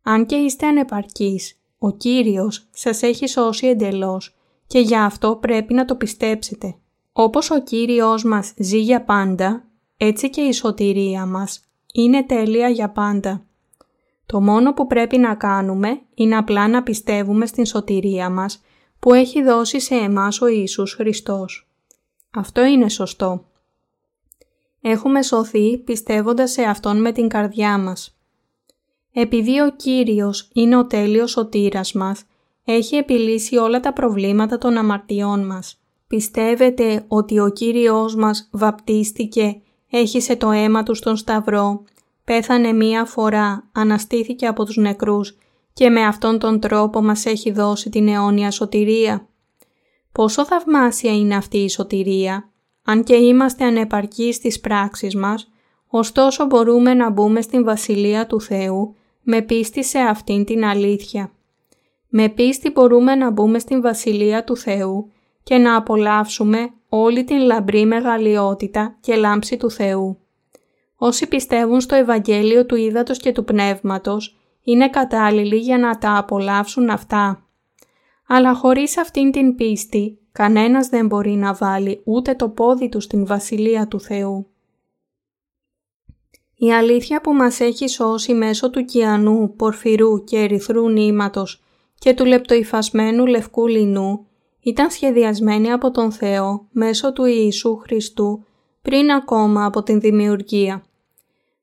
Αν 0.04 0.26
και 0.26 0.36
είστε 0.36 0.68
ανεπαρκείς, 0.68 1.60
ο 1.78 1.92
Κύριος 1.92 2.68
σας 2.72 3.02
έχει 3.02 3.28
σώσει 3.28 3.68
εντελώς 3.68 4.36
και 4.68 4.80
για 4.80 5.04
αυτό 5.04 5.36
πρέπει 5.36 5.74
να 5.74 5.86
το 5.86 5.96
πιστέψετε. 5.96 6.76
Όπως 7.12 7.52
ο 7.52 7.62
Κύριος 7.62 8.24
μας 8.24 8.54
ζει 8.58 8.80
για 8.80 9.04
πάντα, 9.04 9.66
έτσι 9.98 10.30
και 10.30 10.42
η 10.42 10.52
σωτηρία 10.52 11.26
μας 11.26 11.67
είναι 11.94 12.24
τέλεια 12.24 12.70
για 12.70 12.90
πάντα. 12.90 13.46
Το 14.26 14.42
μόνο 14.42 14.74
που 14.74 14.88
πρέπει 14.88 15.18
να 15.18 15.36
κάνουμε 15.36 16.02
είναι 16.14 16.38
απλά 16.38 16.68
να 16.68 16.84
πιστεύουμε 16.84 17.46
στην 17.46 17.66
σωτηρία 17.66 18.30
μας 18.30 18.62
που 19.00 19.14
έχει 19.14 19.44
δώσει 19.44 19.80
σε 19.80 19.96
εμάς 19.96 20.42
ο 20.42 20.48
Ιησούς 20.48 20.94
Χριστός. 20.94 21.70
Αυτό 22.32 22.66
είναι 22.66 22.90
σωστό 22.90 23.46
έχουμε 24.90 25.22
σωθεί 25.22 25.78
πιστεύοντας 25.78 26.52
σε 26.52 26.62
Αυτόν 26.62 27.02
με 27.02 27.12
την 27.12 27.28
καρδιά 27.28 27.78
μας. 27.78 28.18
Επειδή 29.14 29.60
ο 29.60 29.72
Κύριος 29.76 30.50
είναι 30.54 30.78
ο 30.78 30.86
τέλειος 30.86 31.32
σωτήρας 31.32 31.94
μας, 31.94 32.24
έχει 32.66 32.96
επιλύσει 32.96 33.58
όλα 33.58 33.80
τα 33.80 33.94
προβλήματα 33.94 34.58
των 34.58 34.78
αμαρτιών 34.78 35.46
μας. 35.46 35.82
Πιστεύετε 36.08 37.06
ότι 37.08 37.40
ο 37.40 37.50
Κύριος 37.50 38.16
μας 38.16 38.50
βαπτίστηκε, 38.52 39.62
έχισε 39.90 40.36
το 40.36 40.52
αίμα 40.52 40.84
Του 40.84 40.96
στον 40.96 41.16
Σταυρό, 41.16 41.84
πέθανε 42.24 42.74
μία 42.74 43.06
φορά, 43.06 43.70
αναστήθηκε 43.72 44.48
από 44.48 44.66
τους 44.66 44.78
νεκρούς 44.78 45.38
και 45.74 45.90
με 45.90 46.06
αυτόν 46.06 46.40
τον 46.40 46.60
τρόπο 46.60 47.02
μας 47.02 47.26
έχει 47.26 47.52
δώσει 47.52 47.90
την 47.90 48.08
αιώνια 48.08 48.52
σωτηρία. 48.52 49.28
Πόσο 50.12 50.46
θαυμάσια 50.46 51.16
είναι 51.16 51.36
αυτή 51.36 51.58
η 51.58 51.70
σωτηρία, 51.70 52.50
αν 52.84 53.04
και 53.04 53.16
είμαστε 53.16 53.66
ανεπαρκείς 53.66 54.36
στις 54.36 54.60
πράξεις 54.60 55.16
μας, 55.16 55.52
ωστόσο 55.88 56.46
μπορούμε 56.46 56.94
να 56.94 57.10
μπούμε 57.10 57.42
στην 57.42 57.64
Βασιλεία 57.64 58.28
του 58.28 58.42
Θεού 58.42 58.96
με 59.22 59.42
πίστη 59.42 59.84
σε 59.84 60.00
αυτήν 60.00 60.46
την 60.46 60.66
αλήθεια. 60.66 61.32
Με 62.08 62.30
πίστη 62.30 62.72
μπορούμε 62.72 63.16
να 63.16 63.32
μπούμε 63.32 63.60
στην 63.60 63.82
Βασιλεία 63.82 64.44
του 64.44 64.58
Θεού 64.58 65.12
και 65.48 65.58
να 65.58 65.76
απολαύσουμε 65.76 66.70
όλη 66.90 67.24
την 67.24 67.38
λαμπρή 67.38 67.86
μεγαλειότητα 67.86 68.98
και 69.02 69.16
λάμψη 69.16 69.58
του 69.58 69.72
Θεού. 69.72 70.18
Όσοι 70.96 71.28
πιστεύουν 71.28 71.82
στο 71.82 71.96
Ευαγγέλιο 71.96 72.66
του 72.66 72.76
Ήδατος 72.76 73.18
και 73.18 73.32
του 73.32 73.44
Πνεύματος 73.44 74.38
είναι 74.64 74.90
κατάλληλοι 74.90 75.56
για 75.56 75.78
να 75.78 75.98
τα 75.98 76.18
απολαύσουν 76.18 76.90
αυτά. 76.90 77.48
Αλλά 78.28 78.54
χωρίς 78.54 78.98
αυτήν 78.98 79.32
την 79.32 79.56
πίστη 79.56 80.20
κανένας 80.32 80.88
δεν 80.88 81.06
μπορεί 81.06 81.32
να 81.32 81.54
βάλει 81.54 82.02
ούτε 82.06 82.34
το 82.34 82.50
πόδι 82.50 82.90
του 82.90 83.00
στην 83.00 83.26
Βασιλεία 83.26 83.88
του 83.88 84.00
Θεού. 84.00 84.48
Η 86.56 86.74
αλήθεια 86.74 87.22
που 87.22 87.34
μας 87.34 87.60
έχει 87.60 87.88
σώσει 87.88 88.34
μέσω 88.34 88.70
του 88.70 88.86
κιανού, 88.86 89.56
πορφυρού 89.56 90.24
και 90.24 90.38
ερυθρού 90.38 90.90
νήματος 90.90 91.64
και 92.00 92.14
του 92.14 92.26
λεπτοϊφασμένου 92.26 93.26
λευκού 93.26 93.68
λινού 93.68 94.27
ήταν 94.68 94.90
σχεδιασμένη 94.90 95.72
από 95.72 95.92
τον 95.92 96.12
Θεό 96.12 96.68
μέσω 96.72 97.14
του 97.14 97.26
Ιησού 97.26 97.78
Χριστού 97.78 98.44
πριν 98.82 99.12
ακόμα 99.12 99.66
από 99.66 99.84
την 99.84 100.00
δημιουργία. 100.00 100.84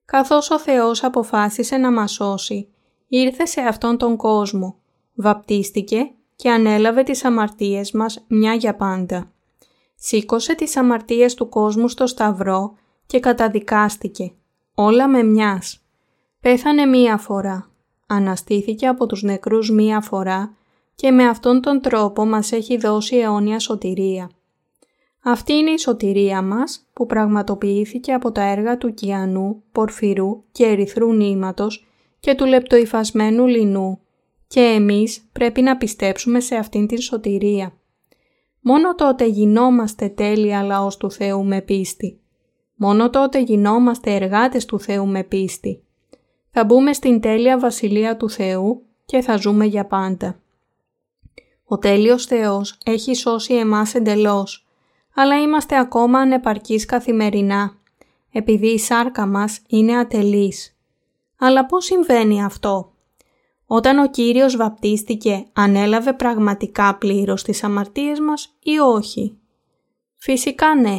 Καθώς 0.05 0.51
ο 0.51 0.59
Θεός 0.59 1.05
αποφάσισε 1.05 1.77
να 1.77 1.93
μας 1.93 2.13
σώσει, 2.13 2.69
ήρθε 3.09 3.47
σε 3.47 3.61
αυτόν 3.61 3.99
τον 3.99 4.17
κόσμο, 4.17 4.77
βαπτίστηκε 5.15 6.11
και 6.37 6.51
ανέλαβε 6.51 7.03
τις 7.03 7.25
αμαρτίες 7.25 7.93
μας 7.93 8.25
μια 8.29 8.55
για 8.55 8.77
πάντα. 8.77 9.33
Σήκωσε 9.95 10.55
τις 10.55 10.77
αμαρτίες 10.77 11.35
του 11.35 11.49
κόσμου 11.49 11.89
στο 11.89 12.07
σταυρό 12.07 12.75
και 13.07 13.21
καταδικάστηκε, 13.21 14.33
όλα 14.75 15.09
με 15.09 15.23
μιας. 15.23 15.83
Πέθανε 16.41 16.85
μία 16.85 17.17
φορά, 17.17 17.71
αναστήθηκε 18.07 18.87
από 18.87 19.07
τους 19.07 19.23
νεκρούς 19.23 19.71
μία 19.71 20.01
φορά 20.01 20.57
και 20.95 21.11
με 21.11 21.25
αυτόν 21.25 21.61
τον 21.61 21.81
τρόπο 21.81 22.27
μας 22.27 22.53
έχει 22.53 22.77
δώσει 22.77 23.17
αιώνια 23.17 23.59
σωτηρία. 23.59 24.31
Αυτή 25.27 25.53
είναι 25.53 25.71
η 25.71 25.79
σωτηρία 25.79 26.43
μας 26.43 26.89
που 26.93 27.07
πραγματοποιήθηκε 27.07 28.13
από 28.13 28.33
τα 28.33 28.43
έργα 28.43 28.79
του 28.79 28.95
κιανού, 28.95 29.63
πορφυρού 29.73 30.45
και 30.53 30.65
ερυθρού 30.65 31.13
νήματος 31.13 31.87
και 32.21 32.35
του 32.35 32.47
λεπτοϊφασμένου 32.47 33.47
λινού 33.47 33.99
και 34.47 34.61
εμείς 34.61 35.29
πρέπει 35.33 35.63
να 35.63 35.77
πιστέψουμε 35.77 36.41
σε 36.41 36.55
αυτήν 36.55 36.87
την 36.87 37.01
σωτηρία. 37.01 37.73
Μόνο 38.61 38.95
τότε 38.95 39.27
γινόμαστε 39.27 40.09
τέλεια 40.09 40.63
λαός 40.63 40.97
του 40.97 41.11
Θεού 41.11 41.45
με 41.45 41.61
πίστη. 41.61 42.21
Μόνο 42.75 43.11
τότε 43.11 43.41
γινόμαστε 43.41 44.15
εργάτες 44.15 44.65
του 44.65 44.81
Θεού 44.81 45.07
με 45.07 45.23
πίστη. 45.23 45.83
Θα 46.51 46.65
μπούμε 46.65 46.93
στην 46.93 47.21
τέλεια 47.21 47.59
βασιλεία 47.59 48.17
του 48.17 48.31
Θεού 48.31 48.83
και 49.05 49.21
θα 49.21 49.37
ζούμε 49.37 49.65
για 49.65 49.87
πάντα. 49.87 50.44
Ο 51.75 51.79
τέλειος 51.79 52.25
Θεός 52.25 52.79
έχει 52.85 53.15
σώσει 53.15 53.55
εμάς 53.55 53.95
εντελώς, 53.95 54.67
αλλά 55.15 55.41
είμαστε 55.41 55.79
ακόμα 55.79 56.19
ανεπαρκείς 56.19 56.85
καθημερινά, 56.85 57.75
επειδή 58.33 58.67
η 58.67 58.79
σάρκα 58.79 59.27
μας 59.27 59.61
είναι 59.69 59.97
ατελής. 59.97 60.77
Αλλά 61.39 61.67
πώς 61.67 61.85
συμβαίνει 61.85 62.45
αυτό; 62.45 62.93
Όταν 63.67 63.99
ο 63.99 64.09
Κύριος 64.09 64.57
βαπτίστηκε, 64.57 65.47
ανέλαβε 65.53 66.13
πραγματικά 66.13 66.95
πλήρως 66.95 67.43
τις 67.43 67.65
αμαρτίες 67.65 68.21
μας 68.21 68.57
ή 68.63 68.79
όχι; 68.79 69.39
Φυσικά 70.15 70.75
ναι. 70.75 70.99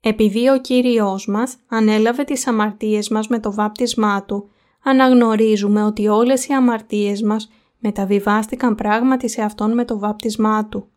Επειδή 0.00 0.48
ο 0.48 0.60
Κύριος 0.60 1.26
μας 1.26 1.56
ανέλαβε 1.68 2.24
τις 2.24 2.46
αμαρτίες 2.46 3.08
μας 3.08 3.28
με 3.28 3.40
το 3.40 3.52
βάπτισμά 3.52 4.24
Του, 4.24 4.50
αναγνωρίζουμε 4.82 5.84
ότι 5.84 6.08
όλες 6.08 6.46
οι 6.46 6.52
αμαρτίες 6.52 7.22
μας 7.22 7.48
μεταβιβάστηκαν 7.80 8.74
πράγματι 8.74 9.28
σε 9.28 9.42
Αυτόν 9.42 9.74
με 9.74 9.84
το 9.84 9.98
βάπτισμά 9.98 10.66
Του. 10.66 10.88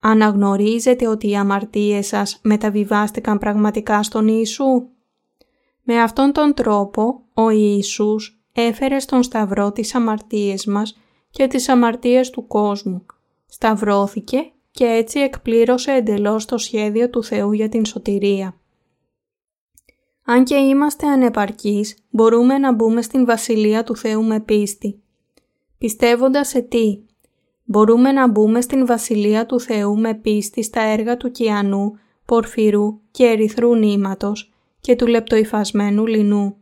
Αναγνωρίζετε 0.00 1.08
ότι 1.08 1.28
οι 1.28 1.36
αμαρτίες 1.36 2.06
σας 2.06 2.38
μεταβιβάστηκαν 2.42 3.38
πραγματικά 3.38 4.02
στον 4.02 4.28
Ιησού; 4.28 4.88
Με 5.82 6.00
αυτόν 6.00 6.32
τον 6.32 6.54
τρόπο 6.54 7.20
ο 7.34 7.50
Ιησούς 7.50 8.42
έφερε 8.52 8.98
στον 8.98 9.22
Σταυρό 9.22 9.72
τις 9.72 9.94
αμαρτίες 9.94 10.66
μας 10.66 10.98
και 11.30 11.46
τις 11.46 11.68
αμαρτίες 11.68 12.30
του 12.30 12.46
κόσμου. 12.46 13.06
Σταυρώθηκε 13.46 14.50
και 14.70 14.84
έτσι 14.84 15.18
εκπλήρωσε 15.20 15.92
εντελώς 15.92 16.44
το 16.44 16.58
σχέδιο 16.58 17.10
του 17.10 17.24
Θεού 17.24 17.52
για 17.52 17.68
την 17.68 17.84
σωτηρία. 17.84 18.56
Αν 20.24 20.44
και 20.44 20.54
είμαστε 20.54 21.06
ανεπαρκείς, 21.06 21.96
μπορούμε 22.10 22.58
να 22.58 22.72
μπούμε 22.72 23.02
στην 23.02 23.24
Βασιλεία 23.24 23.84
του 23.84 23.96
Θεού 23.96 24.24
με 24.24 24.40
πίστη. 24.40 25.02
Πιστεύοντας 25.84 26.48
σε 26.48 26.60
τι; 26.60 26.98
Μπορούμε 27.64 28.12
να 28.12 28.28
μπούμε 28.28 28.60
στην 28.60 28.86
Βασιλεία 28.86 29.46
του 29.46 29.60
Θεού 29.60 29.98
με 29.98 30.14
πίστη 30.14 30.62
στα 30.62 30.80
έργα 30.80 31.16
του 31.16 31.30
κιανού, 31.30 31.98
πορφυρού 32.24 33.00
και 33.10 33.24
ερυθρού 33.24 33.74
νήματος 33.74 34.52
και 34.80 34.96
του 34.96 35.06
λεπτοϊφασμένου 35.06 36.06
λινού. 36.06 36.56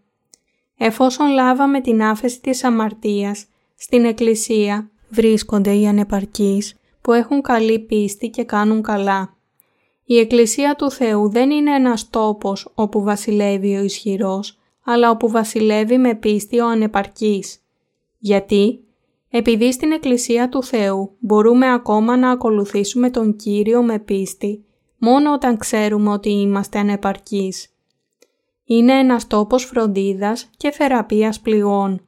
Εφόσον 0.78 1.30
λάβαμε 1.30 1.80
την 1.80 2.02
άφεση 2.02 2.40
της 2.40 2.64
αμαρτίας, 2.64 3.46
στην 3.76 4.04
Εκκλησία 4.04 4.90
βρίσκονται 5.08 5.74
οι 5.74 5.86
ανεπαρκείς 5.86 6.74
που 7.00 7.12
έχουν 7.12 7.42
καλή 7.42 7.78
πίστη 7.78 8.28
και 8.28 8.44
κάνουν 8.44 8.82
καλά. 8.82 9.36
Η 10.04 10.18
Εκκλησία 10.18 10.74
του 10.74 10.90
Θεού 10.90 11.30
δεν 11.30 11.50
είναι 11.50 11.74
ένας 11.74 12.10
τόπος 12.10 12.72
όπου 12.74 13.02
βασιλεύει 13.02 13.76
ο 13.76 13.82
ισχυρός, 13.82 14.58
αλλά 14.84 15.10
όπου 15.10 15.30
βασιλεύει 15.30 15.98
με 15.98 16.14
πίστη 16.14 16.58
ο 16.58 16.68
ανεπαρκής. 16.68 17.58
Γιατί; 18.18 18.84
Επειδή 19.34 19.72
στην 19.72 19.92
Εκκλησία 19.92 20.48
του 20.48 20.62
Θεού 20.62 21.16
μπορούμε 21.18 21.72
ακόμα 21.72 22.16
να 22.16 22.30
ακολουθήσουμε 22.30 23.10
τον 23.10 23.36
Κύριο 23.36 23.82
με 23.82 23.98
πίστη, 23.98 24.64
μόνο 24.98 25.32
όταν 25.32 25.56
ξέρουμε 25.56 26.10
ότι 26.10 26.30
είμαστε 26.30 26.78
ανεπαρκείς. 26.78 27.74
Είναι 28.64 28.98
ένας 28.98 29.26
τόπος 29.26 29.64
φροντίδας 29.64 30.50
και 30.56 30.70
θεραπείας 30.70 31.40
πληγών. 31.40 32.06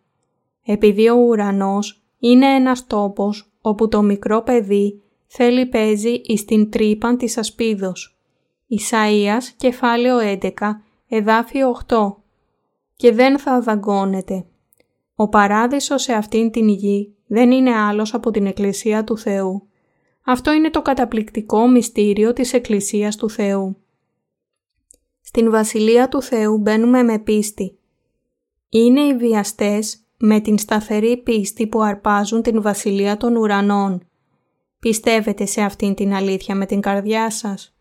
Επειδή 0.64 1.08
ο 1.08 1.14
ουρανός 1.16 2.02
είναι 2.18 2.46
ένας 2.46 2.86
τόπος 2.86 3.52
όπου 3.60 3.88
το 3.88 4.02
μικρό 4.02 4.42
παιδί 4.42 5.02
θέλει 5.26 5.66
παίζει 5.66 6.20
εις 6.24 6.44
την 6.44 6.70
τρύπαν 6.70 7.16
της 7.16 7.38
ασπίδος. 7.38 8.18
Ισαΐας, 8.68 9.44
κεφάλαιο 9.56 10.18
11, 10.18 10.50
εδάφιο 11.08 11.70
8. 11.70 12.22
Και 12.96 13.12
δεν 13.12 13.38
θα 13.38 13.60
δαγκώνεται. 13.60 14.44
Ο 15.14 15.28
παράδεισος 15.28 16.02
σε 16.02 16.12
αυτήν 16.12 16.50
την 16.50 16.68
γη 16.68 17.14
δεν 17.26 17.50
είναι 17.50 17.74
άλλος 17.74 18.14
από 18.14 18.30
την 18.30 18.46
Εκκλησία 18.46 19.04
του 19.04 19.18
Θεού. 19.18 19.68
Αυτό 20.24 20.52
είναι 20.52 20.70
το 20.70 20.82
καταπληκτικό 20.82 21.68
μυστήριο 21.68 22.32
της 22.32 22.52
Εκκλησίας 22.52 23.16
του 23.16 23.30
Θεού. 23.30 23.76
Στην 25.20 25.50
Βασιλεία 25.50 26.08
του 26.08 26.22
Θεού 26.22 26.58
μπαίνουμε 26.58 27.02
με 27.02 27.18
πίστη. 27.18 27.78
Είναι 28.68 29.00
οι 29.00 29.16
βιαστές 29.16 29.98
με 30.16 30.40
την 30.40 30.58
σταθερή 30.58 31.16
πίστη 31.16 31.66
που 31.66 31.82
αρπάζουν 31.82 32.42
την 32.42 32.62
Βασιλεία 32.62 33.16
των 33.16 33.36
Ουρανών. 33.36 34.06
Πιστεύετε 34.78 35.46
σε 35.46 35.60
αυτήν 35.62 35.94
την 35.94 36.14
αλήθεια 36.14 36.54
με 36.54 36.66
την 36.66 36.80
καρδιά 36.80 37.30
σας. 37.30 37.74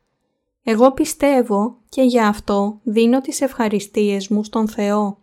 Εγώ 0.64 0.92
πιστεύω 0.92 1.78
και 1.90 2.02
για 2.02 2.28
αυτό 2.28 2.80
δίνω 2.84 3.22
τις 3.22 3.42
ευχαριστίες 3.42 4.28
μου 4.28 4.44
στον 4.44 4.68
Θεό. 4.68 5.23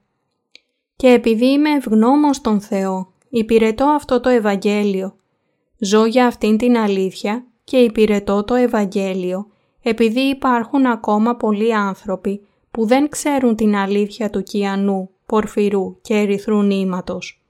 Και 1.01 1.09
επειδή 1.09 1.47
είμαι 1.47 1.71
ευγνώμων 1.71 2.35
στον 2.35 2.61
Θεό, 2.61 3.13
υπηρετώ 3.29 3.85
αυτό 3.85 4.21
το 4.21 4.29
Ευαγγέλιο. 4.29 5.17
Ζω 5.79 6.05
για 6.05 6.27
αυτήν 6.27 6.57
την 6.57 6.77
αλήθεια 6.77 7.45
και 7.65 7.77
υπηρετώ 7.77 8.45
το 8.45 8.55
Ευαγγέλιο 8.55 9.47
επειδή 9.83 10.21
υπάρχουν 10.21 10.87
ακόμα 10.87 11.37
πολλοί 11.37 11.75
άνθρωποι 11.75 12.47
που 12.71 12.87
δεν 12.87 13.09
ξέρουν 13.09 13.57
την 13.57 13.77
αλήθεια 13.77 14.31
του 14.31 14.43
κιανού, 14.43 15.11
πορφυρού 15.27 16.01
και 16.01 16.15
ερυθρού 16.15 16.63
νήματος. 16.63 17.45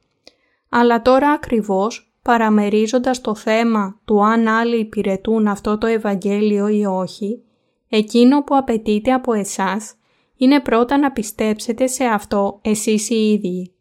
Αλλά 0.69 1.03
τώρα 1.03 1.31
ακριβώς, 1.31 2.13
παραμερίζοντας 2.23 3.21
το 3.21 3.35
θέμα 3.35 4.01
του 4.05 4.25
αν 4.25 4.49
άλλοι 4.49 4.79
υπηρετούν 4.79 5.47
αυτό 5.47 5.79
το 5.79 5.87
Ευαγγέλιο 5.87 6.69
ή 6.69 6.85
όχι, 6.85 7.43
εκείνο 7.89 8.43
που 8.43 8.57
απαιτείται 8.57 9.13
από 9.13 9.33
εσάς 9.33 9.95
είναι 10.43 10.61
πρώτα 10.61 10.99
να 10.99 11.13
πιστέψετε 11.13 11.87
σε 11.87 12.05
αυτό 12.05 12.59
εσείς 12.63 13.11
οι 13.11 13.33
ίδιοι. 13.33 13.73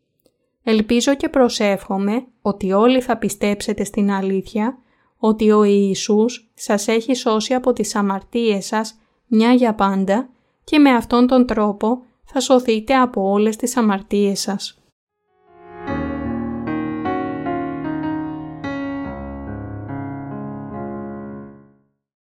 Ελπίζω 0.64 1.16
και 1.16 1.30
προσεύχομαι 1.30 2.26
ότι 2.42 2.72
όλοι 2.72 3.02
θα 3.02 3.18
πιστέψετε 3.18 3.84
στην 3.84 4.12
αλήθεια 4.12 4.78
ότι 5.18 5.52
ο 5.52 5.64
Ιησούς 5.64 6.52
σας 6.54 6.88
έχει 6.88 7.14
σώσει 7.14 7.54
από 7.54 7.74
τις 7.74 7.96
αμαρτίες 7.96 8.66
σας 8.66 9.00
μια 9.28 9.54
για 9.54 9.76
πάντα 9.76 10.30
και 10.64 10.80
με 10.80 10.90
αυτόν 10.90 11.28
τον 11.28 11.46
τρόπο 11.46 12.02
θα 12.24 12.40
σωθείτε 12.40 12.96
από 12.96 13.30
όλες 13.30 13.56
τις 13.56 13.78
αμαρτίες 13.78 14.40
σας. 14.40 14.79